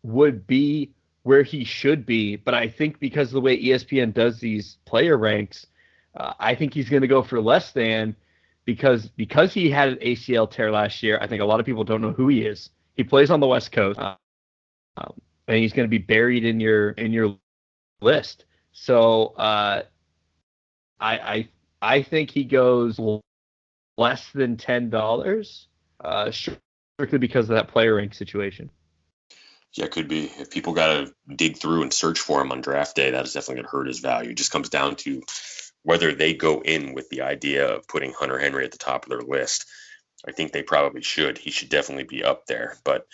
would 0.04 0.48
be 0.48 0.94
where 1.24 1.44
he 1.44 1.64
should 1.64 2.06
be, 2.06 2.36
but 2.38 2.54
I 2.54 2.70
think 2.70 3.00
because 3.00 3.28
of 3.28 3.34
the 3.34 3.42
way 3.42 3.62
ESPN 3.62 4.14
does 4.14 4.40
these 4.40 4.78
player 4.86 5.18
ranks, 5.18 5.68
uh, 6.16 6.34
I 6.40 6.56
think 6.56 6.74
he's 6.74 6.90
going 6.90 7.02
to 7.02 7.08
go 7.08 7.22
for 7.22 7.42
less 7.42 7.72
than 7.72 8.16
because 8.66 9.08
because 9.10 9.54
he 9.54 9.70
had 9.70 9.90
an 9.90 9.98
ACL 9.98 10.50
tear 10.50 10.72
last 10.72 11.02
year. 11.04 11.18
I 11.22 11.28
think 11.28 11.42
a 11.42 11.46
lot 11.46 11.60
of 11.60 11.66
people 11.66 11.84
don't 11.84 12.02
know 12.02 12.12
who 12.12 12.28
he 12.28 12.42
is. 12.42 12.70
He 12.96 13.04
plays 13.04 13.32
on 13.32 13.40
the 13.40 13.48
West 13.48 13.72
Coast, 13.72 14.00
uh, 14.00 14.16
and 15.48 15.58
he's 15.58 15.74
going 15.74 15.88
to 15.88 15.90
be 15.90 15.98
buried 15.98 16.46
in 16.46 16.60
your 16.60 16.92
in 16.92 17.14
your 17.14 17.38
list. 18.02 18.46
So 18.72 19.28
uh, 19.38 19.84
I 21.00 21.18
I 21.18 21.50
I 21.82 22.02
think 22.04 22.32
he 22.32 22.44
goes 22.44 23.00
less 23.98 24.30
than 24.34 24.58
ten 24.58 24.90
dollars, 24.90 25.68
uh, 26.04 26.32
strictly 26.32 27.20
because 27.20 27.50
of 27.50 27.56
that 27.56 27.70
player 27.70 27.96
rank 27.96 28.14
situation. 28.14 28.70
Yeah, 29.74 29.86
it 29.86 29.92
could 29.92 30.08
be. 30.08 30.26
If 30.38 30.50
people 30.50 30.74
got 30.74 30.88
to 30.88 31.14
dig 31.36 31.58
through 31.58 31.84
and 31.84 31.94
search 31.94 32.20
for 32.20 32.42
him 32.42 32.52
on 32.52 32.62
draft 32.62 32.96
day, 32.96 33.12
that 33.12 33.26
is 33.26 33.34
definitely 33.34 33.56
going 33.56 33.66
to 33.66 33.72
hurt 33.72 33.88
his 33.88 34.00
value. 34.00 34.32
It 34.32 34.38
just 34.38 34.52
comes 34.52 34.70
down 34.70 34.96
to 34.98 35.22
whether 35.84 36.14
they 36.14 36.34
go 36.34 36.62
in 36.62 36.94
with 36.94 37.10
the 37.10 37.22
idea 37.22 37.68
of 37.76 37.88
putting 37.88 38.14
Hunter 38.14 38.40
Henry 38.40 38.66
at 38.66 38.72
the 38.72 38.78
top 38.78 39.06
of 39.06 39.10
their 39.10 39.22
list. 39.22 39.66
I 40.28 40.32
think 40.32 40.52
they 40.52 40.64
probably 40.64 41.02
should. 41.02 41.38
He 41.38 41.52
should 41.52 41.70
definitely 41.70 42.04
be 42.04 42.24
up 42.24 42.46
there. 42.46 42.78
But, 42.84 43.08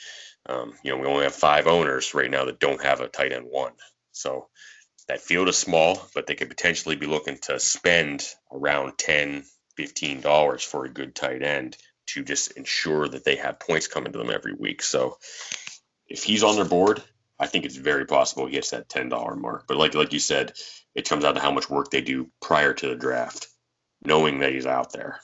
um, 0.48 0.74
you 0.84 0.92
know, 0.92 0.98
we 0.98 1.08
only 1.08 1.24
have 1.24 1.36
five 1.36 1.68
owners 1.68 2.14
right 2.14 2.32
now 2.32 2.46
that 2.46 2.60
don't 2.60 2.84
have 2.84 3.02
a 3.02 3.08
tight 3.08 3.32
end 3.32 3.46
one. 3.50 3.74
So 4.12 4.48
that 5.08 5.22
field 5.22 5.50
is 5.50 5.58
small, 5.58 6.08
but 6.16 6.28
they 6.28 6.36
could 6.36 6.50
potentially 6.50 6.96
be 6.96 7.06
looking 7.06 7.38
to 7.44 7.60
spend 7.60 8.28
around 8.52 8.98
10 8.98 9.44
$15 9.78 10.24
for 10.66 10.86
a 10.86 10.90
good 10.90 11.16
tight 11.16 11.44
end 11.44 11.78
to 12.08 12.24
just 12.24 12.52
ensure 12.52 13.08
that 13.08 13.26
they 13.26 13.36
have 13.36 13.60
points 13.60 13.88
coming 13.88 14.12
to 14.14 14.18
them 14.18 14.30
every 14.30 14.54
week. 14.54 14.82
So 14.82 15.18
if 16.08 16.24
he's 16.24 16.44
on 16.44 16.56
their 16.56 16.66
board, 16.66 17.04
I 17.40 17.48
think 17.48 17.66
it's 17.66 17.76
very 17.76 18.06
possible 18.06 18.46
he 18.46 18.54
gets 18.54 18.70
that 18.70 18.90
ten 18.90 19.10
dollar 19.10 19.36
mark. 19.36 19.66
But 19.68 19.78
like 19.78 19.96
like 19.96 20.14
you 20.14 20.20
said, 20.20 20.54
it 20.96 21.08
comes 21.08 21.26
out 21.26 21.34
to 21.34 21.42
how 21.42 21.52
much 21.52 21.70
work 21.70 21.92
they 21.92 22.02
do 22.02 22.30
prior 22.42 22.74
to 22.74 22.88
the 22.88 22.96
draft, 22.96 23.48
knowing 24.04 24.40
that 24.40 24.54
he's 24.54 24.66
out 24.66 24.92
there. 24.94 25.20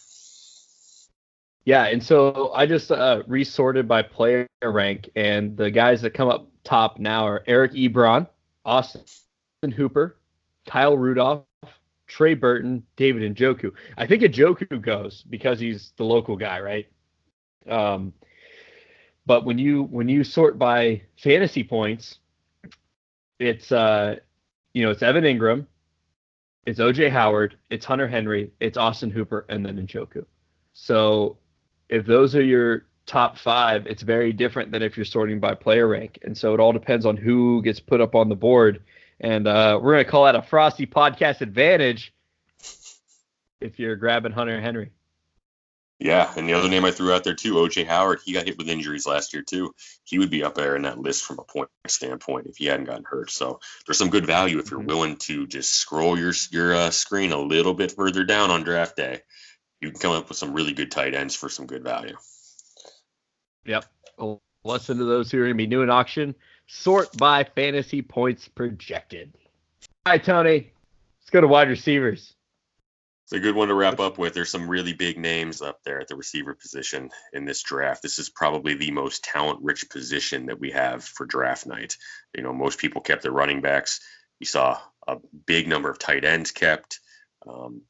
Yeah, 1.63 1.86
and 1.86 2.03
so 2.03 2.51
I 2.53 2.65
just 2.65 2.91
uh, 2.91 3.24
resorted 3.28 3.88
by 3.88 4.01
player 4.01 4.47
rank, 4.63 5.09
and 5.15 5.55
the 5.55 5.72
guys 5.72 6.01
that 6.01 6.13
come 6.13 6.28
up 6.28 6.47
top 6.63 6.99
now 6.99 7.26
are 7.26 7.43
Eric 7.47 7.74
Ebron, 7.74 8.28
Austin 8.65 9.72
Hooper, 9.72 10.17
Kyle 10.65 10.97
Rudolph, 10.97 11.45
Trey 12.07 12.34
Burton, 12.34 12.84
David 12.95 13.36
Njoku. 13.36 13.72
I 13.97 14.07
think 14.07 14.24
Njoku 14.24 14.82
goes 14.82 15.24
because 15.30 15.59
he's 15.59 15.93
the 15.97 16.03
local 16.03 16.36
guy, 16.36 16.59
right? 16.59 16.88
Um, 17.69 18.13
but 19.26 19.45
when 19.45 19.59
you 19.59 19.84
when 19.84 20.09
you 20.09 20.24
sort 20.24 20.57
by 20.57 21.03
fantasy 21.17 21.63
points, 21.63 22.17
it's 23.39 23.72
uh 23.72 24.15
you 24.73 24.84
know 24.84 24.91
it's 24.91 25.03
Evan 25.03 25.23
Engram, 25.23 25.65
it's 26.65 26.80
OJ 26.80 27.10
Howard, 27.10 27.57
it's 27.69 27.85
Hunter 27.85 28.07
Henry, 28.07 28.52
it's 28.60 28.77
Austin 28.77 29.10
Hooper, 29.10 29.45
and 29.49 29.65
then 29.65 29.76
Njoku. 29.77 30.26
So 30.73 31.38
if 31.89 32.06
those 32.06 32.35
are 32.35 32.43
your 32.43 32.85
top 33.06 33.38
five, 33.38 33.85
it's 33.88 34.03
very 34.03 34.31
different 34.31 34.72
than 34.72 34.81
if 34.81 34.95
you're 34.95 35.06
sorting 35.06 35.39
by 35.39 35.56
player 35.56 35.88
rank. 35.88 36.19
And 36.23 36.38
so 36.38 36.53
it 36.53 36.60
all 36.60 36.72
depends 36.72 37.06
on 37.06 37.18
who 37.18 37.61
gets 37.61 37.80
put 37.80 37.99
up 37.99 38.15
on 38.15 38.30
the 38.30 38.35
board. 38.35 38.84
And 39.19 39.48
uh, 39.48 39.80
we're 39.81 39.93
gonna 39.93 40.06
call 40.06 40.26
that 40.26 40.35
a 40.35 40.41
frosty 40.41 40.85
podcast 40.85 41.41
advantage 41.41 42.14
if 43.60 43.80
you're 43.80 43.95
grabbing 43.95 44.31
Hunter 44.31 44.60
Henry. 44.60 44.91
Yeah, 46.03 46.34
and 46.36 46.49
the 46.49 46.53
other 46.53 46.68
name 46.68 46.84
I 46.84 46.90
threw 46.90 47.14
out 47.14 47.23
there 47.23 47.36
too, 47.36 47.53
OJ 47.53 47.86
Howard, 47.86 48.22
he 48.26 48.34
got 48.34 48.48
hit 48.48 48.57
with 48.57 48.68
injuries 48.68 49.06
last 49.06 49.34
year 49.34 49.44
too. 49.44 49.76
He 50.03 50.18
would 50.18 50.32
be 50.32 50.44
up 50.44 50.56
there 50.56 50.76
in 50.76 50.82
that 50.82 50.98
list 50.98 51.23
from 51.23 51.38
a 51.38 51.44
point 51.44 51.69
standpoint 51.86 52.48
if 52.48 52.57
he 52.57 52.65
hadn't 52.65 52.88
gotten 52.88 53.03
hurt. 53.03 53.30
So 53.30 53.60
there's 53.86 53.99
some 53.99 54.10
good 54.10 54.26
value 54.26 54.57
if 54.57 54.72
you're 54.72 54.80
mm-hmm. 54.80 54.90
willing 54.90 55.15
to 55.18 55.45
just 55.45 55.73
scroll 55.73 56.18
your 56.18 56.34
your 56.49 56.73
uh, 56.73 56.90
screen 56.90 57.32
a 57.32 57.38
little 57.38 57.76
bit 57.76 57.91
further 57.91 58.23
down 58.23 58.49
on 58.49 58.64
draft 58.64 58.95
day. 58.95 59.19
You 59.80 59.91
can 59.91 59.99
come 59.99 60.14
up 60.14 60.28
with 60.28 60.40
some 60.40 60.53
really 60.53 60.73
good 60.73 60.90
tight 60.90 61.14
ends 61.14 61.36
for 61.36 61.49
some 61.49 61.68
good 61.68 61.84
value. 61.84 62.18
Yep. 63.65 63.86
Well, 64.18 64.41
listen 64.64 64.98
to 64.98 65.06
those 65.06 65.30
who 65.30 65.38
are 65.38 65.44
going 65.44 65.53
to 65.53 65.56
be 65.56 65.68
new 65.68 65.84
in 65.84 65.91
auction. 65.91 66.34
Sort 66.65 67.15
by 67.15 67.44
fantasy 67.44 68.02
points 68.02 68.48
projected. 68.48 69.38
All 70.07 70.14
right, 70.14 70.23
Tony. 70.23 70.72
Let's 71.19 71.30
go 71.30 71.41
to 71.41 71.48
wide 71.48 71.69
receivers. 71.69 72.34
It's 73.32 73.38
a 73.38 73.40
good 73.40 73.56
one 73.56 73.70
to 73.70 73.74
wrap 73.74 74.02
up 74.02 74.18
with. 74.18 74.34
There's 74.34 74.49
some 74.49 74.70
really 74.70 74.91
big 74.91 75.18
names 75.18 75.62
up 75.62 75.80
there 75.86 76.02
at 76.02 76.10
the 76.10 76.18
receiver 76.18 76.53
position 76.53 77.12
in 77.32 77.45
this 77.45 77.64
draft. 77.64 78.02
This 78.02 78.20
is 78.20 78.30
probably 78.30 78.74
the 78.74 78.91
most 78.91 79.24
talent 79.24 79.60
rich 79.62 79.90
position 79.90 80.48
that 80.48 80.60
we 80.60 80.72
have 80.72 81.06
for 81.06 81.26
draft 81.26 81.66
night. 81.66 81.95
You 82.36 82.44
know, 82.44 82.52
most 82.52 82.78
people 82.78 82.99
kept 82.99 83.24
their 83.24 83.32
running 83.32 83.62
backs. 83.62 84.02
You 84.41 84.48
saw 84.48 84.82
a 85.08 85.16
big 85.45 85.70
number 85.70 85.90
of 85.90 85.98
tight 85.98 86.26
ends 86.26 86.52
kept. 86.52 86.99
Um, 87.48 87.84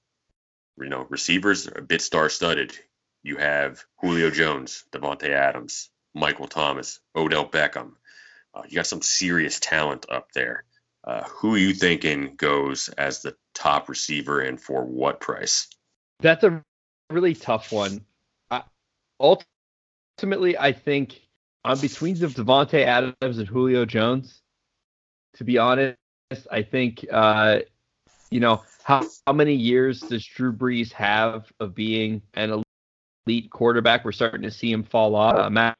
you 0.79 0.89
know, 0.89 1.07
receivers 1.09 1.67
are 1.67 1.79
a 1.79 1.81
bit 1.81 2.03
star 2.03 2.29
studded. 2.29 2.77
You 3.23 3.37
have 3.37 3.83
Julio 3.99 4.29
Jones, 4.29 4.85
Davante 4.91 5.29
Adams, 5.29 5.89
Michael 6.13 6.49
Thomas, 6.49 6.99
Odell 7.15 7.49
Beckham, 7.49 7.93
Uh, 8.53 8.61
you 8.67 8.75
got 8.75 8.85
some 8.85 9.01
serious 9.01 9.59
talent 9.59 10.05
up 10.07 10.31
there. 10.33 10.65
Uh, 11.03 11.23
who 11.23 11.55
are 11.55 11.57
you 11.57 11.73
thinking 11.73 12.35
goes 12.35 12.89
as 12.89 13.23
the 13.23 13.35
top 13.53 13.89
receiver 13.89 14.41
and 14.41 14.59
for 14.59 14.83
what 14.83 15.19
price? 15.19 15.67
That's 16.19 16.43
a 16.43 16.63
really 17.09 17.35
tough 17.35 17.71
one. 17.71 18.05
I, 18.49 18.63
ultimately, 19.19 20.57
I 20.57 20.71
think 20.71 21.21
I'm 21.63 21.79
between 21.79 22.15
Davante 22.15 22.85
Adams 22.85 23.37
and 23.37 23.47
Julio 23.47 23.85
Jones. 23.85 24.41
To 25.35 25.43
be 25.43 25.57
honest, 25.57 25.97
I 26.51 26.61
think 26.63 27.05
uh, 27.11 27.59
you 28.29 28.39
know 28.39 28.63
how 28.83 29.05
how 29.27 29.33
many 29.33 29.53
years 29.53 30.01
does 30.01 30.25
Drew 30.25 30.51
Brees 30.51 30.91
have 30.93 31.51
of 31.59 31.75
being 31.75 32.21
an 32.33 32.63
elite 33.27 33.49
quarterback? 33.51 34.03
We're 34.03 34.11
starting 34.11 34.43
to 34.43 34.51
see 34.51 34.71
him 34.71 34.83
fall 34.83 35.15
off. 35.15 35.35
Uh, 35.35 35.49
Matt, 35.49 35.77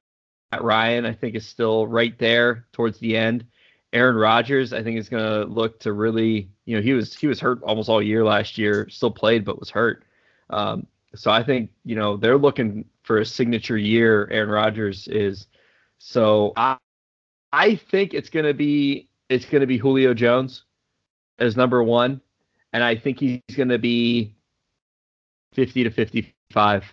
Matt 0.52 0.64
Ryan, 0.64 1.06
I 1.06 1.14
think, 1.14 1.35
is 1.35 1.45
still 1.45 1.88
right 1.88 2.18
there 2.19 2.68
towards 2.73 2.99
the 2.99 3.18
end. 3.18 3.45
Aaron 3.93 4.15
Rodgers, 4.15 4.73
I 4.73 4.84
think, 4.84 4.97
is 4.97 5.09
going 5.09 5.23
to 5.23 5.45
look 5.45 5.80
to 5.81 5.93
really, 5.93 6.49
you 6.65 6.76
know, 6.76 6.81
he 6.81 6.93
was 6.93 7.13
he 7.13 7.27
was 7.27 7.39
hurt 7.39 7.61
almost 7.63 7.89
all 7.89 8.01
year 8.01 8.23
last 8.23 8.57
year, 8.57 8.88
still 8.89 9.11
played 9.11 9.43
but 9.43 9.59
was 9.59 9.69
hurt. 9.69 10.03
Um, 10.49 10.88
so 11.15 11.30
I 11.31 11.43
think 11.43 11.72
you 11.84 11.95
know 11.95 12.18
they're 12.18 12.38
looking 12.38 12.85
for 13.03 13.18
a 13.19 13.26
signature 13.26 13.77
year. 13.77 14.27
Aaron 14.31 14.49
Rodgers 14.49 15.07
is. 15.07 15.47
So 15.97 16.53
I 16.55 16.77
I 17.51 17.76
think 17.76 18.13
it's 18.13 18.30
going 18.30 18.45
to 18.45 18.53
be 18.53 19.09
it's 19.30 19.45
going 19.45 19.61
to 19.61 19.68
be 19.68 19.77
Julio 19.77 20.13
Jones 20.13 20.63
as 21.39 21.57
number 21.57 21.84
one, 21.84 22.22
and 22.73 22.84
I 22.84 22.95
think 22.95 23.19
he's 23.19 23.41
going 23.55 23.69
to 23.69 23.80
be 23.80 24.35
50 25.53 25.84
to 25.84 25.89
55. 25.89 26.85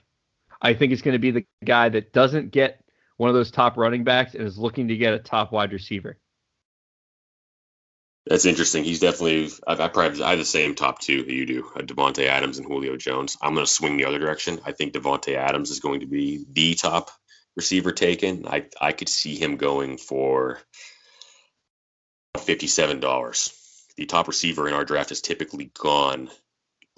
I 0.61 0.75
think 0.75 0.93
it's 0.93 1.03
going 1.03 1.13
to 1.13 1.19
be 1.19 1.31
the 1.31 1.47
guy 1.65 1.89
that 1.91 2.13
doesn't 2.13 2.51
get 2.51 2.85
one 3.17 3.29
of 3.29 3.35
those 3.35 3.51
top 3.51 3.77
running 3.77 4.05
backs 4.05 4.35
and 4.35 4.45
is 4.45 4.59
looking 4.59 4.89
to 4.89 4.97
get 4.97 5.15
a 5.15 5.19
top 5.19 5.53
wide 5.53 5.73
receiver. 5.73 6.19
That's 8.29 8.45
interesting. 8.45 8.85
He's 8.85 9.01
definitely. 9.01 9.51
I, 9.67 9.73
I 9.73 9.89
probably 9.89 10.23
I 10.23 10.31
have 10.31 10.39
the 10.39 10.45
same 10.45 10.75
top 10.75 10.99
two 10.99 11.23
that 11.23 11.33
you 11.33 11.47
do: 11.47 11.71
uh, 11.75 11.81
Davante 11.81 12.27
Adams 12.27 12.59
and 12.59 12.67
Julio 12.67 12.97
Jones. 12.97 13.39
I'm 13.41 13.55
going 13.55 13.65
to 13.65 13.73
swing 13.73 13.97
the 13.97 14.05
other 14.05 14.19
direction. 14.19 14.61
I 14.67 14.73
think 14.73 14.93
Davante 14.93 15.35
Adams 15.35 15.71
is 15.71 15.81
going 15.81 16.01
to 16.01 16.07
be 16.07 16.45
the 16.53 16.75
top 16.75 17.11
receiver 17.57 17.91
taken. 17.91 18.47
I 18.47 18.67
I 18.81 18.93
could 18.93 19.09
see 19.09 19.37
him 19.37 19.57
going 19.57 19.97
for 19.97 20.61
fifty-seven 22.37 23.01
dollars. 23.01 23.55
The 23.97 24.05
top 24.05 24.29
receiver 24.29 24.69
in 24.69 24.75
our 24.75 24.85
draft 24.85 25.09
has 25.09 25.23
typically 25.23 25.73
gone 25.81 26.29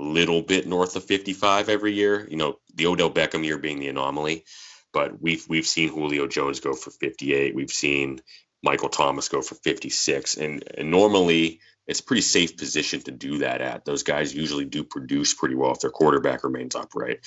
a 0.01 0.03
little 0.03 0.43
bit 0.43 0.67
north 0.67 0.97
of 0.97 1.05
fifty-five 1.05 1.69
every 1.69 1.93
year. 1.93 2.27
You 2.29 2.39
know, 2.39 2.59
the 2.75 2.87
Odell 2.87 3.11
Beckham 3.11 3.45
year 3.45 3.57
being 3.57 3.79
the 3.79 3.89
anomaly, 3.89 4.45
but 4.93 5.23
we've 5.23 5.47
we've 5.49 5.67
seen 5.67 5.91
Julio 5.91 6.27
Jones 6.27 6.59
go 6.59 6.73
for 6.73 6.91
fifty-eight. 6.91 7.55
We've 7.55 7.71
seen 7.71 8.21
Michael 8.63 8.89
Thomas 8.89 9.29
go 9.29 9.43
for 9.43 9.55
56. 9.57 10.37
And, 10.37 10.65
and 10.77 10.91
normally 10.91 11.61
it's 11.87 12.01
a 12.01 12.05
pretty 12.05 12.23
safe 12.23 12.57
position 12.57 13.01
to 13.03 13.11
do 13.11 13.39
that 13.39 13.61
at. 13.61 13.85
Those 13.85 14.03
guys 14.03 14.35
usually 14.35 14.65
do 14.65 14.85
produce 14.85 15.35
pretty 15.35 15.55
well 15.55 15.73
if 15.73 15.81
their 15.81 15.91
quarterback 15.91 16.45
remains 16.45 16.77
upright. 16.77 17.21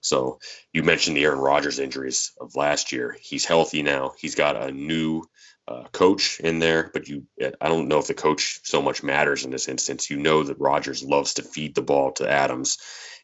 So 0.00 0.40
you 0.72 0.82
mentioned 0.82 1.16
the 1.16 1.24
Aaron 1.24 1.38
Rodgers 1.38 1.78
injuries 1.78 2.32
of 2.40 2.56
last 2.56 2.92
year. 2.92 3.16
He's 3.20 3.44
healthy 3.44 3.82
now. 3.82 4.12
He's 4.18 4.34
got 4.34 4.60
a 4.60 4.72
new 4.72 5.22
uh, 5.68 5.84
coach 5.92 6.40
in 6.40 6.58
there, 6.58 6.90
but 6.92 7.08
you 7.08 7.26
I 7.40 7.68
don't 7.68 7.88
know 7.88 7.98
if 7.98 8.08
the 8.08 8.14
coach 8.14 8.60
so 8.64 8.82
much 8.82 9.04
matters 9.04 9.44
in 9.44 9.52
this 9.52 9.68
instance. 9.68 10.10
You 10.10 10.18
know 10.18 10.42
that 10.42 10.58
Rodgers 10.58 11.04
loves 11.04 11.34
to 11.34 11.42
feed 11.42 11.76
the 11.76 11.82
ball 11.82 12.10
to 12.12 12.28
Adams, 12.28 12.78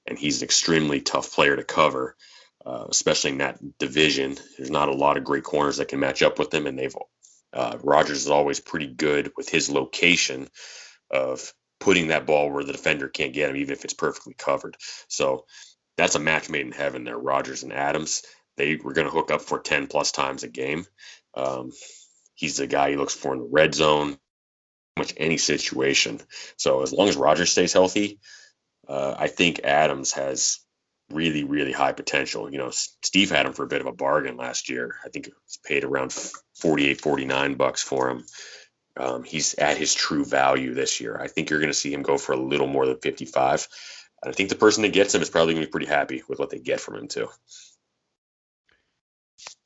and 0.06 0.16
he's 0.16 0.40
an 0.40 0.44
extremely 0.44 1.00
tough 1.00 1.32
player 1.32 1.56
to 1.56 1.64
cover. 1.64 2.16
Uh, 2.64 2.86
especially 2.90 3.30
in 3.30 3.38
that 3.38 3.58
division, 3.78 4.36
there's 4.56 4.70
not 4.70 4.88
a 4.88 4.94
lot 4.94 5.16
of 5.16 5.24
great 5.24 5.44
corners 5.44 5.78
that 5.78 5.88
can 5.88 6.00
match 6.00 6.22
up 6.22 6.38
with 6.38 6.52
him, 6.52 6.66
and 6.66 6.78
they've 6.78 6.94
uh, 7.52 7.78
Rodgers 7.82 8.18
is 8.18 8.30
always 8.30 8.60
pretty 8.60 8.86
good 8.86 9.32
with 9.36 9.48
his 9.48 9.70
location 9.70 10.48
of 11.10 11.52
putting 11.80 12.08
that 12.08 12.26
ball 12.26 12.50
where 12.50 12.64
the 12.64 12.72
defender 12.72 13.08
can't 13.08 13.32
get 13.32 13.50
him, 13.50 13.56
even 13.56 13.72
if 13.72 13.84
it's 13.84 13.94
perfectly 13.94 14.34
covered. 14.34 14.76
So 15.08 15.46
that's 15.96 16.14
a 16.14 16.20
match 16.20 16.50
made 16.50 16.66
in 16.66 16.72
heaven 16.72 17.04
there. 17.04 17.18
Rodgers 17.18 17.62
and 17.62 17.72
Adams, 17.72 18.22
they 18.56 18.76
were 18.76 18.92
going 18.92 19.06
to 19.06 19.12
hook 19.12 19.30
up 19.30 19.42
for 19.42 19.58
10 19.58 19.86
plus 19.86 20.12
times 20.12 20.42
a 20.42 20.48
game. 20.48 20.84
Um, 21.34 21.70
he's 22.34 22.56
the 22.56 22.66
guy 22.66 22.90
he 22.90 22.96
looks 22.96 23.14
for 23.14 23.32
in 23.32 23.40
the 23.40 23.48
red 23.50 23.74
zone, 23.74 24.18
much 24.96 25.14
any 25.16 25.38
situation. 25.38 26.20
So 26.56 26.82
as 26.82 26.92
long 26.92 27.08
as 27.08 27.16
Rodgers 27.16 27.52
stays 27.52 27.72
healthy, 27.72 28.18
uh, 28.88 29.14
I 29.18 29.28
think 29.28 29.60
Adams 29.64 30.12
has 30.12 30.60
really, 31.10 31.44
really 31.44 31.72
high 31.72 31.92
potential. 31.92 32.50
You 32.50 32.58
know, 32.58 32.70
Steve 32.70 33.30
had 33.30 33.46
him 33.46 33.52
for 33.52 33.64
a 33.64 33.68
bit 33.68 33.80
of 33.80 33.86
a 33.86 33.92
bargain 33.92 34.36
last 34.36 34.68
year. 34.68 34.96
I 35.04 35.08
think 35.08 35.26
he's 35.26 35.58
paid 35.64 35.84
around 35.84 36.12
48, 36.60 37.00
49 37.00 37.54
bucks 37.54 37.82
for 37.82 38.10
him. 38.10 38.24
Um, 38.96 39.22
he's 39.22 39.54
at 39.54 39.76
his 39.76 39.94
true 39.94 40.24
value 40.24 40.74
this 40.74 41.00
year. 41.00 41.18
I 41.20 41.28
think 41.28 41.50
you're 41.50 41.60
going 41.60 41.70
to 41.70 41.78
see 41.78 41.92
him 41.92 42.02
go 42.02 42.18
for 42.18 42.32
a 42.32 42.36
little 42.36 42.66
more 42.66 42.86
than 42.86 42.98
55. 42.98 43.68
I 44.24 44.32
think 44.32 44.48
the 44.48 44.56
person 44.56 44.82
that 44.82 44.92
gets 44.92 45.14
him 45.14 45.22
is 45.22 45.30
probably 45.30 45.54
going 45.54 45.62
to 45.62 45.68
be 45.68 45.70
pretty 45.70 45.86
happy 45.86 46.22
with 46.28 46.38
what 46.38 46.50
they 46.50 46.58
get 46.58 46.80
from 46.80 46.96
him 46.96 47.08
too. 47.08 47.28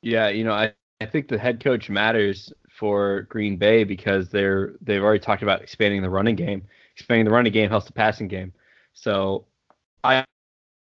Yeah, 0.01 0.29
you 0.29 0.43
know, 0.43 0.53
I, 0.53 0.73
I 1.01 1.07
think 1.07 1.27
the 1.27 1.39
head 1.39 1.63
coach 1.63 1.89
matters 1.89 2.53
for 2.69 3.23
Green 3.23 3.57
Bay 3.57 3.83
because 3.83 4.29
they're 4.29 4.75
they've 4.81 5.01
already 5.01 5.19
talked 5.19 5.43
about 5.43 5.61
expanding 5.61 6.01
the 6.01 6.09
running 6.09 6.35
game. 6.35 6.63
Expanding 6.95 7.25
the 7.25 7.31
running 7.31 7.53
game 7.53 7.69
helps 7.69 7.87
the 7.87 7.93
passing 7.93 8.27
game. 8.27 8.53
So 8.93 9.45
I 10.03 10.25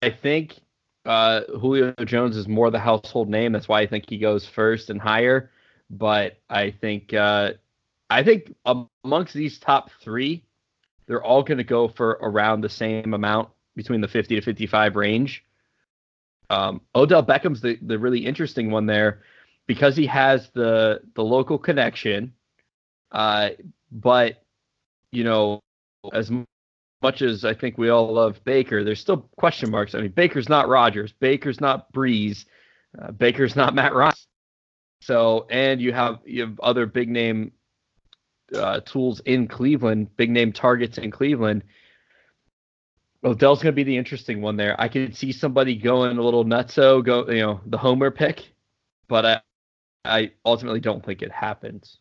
I 0.01 0.09
think 0.09 0.59
uh, 1.05 1.41
Julio 1.59 1.93
Jones 2.03 2.35
is 2.35 2.47
more 2.47 2.71
the 2.71 2.79
household 2.79 3.29
name. 3.29 3.51
That's 3.51 3.67
why 3.67 3.81
I 3.81 3.87
think 3.87 4.09
he 4.09 4.17
goes 4.17 4.45
first 4.45 4.89
and 4.89 4.99
higher. 4.99 5.51
But 5.89 6.39
I 6.49 6.71
think 6.71 7.13
uh, 7.13 7.53
I 8.09 8.23
think 8.23 8.55
amongst 9.03 9.33
these 9.33 9.59
top 9.59 9.91
three, 10.01 10.43
they're 11.07 11.23
all 11.23 11.43
going 11.43 11.57
to 11.57 11.63
go 11.63 11.87
for 11.87 12.11
around 12.21 12.61
the 12.61 12.69
same 12.69 13.13
amount 13.13 13.49
between 13.75 14.01
the 14.01 14.07
50 14.07 14.35
to 14.35 14.41
55 14.41 14.95
range. 14.95 15.43
Um, 16.49 16.81
Odell 16.95 17.23
Beckham's 17.23 17.61
the, 17.61 17.77
the 17.81 17.97
really 17.97 18.25
interesting 18.25 18.71
one 18.71 18.85
there 18.85 19.21
because 19.67 19.95
he 19.95 20.05
has 20.05 20.49
the 20.53 21.01
the 21.15 21.23
local 21.23 21.57
connection. 21.57 22.33
Uh, 23.11 23.49
but 23.91 24.43
you 25.11 25.23
know, 25.23 25.59
as 26.13 26.31
much 27.01 27.21
as 27.21 27.45
I 27.45 27.53
think 27.53 27.77
we 27.77 27.89
all 27.89 28.13
love 28.13 28.43
Baker, 28.43 28.83
there's 28.83 28.99
still 28.99 29.29
question 29.37 29.71
marks. 29.71 29.95
I 29.95 30.01
mean, 30.01 30.11
Baker's 30.11 30.49
not 30.49 30.67
Rodgers, 30.67 31.13
Baker's 31.13 31.59
not 31.59 31.91
Brees, 31.93 32.45
uh, 33.01 33.11
Baker's 33.11 33.55
not 33.55 33.73
Matt 33.73 33.93
Ryan. 33.93 34.15
So, 35.05 35.45
and 35.51 35.79
you 35.79 35.93
have 35.93 36.21
you 36.25 36.41
have 36.41 36.59
other 36.61 36.87
big 36.87 37.09
name 37.09 37.51
uh, 38.55 38.79
tools 38.79 39.19
in 39.19 39.47
Cleveland, 39.47 40.17
big 40.17 40.31
name 40.31 40.51
targets 40.51 40.97
in 40.97 41.11
Cleveland. 41.11 41.63
Odell's 43.23 43.61
going 43.61 43.71
to 43.71 43.75
be 43.75 43.83
the 43.83 43.97
interesting 43.97 44.41
one 44.41 44.57
there. 44.57 44.79
I 44.81 44.87
can 44.87 45.13
see 45.13 45.31
somebody 45.31 45.75
going 45.75 46.17
a 46.17 46.21
little 46.23 46.43
nutso, 46.43 47.05
go 47.05 47.29
you 47.29 47.41
know 47.41 47.61
the 47.67 47.77
homer 47.77 48.09
pick, 48.09 48.51
but 49.07 49.25
I 49.27 49.41
I 50.03 50.31
ultimately 50.43 50.79
don't 50.79 51.05
think 51.05 51.21
it 51.21 51.31
happens. 51.31 51.99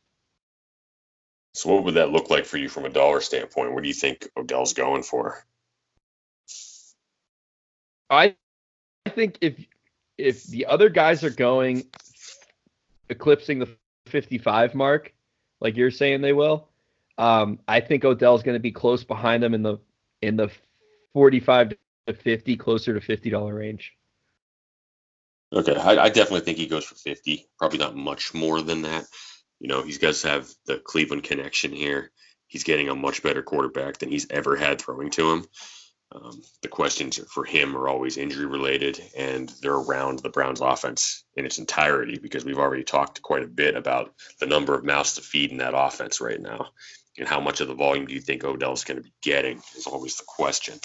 So, 1.52 1.74
what 1.74 1.84
would 1.84 1.94
that 1.94 2.08
look 2.08 2.30
like 2.30 2.46
for 2.46 2.56
you 2.56 2.70
from 2.70 2.86
a 2.86 2.90
dollar 2.90 3.20
standpoint? 3.20 3.74
What 3.74 3.82
do 3.82 3.88
you 3.88 3.94
think 3.94 4.30
Odell's 4.34 4.72
going 4.72 5.02
for? 5.02 5.44
I 8.08 8.34
I 9.04 9.10
think 9.10 9.36
if 9.42 9.62
if 10.16 10.44
the 10.44 10.64
other 10.64 10.88
guys 10.88 11.22
are 11.22 11.28
going 11.28 11.84
eclipsing 13.08 13.58
the 13.58 13.68
55 14.06 14.74
mark, 14.74 15.12
like 15.60 15.76
you're 15.76 15.90
saying 15.90 16.20
they 16.20 16.32
will, 16.32 16.68
um, 17.18 17.58
I 17.68 17.80
think 17.80 18.04
Odell's 18.04 18.42
going 18.42 18.56
to 18.56 18.60
be 18.60 18.72
close 18.72 19.04
behind 19.04 19.42
them 19.42 19.54
in 19.54 19.62
the 19.62 19.78
in 20.22 20.36
the 20.36 20.50
45 21.12 21.74
to 22.06 22.14
50, 22.14 22.56
closer 22.56 22.94
to 22.94 23.00
50 23.00 23.30
dollar 23.30 23.54
range. 23.54 23.92
Okay, 25.52 25.76
I, 25.76 26.04
I 26.04 26.08
definitely 26.08 26.40
think 26.40 26.58
he 26.58 26.66
goes 26.66 26.84
for 26.84 26.96
50. 26.96 27.46
Probably 27.58 27.78
not 27.78 27.94
much 27.94 28.34
more 28.34 28.60
than 28.60 28.82
that. 28.82 29.04
You 29.60 29.68
know, 29.68 29.82
he 29.82 29.92
does 29.92 30.22
have 30.22 30.48
the 30.66 30.78
Cleveland 30.78 31.22
connection 31.22 31.72
here. 31.72 32.10
He's 32.48 32.64
getting 32.64 32.88
a 32.88 32.94
much 32.94 33.22
better 33.22 33.42
quarterback 33.42 33.98
than 33.98 34.10
he's 34.10 34.26
ever 34.30 34.56
had 34.56 34.80
throwing 34.80 35.10
to 35.10 35.30
him. 35.30 35.46
Um, 36.14 36.42
the 36.62 36.68
questions 36.68 37.18
for 37.32 37.44
him 37.44 37.76
are 37.76 37.88
always 37.88 38.16
injury 38.16 38.46
related, 38.46 39.02
and 39.16 39.48
they're 39.60 39.74
around 39.74 40.20
the 40.20 40.30
Browns' 40.30 40.60
offense 40.60 41.24
in 41.36 41.44
its 41.44 41.58
entirety 41.58 42.18
because 42.18 42.44
we've 42.44 42.58
already 42.58 42.84
talked 42.84 43.20
quite 43.20 43.42
a 43.42 43.48
bit 43.48 43.76
about 43.76 44.14
the 44.38 44.46
number 44.46 44.74
of 44.74 44.84
mouths 44.84 45.14
to 45.14 45.22
feed 45.22 45.50
in 45.50 45.56
that 45.58 45.74
offense 45.76 46.20
right 46.20 46.40
now. 46.40 46.68
And 47.18 47.26
how 47.26 47.40
much 47.40 47.60
of 47.60 47.68
the 47.68 47.74
volume 47.74 48.06
do 48.06 48.14
you 48.14 48.20
think 48.20 48.44
Odell's 48.44 48.84
going 48.84 48.98
to 48.98 49.02
be 49.02 49.12
getting 49.22 49.60
is 49.76 49.86
always 49.86 50.16
the 50.16 50.24
question. 50.26 50.78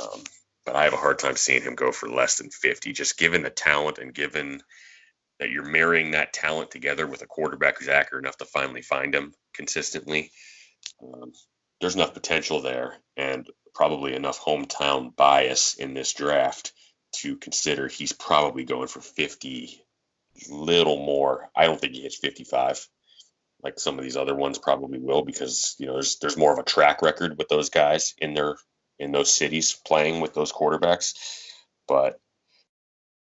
Um, 0.00 0.22
but 0.64 0.76
I 0.76 0.84
have 0.84 0.92
a 0.92 0.98
hard 0.98 1.18
time 1.18 1.36
seeing 1.36 1.62
him 1.62 1.74
go 1.74 1.90
for 1.90 2.08
less 2.08 2.38
than 2.38 2.50
50, 2.50 2.92
just 2.92 3.18
given 3.18 3.42
the 3.42 3.50
talent 3.50 3.98
and 3.98 4.14
given 4.14 4.60
that 5.40 5.50
you're 5.50 5.64
marrying 5.64 6.12
that 6.12 6.32
talent 6.32 6.70
together 6.70 7.06
with 7.06 7.22
a 7.22 7.26
quarterback 7.26 7.78
who's 7.78 7.88
accurate 7.88 8.24
enough 8.24 8.36
to 8.36 8.44
finally 8.44 8.82
find 8.82 9.12
him 9.12 9.32
consistently. 9.54 10.30
Um, 11.02 11.32
there's 11.80 11.96
enough 11.96 12.14
potential 12.14 12.60
there 12.60 12.98
and 13.16 13.48
probably 13.74 14.14
enough 14.14 14.40
hometown 14.40 15.14
bias 15.16 15.74
in 15.74 15.94
this 15.94 16.12
draft 16.12 16.72
to 17.12 17.36
consider 17.36 17.88
he's 17.88 18.12
probably 18.12 18.64
going 18.64 18.88
for 18.88 19.00
50, 19.00 19.84
little 20.48 20.96
more. 21.04 21.50
I 21.54 21.66
don't 21.66 21.80
think 21.80 21.94
he 21.94 22.02
hits 22.02 22.18
55. 22.18 22.86
like 23.62 23.78
some 23.78 23.98
of 23.98 24.04
these 24.04 24.16
other 24.16 24.34
ones 24.34 24.58
probably 24.58 24.98
will 24.98 25.22
because 25.22 25.76
you 25.78 25.86
know 25.86 25.92
there's 25.94 26.18
there's 26.18 26.36
more 26.36 26.52
of 26.52 26.58
a 26.58 26.64
track 26.64 27.00
record 27.02 27.38
with 27.38 27.48
those 27.48 27.70
guys 27.70 28.14
in 28.18 28.34
their 28.34 28.56
in 28.98 29.12
those 29.12 29.32
cities 29.32 29.74
playing 29.86 30.20
with 30.20 30.34
those 30.34 30.52
quarterbacks. 30.52 31.14
But 31.86 32.18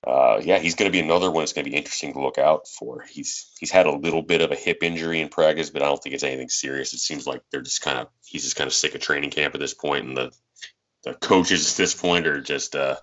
uh, 0.06 0.42
yeah, 0.44 0.58
he's 0.58 0.76
going 0.76 0.90
to 0.90 0.96
be 0.96 1.00
another 1.00 1.30
one 1.30 1.44
that's 1.44 1.54
going 1.54 1.66
to 1.66 1.70
be 1.70 1.78
interesting 1.78 2.14
to 2.14 2.22
look 2.22 2.40
out 2.40 2.68
for. 2.68 3.06
He's 3.08 3.52
he's 3.60 3.70
had 3.70 3.86
a 3.86 3.96
little 3.96 4.24
bit 4.24 4.42
of 4.42 4.52
a 4.52 4.56
hip 4.56 4.80
injury 4.82 5.22
in 5.22 5.30
practice, 5.30 5.70
but 5.70 5.84
I 5.84 5.86
don't 5.86 6.02
think 6.02 6.16
it's 6.16 6.24
anything 6.24 6.50
serious. 6.50 6.94
It 6.94 7.00
seems 7.00 7.28
like 7.28 7.44
they're 7.52 7.62
just 7.62 7.82
kind 7.82 8.00
of 8.00 8.08
he's 8.26 8.44
just 8.44 8.56
kind 8.56 8.68
of 8.68 8.74
sick 8.74 8.96
of 8.96 9.02
training 9.02 9.30
camp 9.30 9.54
at 9.54 9.60
this 9.60 9.76
point, 9.76 10.08
and 10.08 10.18
the 10.18 10.32
the 11.04 11.14
coaches 11.14 11.72
at 11.72 11.78
this 11.78 11.94
point 11.94 12.26
are 12.26 12.42
just 12.42 12.76
uh, 12.76 12.96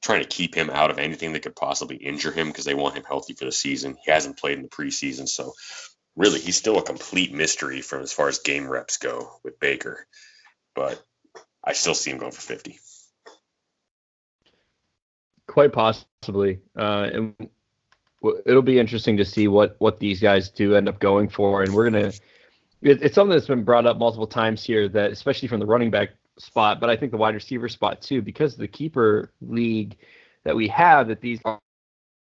trying 0.00 0.22
to 0.22 0.28
keep 0.28 0.54
him 0.54 0.70
out 0.70 0.92
of 0.92 0.98
anything 0.98 1.32
that 1.32 1.42
could 1.42 1.56
possibly 1.56 1.96
injure 1.96 2.32
him 2.32 2.48
because 2.48 2.64
they 2.64 2.74
want 2.74 2.96
him 2.96 3.04
healthy 3.04 3.34
for 3.34 3.44
the 3.44 3.52
season. 3.52 3.96
He 4.04 4.10
hasn't 4.12 4.38
played 4.38 4.58
in 4.58 4.62
the 4.62 4.68
preseason, 4.68 5.28
so 5.28 5.54
really 6.14 6.40
he's 6.40 6.56
still 6.56 6.78
a 6.78 6.82
complete 6.82 7.34
mystery 7.34 7.80
from 7.80 8.02
as 8.02 8.12
far 8.12 8.28
as 8.28 8.38
game 8.38 8.68
reps 8.68 8.98
go 8.98 9.40
with 9.42 9.58
Baker. 9.58 10.06
But 10.74 11.02
I 11.64 11.72
still 11.72 11.94
see 11.94 12.12
him 12.12 12.18
going 12.18 12.32
for 12.32 12.40
50. 12.40 12.78
Quite 15.48 15.72
possibly. 15.72 16.60
Uh, 16.76 17.10
and 17.12 17.48
it'll 18.44 18.62
be 18.62 18.78
interesting 18.78 19.16
to 19.16 19.24
see 19.24 19.48
what 19.48 19.76
what 19.78 19.98
these 20.00 20.20
guys 20.20 20.48
do 20.50 20.74
end 20.74 20.88
up 20.88 20.98
going 20.98 21.28
for. 21.28 21.62
And 21.62 21.72
we're 21.74 21.90
gonna. 21.90 22.12
It, 22.82 23.02
it's 23.02 23.14
something 23.14 23.34
that's 23.34 23.46
been 23.46 23.64
brought 23.64 23.86
up 23.86 23.98
multiple 23.98 24.26
times 24.26 24.62
here 24.62 24.88
that, 24.88 25.10
especially 25.10 25.48
from 25.48 25.60
the 25.60 25.66
running 25.66 25.90
back 25.90 26.10
spot, 26.38 26.80
but 26.80 26.90
I 26.90 26.96
think 26.96 27.12
the 27.12 27.18
wide 27.18 27.34
receiver 27.34 27.68
spot 27.68 28.02
too, 28.02 28.22
because 28.22 28.54
of 28.54 28.58
the 28.60 28.68
keeper 28.68 29.32
league 29.40 29.96
that 30.44 30.54
we 30.54 30.68
have, 30.68 31.08
that 31.08 31.20
these 31.20 31.40
are, 31.44 31.58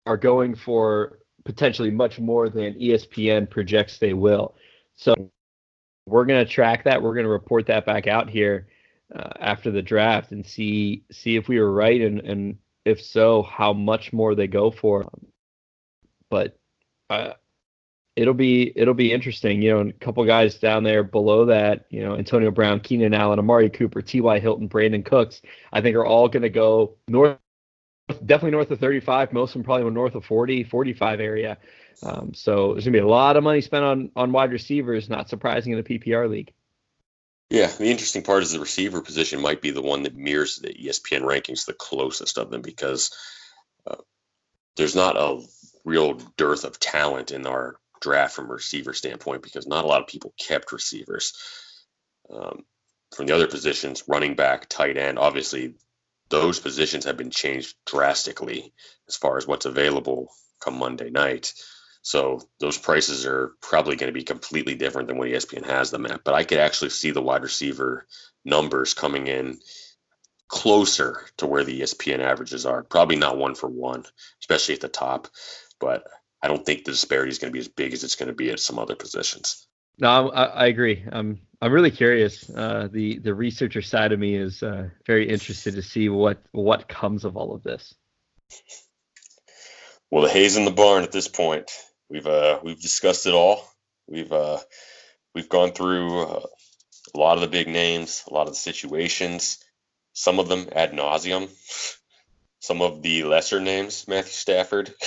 are 0.06 0.16
going 0.16 0.54
for 0.54 1.18
potentially 1.44 1.90
much 1.90 2.18
more 2.18 2.48
than 2.48 2.74
ESPN 2.74 3.48
projects 3.48 3.98
they 3.98 4.12
will. 4.12 4.54
So 4.96 5.14
we're 6.06 6.24
going 6.24 6.44
to 6.44 6.50
track 6.50 6.84
that. 6.84 7.02
We're 7.02 7.14
going 7.14 7.24
to 7.24 7.30
report 7.30 7.66
that 7.66 7.86
back 7.86 8.06
out 8.06 8.28
here 8.28 8.68
uh, 9.14 9.30
after 9.40 9.70
the 9.70 9.82
draft 9.82 10.32
and 10.32 10.44
see 10.44 11.04
see 11.10 11.36
if 11.36 11.48
we 11.48 11.58
were 11.58 11.72
right 11.72 12.00
and 12.00 12.20
and 12.20 12.58
if 12.88 13.02
so, 13.02 13.42
how 13.42 13.72
much 13.72 14.12
more 14.12 14.34
they 14.34 14.46
go 14.46 14.70
for. 14.70 15.08
But 16.30 16.58
uh, 17.10 17.32
it'll 18.16 18.34
be 18.34 18.72
it'll 18.74 18.94
be 18.94 19.12
interesting. 19.12 19.62
You 19.62 19.70
know, 19.70 19.90
a 19.90 19.92
couple 19.92 20.24
guys 20.24 20.56
down 20.56 20.82
there 20.82 21.04
below 21.04 21.46
that, 21.46 21.86
you 21.90 22.02
know, 22.02 22.16
Antonio 22.16 22.50
Brown, 22.50 22.80
Keenan 22.80 23.14
Allen, 23.14 23.38
Amari 23.38 23.70
Cooper, 23.70 24.02
T.Y. 24.02 24.38
Hilton, 24.40 24.68
Brandin 24.68 25.04
Cooks, 25.04 25.40
I 25.72 25.80
think 25.80 25.96
are 25.96 26.04
all 26.04 26.28
going 26.28 26.42
to 26.42 26.50
go 26.50 26.96
north, 27.06 27.38
definitely 28.08 28.50
north 28.50 28.70
of 28.70 28.80
35. 28.80 29.32
Most 29.32 29.50
of 29.50 29.54
them 29.54 29.64
probably 29.64 29.88
north 29.90 30.16
of 30.16 30.24
40, 30.24 30.64
45 30.64 31.20
area. 31.20 31.58
Um, 32.02 32.32
so 32.34 32.72
there's 32.74 32.84
going 32.84 32.92
to 32.92 32.98
be 32.98 32.98
a 32.98 33.06
lot 33.06 33.36
of 33.36 33.44
money 33.44 33.60
spent 33.60 33.84
on 33.84 34.10
on 34.16 34.32
wide 34.32 34.52
receivers. 34.52 35.08
Not 35.08 35.28
surprising 35.28 35.72
in 35.72 35.82
the 35.82 35.98
PPR 35.98 36.28
league. 36.28 36.52
Yeah, 37.50 37.68
the 37.68 37.86
interesting 37.90 38.22
part 38.22 38.42
is 38.42 38.52
the 38.52 38.60
receiver 38.60 39.00
position 39.00 39.40
might 39.40 39.62
be 39.62 39.70
the 39.70 39.82
one 39.82 40.02
that 40.02 40.14
mirrors 40.14 40.56
the 40.56 40.68
ESPN 40.68 41.22
rankings 41.22 41.64
the 41.64 41.72
closest 41.72 42.36
of 42.36 42.50
them 42.50 42.60
because 42.60 43.10
uh, 43.86 43.96
there's 44.76 44.94
not 44.94 45.16
a 45.16 45.40
real 45.84 46.14
dearth 46.36 46.64
of 46.64 46.78
talent 46.78 47.30
in 47.30 47.46
our 47.46 47.76
draft 48.00 48.34
from 48.34 48.50
a 48.50 48.54
receiver 48.54 48.92
standpoint 48.92 49.42
because 49.42 49.66
not 49.66 49.84
a 49.84 49.88
lot 49.88 50.02
of 50.02 50.08
people 50.08 50.34
kept 50.38 50.72
receivers. 50.72 51.32
Um, 52.30 52.64
from 53.16 53.26
the 53.26 53.34
other 53.34 53.48
positions, 53.48 54.04
running 54.06 54.34
back, 54.34 54.68
tight 54.68 54.98
end, 54.98 55.18
obviously 55.18 55.74
those 56.28 56.60
positions 56.60 57.06
have 57.06 57.16
been 57.16 57.30
changed 57.30 57.74
drastically 57.86 58.74
as 59.08 59.16
far 59.16 59.38
as 59.38 59.46
what's 59.46 59.64
available 59.64 60.28
come 60.60 60.78
Monday 60.78 61.08
night. 61.08 61.54
So 62.02 62.40
those 62.60 62.78
prices 62.78 63.26
are 63.26 63.52
probably 63.60 63.96
going 63.96 64.12
to 64.12 64.18
be 64.18 64.24
completely 64.24 64.74
different 64.74 65.08
than 65.08 65.18
what 65.18 65.28
ESPN 65.28 65.66
has 65.66 65.90
them 65.90 66.06
at. 66.06 66.24
But 66.24 66.34
I 66.34 66.44
could 66.44 66.58
actually 66.58 66.90
see 66.90 67.10
the 67.10 67.22
wide 67.22 67.42
receiver 67.42 68.06
numbers 68.44 68.94
coming 68.94 69.26
in 69.26 69.58
closer 70.48 71.26
to 71.36 71.46
where 71.46 71.64
the 71.64 71.80
ESPN 71.80 72.20
averages 72.20 72.64
are. 72.64 72.82
Probably 72.82 73.16
not 73.16 73.36
one 73.36 73.54
for 73.54 73.68
one, 73.68 74.04
especially 74.40 74.74
at 74.74 74.80
the 74.80 74.88
top. 74.88 75.28
But 75.80 76.04
I 76.42 76.48
don't 76.48 76.64
think 76.64 76.84
the 76.84 76.92
disparity 76.92 77.30
is 77.30 77.38
going 77.38 77.52
to 77.52 77.56
be 77.56 77.60
as 77.60 77.68
big 77.68 77.92
as 77.92 78.04
it's 78.04 78.14
going 78.14 78.28
to 78.28 78.34
be 78.34 78.50
at 78.50 78.60
some 78.60 78.78
other 78.78 78.96
positions. 78.96 79.66
No, 79.98 80.30
I, 80.30 80.44
I 80.44 80.66
agree. 80.66 81.04
I'm 81.10 81.40
I'm 81.60 81.72
really 81.72 81.90
curious. 81.90 82.48
Uh, 82.48 82.88
the 82.90 83.18
the 83.18 83.34
researcher 83.34 83.82
side 83.82 84.12
of 84.12 84.20
me 84.20 84.36
is 84.36 84.62
uh, 84.62 84.88
very 85.06 85.28
interested 85.28 85.74
to 85.74 85.82
see 85.82 86.08
what 86.08 86.38
what 86.52 86.88
comes 86.88 87.24
of 87.24 87.36
all 87.36 87.54
of 87.54 87.64
this. 87.64 87.94
Well, 90.10 90.22
the 90.22 90.30
hay's 90.30 90.56
in 90.56 90.64
the 90.64 90.70
barn 90.70 91.02
at 91.02 91.12
this 91.12 91.28
point. 91.28 91.70
We've 92.10 92.26
uh, 92.26 92.60
we've 92.62 92.80
discussed 92.80 93.26
it 93.26 93.34
all. 93.34 93.68
We've 94.06 94.32
uh, 94.32 94.58
we've 95.34 95.48
gone 95.48 95.72
through 95.72 96.22
uh, 96.22 96.46
a 97.14 97.18
lot 97.18 97.36
of 97.36 97.42
the 97.42 97.48
big 97.48 97.68
names, 97.68 98.24
a 98.28 98.34
lot 98.34 98.46
of 98.46 98.54
the 98.54 98.58
situations, 98.58 99.62
some 100.12 100.38
of 100.38 100.48
them 100.48 100.68
ad 100.72 100.92
nauseum, 100.92 101.48
some 102.60 102.82
of 102.82 103.02
the 103.02 103.24
lesser 103.24 103.60
names, 103.60 104.06
Matthew 104.08 104.32
Stafford. 104.32 104.92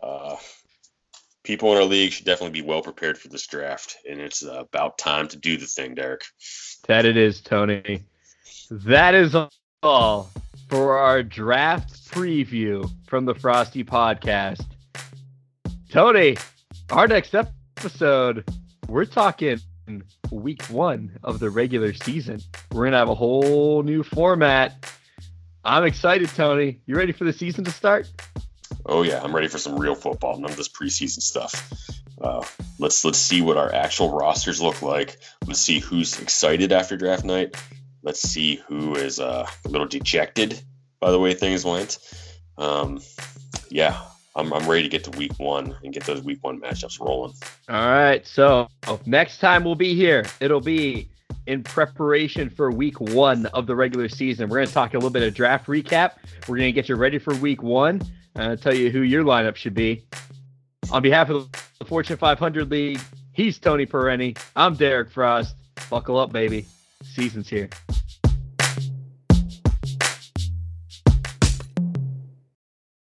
Uh, 0.00 0.36
people 1.42 1.72
in 1.72 1.78
our 1.78 1.84
league 1.84 2.12
should 2.12 2.24
definitely 2.24 2.60
be 2.60 2.66
well 2.66 2.82
prepared 2.82 3.18
for 3.18 3.26
this 3.26 3.48
draft, 3.48 3.96
and 4.08 4.20
it's 4.20 4.42
about 4.42 4.96
time 4.96 5.26
to 5.26 5.36
do 5.36 5.56
the 5.56 5.66
thing, 5.66 5.96
Derek. 5.96 6.22
That 6.86 7.04
it 7.04 7.16
is, 7.16 7.40
Tony. 7.40 8.04
That 8.70 9.16
is 9.16 9.34
all 9.82 10.30
for 10.68 10.98
our 10.98 11.24
draft 11.24 12.10
preview 12.10 12.88
from 13.08 13.24
the 13.24 13.34
Frosty 13.34 13.82
Podcast. 13.82 14.64
Tony, 15.88 16.36
our 16.90 17.08
next 17.08 17.34
episode, 17.34 18.46
we're 18.88 19.06
talking 19.06 19.58
week 20.30 20.62
one 20.64 21.18
of 21.24 21.38
the 21.38 21.48
regular 21.48 21.94
season. 21.94 22.40
We're 22.72 22.84
gonna 22.84 22.98
have 22.98 23.08
a 23.08 23.14
whole 23.14 23.82
new 23.82 24.02
format. 24.02 24.86
I'm 25.64 25.84
excited, 25.84 26.28
Tony. 26.28 26.80
You 26.84 26.94
ready 26.94 27.12
for 27.12 27.24
the 27.24 27.32
season 27.32 27.64
to 27.64 27.70
start? 27.70 28.06
Oh 28.84 29.02
yeah, 29.02 29.22
I'm 29.22 29.34
ready 29.34 29.48
for 29.48 29.56
some 29.56 29.78
real 29.78 29.94
football. 29.94 30.38
None 30.38 30.50
of 30.50 30.58
this 30.58 30.68
preseason 30.68 31.22
stuff. 31.22 31.72
Uh, 32.20 32.44
let's 32.78 33.02
let's 33.06 33.18
see 33.18 33.40
what 33.40 33.56
our 33.56 33.74
actual 33.74 34.14
rosters 34.14 34.60
look 34.60 34.82
like. 34.82 35.16
Let's 35.46 35.60
see 35.60 35.78
who's 35.78 36.20
excited 36.20 36.70
after 36.70 36.98
draft 36.98 37.24
night. 37.24 37.56
Let's 38.02 38.20
see 38.20 38.56
who 38.68 38.94
is 38.94 39.20
uh, 39.20 39.48
a 39.64 39.68
little 39.68 39.86
dejected 39.86 40.60
by 41.00 41.12
the 41.12 41.18
way 41.18 41.32
things 41.32 41.64
went. 41.64 41.98
Um, 42.58 43.00
yeah, 43.70 44.02
I'm, 44.38 44.52
I'm 44.52 44.68
ready 44.68 44.84
to 44.84 44.88
get 44.88 45.02
to 45.04 45.10
week 45.18 45.32
one 45.38 45.76
and 45.82 45.92
get 45.92 46.04
those 46.04 46.22
week 46.22 46.38
one 46.42 46.60
matchups 46.60 47.00
rolling. 47.00 47.34
All 47.68 47.88
right. 47.88 48.24
So 48.24 48.68
next 49.04 49.38
time 49.38 49.64
we'll 49.64 49.74
be 49.74 49.94
here, 49.94 50.24
it'll 50.40 50.60
be 50.60 51.08
in 51.46 51.64
preparation 51.64 52.48
for 52.48 52.70
week 52.70 53.00
one 53.00 53.46
of 53.46 53.66
the 53.66 53.74
regular 53.74 54.08
season. 54.08 54.48
We're 54.48 54.58
going 54.58 54.68
to 54.68 54.74
talk 54.74 54.94
a 54.94 54.96
little 54.96 55.10
bit 55.10 55.24
of 55.24 55.34
draft 55.34 55.66
recap. 55.66 56.12
We're 56.46 56.56
going 56.56 56.68
to 56.68 56.72
get 56.72 56.88
you 56.88 56.94
ready 56.94 57.18
for 57.18 57.34
week 57.36 57.62
one 57.62 58.00
and 58.36 58.60
tell 58.62 58.74
you 58.74 58.90
who 58.90 59.00
your 59.00 59.24
lineup 59.24 59.56
should 59.56 59.74
be. 59.74 60.04
On 60.92 61.02
behalf 61.02 61.30
of 61.30 61.50
the 61.80 61.84
Fortune 61.84 62.16
500 62.16 62.70
League, 62.70 63.00
he's 63.32 63.58
Tony 63.58 63.86
Perenni. 63.86 64.38
I'm 64.54 64.74
Derek 64.74 65.10
Frost. 65.10 65.56
Buckle 65.90 66.16
up, 66.16 66.32
baby. 66.32 66.64
Season's 67.02 67.48
here. 67.48 67.68